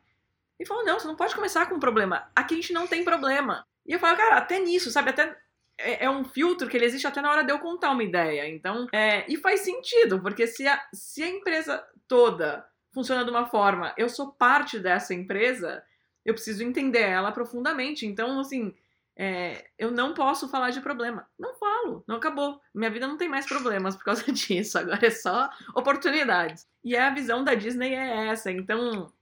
Ele 0.59 0.67
falou: 0.67 0.85
não, 0.85 0.99
você 0.99 1.07
não 1.07 1.17
pode 1.17 1.35
começar 1.35 1.67
com 1.67 1.75
um 1.75 1.81
problema. 1.81 2.27
Aqui 2.35 2.55
a 2.55 2.57
gente 2.57 2.73
não 2.73 2.87
tem 2.87 3.05
problema. 3.05 3.67
E 3.87 3.93
eu 3.93 3.99
falo, 3.99 4.17
cara, 4.17 4.39
até 4.39 4.59
nisso, 4.59 4.91
sabe? 4.91 5.11
Até 5.11 5.37
é, 5.79 6.07
é, 6.07 6.11
um 6.11 6.25
filtro 6.25 6.67
que 6.67 6.77
ele 6.79 6.87
existe 6.87 7.07
até 7.07 7.21
na 7.21 7.31
hora 7.31 7.45
de 7.45 7.53
eu 7.53 7.59
contar 7.59 7.91
uma 7.91 8.03
ideia. 8.03 8.49
Então, 8.49 8.87
é, 8.91 9.31
e 9.31 9.37
faz 9.37 9.61
sentido, 9.61 10.21
porque 10.23 10.47
se 10.47 10.67
a, 10.67 10.83
se 10.95 11.23
a 11.23 11.29
empresa 11.29 11.85
toda 12.09 12.67
funciona 12.91 13.25
de 13.25 13.31
uma 13.31 13.45
forma, 13.45 13.93
eu 13.99 14.09
sou 14.09 14.33
parte 14.33 14.79
dessa 14.79 15.13
empresa, 15.13 15.83
eu 16.25 16.33
preciso 16.33 16.63
entender 16.63 17.03
ela 17.03 17.33
profundamente. 17.33 18.07
Então, 18.07 18.41
assim, 18.41 18.75
é, 19.17 19.65
eu 19.79 19.93
não 19.93 20.13
posso 20.13 20.49
falar 20.49 20.71
de 20.71 20.81
problema. 20.81 21.27
Não 21.39 21.55
falo, 21.55 22.05
não 22.07 22.17
acabou. 22.17 22.61
Minha 22.75 22.91
vida 22.91 23.07
não 23.07 23.17
tem 23.17 23.29
mais 23.29 23.47
problemas 23.47 23.95
por 23.97 24.05
causa 24.05 24.25
disso. 24.33 24.79
Agora 24.79 25.07
é 25.07 25.11
só 25.11 25.49
oportunidades. 25.75 26.67
E 26.83 26.97
a 26.97 27.11
visão 27.11 27.45
da 27.45 27.55
Disney 27.55 27.95
é 27.95 28.29
essa. 28.29 28.51
Então, 28.51 29.13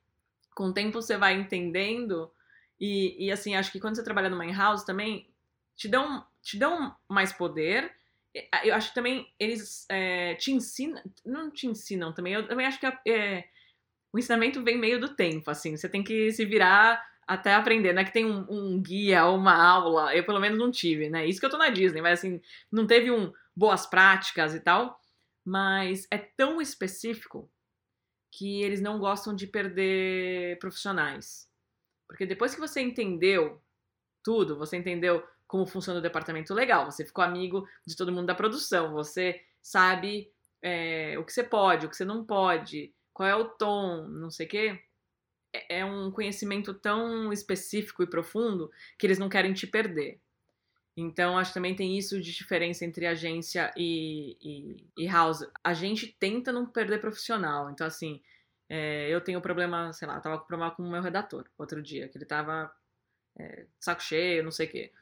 com 0.55 0.65
o 0.69 0.73
tempo 0.73 1.01
você 1.01 1.17
vai 1.17 1.35
entendendo. 1.35 2.31
E, 2.81 3.27
e 3.27 3.31
assim, 3.31 3.55
acho 3.55 3.71
que 3.71 3.81
quando 3.81 3.97
você 3.97 4.05
trabalha 4.05 4.31
numa 4.31 4.47
in-house 4.47 4.85
também, 4.85 5.29
te 5.77 5.89
dão, 5.89 6.25
te 6.43 6.59
dão 6.59 6.97
mais 7.09 7.33
poder. 7.33 7.93
Eu 8.65 8.75
acho 8.75 8.89
que 8.89 8.95
também 8.95 9.31
eles 9.39 9.85
é, 9.91 10.35
te 10.37 10.53
ensinam. 10.53 11.03
Não 11.25 11.51
te 11.51 11.67
ensinam 11.67 12.15
também. 12.15 12.33
Eu 12.33 12.49
também 12.49 12.67
acho 12.67 12.81
que 12.81 12.87
é, 12.87 13.45
o 14.11 14.19
ensinamento 14.19 14.63
vem 14.65 14.79
meio 14.79 14.99
do 14.99 15.15
tempo, 15.15 15.51
assim. 15.51 15.77
Você 15.77 15.87
tem 15.87 16.03
que 16.03 16.33
se 16.33 16.47
virar 16.47 17.12
até 17.27 17.55
aprender, 17.55 17.93
não 17.93 18.03
é 18.03 18.05
que 18.05 18.13
tem 18.13 18.25
um, 18.25 18.47
um, 18.49 18.83
guia 18.83 19.25
ou 19.27 19.37
uma 19.37 19.55
aula, 19.55 20.15
eu 20.15 20.25
pelo 20.25 20.41
menos 20.41 20.59
não 20.59 20.71
tive, 20.71 21.09
né? 21.09 21.27
Isso 21.27 21.41
que 21.41 21.47
eu 21.47 21.51
tô 21.51 21.59
na 21.59 21.69
Disney, 21.69 22.01
mas 22.01 22.19
assim, 22.19 22.41
não 22.71 22.87
teve 22.87 23.11
um 23.11 23.33
boas 23.55 23.87
práticas 23.87 24.55
e 24.55 24.61
tal, 24.61 25.01
mas 25.45 26.07
é 26.11 26.19
tão 26.19 26.61
específico 26.61 27.51
que 28.31 28.63
eles 28.63 28.81
não 28.81 28.99
gostam 28.99 29.35
de 29.35 29.47
perder 29.47 30.59
profissionais. 30.59 31.49
Porque 32.09 32.27
depois 32.27 32.55
que 32.55 32.61
você 32.61 32.81
entendeu 32.81 33.61
tudo, 34.23 34.57
você 34.57 34.77
entendeu 34.77 35.27
como 35.47 35.67
funciona 35.67 35.99
o 35.99 36.03
departamento 36.03 36.55
legal, 36.55 36.91
você 36.91 37.05
ficou 37.05 37.23
amigo 37.23 37.69
de 37.87 37.95
todo 37.97 38.13
mundo 38.13 38.27
da 38.27 38.35
produção, 38.35 38.93
você 38.93 39.43
sabe 39.61 40.33
é, 40.63 41.17
o 41.19 41.25
que 41.25 41.33
você 41.33 41.43
pode, 41.43 41.87
o 41.87 41.91
que 41.91 41.97
você 41.97 42.05
não 42.05 42.25
pode, 42.25 42.95
qual 43.13 43.29
é 43.29 43.37
o 43.37 43.45
tom, 43.45 44.09
não 44.09 44.31
sei 44.31 44.47
o 44.47 44.49
quê 44.49 44.83
é, 45.53 45.81
é 45.81 45.85
um 45.85 46.11
conhecimento 46.11 46.75
tão 46.75 47.33
específico 47.33 48.03
e 48.03 48.07
profundo 48.07 48.71
que 48.99 49.07
eles 49.07 49.19
não 49.19 49.29
querem 49.29 49.53
te 49.53 49.67
perder. 49.67 50.21
Então, 50.97 51.39
acho 51.39 51.51
que 51.51 51.55
também 51.55 51.75
tem 51.75 51.97
isso 51.97 52.21
de 52.21 52.33
diferença 52.33 52.85
entre 52.85 53.07
agência 53.07 53.73
e, 53.77 54.37
e, 54.43 55.05
e 55.05 55.07
house. 55.07 55.47
A 55.65 55.73
gente 55.73 56.07
tenta 56.19 56.53
não 56.53 56.67
perder 56.67 57.01
profissional. 57.01 57.71
Então, 57.71 57.87
assim, 57.87 58.23
é, 58.69 59.09
eu 59.09 59.21
tenho 59.21 59.41
problema, 59.41 59.93
sei 59.93 60.07
lá, 60.07 60.21
tava 60.21 60.39
com 60.39 60.47
problema 60.47 60.75
com 60.75 60.83
o 60.83 60.91
meu 60.91 61.01
redator 61.03 61.49
outro 61.57 61.83
dia, 61.83 62.09
que 62.09 62.19
ele 62.19 62.27
tava 62.27 62.71
é, 63.39 63.67
saco 63.81 64.03
cheio, 64.03 64.45
não 64.45 64.51
sei 64.51 64.67
o 64.67 64.71
quê. 64.71 64.93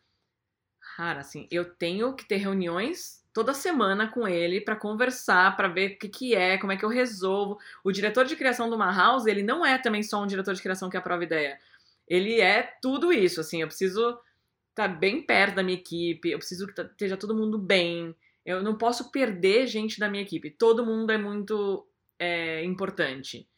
Cara, 0.97 1.21
assim, 1.21 1.49
eu 1.51 1.75
tenho 1.75 2.15
que 2.15 2.25
ter 2.27 2.37
reuniões 2.37 3.20
toda 3.33 3.55
semana 3.55 4.09
com 4.09 4.27
ele 4.27 4.61
para 4.61 4.77
conversar, 4.77 5.57
para 5.57 5.69
ver 5.69 5.93
o 5.93 5.99
que, 5.99 6.09
que 6.09 6.35
é, 6.35 6.59
como 6.59 6.73
é 6.73 6.77
que 6.77 6.85
eu 6.85 6.89
resolvo. 6.89 7.59
O 7.85 7.93
diretor 7.93 8.25
de 8.25 8.37
criação 8.37 8.69
de 8.69 8.75
uma 8.75 8.93
house, 8.93 9.27
ele 9.27 9.43
não 9.43 9.65
é 9.65 9.79
também 9.79 10.03
só 10.03 10.23
um 10.23 10.27
diretor 10.27 10.55
de 10.55 10.63
criação 10.63 10.91
que 10.91 10.97
aprova 10.97 11.25
ideia. 11.25 11.59
Ele 12.09 12.41
é 12.41 12.63
tudo 12.83 13.13
isso, 13.13 13.41
assim, 13.41 13.63
eu 13.63 13.69
preciso 13.69 14.01
estar 14.71 14.89
tá 14.89 14.89
bem 14.89 15.23
perto 15.23 15.57
da 15.57 15.63
minha 15.63 15.79
equipe, 15.79 16.31
eu 16.31 16.39
preciso 16.39 16.67
que 16.67 16.75
tá, 16.75 16.83
esteja 16.83 17.17
todo 17.17 17.37
mundo 17.37 17.59
bem. 17.59 18.15
Eu 18.45 18.63
não 18.63 18.77
posso 18.77 19.11
perder 19.11 19.67
gente 19.67 20.01
da 20.01 20.09
minha 20.09 20.23
equipe. 20.23 20.51
Todo 20.51 20.85
mundo 20.85 21.13
é 21.13 21.19
muito 21.19 21.87
é, 22.19 22.65
importante. 22.65 23.49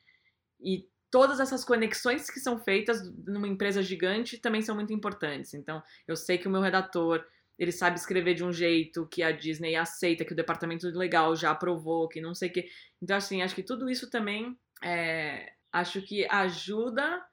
E 0.61 0.87
todas 1.11 1.41
essas 1.41 1.65
conexões 1.65 2.29
que 2.31 2.41
são 2.41 2.59
feitas 2.59 3.03
numa 3.27 3.47
empresa 3.47 3.83
gigante 3.83 4.39
também 4.39 4.63
são 4.63 4.75
muito 4.75 4.93
importantes. 4.93 5.55
Então, 5.55 5.83
eu 6.07 6.17
sei 6.17 6.39
que 6.39 6.49
o 6.49 6.51
meu 6.51 6.61
redator, 6.61 7.25
ele 7.59 7.73
sabe 7.73 7.97
escrever 7.97 8.35
de 8.35 8.45
um 8.45 8.53
jeito 8.53 9.07
que 9.07 9.23
a 9.23 9.33
Disney 9.33 9.77
aceita, 9.77 10.25
que 10.25 10.33
o 10.33 10.37
departamento 10.37 10.87
legal 10.89 11.35
já 11.37 11.51
aprovou, 11.51 12.09
que 12.09 12.21
não 12.21 12.35
sei 12.35 12.49
o 12.49 12.53
que. 12.53 12.69
Então, 13.01 13.17
assim, 13.17 13.43
acho 13.43 13.55
que 13.55 13.63
tudo 13.63 13.89
isso 13.89 14.11
também 14.11 14.59
é, 14.83 15.53
acho 15.73 16.03
que 16.03 16.27
ajuda 16.31 17.25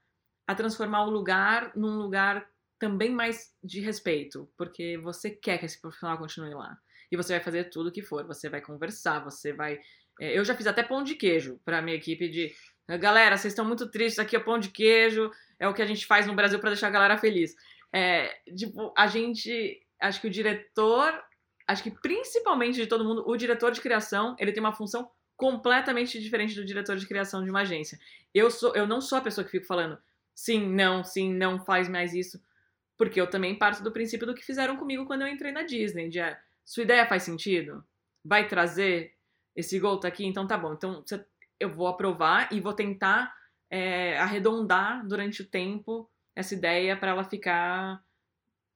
a 0.48 0.56
transformar 0.56 1.06
o 1.06 1.10
lugar 1.10 1.72
num 1.76 1.98
lugar 1.98 2.48
também 2.78 3.12
mais 3.12 3.54
de 3.64 3.82
respeito, 3.82 4.50
porque 4.58 4.98
você 4.98 5.30
quer 5.30 5.58
que 5.58 5.66
esse 5.66 5.80
profissional 5.82 6.18
continue 6.18 6.54
lá. 6.54 6.78
E 7.12 7.18
você 7.18 7.34
vai 7.34 7.44
fazer 7.44 7.66
tudo 7.66 7.90
o 7.90 7.92
que 7.92 8.02
for, 8.02 8.26
você 8.26 8.50
vai 8.50 8.62
conversar, 8.62 9.24
você 9.24 9.52
vai. 9.52 9.80
É, 10.20 10.38
eu 10.38 10.46
já 10.46 10.56
fiz 10.56 10.68
até 10.68 10.84
pão 10.84 11.04
de 11.04 11.16
queijo 11.16 11.60
para 11.66 11.82
minha 11.82 11.98
equipe 11.98 12.30
de 12.30 12.54
Galera, 12.98 13.38
vocês 13.38 13.52
estão 13.52 13.66
muito 13.66 13.90
tristes, 13.92 14.18
aqui 14.18 14.36
é 14.36 14.40
pão 14.40 14.58
de 14.58 14.70
queijo, 14.70 15.30
é 15.60 15.68
o 15.68 15.74
que 15.74 15.82
a 15.82 15.86
gente 15.86 16.08
faz 16.08 16.26
no 16.26 16.34
Brasil 16.34 16.60
para 16.60 16.72
deixar 16.72 16.88
a 16.88 16.92
galera 16.92 17.18
feliz. 17.18 17.54
É, 17.94 18.30
tipo, 18.56 18.92
a 18.98 19.06
gente, 19.06 19.80
acho 20.00 20.22
que 20.22 20.28
o 20.28 20.32
diretor, 20.32 21.22
acho 21.68 21.84
que 21.84 21.92
principalmente 21.92 22.76
de 22.76 22.88
todo 22.88 23.04
mundo, 23.04 23.24
o 23.28 23.38
diretor 23.38 23.72
de 23.72 23.82
criação, 23.82 24.36
ele 24.40 24.52
tem 24.52 24.62
uma 24.62 24.74
função 24.74 25.10
completamente 25.36 26.20
diferente 26.20 26.56
do 26.56 26.66
diretor 26.66 26.98
de 26.98 27.08
criação 27.08 27.44
de 27.44 27.50
uma 27.50 27.62
agência. 27.62 28.00
Eu 28.34 28.52
sou, 28.52 28.76
eu 28.76 28.86
não 28.86 29.00
sou 29.02 29.18
a 29.18 29.22
pessoa 29.22 29.46
que 29.46 29.52
fico 29.52 29.66
falando 29.66 29.98
sim, 30.40 30.66
não, 30.70 31.04
sim, 31.04 31.34
não 31.34 31.60
faz 31.60 31.90
mais 31.90 32.14
isso, 32.14 32.42
porque 32.98 33.20
eu 33.20 33.30
também 33.30 33.56
parto 33.56 33.84
do 33.84 33.92
princípio 33.92 34.26
do 34.26 34.34
que 34.34 34.46
fizeram 34.46 34.78
comigo 34.78 35.06
quando 35.06 35.24
eu 35.24 35.28
entrei 35.28 35.52
na 35.52 35.64
Disney, 35.64 36.08
de 36.08 36.20
é, 36.20 36.40
sua 36.64 36.84
ideia 36.84 37.06
faz 37.06 37.24
sentido? 37.24 37.84
Vai 38.24 38.48
trazer 38.48 39.14
esse 39.54 39.78
gol 39.78 40.00
tá 40.00 40.08
aqui, 40.08 40.26
então 40.26 40.48
tá 40.48 40.58
bom. 40.58 40.74
Então 40.74 41.04
eu 41.60 41.70
vou 41.70 41.88
aprovar 41.88 42.48
e 42.54 42.62
vou 42.62 42.72
tentar 42.72 43.36
é, 43.70 44.18
arredondar 44.18 45.06
durante 45.06 45.42
o 45.42 45.46
tempo 45.46 46.10
essa 46.34 46.54
ideia 46.54 46.96
para 46.96 47.12
ela 47.12 47.24
ficar, 47.26 48.02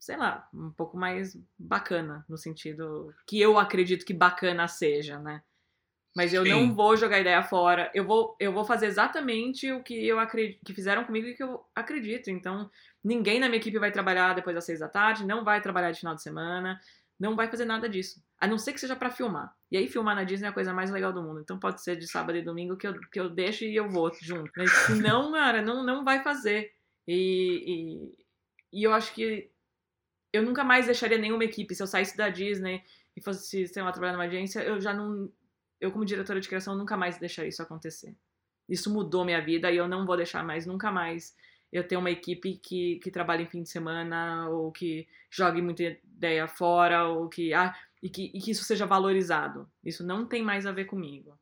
sei 0.04 0.18
lá, 0.18 0.48
um 0.54 0.72
pouco 0.72 0.98
mais 0.98 1.38
bacana, 1.58 2.26
no 2.28 2.38
sentido 2.38 3.14
que 3.28 3.40
eu 3.40 3.58
acredito 3.58 4.06
que 4.06 4.14
bacana 4.14 4.68
seja, 4.68 5.20
né? 5.20 5.42
Mas 6.16 6.34
eu 6.34 6.44
Sim. 6.44 6.50
não 6.50 6.76
vou 6.76 6.96
jogar 6.96 7.20
ideia 7.20 7.42
fora. 7.42 7.90
Eu 7.94 8.06
vou, 8.06 8.36
eu 8.40 8.54
vou 8.54 8.64
fazer 8.64 8.86
exatamente 8.86 9.72
o 9.72 9.82
que 9.82 10.06
eu 10.06 10.20
acredito, 10.20 10.60
que 10.64 10.74
fizeram 10.74 11.06
comigo 11.06 11.28
e 11.28 11.34
que 11.34 11.42
eu 11.42 11.66
acredito. 11.74 12.30
Então, 12.30 12.70
ninguém 13.04 13.40
na 13.40 13.48
minha 13.48 13.58
equipe 13.60 13.80
vai 13.80 13.92
trabalhar 13.92 14.36
depois 14.36 14.54
das 14.54 14.66
seis 14.66 14.80
da 14.80 14.88
tarde, 14.88 15.26
não 15.26 15.44
vai 15.44 15.60
trabalhar 15.60 15.92
de 15.92 16.00
final 16.00 16.14
de 16.14 16.22
semana 16.22 16.80
não 17.24 17.36
vai 17.36 17.48
fazer 17.48 17.64
nada 17.64 17.88
disso. 17.88 18.22
A 18.38 18.46
não 18.46 18.58
ser 18.58 18.74
que 18.74 18.80
seja 18.80 18.98
para 18.98 19.10
filmar. 19.10 19.56
E 19.72 19.78
aí, 19.78 19.88
filmar 19.88 20.14
na 20.14 20.26
Disney 20.26 20.48
é 20.48 20.50
a 20.50 20.54
coisa 20.54 20.74
mais 20.74 20.92
legal 20.92 21.14
do 21.14 21.24
mundo. 21.24 21.40
Então, 21.40 21.58
pode 21.58 21.82
ser 21.82 21.96
de 21.96 22.06
sábado 22.06 22.38
e 22.38 22.42
domingo 22.42 22.76
que 22.76 22.86
eu, 22.86 23.00
que 23.00 23.20
eu 23.20 23.30
deixo 23.30 23.64
e 23.64 23.74
eu 23.74 23.90
vou 23.90 24.12
junto. 24.22 24.52
Mas 24.58 24.70
se 24.70 24.96
não, 25.02 25.32
cara, 25.32 25.62
não, 25.62 25.86
não 25.86 26.04
vai 26.04 26.22
fazer. 26.22 26.74
E, 27.08 28.12
e, 28.74 28.80
e, 28.80 28.84
eu 28.84 28.94
acho 28.94 29.14
que 29.14 29.50
eu 30.34 30.42
nunca 30.42 30.64
mais 30.64 30.88
deixaria 30.88 31.18
nenhuma 31.18 31.46
equipe. 31.46 31.76
Se 31.76 31.84
eu 31.84 31.88
saísse 31.88 32.18
da 32.18 32.28
Disney 32.28 32.84
e 33.16 33.22
fosse, 33.22 33.68
sei 33.68 33.84
lá, 33.84 33.92
trabalhar 33.92 34.14
numa 34.14 34.26
agência, 34.26 34.60
eu 34.62 34.82
já 34.82 34.94
não. 34.94 35.32
Eu, 35.80 35.92
como 35.92 36.04
diretora 36.04 36.42
de 36.42 36.48
criação, 36.48 36.76
nunca 36.76 36.98
mais 36.98 37.20
deixaria 37.20 37.50
isso 37.50 37.62
acontecer. 37.62 38.16
Isso 38.68 38.92
mudou 38.92 39.24
minha 39.24 39.42
vida 39.42 39.72
e 39.72 39.78
eu 39.78 39.88
não 39.88 40.06
vou 40.06 40.18
deixar 40.18 40.44
mais, 40.44 40.66
nunca 40.66 40.92
mais 40.92 41.36
eu 41.72 41.86
ter 41.86 41.98
uma 41.98 42.12
equipe 42.12 42.58
que, 42.58 43.00
que 43.00 43.12
trabalha 43.12 43.42
em 43.42 43.48
fim 43.48 43.64
de 43.64 43.70
semana 43.70 44.48
ou 44.50 44.72
que 44.72 45.08
jogue 45.30 45.62
muita 45.62 45.84
ideia 45.84 46.48
fora 46.48 47.06
ou 47.06 47.28
que 47.28 47.54
ah, 47.54 47.76
e 48.02 48.10
que, 48.10 48.32
e 48.34 48.40
que 48.40 48.52
isso 48.52 48.64
seja 48.64 48.86
valorizado. 48.86 49.70
Isso 49.84 50.06
não 50.06 50.26
tem 50.26 50.44
mais 50.44 50.66
a 50.66 50.72
ver 50.72 50.86
comigo. 50.86 51.38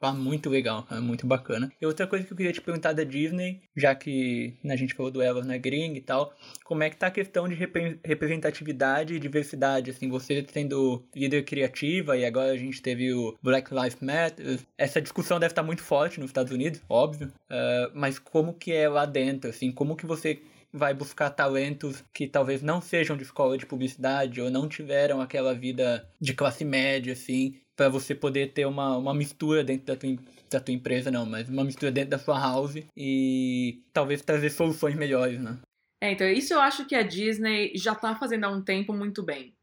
Ah, 0.00 0.12
muito 0.12 0.50
legal, 0.50 0.84
é 0.90 0.98
muito 0.98 1.28
bacana. 1.28 1.72
E 1.80 1.86
outra 1.86 2.08
coisa 2.08 2.26
que 2.26 2.32
eu 2.32 2.36
queria 2.36 2.52
te 2.52 2.60
perguntar 2.60 2.92
da 2.92 3.04
Disney, 3.04 3.62
já 3.76 3.94
que 3.94 4.56
a 4.68 4.74
gente 4.74 4.94
falou 4.94 5.12
do 5.12 5.22
Ela 5.22 5.44
na 5.44 5.56
Gring 5.56 5.94
e 5.94 6.00
tal, 6.00 6.34
como 6.64 6.82
é 6.82 6.90
que 6.90 6.96
tá 6.96 7.06
a 7.06 7.10
questão 7.10 7.48
de 7.48 7.54
representatividade 7.54 9.14
e 9.14 9.20
diversidade, 9.20 9.92
assim, 9.92 10.08
você 10.08 10.44
sendo 10.52 11.04
líder 11.14 11.44
criativa 11.44 12.16
e 12.16 12.24
agora 12.24 12.50
a 12.50 12.56
gente 12.56 12.82
teve 12.82 13.14
o 13.14 13.38
Black 13.40 13.72
Lives 13.72 14.00
Matter, 14.00 14.58
essa 14.76 15.00
discussão 15.00 15.38
deve 15.38 15.52
estar 15.52 15.62
muito 15.62 15.82
forte 15.82 16.18
nos 16.18 16.30
Estados 16.30 16.52
Unidos, 16.52 16.82
óbvio, 16.88 17.28
uh, 17.28 17.92
mas 17.94 18.18
como 18.18 18.54
que 18.54 18.72
é 18.72 18.88
lá 18.88 19.06
dentro, 19.06 19.50
assim, 19.50 19.70
como 19.70 19.96
que 19.96 20.04
você 20.04 20.42
vai 20.72 20.94
buscar 20.94 21.30
talentos 21.30 22.02
que 22.14 22.26
talvez 22.26 22.62
não 22.62 22.80
sejam 22.80 23.16
de 23.16 23.22
escola 23.22 23.58
de 23.58 23.66
publicidade 23.66 24.40
ou 24.40 24.50
não 24.50 24.66
tiveram 24.66 25.20
aquela 25.20 25.54
vida 25.54 26.08
de 26.18 26.32
classe 26.32 26.64
média, 26.64 27.12
assim, 27.12 27.60
para 27.76 27.88
você 27.88 28.14
poder 28.14 28.52
ter 28.52 28.66
uma, 28.66 28.96
uma 28.96 29.14
mistura 29.14 29.64
dentro 29.64 29.86
da 29.86 29.96
tua, 29.96 30.16
da 30.50 30.60
tua 30.60 30.74
empresa, 30.74 31.10
não, 31.10 31.24
mas 31.24 31.48
uma 31.48 31.64
mistura 31.64 31.90
dentro 31.90 32.10
da 32.10 32.18
sua 32.18 32.38
house 32.38 32.84
e 32.96 33.82
talvez 33.92 34.22
trazer 34.22 34.50
soluções 34.50 34.94
melhores, 34.94 35.40
né? 35.40 35.58
É, 36.00 36.12
então 36.12 36.26
isso 36.26 36.52
eu 36.52 36.60
acho 36.60 36.84
que 36.84 36.94
a 36.94 37.02
Disney 37.02 37.72
já 37.76 37.94
tá 37.94 38.14
fazendo 38.16 38.44
há 38.44 38.48
um 38.50 38.62
tempo 38.62 38.92
muito 38.92 39.22
bem. 39.22 39.54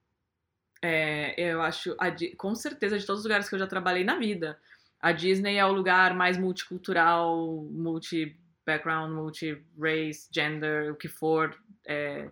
É, 0.82 1.34
eu 1.38 1.62
acho, 1.62 1.96
a, 2.00 2.08
com 2.38 2.56
certeza, 2.56 2.98
de 2.98 3.06
todos 3.06 3.20
os 3.20 3.26
lugares 3.26 3.50
que 3.50 3.56
eu 3.56 3.60
já 3.60 3.68
trabalhei 3.68 4.04
na 4.04 4.18
vida, 4.18 4.58
a 5.02 5.12
Disney 5.12 5.58
é 5.58 5.66
o 5.66 5.74
lugar 5.74 6.14
mais 6.16 6.38
multicultural, 6.38 7.64
multi-background, 7.72 9.12
multi-race, 9.12 10.30
gender, 10.34 10.92
o 10.92 10.96
que 10.96 11.08
for, 11.08 11.58
é, 11.86 12.32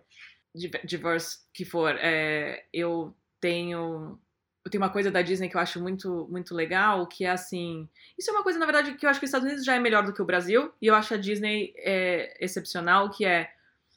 diverse 0.84 1.40
que 1.52 1.64
for. 1.64 1.94
É, 1.98 2.64
eu 2.72 3.14
tenho 3.40 4.18
tem 4.70 4.80
uma 4.80 4.90
coisa 4.90 5.10
da 5.10 5.22
Disney 5.22 5.48
que 5.48 5.56
eu 5.56 5.60
acho 5.60 5.80
muito, 5.80 6.26
muito 6.30 6.54
legal, 6.54 7.06
que 7.06 7.24
é 7.24 7.30
assim. 7.30 7.88
Isso 8.18 8.30
é 8.30 8.32
uma 8.32 8.42
coisa, 8.42 8.58
na 8.58 8.66
verdade, 8.66 8.94
que 8.94 9.06
eu 9.06 9.10
acho 9.10 9.18
que 9.18 9.24
os 9.24 9.28
Estados 9.28 9.46
Unidos 9.46 9.64
já 9.64 9.74
é 9.74 9.78
melhor 9.78 10.04
do 10.04 10.12
que 10.12 10.22
o 10.22 10.26
Brasil, 10.26 10.72
e 10.80 10.86
eu 10.86 10.94
acho 10.94 11.14
a 11.14 11.16
Disney 11.16 11.72
é, 11.76 12.36
excepcional, 12.40 13.10
que 13.10 13.24
é. 13.24 13.52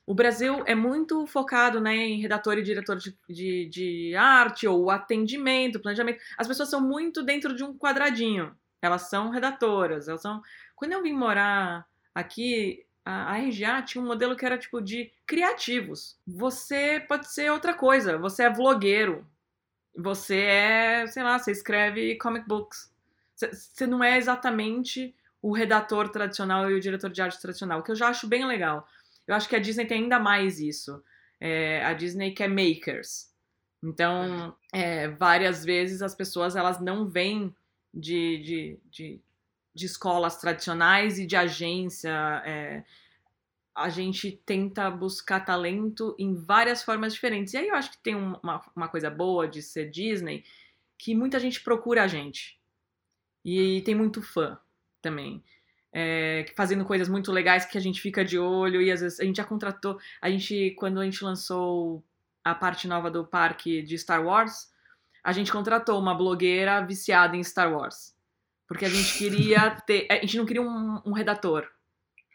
O 0.06 0.16
Brasil 0.16 0.64
é 0.66 0.74
muito 0.74 1.26
focado 1.28 1.80
né, 1.80 1.96
em 1.96 2.20
redator 2.20 2.58
e 2.58 2.64
diretor 2.64 2.98
de, 2.98 3.16
de, 3.30 3.66
de 3.68 4.16
arte, 4.16 4.68
ou 4.68 4.90
atendimento, 4.90 5.80
planejamento. 5.80 6.22
As 6.38 6.48
pessoas 6.48 6.70
são 6.70 6.82
muito 6.82 7.24
dentro 7.24 7.56
de 7.56 7.64
um 7.64 7.78
quadradinho. 7.78 8.54
Elas 8.82 9.10
são 9.10 9.30
redatoras, 9.30 10.08
elas 10.08 10.22
são. 10.22 10.42
Quando 10.76 10.94
eu 10.94 11.04
vim 11.04 11.14
morar 11.14 11.88
aqui, 12.16 12.84
a 13.06 13.38
RGA 13.38 13.82
tinha 13.84 14.04
um 14.04 14.08
modelo 14.08 14.36
que 14.36 14.46
era 14.46 14.58
tipo 14.58 14.82
de 14.82 15.12
criativos. 15.26 16.18
Você 16.28 17.00
pode 17.08 17.32
ser 17.32 17.52
outra 17.52 17.74
coisa, 17.74 18.18
você 18.18 18.44
é 18.44 18.50
vlogueiro, 18.50 19.26
você 19.96 20.38
é, 20.42 21.08
sei 21.08 21.24
lá, 21.24 21.38
você 21.38 21.52
escreve 21.52 22.16
comic 22.18 22.48
books. 22.48 22.92
Você 23.36 23.88
não 23.88 24.04
é 24.04 24.18
exatamente 24.18 25.16
o 25.42 25.52
redator 25.52 26.10
tradicional 26.10 26.70
e 26.70 26.76
o 26.76 26.80
diretor 26.80 27.10
de 27.10 27.22
arte 27.22 27.42
tradicional, 27.42 27.80
o 27.80 27.84
que 27.84 27.92
eu 27.92 27.96
já 27.96 28.10
acho 28.10 28.28
bem 28.28 28.46
legal. 28.46 28.88
Eu 29.28 29.36
acho 29.36 29.50
que 29.50 29.56
a 29.56 29.60
Disney 29.60 29.86
tem 29.86 30.04
ainda 30.04 30.20
mais 30.20 30.60
isso. 30.60 31.04
É, 31.40 31.84
a 31.84 31.94
Disney 31.94 32.32
quer 32.32 32.48
makers. 32.48 33.32
Então, 33.84 34.56
é, 34.72 35.08
várias 35.08 35.66
vezes 35.66 36.02
as 36.02 36.14
pessoas 36.14 36.56
elas 36.56 36.80
não 36.80 37.08
vêm 37.08 37.54
de, 37.92 38.38
de, 38.38 38.80
de, 38.92 39.22
de 39.74 39.86
escolas 39.86 40.38
tradicionais 40.38 41.18
e 41.18 41.26
de 41.26 41.36
agência. 41.36 42.12
É, 42.46 42.84
a 43.76 43.90
gente 43.90 44.32
tenta 44.46 44.90
buscar 44.90 45.40
talento 45.42 46.16
em 46.20 46.36
várias 46.36 46.84
formas 46.84 47.14
diferentes. 47.14 47.54
E 47.54 47.58
aí 47.58 47.68
eu 47.68 47.76
acho 47.76 47.92
que 47.92 47.98
tem 47.98 48.16
uma, 48.16 48.62
uma 48.76 48.88
coisa 48.88 49.10
boa 49.10 49.48
de 49.48 49.62
ser 49.62 49.90
Disney, 49.90 50.44
que 50.98 51.16
muita 51.16 51.40
gente 51.40 51.62
procura 51.62 52.04
a 52.04 52.08
gente. 52.08 52.60
E 53.44 53.82
tem 53.82 53.96
muito 53.96 54.22
fã 54.22 54.60
também. 55.02 55.44
É, 55.94 56.46
fazendo 56.56 56.86
coisas 56.86 57.10
muito 57.10 57.32
legais 57.32 57.66
que 57.66 57.78
a 57.78 57.82
gente 57.82 58.00
fica 58.00 58.24
de 58.24 58.38
olho 58.38 58.82
e 58.82 58.92
às 58.92 59.02
vezes 59.02 59.20
a 59.20 59.24
gente 59.24 59.38
já 59.38 59.44
contratou. 59.44 59.98
A 60.22 60.30
gente, 60.30 60.72
quando 60.72 61.00
a 61.00 61.06
gente 61.06 61.24
lançou 61.24 62.04
a 62.44 62.54
parte 62.54 62.88
nova 62.88 63.10
do 63.10 63.26
parque 63.26 63.82
de 63.82 63.98
Star 63.98 64.24
Wars, 64.24 64.72
a 65.24 65.32
gente 65.32 65.52
contratou 65.52 66.00
uma 66.00 66.14
blogueira 66.14 66.86
viciada 66.86 67.36
em 67.36 67.44
Star 67.44 67.74
Wars. 67.74 68.16
Porque 68.68 68.86
a 68.86 68.90
gente 68.90 69.18
queria 69.18 69.72
ter. 69.86 70.08
A 70.10 70.16
gente 70.16 70.38
não 70.38 70.46
queria 70.46 70.62
um, 70.62 71.02
um 71.06 71.12
redator 71.14 71.70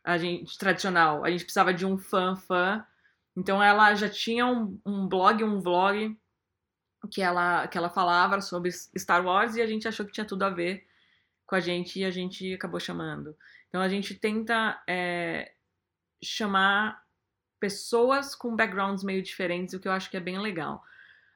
a 0.07 0.17
gente 0.17 0.57
tradicional. 0.57 1.25
A 1.25 1.31
gente 1.31 1.43
precisava 1.43 1.75
de 1.75 1.85
um 1.85 1.99
fã 1.99 2.37
fã 2.37 2.87
Então 3.37 3.61
ela 3.61 3.93
já 3.97 4.09
tinha 4.09 4.47
um, 4.47 4.81
um 4.87 5.09
blog, 5.09 5.43
um 5.43 5.61
vlog 5.61 6.17
que 7.11 7.21
ela, 7.21 7.67
que 7.67 7.77
ela 7.77 7.91
falava 7.91 8.41
sobre 8.41 8.71
Star 8.73 9.25
Wars 9.25 9.57
e 9.57 9.63
a 9.63 9.67
gente 9.67 9.87
achou 9.89 10.07
que 10.07 10.13
tinha 10.13 10.25
tudo 10.25 10.45
a 10.45 10.51
ver 10.51 10.87
com 11.45 11.57
a 11.57 11.61
gente 11.61 11.99
e 11.99 12.05
a 12.05 12.11
gente 12.11 12.55
acabou 12.55 12.79
chamando. 12.79 13.37
Então 13.69 13.81
a 13.83 13.89
gente 13.89 14.15
tenta 14.15 14.81
é, 14.89 15.53
chamar 16.23 17.05
pessoas 17.59 18.35
com 18.35 18.55
backgrounds 18.55 19.03
meio 19.03 19.23
diferentes, 19.23 19.75
o 19.75 19.81
que 19.81 19.89
eu 19.89 19.93
acho 19.93 20.09
que 20.09 20.17
é 20.17 20.21
bem 20.21 20.39
legal. 20.39 20.83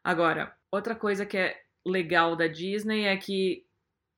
Agora, 0.04 0.56
outra 0.70 0.94
coisa 0.94 1.26
que 1.26 1.36
é 1.36 1.60
legal 1.84 2.36
da 2.36 2.46
Disney 2.46 3.04
é 3.04 3.16
que 3.16 3.66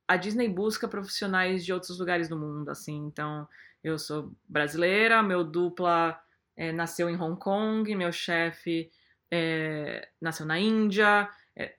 a 0.07 0.17
Disney 0.17 0.49
busca 0.49 0.87
profissionais 0.87 1.65
de 1.65 1.73
outros 1.73 1.99
lugares 1.99 2.29
do 2.29 2.39
mundo, 2.39 2.69
assim. 2.69 2.97
Então, 3.07 3.49
eu 3.83 3.99
sou 3.99 4.33
brasileira, 4.49 5.23
meu 5.23 5.45
dupla 5.45 6.21
é, 6.57 6.73
nasceu 6.73 7.09
em 7.09 7.17
Hong 7.17 7.39
Kong, 7.39 7.95
meu 7.95 8.13
chefe 8.13 8.91
é, 9.31 10.09
nasceu 10.21 10.47
na 10.47 10.59
Índia. 10.59 11.29
É, 11.55 11.75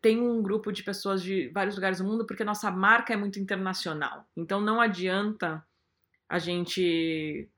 tem 0.00 0.20
um 0.20 0.42
grupo 0.42 0.70
de 0.70 0.82
pessoas 0.82 1.22
de 1.22 1.48
vários 1.48 1.74
lugares 1.74 1.98
do 1.98 2.04
mundo 2.04 2.26
porque 2.26 2.44
nossa 2.44 2.70
marca 2.70 3.12
é 3.12 3.16
muito 3.16 3.38
internacional. 3.38 4.28
Então, 4.36 4.60
não 4.60 4.80
adianta 4.80 5.64
a 6.28 6.38
gente 6.38 7.48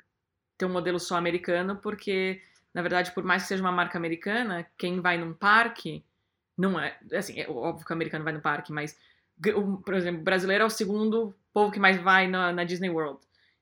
ter 0.56 0.64
um 0.64 0.72
modelo 0.72 0.98
só 0.98 1.16
americano, 1.16 1.76
porque, 1.76 2.40
na 2.72 2.80
verdade, 2.80 3.12
por 3.12 3.24
mais 3.24 3.42
que 3.42 3.48
seja 3.48 3.62
uma 3.62 3.72
marca 3.72 3.98
americana, 3.98 4.66
quem 4.78 5.00
vai 5.00 5.18
num 5.18 5.34
parque 5.34 6.04
não 6.56 6.78
é. 6.78 6.98
Assim, 7.12 7.38
é 7.40 7.48
óbvio 7.50 7.84
que 7.84 7.92
o 7.92 7.94
americano 7.94 8.24
vai 8.24 8.32
no 8.32 8.40
parque, 8.40 8.72
mas 8.72 8.96
por 9.84 9.94
exemplo, 9.94 10.22
brasileiro 10.22 10.62
é 10.62 10.66
o 10.66 10.70
segundo 10.70 11.34
povo 11.52 11.72
que 11.72 11.80
mais 11.80 12.00
vai 12.00 12.28
na, 12.28 12.52
na, 12.52 12.64
Disney 12.64 12.90
World. 12.90 13.18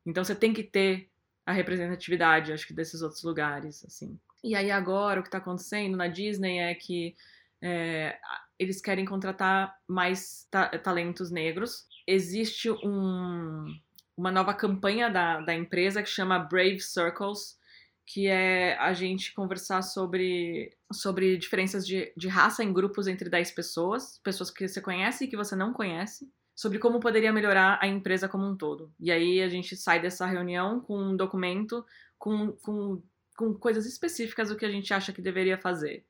Então 0.07 0.25
você 0.25 0.35
tem 0.35 0.53
que 0.53 0.63
ter 0.63 1.11
a 1.45 1.53
representatividade, 1.53 2.53
acho 2.53 2.67
que, 2.67 2.75
desses 2.75 3.03
outros 3.03 3.23
lugares, 3.23 3.85
assim. 3.85 4.19
E 4.43 4.55
aí 4.55 4.71
agora 4.71 5.21
o 5.21 5.23
que 5.23 5.29
está 5.29 5.39
acontecendo 5.39 5.97
na 5.97 6.09
Disney 6.09 6.59
é 6.59 6.75
que 6.75 7.15
é, 7.63 8.19
eles 8.59 8.81
querem 8.81 9.05
contratar 9.05 9.77
mais 9.87 10.47
ta 10.51 10.69
talentos 10.79 11.31
negros. 11.31 11.87
Existe 12.07 12.71
um, 12.71 13.67
uma 14.17 14.31
nova 14.31 14.55
campanha 14.55 15.11
da, 15.11 15.41
da 15.41 15.55
empresa 15.55 16.03
que 16.03 16.09
chama 16.09 16.39
Brave 16.39 16.81
Circles, 16.81 17.59
que 18.07 18.27
é 18.27 18.77
a 18.79 18.93
gente 18.93 19.33
conversar 19.35 19.83
sobre, 19.83 20.77
sobre 20.93 21.37
diferenças 21.37 21.87
de, 21.87 22.13
de 22.17 22.29
raça 22.29 22.65
em 22.65 22.73
grupos 22.73 23.07
entre 23.07 23.29
10 23.29 23.53
pessoas, 23.53 24.19
pessoas 24.25 24.51
que 24.51 24.67
você 24.67 24.81
conhece 24.81 25.25
e 25.25 25.29
que 25.29 25.37
você 25.37 25.55
não 25.55 25.73
conhece, 25.73 26.29
sobre 26.61 26.79
como 26.79 27.01
poderia 27.01 27.33
melhorar 27.33 27.79
a 27.81 27.87
empresa 27.87 28.29
como 28.29 28.47
um 28.47 28.55
todo. 28.55 28.93
E 29.01 29.11
aí 29.11 29.41
a 29.41 29.49
gente 29.49 29.75
sai 29.75 29.99
dessa 29.99 30.27
reunião 30.27 30.79
com 30.79 30.95
um 30.95 31.17
documento 31.17 31.83
com, 32.19 32.53
com, 32.53 33.03
com 33.35 33.55
coisas 33.55 33.87
específicas 33.87 34.51
do 34.51 34.57
que 34.59 34.67
a 34.67 34.71
gente 34.71 34.93
acha 34.93 35.11
que 35.11 35.23
deveria 35.23 35.57
fazer. 35.57 36.05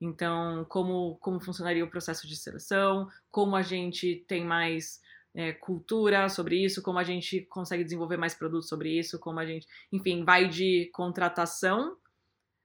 Então, 0.00 0.64
como, 0.70 1.18
como 1.18 1.38
funcionaria 1.38 1.84
o 1.84 1.90
processo 1.90 2.26
de 2.26 2.36
seleção, 2.36 3.06
como 3.30 3.54
a 3.54 3.60
gente 3.60 4.24
tem 4.26 4.46
mais 4.46 4.98
é, 5.34 5.52
cultura 5.52 6.26
sobre 6.30 6.64
isso, 6.64 6.80
como 6.80 6.98
a 6.98 7.04
gente 7.04 7.42
consegue 7.42 7.84
desenvolver 7.84 8.16
mais 8.16 8.34
produtos 8.34 8.70
sobre 8.70 8.98
isso, 8.98 9.18
como 9.18 9.40
a 9.40 9.44
gente, 9.44 9.66
enfim, 9.92 10.24
vai 10.24 10.48
de 10.48 10.90
contratação 10.94 11.98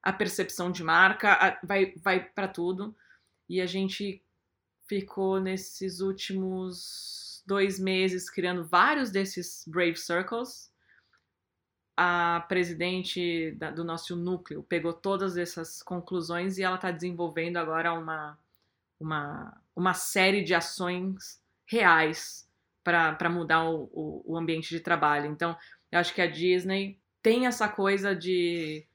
a 0.02 0.14
percepção 0.14 0.72
de 0.72 0.82
marca, 0.82 1.34
a, 1.34 1.60
vai, 1.62 1.94
vai 2.02 2.24
para 2.24 2.48
tudo. 2.48 2.96
E 3.50 3.60
a 3.60 3.66
gente 3.66 4.24
ficou 4.88 5.40
nesses 5.40 6.00
últimos 6.00 7.44
dois 7.46 7.80
meses 7.80 8.30
criando 8.30 8.66
vários 8.66 9.10
desses 9.12 9.64
Brave 9.68 9.96
Circles. 9.96 10.72
A 11.96 12.46
presidente 12.48 13.52
da, 13.58 13.72
do 13.72 13.84
nosso 13.84 14.16
núcleo 14.16 14.62
pegou 14.64 14.94
todas 14.94 15.36
essas 15.36 15.82
conclusões 15.82 16.58
e 16.58 16.64
ela 16.64 16.76
está 16.76 16.92
desenvolvendo 16.92 17.58
agora 17.58 17.94
uma, 17.94 18.38
uma, 19.00 19.62
uma 19.76 19.94
série 19.94 20.44
de 20.44 20.54
ações 20.54 21.42
reais 21.66 22.48
para 22.84 23.30
mudar 23.30 23.66
o, 23.66 23.90
o, 23.92 24.34
o, 24.34 24.38
ambiente 24.38 24.70
de 24.70 24.80
trabalho. 24.80 25.30
Então, 25.30 25.58
eu 25.92 26.00
acho 26.00 26.14
que 26.14 26.22
a 26.22 26.30
Disney 26.30 26.98
tem 27.22 27.46
essa 27.46 27.68
coisa 27.68 28.16
de, 28.16 28.86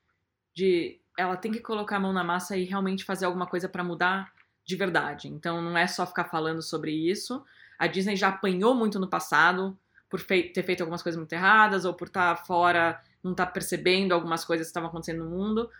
de 0.55 0.99
ela 1.19 1.37
tem 1.37 1.53
que 1.53 1.61
colocar 1.61 1.97
a 1.97 2.01
mão 2.01 2.13
na 2.13 2.25
massa 2.25 2.57
e 2.57 2.65
realmente 2.65 3.05
fazer 3.05 3.27
alguma 3.27 3.47
coisa 3.47 3.69
para 3.69 3.85
mudar 3.85 4.33
de 4.65 4.77
verdade. 4.77 5.29
Então, 5.29 5.61
não 5.61 5.77
é 5.77 5.87
só 5.87 6.07
ficar 6.07 6.25
falando 6.25 6.63
sobre 6.63 6.93
isso. 6.93 7.45
A 7.79 7.87
Disney 7.87 8.17
já 8.17 8.29
apanhou 8.29 8.75
muito 8.75 8.99
no 8.99 9.09
passado 9.09 9.77
por 10.09 10.21
fei 10.21 10.51
ter 10.51 10.63
feito 10.63 10.83
algumas 10.83 11.03
coisas 11.03 11.19
muito 11.19 11.33
erradas 11.33 11.85
ou 11.85 11.95
por 11.95 12.09
estar 12.09 12.37
tá 12.37 12.45
fora, 12.45 13.01
não 13.23 13.33
estar 13.33 13.47
tá 13.47 13.53
percebendo 13.53 14.13
algumas 14.13 14.45
coisas 14.45 14.67
que 14.67 14.71
estavam 14.71 14.89
acontecendo 14.89 15.25
no 15.25 15.31
mundo. 15.31 15.71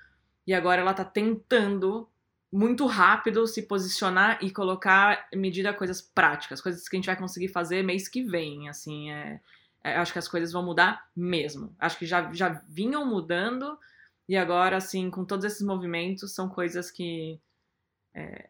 E 0.47 0.55
agora 0.55 0.81
ela 0.81 0.91
está 0.93 1.05
tentando 1.05 2.09
muito 2.51 2.87
rápido 2.87 3.47
se 3.47 3.63
posicionar 3.63 4.39
e 4.43 4.51
colocar 4.51 5.27
medida 5.35 5.73
coisas 5.73 6.03
práticas, 6.03 6.61
coisas 6.61 6.87
que 6.87 6.97
a 6.97 6.99
gente 6.99 7.07
vai 7.07 7.17
conseguir 7.17 7.49
fazer 7.49 7.83
mês 7.83 8.09
que 8.09 8.23
vem, 8.23 8.69
assim, 8.69 9.11
é, 9.11 9.41
é, 9.83 9.97
acho 9.97 10.13
que 10.13 10.19
as 10.19 10.29
coisas 10.29 10.53
vão 10.53 10.63
mudar 10.63 11.09
mesmo. 11.17 11.75
Acho 11.79 11.99
que 11.99 12.05
já, 12.05 12.31
já 12.33 12.63
vinham 12.69 13.07
mudando 13.07 13.79
e 14.29 14.37
agora, 14.37 14.77
assim, 14.77 15.11
com 15.11 15.25
todos 15.25 15.45
esses 15.45 15.63
movimentos, 15.63 16.35
são 16.35 16.49
coisas 16.49 16.91
que 16.91 17.41
é, 18.15 18.49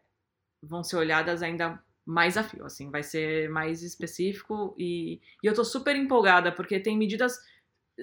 vão 0.63 0.83
ser 0.83 0.97
olhadas 0.97 1.43
ainda 1.43 1.81
mais 2.05 2.37
a 2.37 2.43
fio, 2.43 2.65
assim, 2.65 2.89
vai 2.89 3.03
ser 3.03 3.49
mais 3.49 3.81
específico 3.81 4.75
e, 4.77 5.21
e 5.41 5.47
eu 5.47 5.53
tô 5.53 5.63
super 5.63 5.95
empolgada 5.95 6.51
porque 6.51 6.79
tem 6.79 6.97
medidas 6.97 7.39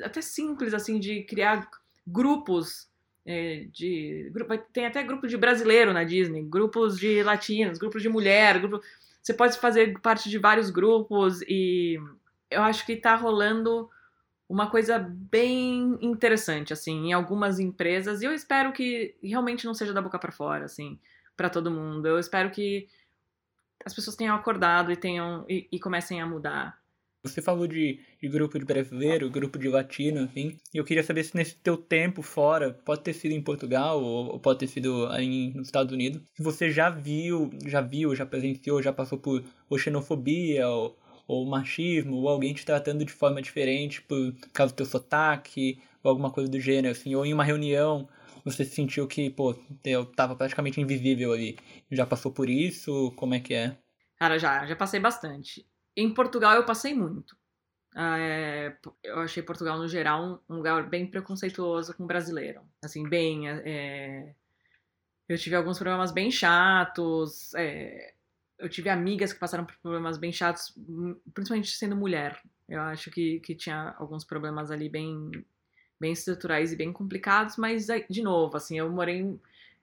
até 0.02 0.22
simples, 0.22 0.72
assim, 0.72 0.98
de 0.98 1.22
criar 1.24 1.68
grupos 2.06 2.88
é, 3.26 3.66
de 3.70 4.32
tem 4.72 4.86
até 4.86 5.02
grupo 5.02 5.26
de 5.26 5.36
brasileiro 5.36 5.92
na 5.92 6.04
Disney, 6.04 6.42
grupos 6.42 6.98
de 6.98 7.22
latinos, 7.22 7.78
grupos 7.78 8.02
de 8.02 8.08
mulher, 8.08 8.58
grupo, 8.58 8.80
você 9.22 9.34
pode 9.34 9.58
fazer 9.58 9.98
parte 10.00 10.30
de 10.30 10.38
vários 10.38 10.70
grupos 10.70 11.42
e 11.42 11.98
eu 12.50 12.62
acho 12.62 12.86
que 12.86 12.96
tá 12.96 13.14
rolando 13.14 13.88
uma 14.48 14.68
coisa 14.68 14.98
bem 14.98 15.98
interessante 16.00 16.72
assim 16.72 17.08
em 17.08 17.12
algumas 17.12 17.60
empresas 17.60 18.22
e 18.22 18.24
eu 18.24 18.32
espero 18.32 18.72
que 18.72 19.14
realmente 19.22 19.66
não 19.66 19.74
seja 19.74 19.92
da 19.92 20.02
boca 20.02 20.18
para 20.18 20.32
fora 20.32 20.64
assim 20.64 20.98
para 21.40 21.48
todo 21.48 21.70
mundo. 21.70 22.06
Eu 22.06 22.18
espero 22.18 22.50
que 22.50 22.86
as 23.82 23.94
pessoas 23.94 24.14
tenham 24.14 24.36
acordado 24.36 24.92
e 24.92 24.96
tenham 24.96 25.46
e, 25.48 25.66
e 25.72 25.80
comecem 25.80 26.20
a 26.20 26.26
mudar 26.26 26.78
você 27.22 27.42
falou 27.42 27.66
de, 27.66 28.00
de, 28.18 28.28
grupo 28.28 28.58
de 28.58 28.64
brasileiro, 28.64 29.28
grupo 29.28 29.58
de 29.58 29.68
latino, 29.68 30.22
enfim. 30.22 30.56
E 30.72 30.78
eu 30.78 30.84
queria 30.84 31.02
saber 31.02 31.22
se 31.22 31.36
nesse 31.36 31.54
teu 31.56 31.76
tempo 31.76 32.22
fora, 32.22 32.72
pode 32.72 33.02
ter 33.02 33.12
sido 33.12 33.32
em 33.32 33.42
Portugal 33.42 34.02
ou, 34.02 34.32
ou 34.32 34.40
pode 34.40 34.60
ter 34.60 34.66
sido 34.66 35.06
aí 35.08 35.52
nos 35.54 35.68
Estados 35.68 35.92
Unidos, 35.92 36.22
se 36.32 36.42
você 36.42 36.70
já 36.70 36.88
viu, 36.88 37.50
já 37.66 37.82
viu, 37.82 38.16
já 38.16 38.24
presenciou, 38.24 38.82
já 38.82 38.90
passou 38.90 39.18
por 39.18 39.44
ou 39.68 39.78
xenofobia 39.78 40.66
ou, 40.66 40.98
ou 41.28 41.46
machismo, 41.46 42.16
ou 42.16 42.28
alguém 42.28 42.54
te 42.54 42.64
tratando 42.64 43.04
de 43.04 43.12
forma 43.12 43.42
diferente 43.42 44.00
por 44.00 44.34
causa 44.50 44.72
do 44.72 44.76
teu 44.76 44.86
sotaque, 44.86 45.78
ou 46.02 46.08
alguma 46.08 46.30
coisa 46.30 46.50
do 46.50 46.58
gênero, 46.58 46.92
assim, 46.92 47.14
ou 47.14 47.26
em 47.26 47.34
uma 47.34 47.44
reunião 47.44 48.08
você 48.44 48.64
sentiu 48.64 49.06
que, 49.06 49.30
pô, 49.30 49.54
eu 49.84 50.04
tava 50.06 50.36
praticamente 50.36 50.80
invisível 50.80 51.32
ali. 51.32 51.58
Já 51.90 52.06
passou 52.06 52.32
por 52.32 52.48
isso? 52.48 53.12
Como 53.16 53.34
é 53.34 53.40
que 53.40 53.54
é? 53.54 53.76
Cara, 54.16 54.38
já, 54.38 54.66
já 54.66 54.76
passei 54.76 55.00
bastante. 55.00 55.66
Em 55.96 56.12
Portugal 56.12 56.54
eu 56.54 56.64
passei 56.64 56.94
muito. 56.94 57.36
É, 57.96 58.76
eu 59.02 59.18
achei 59.20 59.42
Portugal, 59.42 59.78
no 59.78 59.88
geral, 59.88 60.42
um, 60.48 60.56
lugar 60.56 60.88
bem 60.88 61.06
preconceituoso 61.06 61.94
com 61.94 62.06
brasileiro. 62.06 62.62
Assim, 62.82 63.08
bem. 63.08 63.48
É, 63.48 64.34
eu 65.28 65.38
tive 65.38 65.56
alguns 65.56 65.78
problemas 65.78 66.12
bem 66.12 66.30
chatos. 66.30 67.52
É, 67.54 68.14
eu 68.58 68.68
tive 68.68 68.88
amigas 68.90 69.32
que 69.32 69.40
passaram 69.40 69.64
por 69.64 69.76
problemas 69.78 70.18
bem 70.18 70.30
chatos, 70.30 70.72
principalmente 71.34 71.70
sendo 71.70 71.96
mulher. 71.96 72.40
Eu 72.68 72.82
acho 72.82 73.10
que, 73.10 73.40
que 73.40 73.54
tinha 73.54 73.94
alguns 73.98 74.24
problemas 74.24 74.70
ali 74.70 74.88
bem, 74.88 75.30
bem 76.00 76.12
estruturais 76.12 76.72
e 76.72 76.76
bem 76.76 76.92
complicados, 76.92 77.56
mas, 77.56 77.86
de 78.08 78.22
novo, 78.22 78.56
assim, 78.56 78.78
eu 78.78 78.90
morei 78.90 79.24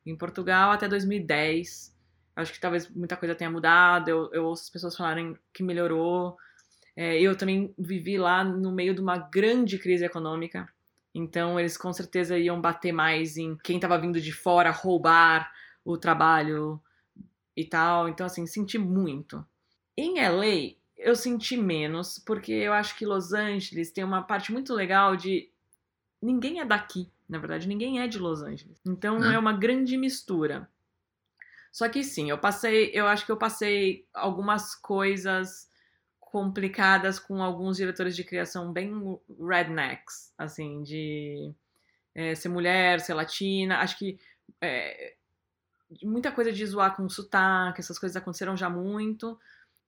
em, 0.06 0.16
Portugal 0.16 0.72
até 0.72 0.88
2010. 0.88 1.96
Acho 2.36 2.54
que 2.54 2.60
talvez 2.60 2.90
muita 2.90 3.16
coisa 3.16 3.36
tenha 3.36 3.50
mudado. 3.50 4.10
Eu, 4.10 4.30
eu 4.34 4.46
ouço 4.46 4.64
as 4.64 4.70
pessoas 4.70 4.96
falarem 4.96 5.38
que 5.54 5.64
melhorou. 5.64 6.38
É, 6.96 7.20
eu 7.22 7.36
também 7.36 7.74
vivi 7.78 8.18
lá 8.18 8.44
no 8.44 8.72
meio 8.72 8.96
de 8.96 9.02
uma 9.02 9.18
grande 9.18 9.78
crise 9.78 10.06
econômica. 10.06 10.68
Então, 11.14 11.60
eles 11.60 11.78
com 11.78 11.92
certeza 11.94 12.38
iam 12.38 12.60
bater 12.60 12.92
mais 12.92 13.38
em 13.38 13.56
quem 13.64 13.78
estava 13.78 13.98
vindo 13.98 14.20
de 14.22 14.32
fora 14.32 14.72
roubar 14.72 15.52
o 15.84 15.98
trabalho 15.98 16.82
e 17.56 17.66
tal. 17.66 18.08
Então, 18.08 18.26
assim, 18.26 18.46
senti 18.46 18.78
muito. 18.78 19.46
Em 19.96 20.20
LA, 20.20 20.76
eu 20.98 21.16
senti 21.16 21.56
menos, 21.56 22.20
porque 22.20 22.52
eu 22.52 22.74
acho 22.74 22.96
que 22.98 23.06
Los 23.06 23.34
Angeles 23.34 23.92
tem 23.92 24.04
uma 24.04 24.24
parte 24.24 24.52
muito 24.52 24.74
legal 24.74 25.16
de. 25.16 25.50
Ninguém 26.22 26.60
é 26.60 26.66
daqui, 26.66 27.12
na 27.28 27.38
verdade, 27.38 27.68
ninguém 27.68 28.00
é 28.00 28.08
de 28.08 28.18
Los 28.18 28.42
Angeles. 28.42 28.82
Então, 28.86 29.24
é, 29.24 29.36
é 29.36 29.40
uma 29.40 29.54
grande 29.54 29.98
mistura. 29.98 30.70
Só 31.72 31.88
que 31.88 32.04
sim, 32.04 32.30
eu 32.30 32.38
passei, 32.38 32.90
eu 32.94 33.06
acho 33.06 33.26
que 33.26 33.32
eu 33.32 33.38
passei 33.38 34.08
algumas 34.14 34.74
coisas 34.74 35.70
complicadas 36.20 37.20
com 37.20 37.42
alguns 37.42 37.78
diretores 37.78 38.16
de 38.16 38.24
criação 38.24 38.74
bem 38.74 38.92
rednecks, 39.40 40.34
assim, 40.38 40.82
de 40.82 41.54
é, 42.16 42.34
ser 42.36 42.50
mulher, 42.50 43.00
ser 43.00 43.14
latina. 43.14 43.78
Acho 43.78 43.98
que 43.98 44.20
é, 44.60 45.16
muita 46.04 46.32
coisa 46.32 46.52
de 46.52 46.66
zoar 46.66 46.96
com 46.96 47.08
sotaque, 47.08 47.80
essas 47.80 48.00
coisas 48.00 48.16
aconteceram 48.16 48.58
já 48.58 48.70
muito. 48.70 49.40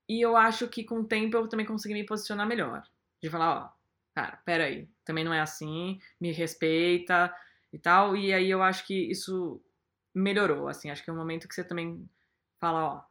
E 0.07 0.21
eu 0.21 0.35
acho 0.37 0.67
que 0.67 0.83
com 0.83 0.99
o 0.99 1.05
tempo 1.05 1.37
eu 1.37 1.47
também 1.47 1.65
consegui 1.65 1.93
me 1.93 2.05
posicionar 2.05 2.47
melhor. 2.47 2.83
De 3.21 3.29
falar, 3.29 3.65
ó, 3.65 3.78
cara, 4.13 4.37
peraí, 4.45 4.89
também 5.05 5.23
não 5.23 5.33
é 5.33 5.41
assim, 5.41 5.99
me 6.19 6.31
respeita 6.31 7.33
e 7.71 7.79
tal. 7.79 8.15
E 8.15 8.33
aí 8.33 8.49
eu 8.49 8.61
acho 8.61 8.85
que 8.85 8.93
isso 8.93 9.61
melhorou, 10.13 10.67
assim. 10.67 10.89
Acho 10.89 11.03
que 11.03 11.09
é 11.09 11.13
um 11.13 11.17
momento 11.17 11.47
que 11.47 11.55
você 11.55 11.63
também 11.63 12.09
fala, 12.59 12.85
ó, 12.85 13.03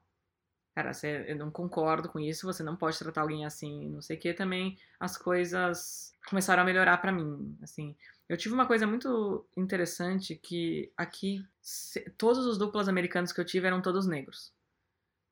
cara, 0.74 0.92
você, 0.92 1.24
eu 1.28 1.36
não 1.36 1.50
concordo 1.50 2.08
com 2.08 2.20
isso, 2.20 2.46
você 2.46 2.62
não 2.62 2.76
pode 2.76 2.98
tratar 2.98 3.22
alguém 3.22 3.44
assim, 3.44 3.88
não 3.88 4.00
sei 4.00 4.16
o 4.16 4.20
que, 4.20 4.32
também 4.32 4.78
as 5.00 5.16
coisas 5.16 6.12
começaram 6.28 6.62
a 6.62 6.66
melhorar 6.66 6.98
para 6.98 7.12
mim, 7.12 7.58
assim. 7.62 7.96
Eu 8.28 8.36
tive 8.36 8.54
uma 8.54 8.66
coisa 8.66 8.86
muito 8.86 9.46
interessante 9.56 10.36
que 10.36 10.92
aqui 10.96 11.42
todos 12.18 12.46
os 12.46 12.58
duplas 12.58 12.88
americanos 12.88 13.32
que 13.32 13.40
eu 13.40 13.44
tive 13.44 13.66
eram 13.66 13.80
todos 13.80 14.06
negros. 14.06 14.52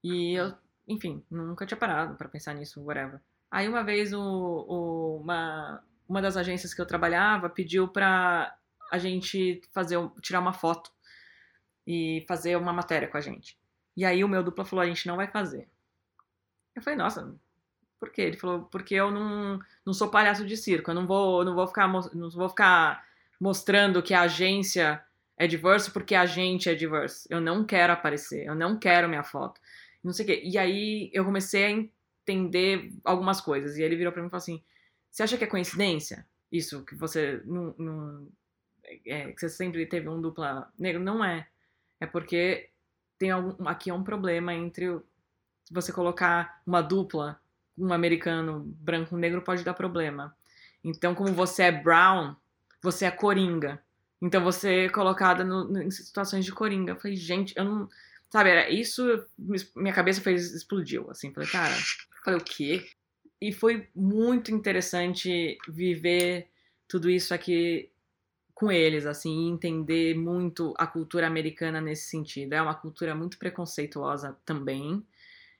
E 0.02 0.32
eu, 0.34 0.54
enfim, 0.88 1.24
nunca 1.30 1.66
tinha 1.66 1.78
parado 1.78 2.16
para 2.16 2.28
pensar 2.28 2.54
nisso, 2.54 2.82
whatever. 2.82 3.20
Aí 3.56 3.66
uma 3.66 3.82
vez 3.82 4.12
o, 4.12 4.20
o, 4.20 5.16
uma, 5.22 5.82
uma 6.06 6.20
das 6.20 6.36
agências 6.36 6.74
que 6.74 6.80
eu 6.82 6.84
trabalhava 6.84 7.48
pediu 7.48 7.88
pra 7.88 8.54
a 8.92 8.98
gente 8.98 9.62
fazer 9.72 9.96
tirar 10.20 10.40
uma 10.40 10.52
foto 10.52 10.90
e 11.86 12.22
fazer 12.28 12.54
uma 12.58 12.70
matéria 12.70 13.08
com 13.08 13.16
a 13.16 13.20
gente. 13.22 13.58
E 13.96 14.04
aí 14.04 14.22
o 14.22 14.28
meu 14.28 14.42
dupla 14.42 14.66
falou, 14.66 14.82
a 14.82 14.86
gente 14.86 15.06
não 15.06 15.16
vai 15.16 15.26
fazer. 15.26 15.66
Eu 16.74 16.82
falei, 16.82 16.98
nossa, 16.98 17.34
por 17.98 18.10
quê? 18.10 18.20
Ele 18.20 18.36
falou, 18.36 18.64
porque 18.64 18.94
eu 18.94 19.10
não, 19.10 19.58
não 19.86 19.94
sou 19.94 20.10
palhaço 20.10 20.44
de 20.44 20.54
circo, 20.54 20.90
eu 20.90 20.94
não 20.94 21.06
vou, 21.06 21.42
não 21.42 21.54
vou 21.54 21.66
ficar 21.66 21.88
não 21.88 22.28
vou 22.28 22.50
ficar 22.50 23.06
mostrando 23.40 24.02
que 24.02 24.12
a 24.12 24.20
agência 24.20 25.02
é 25.34 25.46
diverso 25.46 25.94
porque 25.94 26.14
a 26.14 26.26
gente 26.26 26.68
é 26.68 26.74
diverso. 26.74 27.26
Eu 27.30 27.40
não 27.40 27.64
quero 27.64 27.94
aparecer, 27.94 28.44
eu 28.44 28.54
não 28.54 28.78
quero 28.78 29.08
minha 29.08 29.24
foto. 29.24 29.58
Não 30.04 30.12
sei 30.12 30.26
o 30.26 30.28
quê. 30.28 30.42
E 30.44 30.58
aí 30.58 31.10
eu 31.14 31.24
comecei 31.24 31.90
entender 32.26 32.92
algumas 33.04 33.40
coisas. 33.40 33.76
E 33.76 33.82
ele 33.82 33.96
virou 33.96 34.12
para 34.12 34.22
mim 34.22 34.28
e 34.28 34.30
falou 34.30 34.42
assim: 34.42 34.62
Você 35.10 35.22
acha 35.22 35.38
que 35.38 35.44
é 35.44 35.48
coincidência? 35.48 36.26
Isso, 36.50 36.84
que 36.84 36.94
você 36.94 37.42
não. 37.44 37.74
não 37.78 38.28
é, 39.04 39.32
que 39.32 39.40
você 39.40 39.48
sempre 39.48 39.84
teve 39.86 40.08
um 40.08 40.20
dupla 40.20 40.72
negro? 40.78 41.02
Não 41.02 41.24
é. 41.24 41.46
É 42.00 42.06
porque 42.06 42.70
tem 43.18 43.30
algum, 43.30 43.66
aqui 43.68 43.90
é 43.90 43.94
um 43.94 44.04
problema 44.04 44.54
entre 44.54 45.00
você 45.70 45.92
colocar 45.92 46.62
uma 46.66 46.80
dupla, 46.80 47.40
um 47.76 47.92
americano 47.92 48.60
branco 48.78 49.16
um 49.16 49.18
negro 49.18 49.42
pode 49.42 49.64
dar 49.64 49.74
problema. 49.74 50.36
Então, 50.84 51.14
como 51.14 51.32
você 51.32 51.64
é 51.64 51.72
brown, 51.72 52.36
você 52.80 53.06
é 53.06 53.10
coringa. 53.10 53.82
Então 54.20 54.42
você 54.42 54.84
é 54.84 54.88
colocada 54.88 55.44
no, 55.44 55.64
no, 55.64 55.82
em 55.82 55.90
situações 55.90 56.44
de 56.44 56.52
coringa. 56.52 56.92
Eu 56.92 56.96
falei, 56.96 57.16
gente, 57.16 57.54
eu 57.56 57.64
não. 57.64 57.88
Sabe, 58.30 58.50
era 58.50 58.70
isso. 58.70 59.02
Minha 59.74 59.94
cabeça 59.94 60.20
fez, 60.20 60.52
explodiu. 60.52 61.10
Assim, 61.10 61.32
falei, 61.32 61.48
cara, 61.48 61.74
falei, 62.24 62.40
o 62.40 62.44
quê? 62.44 62.86
E 63.40 63.52
foi 63.52 63.88
muito 63.94 64.52
interessante 64.52 65.58
viver 65.68 66.48
tudo 66.88 67.10
isso 67.10 67.34
aqui 67.34 67.90
com 68.54 68.72
eles, 68.72 69.04
assim, 69.04 69.50
entender 69.50 70.16
muito 70.16 70.72
a 70.78 70.86
cultura 70.86 71.26
americana 71.26 71.78
nesse 71.80 72.08
sentido. 72.08 72.54
É 72.54 72.62
uma 72.62 72.74
cultura 72.74 73.14
muito 73.14 73.38
preconceituosa 73.38 74.34
também, 74.46 75.06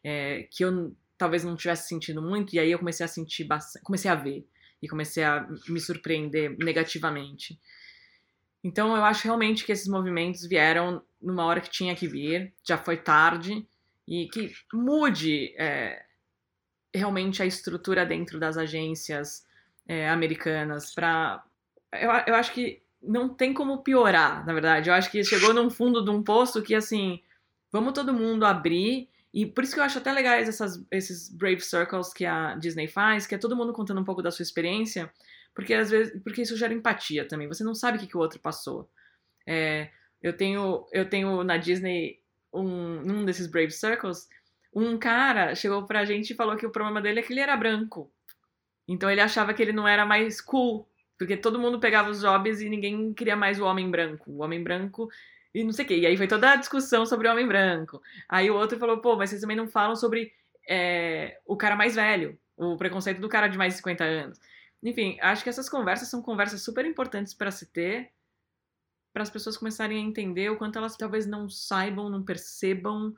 é, 0.03 0.49
que 0.51 0.65
eu 0.65 0.97
talvez 1.19 1.45
não 1.45 1.57
tivesse 1.57 1.89
sentido 1.89 2.23
muito, 2.23 2.55
e 2.55 2.59
aí 2.59 2.71
eu 2.71 2.79
comecei 2.79 3.05
a 3.05 3.09
sentir 3.09 3.45
bastante, 3.45 3.83
comecei 3.85 4.11
a 4.11 4.15
ver, 4.15 4.47
e 4.83 4.89
comecei 4.89 5.25
a 5.25 5.47
me 5.69 5.79
surpreender 5.79 6.57
negativamente. 6.59 7.61
Então 8.67 8.97
eu 8.97 9.05
acho 9.05 9.25
realmente 9.25 9.65
que 9.65 9.71
esses 9.71 9.87
movimentos 9.87 10.45
vieram 10.45 11.01
numa 11.23 11.45
hora 11.45 11.61
que 11.61 11.71
tinha 11.71 11.95
que 11.95 12.09
vir, 12.09 12.53
já 12.65 12.77
foi 12.77 12.97
tarde, 12.97 13.65
e 14.09 14.29
que 14.29 14.53
mude 14.73 15.55
é, 15.57 16.05
realmente 16.93 17.41
a 17.41 17.47
estrutura 17.47 18.05
dentro 18.05 18.41
das 18.41 18.57
agências 18.57 19.47
é, 19.87 20.09
americanas 20.09 20.93
para 20.93 21.45
eu, 21.93 22.11
eu 22.27 22.35
acho 22.35 22.53
que 22.53 22.83
não 23.01 23.29
tem 23.29 23.55
como 23.55 23.85
piorar, 23.85 24.45
na 24.45 24.53
verdade. 24.53 24.91
Eu 24.91 24.95
acho 24.95 25.11
que 25.13 25.23
chegou 25.23 25.55
num 25.55 25.71
fundo 25.71 26.05
de 26.05 26.11
um 26.11 26.21
poço 26.21 26.61
que, 26.61 26.75
assim, 26.75 27.23
vamos 27.71 27.93
todo 27.93 28.13
mundo 28.13 28.45
abrir. 28.45 29.09
E 29.33 29.47
por 29.47 29.63
isso 29.63 29.75
que 29.75 29.81
eu 29.81 29.85
acho 29.85 29.99
até 29.99 30.13
legais 30.13 30.49
essas, 30.49 30.85
esses 30.91 31.29
Brave 31.29 31.61
Circles 31.61 32.13
que 32.13 32.27
a 32.27 32.57
Disney 32.57 32.89
faz, 32.89 33.29
que 33.29 33.35
é 33.37 33.39
todo 33.39 33.55
mundo 33.55 33.73
contando 33.73 34.01
um 34.01 34.05
pouco 34.05 34.23
da 34.23 34.33
sua 34.33 34.43
experiência, 34.43 35.13
porque 35.57 35.73
às 35.73 35.91
vezes, 35.91 36.23
porque 36.23 36.43
isso 36.43 36.57
gera 36.57 36.74
empatia 36.74 37.27
também. 37.27 37.49
Você 37.49 37.65
não 37.65 37.74
sabe 37.74 37.97
o 37.97 38.01
que, 38.01 38.07
que 38.07 38.16
o 38.16 38.20
outro 38.20 38.39
passou. 38.39 38.91
É, 39.47 39.89
eu 40.23 40.37
tenho, 40.37 40.87
eu 40.93 41.09
tenho 41.09 41.43
na 41.43 41.57
Disney 41.57 42.20
um, 42.53 43.01
num 43.01 43.24
desses 43.24 43.47
Brave 43.47 43.70
Circles, 43.70 44.28
um 44.74 44.99
cara 44.99 45.55
chegou 45.55 45.87
pra 45.87 46.05
gente 46.05 46.31
e 46.31 46.37
falou 46.37 46.57
que 46.57 46.66
o 46.66 46.70
problema 46.70 47.01
dele 47.01 47.20
é 47.20 47.23
que 47.23 47.33
ele 47.33 47.41
era 47.41 47.57
branco. 47.57 48.12
Então 48.87 49.11
ele 49.11 49.23
achava 49.23 49.55
que 49.55 49.62
ele 49.62 49.73
não 49.73 49.89
era 49.89 50.05
mais 50.05 50.43
cool, 50.43 50.87
porque 51.19 51.39
todo 51.39 51.59
mundo 51.59 51.81
pegava 51.81 52.11
os 52.11 52.20
jobs 52.20 52.61
e 52.61 52.69
ninguém 52.69 53.15
queria 53.15 53.35
mais 53.35 53.59
o 53.59 53.65
homem 53.65 53.91
branco. 53.91 54.31
O 54.31 54.43
homem 54.43 54.62
branco 54.62 55.09
e 55.55 55.65
não 55.65 55.73
sei 55.73 55.87
o 55.87 55.89
quê. 55.89 55.97
E 55.97 56.07
aí 56.07 56.19
foi 56.19 56.28
toda 56.28 56.53
a 56.53 56.57
discussão 56.57 57.07
sobre 57.07 57.28
o 57.28 57.33
homem 57.33 57.49
branco. 57.49 58.03
Aí 58.28 58.51
o 58.51 58.57
outro 58.57 58.78
falou, 58.78 58.99
pô, 58.99 59.16
mas 59.16 59.31
vocês 59.31 59.41
também 59.41 59.57
não 59.57 59.66
falam 59.66 59.97
sobre 59.97 60.31
é, 60.69 61.41
o 61.47 61.57
cara 61.57 61.74
mais 61.74 61.95
velho, 61.95 62.39
o 62.59 62.77
preconceito 62.77 63.23
do 63.23 63.28
cara 63.28 63.49
de 63.49 63.57
mais 63.57 63.73
de 63.73 63.78
50 63.78 64.05
anos. 64.05 64.39
Enfim, 64.82 65.19
acho 65.20 65.43
que 65.43 65.48
essas 65.48 65.69
conversas 65.69 66.09
são 66.09 66.23
conversas 66.23 66.62
super 66.62 66.85
importantes 66.85 67.35
para 67.35 67.51
se 67.51 67.66
ter, 67.66 68.12
para 69.12 69.23
as 69.23 69.31
pessoas 69.31 69.57
começarem 69.57 69.98
a 69.98 70.07
entender 70.07 70.51
o 70.51 70.59
quanto 70.59 70.78
elas 70.78 70.97
talvez 70.97 71.27
não 71.27 71.48
saibam, 71.48 72.11
não 72.11 72.23
percebam, 72.23 73.15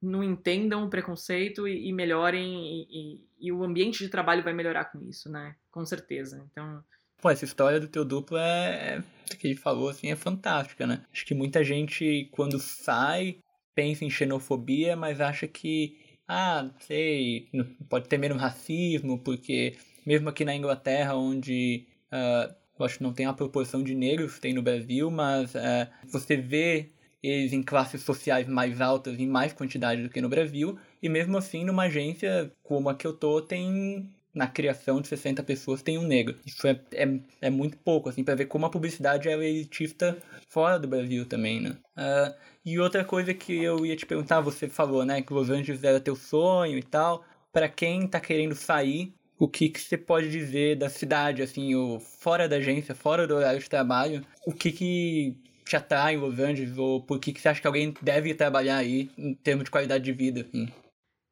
não 0.00 0.22
entendam 0.22 0.84
o 0.84 0.90
preconceito 0.90 1.68
e, 1.68 1.88
e 1.88 1.92
melhorem, 1.92 2.64
e, 2.64 2.88
e, 2.90 3.48
e, 3.48 3.52
o 3.52 3.62
ambiente 3.62 3.98
de 3.98 4.08
trabalho 4.08 4.42
vai 4.42 4.52
melhorar 4.52 4.86
com 4.86 5.02
isso, 5.02 5.30
né? 5.30 5.56
Com 5.70 5.84
certeza. 5.84 6.44
Então. 6.50 6.82
Pô, 7.20 7.30
essa 7.30 7.44
história 7.44 7.80
do 7.80 7.88
teu 7.88 8.04
duplo 8.04 8.36
é. 8.36 9.02
é 9.30 9.36
que 9.36 9.48
ele 9.48 9.56
falou 9.56 9.88
assim, 9.88 10.10
é 10.10 10.16
fantástica, 10.16 10.86
né? 10.86 11.04
Acho 11.12 11.24
que 11.24 11.34
muita 11.34 11.64
gente, 11.64 12.28
quando 12.32 12.58
sai, 12.58 13.38
pensa 13.74 14.04
em 14.04 14.10
xenofobia, 14.10 14.96
mas 14.96 15.20
acha 15.20 15.46
que. 15.48 15.98
Ah, 16.26 16.70
sei, 16.80 17.50
pode 17.88 18.08
ter 18.08 18.16
menos 18.16 18.40
racismo, 18.40 19.22
porque 19.22 19.76
mesmo 20.06 20.28
aqui 20.28 20.44
na 20.44 20.54
Inglaterra, 20.54 21.14
onde 21.16 21.86
uh, 22.12 22.54
eu 22.78 22.84
acho 22.84 22.98
que 22.98 23.02
não 23.02 23.12
tem 23.12 23.26
a 23.26 23.32
proporção 23.32 23.82
de 23.82 23.94
negros 23.94 24.34
que 24.34 24.40
tem 24.40 24.52
no 24.54 24.62
Brasil, 24.62 25.10
mas 25.10 25.54
uh, 25.54 25.88
você 26.10 26.36
vê 26.36 26.90
eles 27.22 27.52
em 27.52 27.62
classes 27.62 28.02
sociais 28.02 28.46
mais 28.46 28.80
altas 28.80 29.18
em 29.18 29.26
mais 29.26 29.52
quantidade 29.52 30.02
do 30.02 30.10
que 30.10 30.20
no 30.20 30.28
Brasil, 30.28 30.78
e 31.02 31.08
mesmo 31.08 31.38
assim, 31.38 31.64
numa 31.64 31.84
agência 31.84 32.52
como 32.62 32.88
a 32.88 32.94
que 32.94 33.06
eu 33.06 33.14
tô, 33.14 33.40
tem 33.40 34.10
na 34.34 34.48
criação 34.48 35.00
de 35.00 35.06
60 35.06 35.42
pessoas 35.44 35.80
tem 35.80 35.96
um 35.96 36.02
negro. 36.02 36.36
Isso 36.44 36.66
é, 36.66 36.78
é, 36.92 37.20
é 37.40 37.50
muito 37.50 37.78
pouco, 37.78 38.08
assim, 38.08 38.24
para 38.24 38.34
ver 38.34 38.46
como 38.46 38.66
a 38.66 38.70
publicidade 38.70 39.28
é 39.28 39.32
elitista 39.32 40.18
fora 40.48 40.78
do 40.78 40.88
Brasil 40.88 41.24
também, 41.24 41.60
né? 41.60 41.76
Uh, 41.96 42.34
e 42.64 42.78
outra 42.80 43.04
coisa 43.04 43.32
que 43.32 43.62
eu 43.62 43.86
ia 43.86 43.94
te 43.94 44.04
perguntar, 44.04 44.40
você 44.40 44.68
falou, 44.68 45.04
né, 45.04 45.22
que 45.22 45.32
Los 45.32 45.50
Angeles 45.50 45.84
era 45.84 46.00
teu 46.00 46.16
sonho 46.16 46.76
e 46.76 46.82
tal. 46.82 47.24
Para 47.52 47.68
quem 47.68 48.08
tá 48.08 48.18
querendo 48.18 48.56
sair 48.56 49.14
o 49.44 49.48
que, 49.48 49.68
que 49.68 49.78
você 49.78 49.98
pode 49.98 50.30
dizer 50.30 50.76
da 50.76 50.88
cidade, 50.88 51.42
assim, 51.42 51.74
ou 51.74 52.00
fora 52.00 52.48
da 52.48 52.56
agência, 52.56 52.94
fora 52.94 53.26
do 53.26 53.34
horário 53.34 53.60
de 53.60 53.68
trabalho, 53.68 54.24
o 54.46 54.52
que 54.52 54.72
que 54.72 55.36
te 55.66 55.76
atrai 55.76 56.14
em 56.14 56.18
Los 56.18 56.38
Angeles, 56.38 56.78
ou 56.78 57.02
por 57.02 57.18
que, 57.18 57.32
que 57.32 57.40
você 57.40 57.50
acha 57.50 57.60
que 57.60 57.66
alguém 57.66 57.94
deve 58.00 58.34
trabalhar 58.34 58.78
aí 58.78 59.10
em 59.18 59.34
termos 59.34 59.64
de 59.64 59.70
qualidade 59.70 60.02
de 60.02 60.12
vida, 60.12 60.40
assim? 60.40 60.66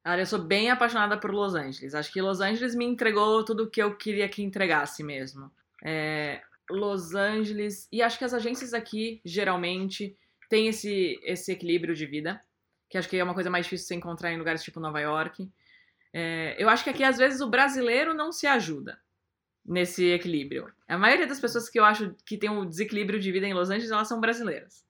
Olha, 0.06 0.20
eu 0.20 0.26
sou 0.26 0.40
bem 0.40 0.70
apaixonada 0.70 1.18
por 1.18 1.30
Los 1.30 1.54
Angeles. 1.54 1.94
Acho 1.94 2.12
que 2.12 2.20
Los 2.20 2.40
Angeles 2.40 2.74
me 2.74 2.84
entregou 2.84 3.44
tudo 3.44 3.64
o 3.64 3.70
que 3.70 3.82
eu 3.82 3.96
queria 3.96 4.28
que 4.28 4.42
entregasse 4.42 5.02
mesmo. 5.02 5.50
É, 5.82 6.42
Los 6.68 7.14
Angeles. 7.14 7.88
E 7.90 8.02
acho 8.02 8.18
que 8.18 8.24
as 8.24 8.34
agências 8.34 8.74
aqui, 8.74 9.22
geralmente, 9.24 10.16
têm 10.50 10.68
esse, 10.68 11.18
esse 11.22 11.52
equilíbrio 11.52 11.94
de 11.94 12.04
vida. 12.04 12.42
Que 12.90 12.98
acho 12.98 13.08
que 13.08 13.16
é 13.16 13.24
uma 13.24 13.32
coisa 13.32 13.48
mais 13.48 13.64
difícil 13.64 13.84
de 13.84 13.88
você 13.88 13.94
encontrar 13.94 14.32
em 14.32 14.38
lugares 14.38 14.62
tipo 14.62 14.80
Nova 14.80 15.00
York. 15.00 15.48
É, 16.12 16.54
eu 16.58 16.68
acho 16.68 16.84
que 16.84 16.90
aqui, 16.90 17.02
às 17.02 17.16
vezes, 17.16 17.40
o 17.40 17.48
brasileiro 17.48 18.12
não 18.12 18.30
se 18.30 18.46
ajuda 18.46 18.98
nesse 19.64 20.10
equilíbrio. 20.10 20.70
A 20.88 20.98
maioria 20.98 21.26
das 21.26 21.40
pessoas 21.40 21.68
que 21.68 21.78
eu 21.78 21.84
acho 21.84 22.14
que 22.26 22.36
tem 22.36 22.50
um 22.50 22.68
desequilíbrio 22.68 23.20
de 23.20 23.32
vida 23.32 23.46
em 23.46 23.54
Los 23.54 23.70
Angeles, 23.70 23.90
elas 23.90 24.08
são 24.08 24.20
brasileiras. 24.20 24.84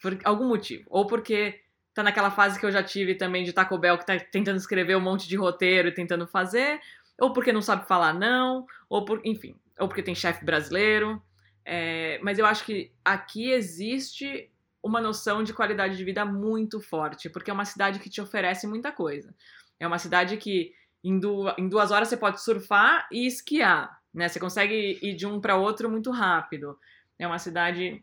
Por 0.00 0.18
algum 0.24 0.48
motivo. 0.48 0.84
Ou 0.88 1.06
porque 1.06 1.60
tá 1.94 2.02
naquela 2.02 2.30
fase 2.30 2.58
que 2.58 2.66
eu 2.66 2.72
já 2.72 2.82
tive 2.82 3.14
também 3.14 3.44
de 3.44 3.52
Taco 3.52 3.78
Bell, 3.78 3.98
que 3.98 4.06
tá 4.06 4.18
tentando 4.18 4.56
escrever 4.56 4.96
um 4.96 5.00
monte 5.00 5.28
de 5.28 5.36
roteiro 5.36 5.88
e 5.88 5.94
tentando 5.94 6.26
fazer, 6.26 6.80
ou 7.18 7.32
porque 7.32 7.52
não 7.52 7.62
sabe 7.62 7.86
falar 7.86 8.12
não, 8.12 8.66
ou 8.88 9.04
por, 9.04 9.20
enfim, 9.24 9.56
ou 9.78 9.88
porque 9.88 10.02
tem 10.02 10.14
chefe 10.14 10.44
brasileiro. 10.44 11.22
É, 11.64 12.18
mas 12.22 12.38
eu 12.38 12.44
acho 12.44 12.64
que 12.64 12.92
aqui 13.04 13.50
existe 13.50 14.50
uma 14.82 15.00
noção 15.00 15.42
de 15.42 15.54
qualidade 15.54 15.96
de 15.96 16.04
vida 16.04 16.26
muito 16.26 16.78
forte, 16.78 17.30
porque 17.30 17.50
é 17.50 17.54
uma 17.54 17.64
cidade 17.64 18.00
que 18.00 18.10
te 18.10 18.20
oferece 18.20 18.66
muita 18.66 18.92
coisa. 18.92 19.34
É 19.78 19.86
uma 19.86 19.98
cidade 19.98 20.36
que 20.36 20.72
em 21.02 21.18
duas, 21.18 21.54
em 21.58 21.68
duas 21.68 21.90
horas 21.90 22.08
você 22.08 22.16
pode 22.16 22.42
surfar 22.42 23.06
e 23.12 23.26
esquiar, 23.26 24.00
né? 24.12 24.28
Você 24.28 24.40
consegue 24.40 24.98
ir 25.02 25.14
de 25.14 25.26
um 25.26 25.40
para 25.40 25.56
outro 25.56 25.90
muito 25.90 26.10
rápido. 26.10 26.78
é 27.18 27.26
uma 27.26 27.38
cidade. 27.38 28.02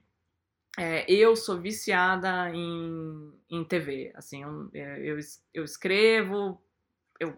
É, 0.77 1.11
eu 1.11 1.35
sou 1.35 1.59
viciada 1.59 2.49
em, 2.53 3.33
em 3.49 3.63
TV. 3.63 4.11
Assim, 4.15 4.43
eu, 4.43 4.69
é, 4.73 4.99
eu, 4.99 5.19
eu 5.53 5.63
escrevo, 5.65 6.61
eu 7.19 7.35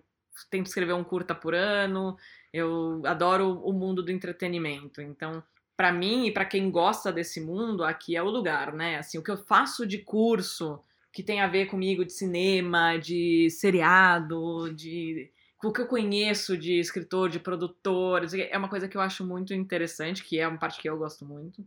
tento 0.52 0.68
escrever 0.68 0.94
um 0.94 1.04
curta 1.04 1.34
por 1.34 1.56
ano, 1.56 2.16
eu 2.52 3.02
adoro 3.06 3.60
o 3.64 3.74
mundo 3.74 4.04
do 4.04 4.12
entretenimento. 4.12 5.02
Então, 5.02 5.44
para 5.76 5.92
mim 5.92 6.28
e 6.28 6.32
para 6.32 6.46
quem 6.46 6.70
gosta 6.70 7.12
desse 7.12 7.42
mundo, 7.42 7.84
aqui 7.84 8.16
é 8.16 8.22
o 8.22 8.30
lugar, 8.30 8.74
né? 8.74 8.98
Assim, 8.98 9.18
o 9.18 9.24
que 9.24 9.32
eu 9.32 9.38
faço 9.38 9.88
de 9.88 10.00
curso 10.00 10.80
que 11.14 11.22
tem 11.22 11.40
a 11.42 11.48
ver 11.48 11.68
comigo 11.68 12.04
de 12.04 12.12
cinema, 12.12 12.98
de 12.98 13.48
seriado, 13.52 14.74
de 14.74 15.32
o 15.64 15.72
que 15.72 15.80
eu 15.80 15.88
conheço 15.88 16.58
de 16.58 16.80
escritor, 16.80 17.30
de 17.30 17.40
produtor, 17.40 18.24
é 18.36 18.58
uma 18.58 18.68
coisa 18.68 18.88
que 18.90 18.98
eu 18.98 19.02
acho 19.02 19.26
muito 19.26 19.54
interessante, 19.54 20.24
que 20.24 20.40
é 20.40 20.48
uma 20.48 20.58
parte 20.58 20.82
que 20.82 20.90
eu 20.90 20.98
gosto 20.98 21.26
muito. 21.26 21.66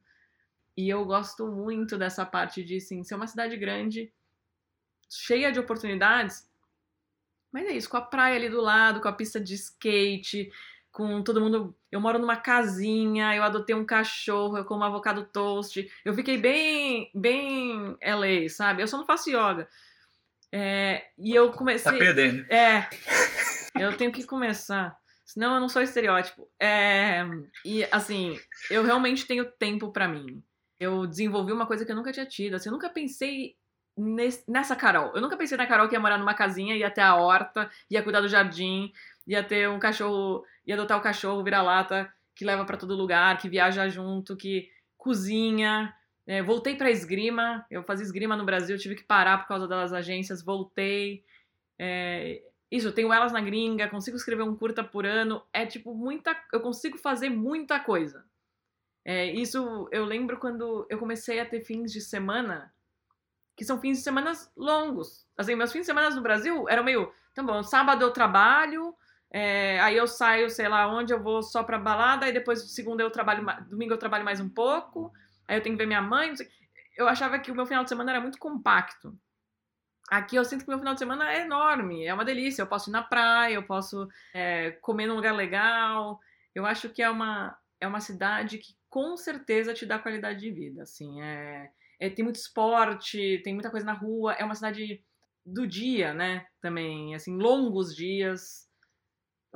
E 0.76 0.88
eu 0.90 1.02
gosto 1.06 1.46
muito 1.46 1.96
dessa 1.96 2.26
parte 2.26 2.62
de, 2.62 2.78
sim, 2.78 3.02
ser 3.02 3.14
uma 3.14 3.26
cidade 3.26 3.56
grande, 3.56 4.12
cheia 5.08 5.50
de 5.50 5.60
oportunidades, 5.60 6.50
mas 7.50 7.66
é 7.68 7.72
isso, 7.72 7.88
com 7.88 7.96
a 7.96 8.02
praia 8.02 8.36
ali 8.36 8.50
do 8.50 8.60
lado, 8.60 9.00
com 9.00 9.08
a 9.08 9.12
pista 9.12 9.40
de 9.40 9.54
skate, 9.54 10.52
com 10.96 11.22
todo 11.22 11.42
mundo. 11.42 11.76
Eu 11.92 12.00
moro 12.00 12.18
numa 12.18 12.36
casinha, 12.36 13.36
eu 13.36 13.42
adotei 13.42 13.76
um 13.76 13.84
cachorro, 13.84 14.56
eu 14.56 14.64
como 14.64 14.82
avocado 14.82 15.26
toast. 15.26 15.86
Eu 16.02 16.14
fiquei 16.14 16.38
bem, 16.38 17.10
bem 17.14 17.98
LA, 18.02 18.48
sabe? 18.48 18.82
Eu 18.82 18.88
só 18.88 18.96
não 18.96 19.04
faço 19.04 19.28
yoga. 19.28 19.68
É, 20.50 21.04
e 21.18 21.34
eu 21.34 21.52
comecei. 21.52 21.92
Tá 21.92 21.98
perdendo. 21.98 22.50
É. 22.50 22.88
Eu 23.78 23.94
tenho 23.94 24.10
que 24.10 24.24
começar. 24.24 24.96
Senão 25.22 25.52
eu 25.52 25.60
não 25.60 25.68
sou 25.68 25.82
estereótipo. 25.82 26.48
É, 26.58 27.26
e 27.62 27.84
assim, 27.92 28.40
eu 28.70 28.82
realmente 28.82 29.26
tenho 29.26 29.44
tempo 29.44 29.92
para 29.92 30.08
mim. 30.08 30.42
Eu 30.80 31.06
desenvolvi 31.06 31.52
uma 31.52 31.66
coisa 31.66 31.84
que 31.84 31.92
eu 31.92 31.96
nunca 31.96 32.10
tinha 32.10 32.24
tido. 32.24 32.54
Assim, 32.54 32.70
eu 32.70 32.72
nunca 32.72 32.88
pensei 32.88 33.54
nesse, 33.94 34.50
nessa 34.50 34.74
Carol. 34.74 35.12
Eu 35.14 35.20
nunca 35.20 35.36
pensei 35.36 35.58
na 35.58 35.66
Carol 35.66 35.88
que 35.88 35.94
ia 35.94 36.00
morar 36.00 36.16
numa 36.16 36.32
casinha, 36.32 36.74
ia 36.74 36.90
ter 36.90 37.02
a 37.02 37.16
horta, 37.16 37.70
ia 37.90 38.02
cuidar 38.02 38.22
do 38.22 38.28
jardim, 38.28 38.90
ia 39.26 39.42
ter 39.42 39.68
um 39.68 39.78
cachorro, 39.78 40.44
ia 40.66 40.74
adotar 40.74 40.98
o 40.98 41.02
cachorro 41.02 41.42
vira-lata 41.42 42.12
que 42.36 42.44
leva 42.44 42.64
para 42.66 42.76
todo 42.76 42.94
lugar, 42.94 43.38
que 43.38 43.48
viaja 43.48 43.88
junto, 43.88 44.36
que 44.36 44.70
cozinha. 44.98 45.92
É, 46.26 46.42
voltei 46.42 46.76
para 46.76 46.90
esgrima. 46.90 47.64
Eu 47.70 47.82
fazia 47.82 48.04
esgrima 48.04 48.36
no 48.36 48.44
Brasil, 48.44 48.76
tive 48.76 48.94
que 48.94 49.04
parar 49.04 49.38
por 49.38 49.48
causa 49.48 49.66
das 49.66 49.92
agências. 49.92 50.42
Voltei. 50.42 51.24
É, 51.78 52.42
isso, 52.70 52.88
eu 52.88 52.92
tenho 52.92 53.12
elas 53.12 53.32
na 53.32 53.40
gringa, 53.40 53.88
consigo 53.88 54.16
escrever 54.16 54.42
um 54.42 54.54
curta 54.54 54.84
por 54.84 55.06
ano. 55.06 55.42
É 55.50 55.64
tipo 55.64 55.94
muita. 55.94 56.36
Eu 56.52 56.60
consigo 56.60 56.98
fazer 56.98 57.30
muita 57.30 57.80
coisa. 57.80 58.24
É, 59.02 59.32
isso 59.32 59.88
eu 59.90 60.04
lembro 60.04 60.36
quando 60.38 60.86
eu 60.90 60.98
comecei 60.98 61.40
a 61.40 61.46
ter 61.46 61.60
fins 61.60 61.92
de 61.92 62.00
semana, 62.00 62.74
que 63.56 63.64
são 63.64 63.80
fins 63.80 63.98
de 63.98 64.04
semana 64.04 64.32
longos. 64.56 65.26
Assim, 65.38 65.54
meus 65.54 65.72
fins 65.72 65.80
de 65.80 65.86
semana 65.86 66.10
no 66.10 66.20
Brasil 66.20 66.68
eram 66.68 66.84
meio. 66.84 67.10
Tá 67.32 67.42
bom, 67.42 67.62
sábado 67.62 68.02
eu 68.02 68.10
trabalho, 68.10 68.94
é, 69.38 69.78
aí 69.80 69.94
eu 69.94 70.06
saio, 70.06 70.48
sei 70.48 70.66
lá, 70.66 70.88
onde 70.88 71.12
eu 71.12 71.22
vou 71.22 71.42
só 71.42 71.62
pra 71.62 71.78
balada, 71.78 72.24
aí 72.24 72.32
depois 72.32 72.72
segunda 72.72 73.02
eu 73.02 73.10
trabalho, 73.10 73.44
domingo 73.68 73.92
eu 73.92 73.98
trabalho 73.98 74.24
mais 74.24 74.40
um 74.40 74.48
pouco, 74.48 75.12
aí 75.46 75.58
eu 75.58 75.62
tenho 75.62 75.76
que 75.76 75.82
ver 75.82 75.86
minha 75.86 76.00
mãe. 76.00 76.32
Eu 76.96 77.06
achava 77.06 77.38
que 77.38 77.50
o 77.50 77.54
meu 77.54 77.66
final 77.66 77.84
de 77.84 77.90
semana 77.90 78.12
era 78.12 78.20
muito 78.22 78.38
compacto. 78.38 79.14
Aqui 80.08 80.36
eu 80.36 80.44
sinto 80.44 80.64
que 80.64 80.70
meu 80.70 80.78
final 80.78 80.94
de 80.94 81.00
semana 81.00 81.30
é 81.30 81.42
enorme, 81.42 82.06
é 82.06 82.14
uma 82.14 82.24
delícia. 82.24 82.62
Eu 82.62 82.66
posso 82.66 82.88
ir 82.88 82.92
na 82.92 83.02
praia, 83.02 83.52
eu 83.52 83.62
posso 83.62 84.08
é, 84.32 84.70
comer 84.80 85.06
num 85.06 85.16
lugar 85.16 85.34
legal. 85.34 86.18
Eu 86.54 86.64
acho 86.64 86.88
que 86.88 87.02
é 87.02 87.10
uma, 87.10 87.54
é 87.78 87.86
uma 87.86 88.00
cidade 88.00 88.56
que 88.56 88.74
com 88.88 89.18
certeza 89.18 89.74
te 89.74 89.84
dá 89.84 89.98
qualidade 89.98 90.40
de 90.40 90.50
vida. 90.50 90.84
Assim, 90.84 91.20
é, 91.20 91.70
é, 92.00 92.08
tem 92.08 92.24
muito 92.24 92.36
esporte, 92.36 93.42
tem 93.44 93.52
muita 93.52 93.70
coisa 93.70 93.84
na 93.84 93.92
rua. 93.92 94.32
É 94.32 94.44
uma 94.46 94.54
cidade 94.54 95.04
do 95.44 95.66
dia, 95.66 96.14
né? 96.14 96.46
Também, 96.62 97.14
assim, 97.14 97.36
longos 97.36 97.94
dias. 97.94 98.65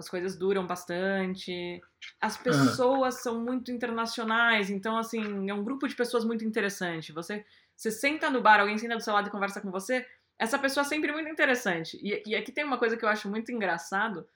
As 0.00 0.08
coisas 0.08 0.36
duram 0.36 0.66
bastante. 0.66 1.80
As 2.20 2.36
pessoas 2.36 3.16
uhum. 3.16 3.22
são 3.22 3.40
muito 3.44 3.70
internacionais, 3.70 4.70
então, 4.70 4.96
assim, 4.96 5.48
é 5.48 5.54
um 5.54 5.62
grupo 5.62 5.86
de 5.86 5.94
pessoas 5.94 6.24
muito 6.24 6.44
interessante. 6.44 7.12
Você, 7.12 7.44
você 7.76 7.90
senta 7.90 8.28
no 8.28 8.40
bar, 8.40 8.60
alguém 8.60 8.76
senta 8.78 8.96
do 8.96 9.02
seu 9.02 9.12
lado 9.12 9.28
e 9.28 9.30
conversa 9.30 9.60
com 9.60 9.70
você 9.70 10.04
essa 10.40 10.58
pessoa 10.58 10.82
é 10.86 10.88
sempre 10.88 11.12
muito 11.12 11.28
interessante. 11.28 12.00
E, 12.02 12.22
e 12.30 12.34
aqui 12.34 12.50
tem 12.50 12.64
uma 12.64 12.78
coisa 12.78 12.96
que 12.96 13.04
eu 13.04 13.08
acho 13.10 13.28
muito 13.28 13.52
engraçado, 13.52 14.26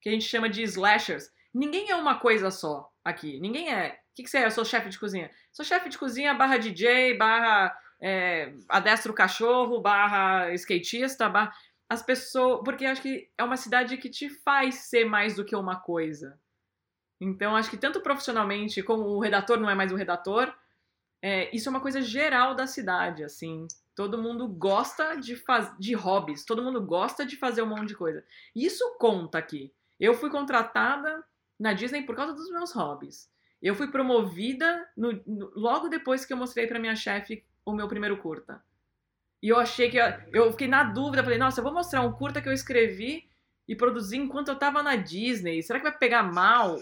que 0.00 0.08
a 0.08 0.12
gente 0.12 0.24
chama 0.24 0.48
de 0.48 0.62
slashers. 0.62 1.32
Ninguém 1.52 1.90
é 1.90 1.96
uma 1.96 2.20
coisa 2.20 2.48
só 2.48 2.88
aqui. 3.04 3.40
Ninguém 3.40 3.74
é. 3.74 3.98
O 4.12 4.14
que, 4.14 4.22
que 4.22 4.30
você 4.30 4.38
é? 4.38 4.44
Eu 4.44 4.52
sou 4.52 4.64
chefe 4.64 4.88
de 4.88 4.98
cozinha. 4.98 5.28
Sou 5.52 5.64
chefe 5.64 5.88
de 5.88 5.98
cozinha 5.98 6.32
barra 6.32 6.58
DJ, 6.58 7.16
barra 7.16 7.76
é, 8.00 8.52
adestro 8.68 9.12
cachorro, 9.12 9.80
barra 9.80 10.54
skatista, 10.54 11.28
barra. 11.28 11.52
As 11.88 12.02
pessoas. 12.02 12.60
Porque 12.64 12.84
acho 12.84 13.02
que 13.02 13.30
é 13.36 13.44
uma 13.44 13.56
cidade 13.56 13.96
que 13.96 14.10
te 14.10 14.28
faz 14.28 14.88
ser 14.88 15.04
mais 15.04 15.36
do 15.36 15.44
que 15.44 15.56
uma 15.56 15.76
coisa. 15.80 16.38
Então, 17.20 17.56
acho 17.56 17.70
que 17.70 17.76
tanto 17.76 18.00
profissionalmente 18.00 18.82
como 18.82 19.02
o 19.02 19.20
redator 19.20 19.58
não 19.58 19.68
é 19.68 19.74
mais 19.74 19.90
o 19.90 19.96
redator, 19.96 20.54
é, 21.20 21.54
isso 21.54 21.68
é 21.68 21.70
uma 21.70 21.80
coisa 21.80 22.00
geral 22.00 22.54
da 22.54 22.66
cidade, 22.66 23.24
assim. 23.24 23.66
Todo 23.94 24.22
mundo 24.22 24.46
gosta 24.46 25.16
de, 25.16 25.34
faz... 25.34 25.76
de 25.78 25.94
hobbies, 25.94 26.44
todo 26.44 26.62
mundo 26.62 26.80
gosta 26.80 27.26
de 27.26 27.36
fazer 27.36 27.62
um 27.62 27.66
monte 27.66 27.88
de 27.88 27.96
coisa. 27.96 28.24
Isso 28.54 28.96
conta 28.98 29.38
aqui. 29.38 29.72
Eu 29.98 30.14
fui 30.14 30.30
contratada 30.30 31.24
na 31.58 31.72
Disney 31.72 32.02
por 32.02 32.14
causa 32.14 32.32
dos 32.32 32.48
meus 32.50 32.72
hobbies. 32.72 33.28
Eu 33.60 33.74
fui 33.74 33.88
promovida 33.88 34.88
no... 34.96 35.12
No... 35.26 35.50
logo 35.56 35.88
depois 35.88 36.24
que 36.24 36.32
eu 36.32 36.36
mostrei 36.36 36.68
para 36.68 36.78
minha 36.78 36.94
chefe 36.94 37.44
o 37.64 37.72
meu 37.72 37.88
primeiro 37.88 38.16
curta. 38.18 38.62
E 39.42 39.48
eu 39.48 39.58
achei 39.58 39.90
que. 39.90 39.98
Eu 40.32 40.50
fiquei 40.50 40.68
na 40.68 40.84
dúvida, 40.84 41.22
falei, 41.22 41.38
nossa, 41.38 41.60
eu 41.60 41.64
vou 41.64 41.72
mostrar 41.72 42.02
um 42.02 42.12
curta 42.12 42.40
que 42.40 42.48
eu 42.48 42.52
escrevi 42.52 43.28
e 43.66 43.76
produzi 43.76 44.16
enquanto 44.16 44.48
eu 44.48 44.58
tava 44.58 44.82
na 44.82 44.96
Disney. 44.96 45.62
Será 45.62 45.78
que 45.78 45.88
vai 45.88 45.96
pegar 45.96 46.22
mal? 46.22 46.80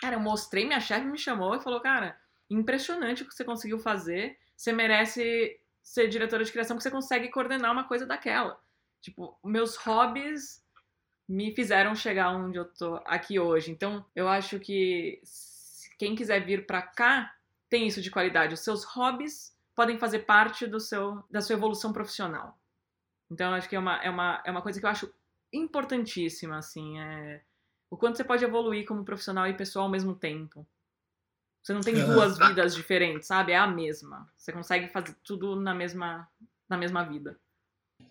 Cara, 0.00 0.16
eu 0.16 0.20
mostrei, 0.20 0.64
minha 0.64 0.80
chefe 0.80 1.06
me 1.06 1.18
chamou 1.18 1.56
e 1.56 1.60
falou, 1.60 1.80
cara, 1.80 2.16
impressionante 2.48 3.22
o 3.22 3.26
que 3.26 3.34
você 3.34 3.44
conseguiu 3.44 3.78
fazer. 3.78 4.38
Você 4.56 4.72
merece 4.72 5.60
ser 5.82 6.08
diretora 6.08 6.44
de 6.44 6.52
criação 6.52 6.76
que 6.76 6.82
você 6.82 6.90
consegue 6.90 7.28
coordenar 7.28 7.72
uma 7.72 7.84
coisa 7.84 8.06
daquela. 8.06 8.58
Tipo, 9.00 9.38
meus 9.44 9.76
hobbies 9.76 10.64
me 11.28 11.54
fizeram 11.54 11.94
chegar 11.94 12.30
onde 12.30 12.58
eu 12.58 12.64
tô 12.64 13.00
aqui 13.04 13.38
hoje. 13.38 13.70
Então, 13.70 14.04
eu 14.14 14.28
acho 14.28 14.58
que 14.58 15.20
quem 15.98 16.14
quiser 16.14 16.44
vir 16.44 16.66
para 16.66 16.80
cá 16.80 17.34
tem 17.68 17.86
isso 17.86 18.00
de 18.00 18.10
qualidade. 18.10 18.54
Os 18.54 18.60
seus 18.60 18.84
hobbies 18.84 19.54
podem 19.78 19.96
fazer 19.96 20.26
parte 20.26 20.66
do 20.66 20.80
seu, 20.80 21.22
da 21.30 21.40
sua 21.40 21.54
evolução 21.54 21.92
profissional. 21.92 22.58
Então, 23.30 23.54
acho 23.54 23.68
que 23.68 23.76
é 23.76 23.78
uma, 23.78 23.96
é 24.02 24.10
uma, 24.10 24.42
é 24.44 24.50
uma 24.50 24.60
coisa 24.60 24.80
que 24.80 24.84
eu 24.84 24.90
acho 24.90 25.08
importantíssima, 25.52 26.58
assim, 26.58 26.98
é 26.98 27.40
o 27.88 27.96
quanto 27.96 28.16
você 28.16 28.24
pode 28.24 28.44
evoluir 28.44 28.84
como 28.84 29.04
profissional 29.04 29.46
e 29.46 29.54
pessoal 29.54 29.84
ao 29.84 29.90
mesmo 29.90 30.16
tempo. 30.16 30.66
Você 31.62 31.72
não 31.72 31.80
tem 31.80 31.94
duas 32.04 32.36
vidas 32.36 32.74
diferentes, 32.74 33.28
sabe? 33.28 33.52
É 33.52 33.56
a 33.56 33.68
mesma. 33.68 34.28
Você 34.36 34.50
consegue 34.50 34.88
fazer 34.88 35.14
tudo 35.22 35.54
na 35.54 35.72
mesma, 35.72 36.28
na 36.68 36.76
mesma 36.76 37.04
vida. 37.04 37.38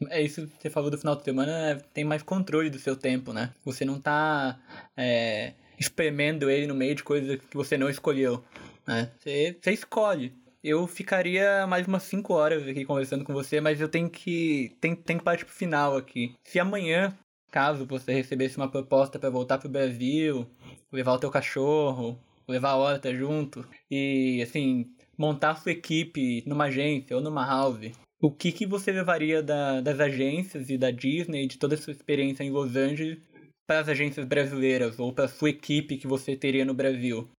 É 0.09 0.21
isso 0.21 0.47
que 0.47 0.61
você 0.61 0.69
falou 0.69 0.89
do 0.89 0.97
final 0.97 1.17
de 1.17 1.23
semana, 1.25 1.51
é, 1.51 1.75
tem 1.75 2.05
mais 2.05 2.23
controle 2.23 2.69
do 2.69 2.79
seu 2.79 2.95
tempo, 2.95 3.33
né? 3.33 3.53
Você 3.65 3.83
não 3.83 3.99
tá 3.99 4.57
é, 4.95 5.53
espremendo 5.77 6.49
ele 6.49 6.65
no 6.65 6.75
meio 6.75 6.95
de 6.95 7.03
coisas 7.03 7.41
que 7.41 7.57
você 7.57 7.77
não 7.77 7.89
escolheu. 7.89 8.41
Né? 8.87 9.11
Você, 9.19 9.59
você 9.61 9.73
escolhe. 9.73 10.46
Eu 10.67 10.85
ficaria 10.85 11.65
mais 11.65 11.87
umas 11.87 12.03
5 12.03 12.33
horas 12.33 12.67
aqui 12.67 12.83
conversando 12.83 13.23
com 13.23 13.31
você, 13.31 13.61
mas 13.61 13.79
eu 13.79 13.87
tenho 13.87 14.09
que, 14.09 14.75
tem, 14.81 14.93
tem 14.93 15.17
que 15.17 15.23
partir 15.23 15.45
pro 15.45 15.53
final 15.53 15.95
aqui. 15.95 16.35
Se 16.43 16.59
amanhã, 16.59 17.17
caso 17.49 17.85
você 17.85 18.11
recebesse 18.11 18.57
uma 18.57 18.69
proposta 18.69 19.17
para 19.17 19.29
voltar 19.29 19.59
pro 19.59 19.69
Brasil, 19.69 20.45
levar 20.91 21.13
o 21.13 21.19
teu 21.19 21.31
cachorro, 21.31 22.19
levar 22.45 22.71
a 22.71 22.75
horta 22.75 23.15
junto 23.15 23.65
e, 23.89 24.41
assim, 24.43 24.93
montar 25.17 25.55
sua 25.55 25.71
equipe 25.71 26.43
numa 26.45 26.65
agência 26.65 27.15
ou 27.15 27.23
numa 27.23 27.47
house, 27.47 27.93
o 28.21 28.29
que, 28.29 28.51
que 28.51 28.65
você 28.65 28.91
levaria 28.91 29.41
da, 29.41 29.79
das 29.79 30.01
agências 30.01 30.69
e 30.69 30.77
da 30.77 30.91
Disney, 30.91 31.47
de 31.47 31.57
toda 31.57 31.75
a 31.75 31.77
sua 31.77 31.93
experiência 31.93 32.43
em 32.43 32.51
Los 32.51 32.75
Angeles, 32.75 33.19
para 33.65 33.79
as 33.79 33.87
agências 33.87 34.25
brasileiras 34.25 34.99
ou 34.99 35.13
para 35.13 35.29
sua 35.29 35.49
equipe 35.49 35.95
que 35.95 36.07
você 36.07 36.35
teria 36.35 36.65
no 36.65 36.73
Brasil? 36.73 37.29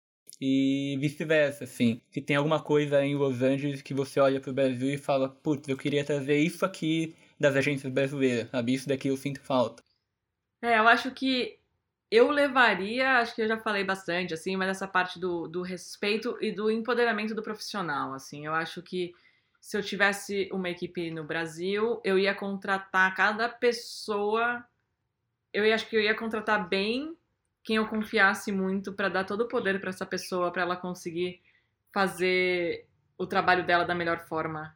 E 0.41 0.97
vice-versa, 1.01 1.65
assim. 1.65 2.01
Se 2.11 2.21
tem 2.21 2.37
alguma 2.37 2.63
coisa 2.63 3.05
em 3.05 3.17
Los 3.17 3.43
Angeles 3.43 3.83
que 3.83 3.93
você 3.93 4.21
olha 4.21 4.41
para 4.41 4.51
o 4.51 4.55
Brasil 4.55 4.89
e 4.89 4.97
fala, 4.97 5.29
putz, 5.29 5.69
eu 5.69 5.77
queria 5.77 6.05
trazer 6.05 6.39
isso 6.39 6.65
aqui 6.65 7.17
das 7.39 7.57
agências 7.57 7.93
brasileiras, 7.93 8.49
sabe? 8.51 8.75
Isso 8.75 8.89
daqui 8.89 9.09
eu 9.09 9.17
sinto 9.17 9.41
falta. 9.41 9.83
É, 10.63 10.79
eu 10.79 10.87
acho 10.87 11.11
que 11.11 11.59
eu 12.11 12.31
levaria, 12.31 13.19
acho 13.19 13.35
que 13.35 13.43
eu 13.43 13.49
já 13.49 13.59
falei 13.59 13.85
bastante, 13.85 14.33
assim, 14.33 14.57
mas 14.57 14.69
essa 14.69 14.87
parte 14.87 15.19
do, 15.19 15.49
do 15.49 15.63
respeito 15.63 16.39
e 16.41 16.53
do 16.53 16.71
empoderamento 16.71 17.35
do 17.35 17.43
profissional, 17.43 18.15
assim. 18.15 18.47
Eu 18.47 18.55
acho 18.55 18.81
que 18.81 19.13
se 19.61 19.77
eu 19.77 19.83
tivesse 19.83 20.49
uma 20.53 20.71
equipe 20.71 21.11
no 21.11 21.25
Brasil, 21.25 22.01
eu 22.05 22.17
ia 22.19 22.35
contratar 22.35 23.15
cada 23.15 23.49
pessoa. 23.49 24.65
Eu 25.53 25.73
acho 25.75 25.89
que 25.89 25.97
eu 25.97 26.01
ia 26.01 26.15
contratar 26.15 26.69
bem 26.69 27.18
quem 27.69 27.77
eu 27.77 27.87
confiasse 27.87 28.51
muito 28.51 28.95
para 28.95 29.11
dar 29.11 29.25
todo 29.25 29.43
o 29.43 29.47
poder 29.47 29.79
para 29.79 29.91
essa 29.91 30.07
pessoa, 30.07 30.51
para 30.51 30.63
ela 30.63 30.75
conseguir 30.75 31.43
fazer 31.93 32.87
o 33.19 33.27
trabalho 33.27 33.63
dela 33.67 33.85
da 33.85 33.95
melhor 33.95 34.21
forma 34.21 34.75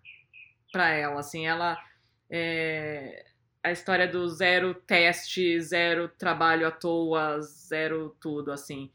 para 0.71 0.91
ela. 0.91 1.19
Assim, 1.19 1.47
ela 1.47 1.83
é, 2.29 3.25
a 3.63 3.73
história 3.73 4.07
do 4.07 4.29
zero 4.29 4.75
teste, 4.75 5.59
zero 5.63 6.07
trabalho 6.07 6.67
à 6.67 6.71
toa, 6.71 7.41
zero 7.41 8.15
tudo, 8.21 8.53
assim. 8.53 8.93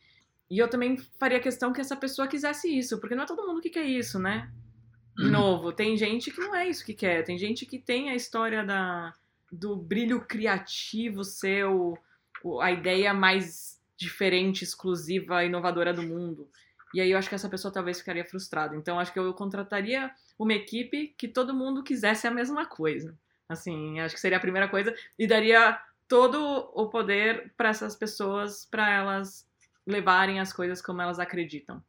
E 0.47 0.59
eu 0.59 0.69
também 0.69 0.97
faria 1.19 1.39
questão 1.39 1.73
que 1.73 1.81
essa 1.81 1.95
pessoa 1.95 2.27
quisesse 2.27 2.67
isso, 2.67 2.99
porque 2.99 3.15
não 3.15 3.23
é 3.23 3.25
todo 3.25 3.47
mundo 3.47 3.61
que 3.61 3.71
quer 3.71 3.85
isso, 3.85 4.19
né? 4.19 4.53
De 5.17 5.25
uhum. 5.25 5.31
novo, 5.31 5.73
tem 5.73 5.97
gente 5.97 6.29
que 6.29 6.39
não 6.39 6.55
é 6.55 6.69
isso 6.69 6.85
que 6.85 6.93
quer, 6.93 7.23
tem 7.23 7.35
gente 7.35 7.65
que 7.65 7.79
tem 7.79 8.11
a 8.11 8.15
história 8.15 8.63
da, 8.63 9.11
do 9.51 9.75
brilho 9.75 10.21
criativo 10.21 11.23
seu, 11.23 11.97
a 12.61 12.71
ideia 12.71 13.11
mais 13.11 13.76
diferente, 13.97 14.63
exclusiva, 14.63 15.43
inovadora 15.43 15.93
do 15.93 16.03
mundo. 16.03 16.49
E 16.93 17.01
aí 17.01 17.11
eu 17.11 17.17
acho 17.17 17.27
que 17.27 17.35
essa 17.35 17.49
pessoa 17.49 17.73
talvez 17.73 17.99
ficaria 17.99 18.23
frustrada. 18.23 18.75
Então 18.75 18.99
acho 18.99 19.11
que 19.11 19.19
eu 19.19 19.33
contrataria 19.33 20.11
uma 20.37 20.53
equipe 20.53 21.13
que 21.17 21.27
todo 21.27 21.53
mundo 21.53 21.83
quisesse 21.83 22.27
a 22.27 22.31
mesma 22.31 22.65
coisa. 22.65 23.17
Assim, 23.49 23.99
acho 23.99 24.15
que 24.15 24.21
seria 24.21 24.37
a 24.37 24.41
primeira 24.41 24.67
coisa 24.67 24.93
e 25.17 25.25
daria 25.25 25.79
todo 26.07 26.39
o 26.73 26.89
poder 26.89 27.53
para 27.57 27.69
essas 27.69 27.95
pessoas 27.95 28.65
para 28.65 28.89
elas 28.89 29.47
levarem 29.85 30.39
as 30.39 30.53
coisas 30.53 30.81
como 30.81 31.01
elas 31.01 31.19
acreditam. 31.19 31.83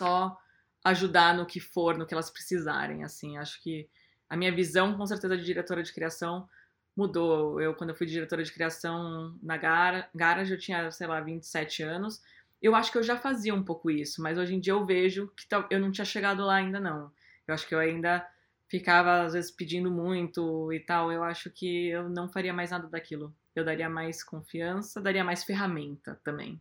Só 0.00 0.36
ajudar 0.84 1.34
no 1.34 1.46
que 1.46 1.60
for, 1.60 1.96
no 1.96 2.06
que 2.06 2.14
elas 2.14 2.30
precisarem, 2.30 3.04
assim. 3.04 3.36
Acho 3.36 3.62
que 3.62 3.88
a 4.28 4.36
minha 4.36 4.54
visão, 4.54 4.96
com 4.96 5.06
certeza, 5.06 5.36
de 5.36 5.44
diretora 5.44 5.82
de 5.82 5.92
criação 5.92 6.48
mudou. 6.96 7.60
Eu, 7.60 7.74
quando 7.74 7.90
eu 7.90 7.96
fui 7.96 8.06
diretora 8.06 8.42
de 8.42 8.52
criação 8.52 9.36
na 9.42 9.56
Garage, 9.56 10.52
eu 10.52 10.58
tinha, 10.58 10.90
sei 10.90 11.06
lá, 11.06 11.20
27 11.20 11.82
anos. 11.82 12.22
Eu 12.60 12.74
acho 12.74 12.92
que 12.92 12.98
eu 12.98 13.02
já 13.02 13.16
fazia 13.16 13.54
um 13.54 13.62
pouco 13.62 13.90
isso, 13.90 14.22
mas 14.22 14.36
hoje 14.36 14.54
em 14.54 14.60
dia 14.60 14.74
eu 14.74 14.84
vejo 14.84 15.32
que 15.36 15.46
eu 15.70 15.80
não 15.80 15.90
tinha 15.90 16.04
chegado 16.04 16.44
lá 16.44 16.56
ainda, 16.56 16.78
não. 16.78 17.10
Eu 17.46 17.54
acho 17.54 17.66
que 17.66 17.74
eu 17.74 17.78
ainda 17.78 18.26
ficava, 18.68 19.22
às 19.22 19.32
vezes, 19.32 19.50
pedindo 19.50 19.90
muito 19.90 20.72
e 20.72 20.80
tal. 20.80 21.10
Eu 21.10 21.24
acho 21.24 21.50
que 21.50 21.88
eu 21.88 22.08
não 22.08 22.28
faria 22.28 22.52
mais 22.52 22.70
nada 22.70 22.86
daquilo. 22.86 23.34
Eu 23.54 23.64
daria 23.64 23.88
mais 23.88 24.22
confiança, 24.22 25.00
daria 25.00 25.24
mais 25.24 25.42
ferramenta 25.42 26.20
também. 26.22 26.60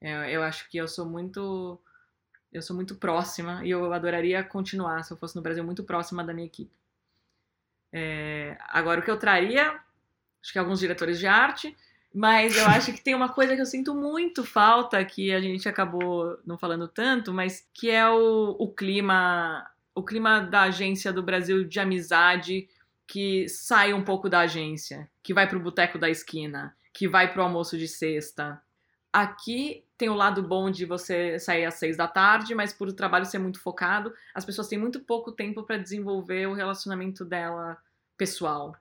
Eu, 0.00 0.08
é, 0.08 0.32
eu 0.32 0.42
acho 0.42 0.68
que 0.68 0.76
eu 0.76 0.88
sou 0.88 1.08
muito. 1.08 1.80
Eu 2.52 2.62
sou 2.62 2.74
muito 2.74 2.96
próxima 2.96 3.64
e 3.64 3.70
eu 3.70 3.92
adoraria 3.92 4.42
continuar, 4.42 5.02
se 5.04 5.12
eu 5.12 5.16
fosse 5.16 5.36
no 5.36 5.42
Brasil, 5.42 5.62
muito 5.62 5.84
próxima 5.84 6.24
da 6.24 6.32
minha 6.32 6.46
equipe. 6.46 6.72
É, 7.92 8.56
agora, 8.68 9.00
o 9.00 9.02
que 9.02 9.10
eu 9.10 9.18
traria, 9.18 9.78
acho 10.42 10.52
que 10.52 10.58
alguns 10.58 10.80
diretores 10.80 11.18
de 11.18 11.26
arte, 11.26 11.76
mas 12.14 12.56
eu 12.56 12.66
acho 12.66 12.92
que 12.92 13.02
tem 13.02 13.14
uma 13.14 13.28
coisa 13.28 13.54
que 13.54 13.60
eu 13.60 13.66
sinto 13.66 13.94
muito 13.94 14.44
falta, 14.44 15.04
que 15.04 15.32
a 15.32 15.40
gente 15.40 15.68
acabou 15.68 16.38
não 16.44 16.58
falando 16.58 16.88
tanto, 16.88 17.32
mas 17.32 17.68
que 17.72 17.90
é 17.90 18.08
o, 18.08 18.56
o 18.58 18.72
clima, 18.72 19.68
o 19.94 20.02
clima 20.02 20.40
da 20.40 20.62
agência 20.62 21.12
do 21.12 21.22
Brasil 21.22 21.64
de 21.64 21.78
amizade 21.78 22.68
que 23.06 23.48
sai 23.48 23.94
um 23.94 24.04
pouco 24.04 24.28
da 24.28 24.40
agência, 24.40 25.08
que 25.22 25.32
vai 25.32 25.48
pro 25.48 25.58
boteco 25.60 25.98
da 25.98 26.10
esquina, 26.10 26.76
que 26.92 27.08
vai 27.08 27.32
pro 27.32 27.42
almoço 27.42 27.78
de 27.78 27.88
sexta. 27.88 28.60
Aqui 29.12 29.84
tem 29.96 30.08
o 30.08 30.14
lado 30.14 30.42
bom 30.42 30.70
de 30.70 30.84
você 30.84 31.38
sair 31.38 31.64
às 31.64 31.74
seis 31.74 31.96
da 31.96 32.06
tarde, 32.06 32.54
mas 32.54 32.72
por 32.72 32.88
o 32.88 32.92
trabalho 32.92 33.24
ser 33.24 33.38
muito 33.38 33.60
focado, 33.60 34.14
as 34.34 34.44
pessoas 34.44 34.68
têm 34.68 34.78
muito 34.78 35.00
pouco 35.00 35.32
tempo 35.32 35.62
para 35.64 35.78
desenvolver 35.78 36.46
o 36.46 36.54
relacionamento 36.54 37.24
dela 37.24 37.76
pessoal. 38.16 38.76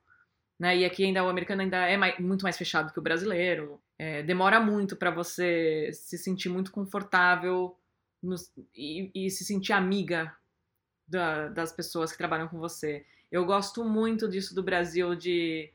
Né? 0.59 0.77
E 0.77 0.85
aqui 0.85 1.05
ainda 1.05 1.23
o 1.23 1.29
americano 1.29 1.61
ainda 1.61 1.77
é 1.87 1.95
mais, 1.97 2.19
muito 2.19 2.43
mais 2.43 2.57
fechado 2.57 2.91
que 2.91 2.99
o 2.99 3.03
brasileiro. 3.03 3.81
É, 3.97 4.21
demora 4.21 4.59
muito 4.59 4.95
para 4.95 5.09
você 5.09 5.89
se 5.91 6.17
sentir 6.17 6.49
muito 6.49 6.71
confortável 6.71 7.75
no, 8.21 8.35
e, 8.75 9.11
e, 9.13 9.29
se 9.29 9.43
sentir 9.43 9.73
amiga 9.73 10.35
da, 11.07 11.47
das 11.47 11.71
pessoas 11.71 12.11
que 12.11 12.17
trabalham 12.17 12.47
com 12.47 12.59
você. 12.59 13.05
Eu 13.31 13.45
gosto 13.45 13.83
muito 13.83 14.27
disso 14.27 14.53
do 14.53 14.61
Brasil, 14.61 15.15
de, 15.15 15.71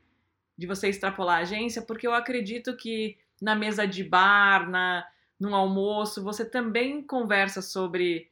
de 0.56 0.66
você 0.66 0.88
extrapolar 0.88 1.38
a 1.38 1.42
agência, 1.42 1.82
porque 1.82 2.06
eu 2.06 2.14
acredito 2.14 2.76
que 2.76 3.18
na 3.42 3.56
mesa 3.56 3.86
de 3.86 4.04
bar, 4.04 4.70
na, 4.70 5.04
num 5.38 5.54
almoço, 5.54 6.22
você 6.22 6.44
também 6.44 7.02
conversa 7.02 7.60
sobre 7.60 8.30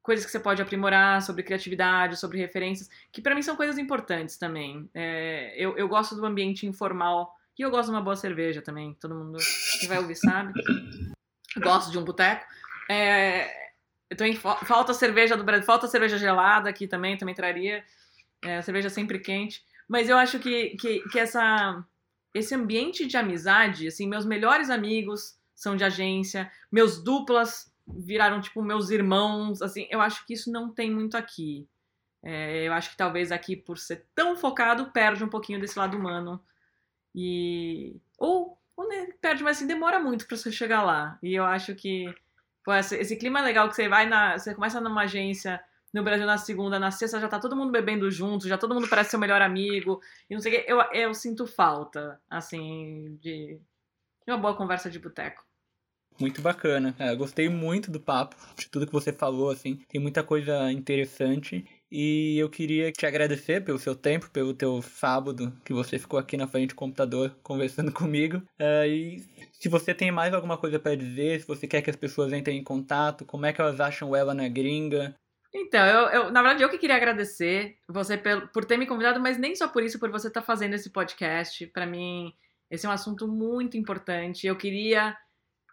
coisas 0.00 0.24
que 0.24 0.30
você 0.30 0.38
pode 0.38 0.62
aprimorar, 0.62 1.20
sobre 1.20 1.42
criatividade, 1.42 2.16
sobre 2.16 2.38
referências, 2.38 2.88
que 3.10 3.20
para 3.20 3.34
mim 3.34 3.42
são 3.42 3.56
coisas 3.56 3.76
importantes 3.76 4.38
também. 4.38 4.88
É, 4.94 5.52
eu, 5.56 5.76
eu 5.76 5.88
gosto 5.88 6.14
do 6.14 6.24
ambiente 6.24 6.64
informal 6.64 7.34
e 7.58 7.62
eu 7.62 7.70
gosto 7.72 7.86
de 7.86 7.96
uma 7.96 8.02
boa 8.02 8.14
cerveja 8.14 8.62
também. 8.62 8.94
Todo 9.00 9.16
mundo 9.16 9.38
que 9.80 9.88
vai 9.88 9.98
ouvir 9.98 10.14
sabe. 10.14 10.52
Gosto 11.60 11.90
de 11.90 11.98
um 11.98 12.04
boteco. 12.04 12.46
É, 12.88 13.50
eu 14.08 14.16
também 14.16 14.36
falta 14.36 14.94
cerveja 14.94 15.36
do 15.36 15.42
Brasil, 15.42 15.66
falta 15.66 15.88
cerveja 15.88 16.16
gelada 16.16 16.70
aqui 16.70 16.86
também, 16.86 17.16
também 17.16 17.34
traria. 17.34 17.82
É, 18.44 18.62
cerveja 18.62 18.88
sempre 18.88 19.18
quente. 19.18 19.64
Mas 19.88 20.08
eu 20.08 20.16
acho 20.16 20.38
que, 20.38 20.76
que, 20.76 21.00
que 21.08 21.18
essa, 21.18 21.84
esse 22.36 22.54
ambiente 22.54 23.06
de 23.06 23.16
amizade, 23.16 23.88
assim, 23.88 24.06
meus 24.06 24.24
melhores 24.24 24.70
amigos, 24.70 25.38
são 25.54 25.76
de 25.76 25.84
agência, 25.84 26.50
meus 26.70 27.02
duplas 27.02 27.72
viraram 27.86 28.40
tipo 28.40 28.62
meus 28.62 28.90
irmãos, 28.90 29.62
assim, 29.62 29.86
eu 29.90 30.00
acho 30.00 30.26
que 30.26 30.34
isso 30.34 30.50
não 30.50 30.72
tem 30.72 30.90
muito 30.90 31.16
aqui. 31.16 31.68
É, 32.22 32.66
eu 32.66 32.72
acho 32.72 32.90
que 32.90 32.96
talvez 32.96 33.30
aqui, 33.30 33.56
por 33.56 33.78
ser 33.78 34.04
tão 34.14 34.36
focado, 34.36 34.90
perde 34.90 35.22
um 35.22 35.28
pouquinho 35.28 35.60
desse 35.60 35.78
lado 35.78 35.96
humano. 35.96 36.42
E. 37.14 37.96
Ou, 38.18 38.58
ou 38.76 38.88
né, 38.88 39.08
perde, 39.20 39.44
mas 39.44 39.58
assim, 39.58 39.66
demora 39.66 40.00
muito 40.00 40.26
para 40.26 40.36
você 40.36 40.50
chegar 40.50 40.82
lá. 40.82 41.18
E 41.22 41.34
eu 41.34 41.44
acho 41.44 41.74
que. 41.76 42.12
Pô, 42.64 42.74
esse, 42.74 42.96
esse, 42.96 43.16
clima 43.16 43.40
legal 43.40 43.68
que 43.68 43.76
você 43.76 43.88
vai 43.88 44.06
na. 44.06 44.36
Você 44.36 44.54
começa 44.54 44.80
numa 44.80 45.02
agência 45.02 45.62
no 45.92 46.02
Brasil 46.02 46.26
na 46.26 46.38
segunda, 46.38 46.78
na 46.78 46.90
sexta 46.90 47.20
já 47.20 47.28
tá 47.28 47.38
todo 47.38 47.56
mundo 47.56 47.72
bebendo 47.72 48.10
junto, 48.10 48.48
já 48.48 48.58
todo 48.58 48.74
mundo 48.74 48.88
parece 48.88 49.10
seu 49.10 49.18
melhor 49.18 49.40
amigo. 49.42 50.00
E 50.28 50.34
não 50.34 50.40
sei 50.40 50.58
o. 50.58 50.64
Eu, 50.66 50.80
eu 50.92 51.14
sinto 51.14 51.46
falta, 51.46 52.20
assim, 52.28 53.16
de, 53.20 53.60
uma 54.26 54.38
boa 54.38 54.56
conversa 54.56 54.90
de 54.90 54.98
boteco. 54.98 55.44
Muito 56.18 56.40
bacana. 56.40 56.94
É, 56.98 57.14
gostei 57.14 57.48
muito 57.48 57.90
do 57.90 58.00
papo, 58.00 58.36
de 58.56 58.68
tudo 58.70 58.86
que 58.86 58.92
você 58.92 59.12
falou, 59.12 59.50
assim. 59.50 59.76
Tem 59.88 60.00
muita 60.00 60.22
coisa 60.22 60.72
interessante. 60.72 61.64
E 61.90 62.38
eu 62.38 62.48
queria 62.48 62.90
te 62.90 63.06
agradecer 63.06 63.62
pelo 63.62 63.78
seu 63.78 63.94
tempo, 63.94 64.30
pelo 64.30 64.54
teu 64.54 64.80
sábado 64.82 65.52
que 65.64 65.72
você 65.72 65.98
ficou 65.98 66.18
aqui 66.18 66.36
na 66.36 66.48
frente 66.48 66.70
do 66.70 66.74
computador 66.74 67.36
conversando 67.42 67.92
comigo. 67.92 68.38
Uh, 68.58 68.86
e 68.86 69.24
se 69.52 69.68
você 69.68 69.94
tem 69.94 70.10
mais 70.10 70.32
alguma 70.32 70.56
coisa 70.56 70.78
para 70.78 70.96
dizer, 70.96 71.40
se 71.40 71.46
você 71.46 71.66
quer 71.66 71.82
que 71.82 71.90
as 71.90 71.96
pessoas 71.96 72.32
entrem 72.32 72.58
em 72.58 72.64
contato, 72.64 73.24
como 73.24 73.46
é 73.46 73.52
que 73.52 73.60
elas 73.60 73.78
acham 73.78 74.16
ela 74.16 74.34
na 74.34 74.48
gringa? 74.48 75.14
Então, 75.54 75.84
eu, 75.86 76.08
eu 76.08 76.32
na 76.32 76.42
verdade, 76.42 76.62
eu 76.62 76.68
que 76.68 76.78
queria 76.78 76.96
agradecer 76.96 77.78
você 77.88 78.16
por, 78.16 78.48
por 78.48 78.64
ter 78.64 78.76
me 78.76 78.86
convidado, 78.86 79.20
mas 79.20 79.38
nem 79.38 79.54
só 79.54 79.68
por 79.68 79.82
isso, 79.82 79.98
por 79.98 80.10
você 80.10 80.28
estar 80.28 80.40
tá 80.40 80.46
fazendo 80.46 80.74
esse 80.74 80.90
podcast. 80.90 81.66
Para 81.68 81.86
mim, 81.86 82.34
esse 82.70 82.86
é 82.86 82.88
um 82.88 82.92
assunto 82.92 83.26
muito 83.26 83.76
importante. 83.76 84.46
Eu 84.46 84.56
queria 84.56 85.16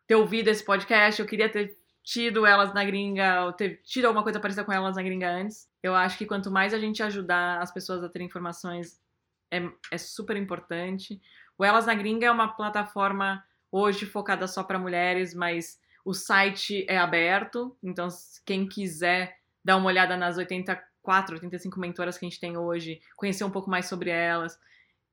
ter 0.07 0.15
ouvido 0.15 0.47
esse 0.47 0.63
podcast, 0.63 1.21
eu 1.21 1.27
queria 1.27 1.49
ter 1.49 1.77
tido 2.03 2.45
elas 2.45 2.73
na 2.73 2.83
gringa, 2.83 3.45
ou 3.45 3.53
ter 3.53 3.81
tido 3.83 4.05
alguma 4.05 4.23
coisa 4.23 4.39
parecida 4.39 4.65
com 4.65 4.73
elas 4.73 4.95
na 4.95 5.03
gringa 5.03 5.29
antes. 5.29 5.69
Eu 5.81 5.95
acho 5.95 6.17
que 6.17 6.25
quanto 6.25 6.51
mais 6.51 6.73
a 6.73 6.79
gente 6.79 7.01
ajudar 7.01 7.61
as 7.61 7.71
pessoas 7.71 8.03
a 8.03 8.09
terem 8.09 8.27
informações, 8.27 9.01
é, 9.49 9.69
é 9.91 9.97
super 9.97 10.35
importante. 10.35 11.21
O 11.57 11.63
Elas 11.63 11.85
na 11.85 11.93
Gringa 11.93 12.25
é 12.25 12.31
uma 12.31 12.55
plataforma 12.55 13.43
hoje 13.71 14.05
focada 14.05 14.47
só 14.47 14.63
para 14.63 14.79
mulheres, 14.79 15.33
mas 15.33 15.79
o 16.03 16.13
site 16.13 16.85
é 16.89 16.97
aberto, 16.97 17.77
então 17.81 18.07
quem 18.45 18.67
quiser 18.67 19.37
dar 19.63 19.77
uma 19.77 19.87
olhada 19.87 20.17
nas 20.17 20.37
84, 20.37 21.35
85 21.35 21.79
mentoras 21.79 22.17
que 22.17 22.25
a 22.25 22.29
gente 22.29 22.39
tem 22.39 22.57
hoje, 22.57 23.01
conhecer 23.15 23.43
um 23.43 23.51
pouco 23.51 23.69
mais 23.69 23.85
sobre 23.85 24.09
elas, 24.09 24.59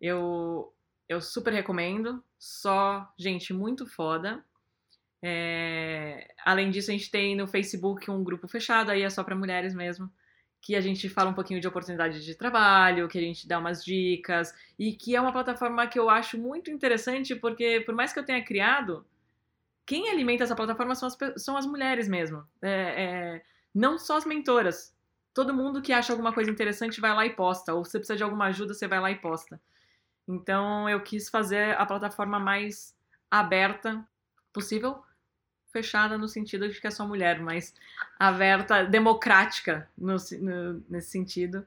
eu, 0.01 0.72
eu 1.09 1.20
super 1.20 1.52
recomendo. 1.52 2.22
Só 2.39 3.06
gente 3.18 3.52
muito 3.52 3.86
foda. 3.86 4.43
É... 5.22 6.32
Além 6.44 6.70
disso, 6.70 6.90
a 6.90 6.94
gente 6.94 7.10
tem 7.10 7.36
no 7.36 7.47
Facebook 7.47 8.10
um 8.10 8.24
grupo 8.24 8.48
fechado, 8.48 8.90
aí 8.90 9.02
é 9.02 9.10
só 9.10 9.22
para 9.22 9.36
mulheres 9.36 9.74
mesmo, 9.74 10.10
que 10.62 10.74
a 10.74 10.81
gente 10.81 11.09
fala 11.09 11.31
um 11.31 11.35
pouquinho 11.35 11.60
de 11.60 11.68
oportunidade 11.68 12.24
de 12.24 12.35
trabalho, 12.35 13.09
que 13.09 13.18
a 13.18 13.20
gente 13.20 13.47
dá 13.47 13.59
umas 13.59 13.85
dicas, 13.85 14.55
e 14.78 14.93
que 14.93 15.14
é 15.14 15.20
uma 15.20 15.32
plataforma 15.32 15.86
que 15.86 15.98
eu 15.98 16.09
acho 16.09 16.39
muito 16.39 16.70
interessante, 16.70 17.35
porque 17.35 17.81
por 17.81 17.94
mais 17.94 18.12
que 18.12 18.18
eu 18.18 18.24
tenha 18.24 18.43
criado, 18.44 19.06
quem 19.86 20.09
alimenta 20.09 20.44
essa 20.44 20.56
plataforma 20.56 20.94
são 20.94 21.09
as, 21.09 21.43
são 21.43 21.56
as 21.56 21.66
mulheres 21.66 22.09
mesmo. 22.09 22.44
É, 22.62 22.70
é... 22.70 23.43
Não 23.75 23.99
só 23.99 24.17
as 24.17 24.25
mentoras. 24.25 24.95
Todo 25.33 25.55
mundo 25.55 25.81
que 25.83 25.93
acha 25.93 26.13
alguma 26.13 26.33
coisa 26.33 26.51
interessante 26.51 27.01
vai 27.01 27.15
lá 27.15 27.25
e 27.25 27.31
posta, 27.31 27.73
ou 27.73 27.85
se 27.85 27.93
você 27.93 27.99
precisa 27.99 28.17
de 28.17 28.23
alguma 28.25 28.47
ajuda, 28.47 28.75
você 28.75 28.89
vai 28.89 29.01
lá 29.01 29.11
e 29.11 29.17
posta. 29.17 29.61
Então 30.27 30.89
eu 30.89 31.01
quis 31.03 31.29
fazer 31.29 31.77
a 31.79 31.87
plataforma 31.87 32.39
mais 32.39 32.95
aberta 33.31 34.05
possível 34.53 35.03
fechada 35.73 36.19
no 36.19 36.29
sentido 36.29 36.69
de 36.69 36.81
que 36.81 36.87
é 36.87 36.91
só 36.91 37.07
mulher, 37.07 37.41
mas 37.41 37.75
aberta, 38.19 38.85
democrática 38.85 39.89
no, 39.97 40.17
no, 40.41 40.85
nesse 40.89 41.11
sentido. 41.11 41.67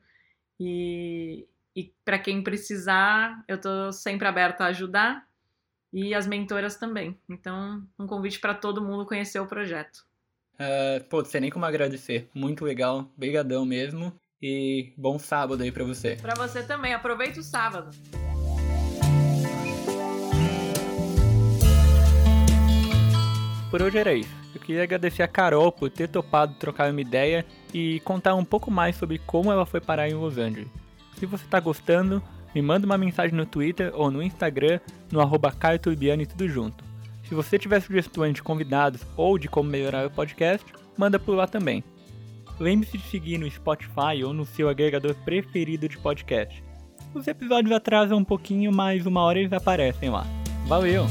E, 0.59 1.47
e 1.75 1.91
para 2.05 2.19
quem 2.19 2.43
precisar, 2.43 3.43
eu 3.47 3.55
estou 3.55 3.91
sempre 3.91 4.27
aberta 4.27 4.65
a 4.65 4.67
ajudar 4.67 5.27
e 5.91 6.13
as 6.13 6.27
mentoras 6.27 6.75
também. 6.75 7.17
Então, 7.29 7.85
um 7.97 8.07
convite 8.07 8.39
para 8.39 8.53
todo 8.53 8.83
mundo 8.83 9.05
conhecer 9.05 9.39
o 9.39 9.47
projeto. 9.47 10.05
Uh, 10.53 11.03
pô, 11.05 11.23
sem 11.25 11.41
nem 11.41 11.49
como 11.49 11.65
agradecer. 11.65 12.29
Muito 12.33 12.63
legal, 12.63 13.07
brigadão 13.17 13.65
mesmo. 13.65 14.13
E 14.41 14.91
bom 14.97 15.17
sábado 15.17 15.63
aí 15.63 15.71
pra 15.71 15.85
você. 15.85 16.17
Pra 16.21 16.35
você 16.35 16.61
também, 16.63 16.93
aproveita 16.93 17.39
o 17.39 17.43
sábado. 17.43 17.89
Por 23.71 23.81
hoje 23.81 23.97
era 23.97 24.13
isso. 24.13 24.29
Eu 24.53 24.61
queria 24.61 24.83
agradecer 24.83 25.23
a 25.23 25.27
Carol 25.27 25.71
por 25.71 25.89
ter 25.89 26.07
topado 26.07 26.53
trocar 26.55 26.91
uma 26.91 27.01
ideia 27.01 27.43
e 27.73 27.99
contar 28.01 28.35
um 28.35 28.45
pouco 28.45 28.69
mais 28.69 28.95
sobre 28.95 29.17
como 29.17 29.51
ela 29.51 29.65
foi 29.65 29.81
parar 29.81 30.07
em 30.07 30.13
Los 30.13 30.37
Angeles. 30.37 30.69
Se 31.17 31.25
você 31.25 31.45
tá 31.47 31.59
gostando, 31.59 32.21
me 32.53 32.61
manda 32.61 32.85
uma 32.85 32.97
mensagem 32.97 33.35
no 33.35 33.45
Twitter 33.45 33.91
ou 33.95 34.11
no 34.11 34.21
Instagram, 34.21 34.79
no 35.11 35.21
arroba 35.21 35.51
e 36.21 36.25
tudo 36.25 36.47
junto. 36.47 36.92
Se 37.33 37.35
você 37.35 37.57
tiver 37.57 37.79
sugestões 37.79 38.35
de 38.35 38.43
convidados 38.43 39.01
ou 39.17 39.39
de 39.39 39.47
como 39.47 39.67
melhorar 39.67 40.05
o 40.05 40.11
podcast, 40.11 40.63
manda 40.95 41.17
por 41.17 41.35
lá 41.35 41.47
também. 41.47 41.83
Lembre-se 42.59 42.95
de 42.95 43.03
seguir 43.05 43.39
no 43.39 43.49
Spotify 43.49 44.23
ou 44.23 44.31
no 44.31 44.45
seu 44.45 44.69
agregador 44.69 45.15
preferido 45.25 45.89
de 45.89 45.97
podcast. 45.97 46.63
Os 47.11 47.27
episódios 47.27 47.73
atrasam 47.73 48.19
um 48.19 48.23
pouquinho, 48.23 48.71
mas 48.71 49.07
uma 49.07 49.21
hora 49.21 49.39
eles 49.39 49.51
aparecem 49.51 50.11
lá. 50.11 50.27
Valeu! 50.67 51.07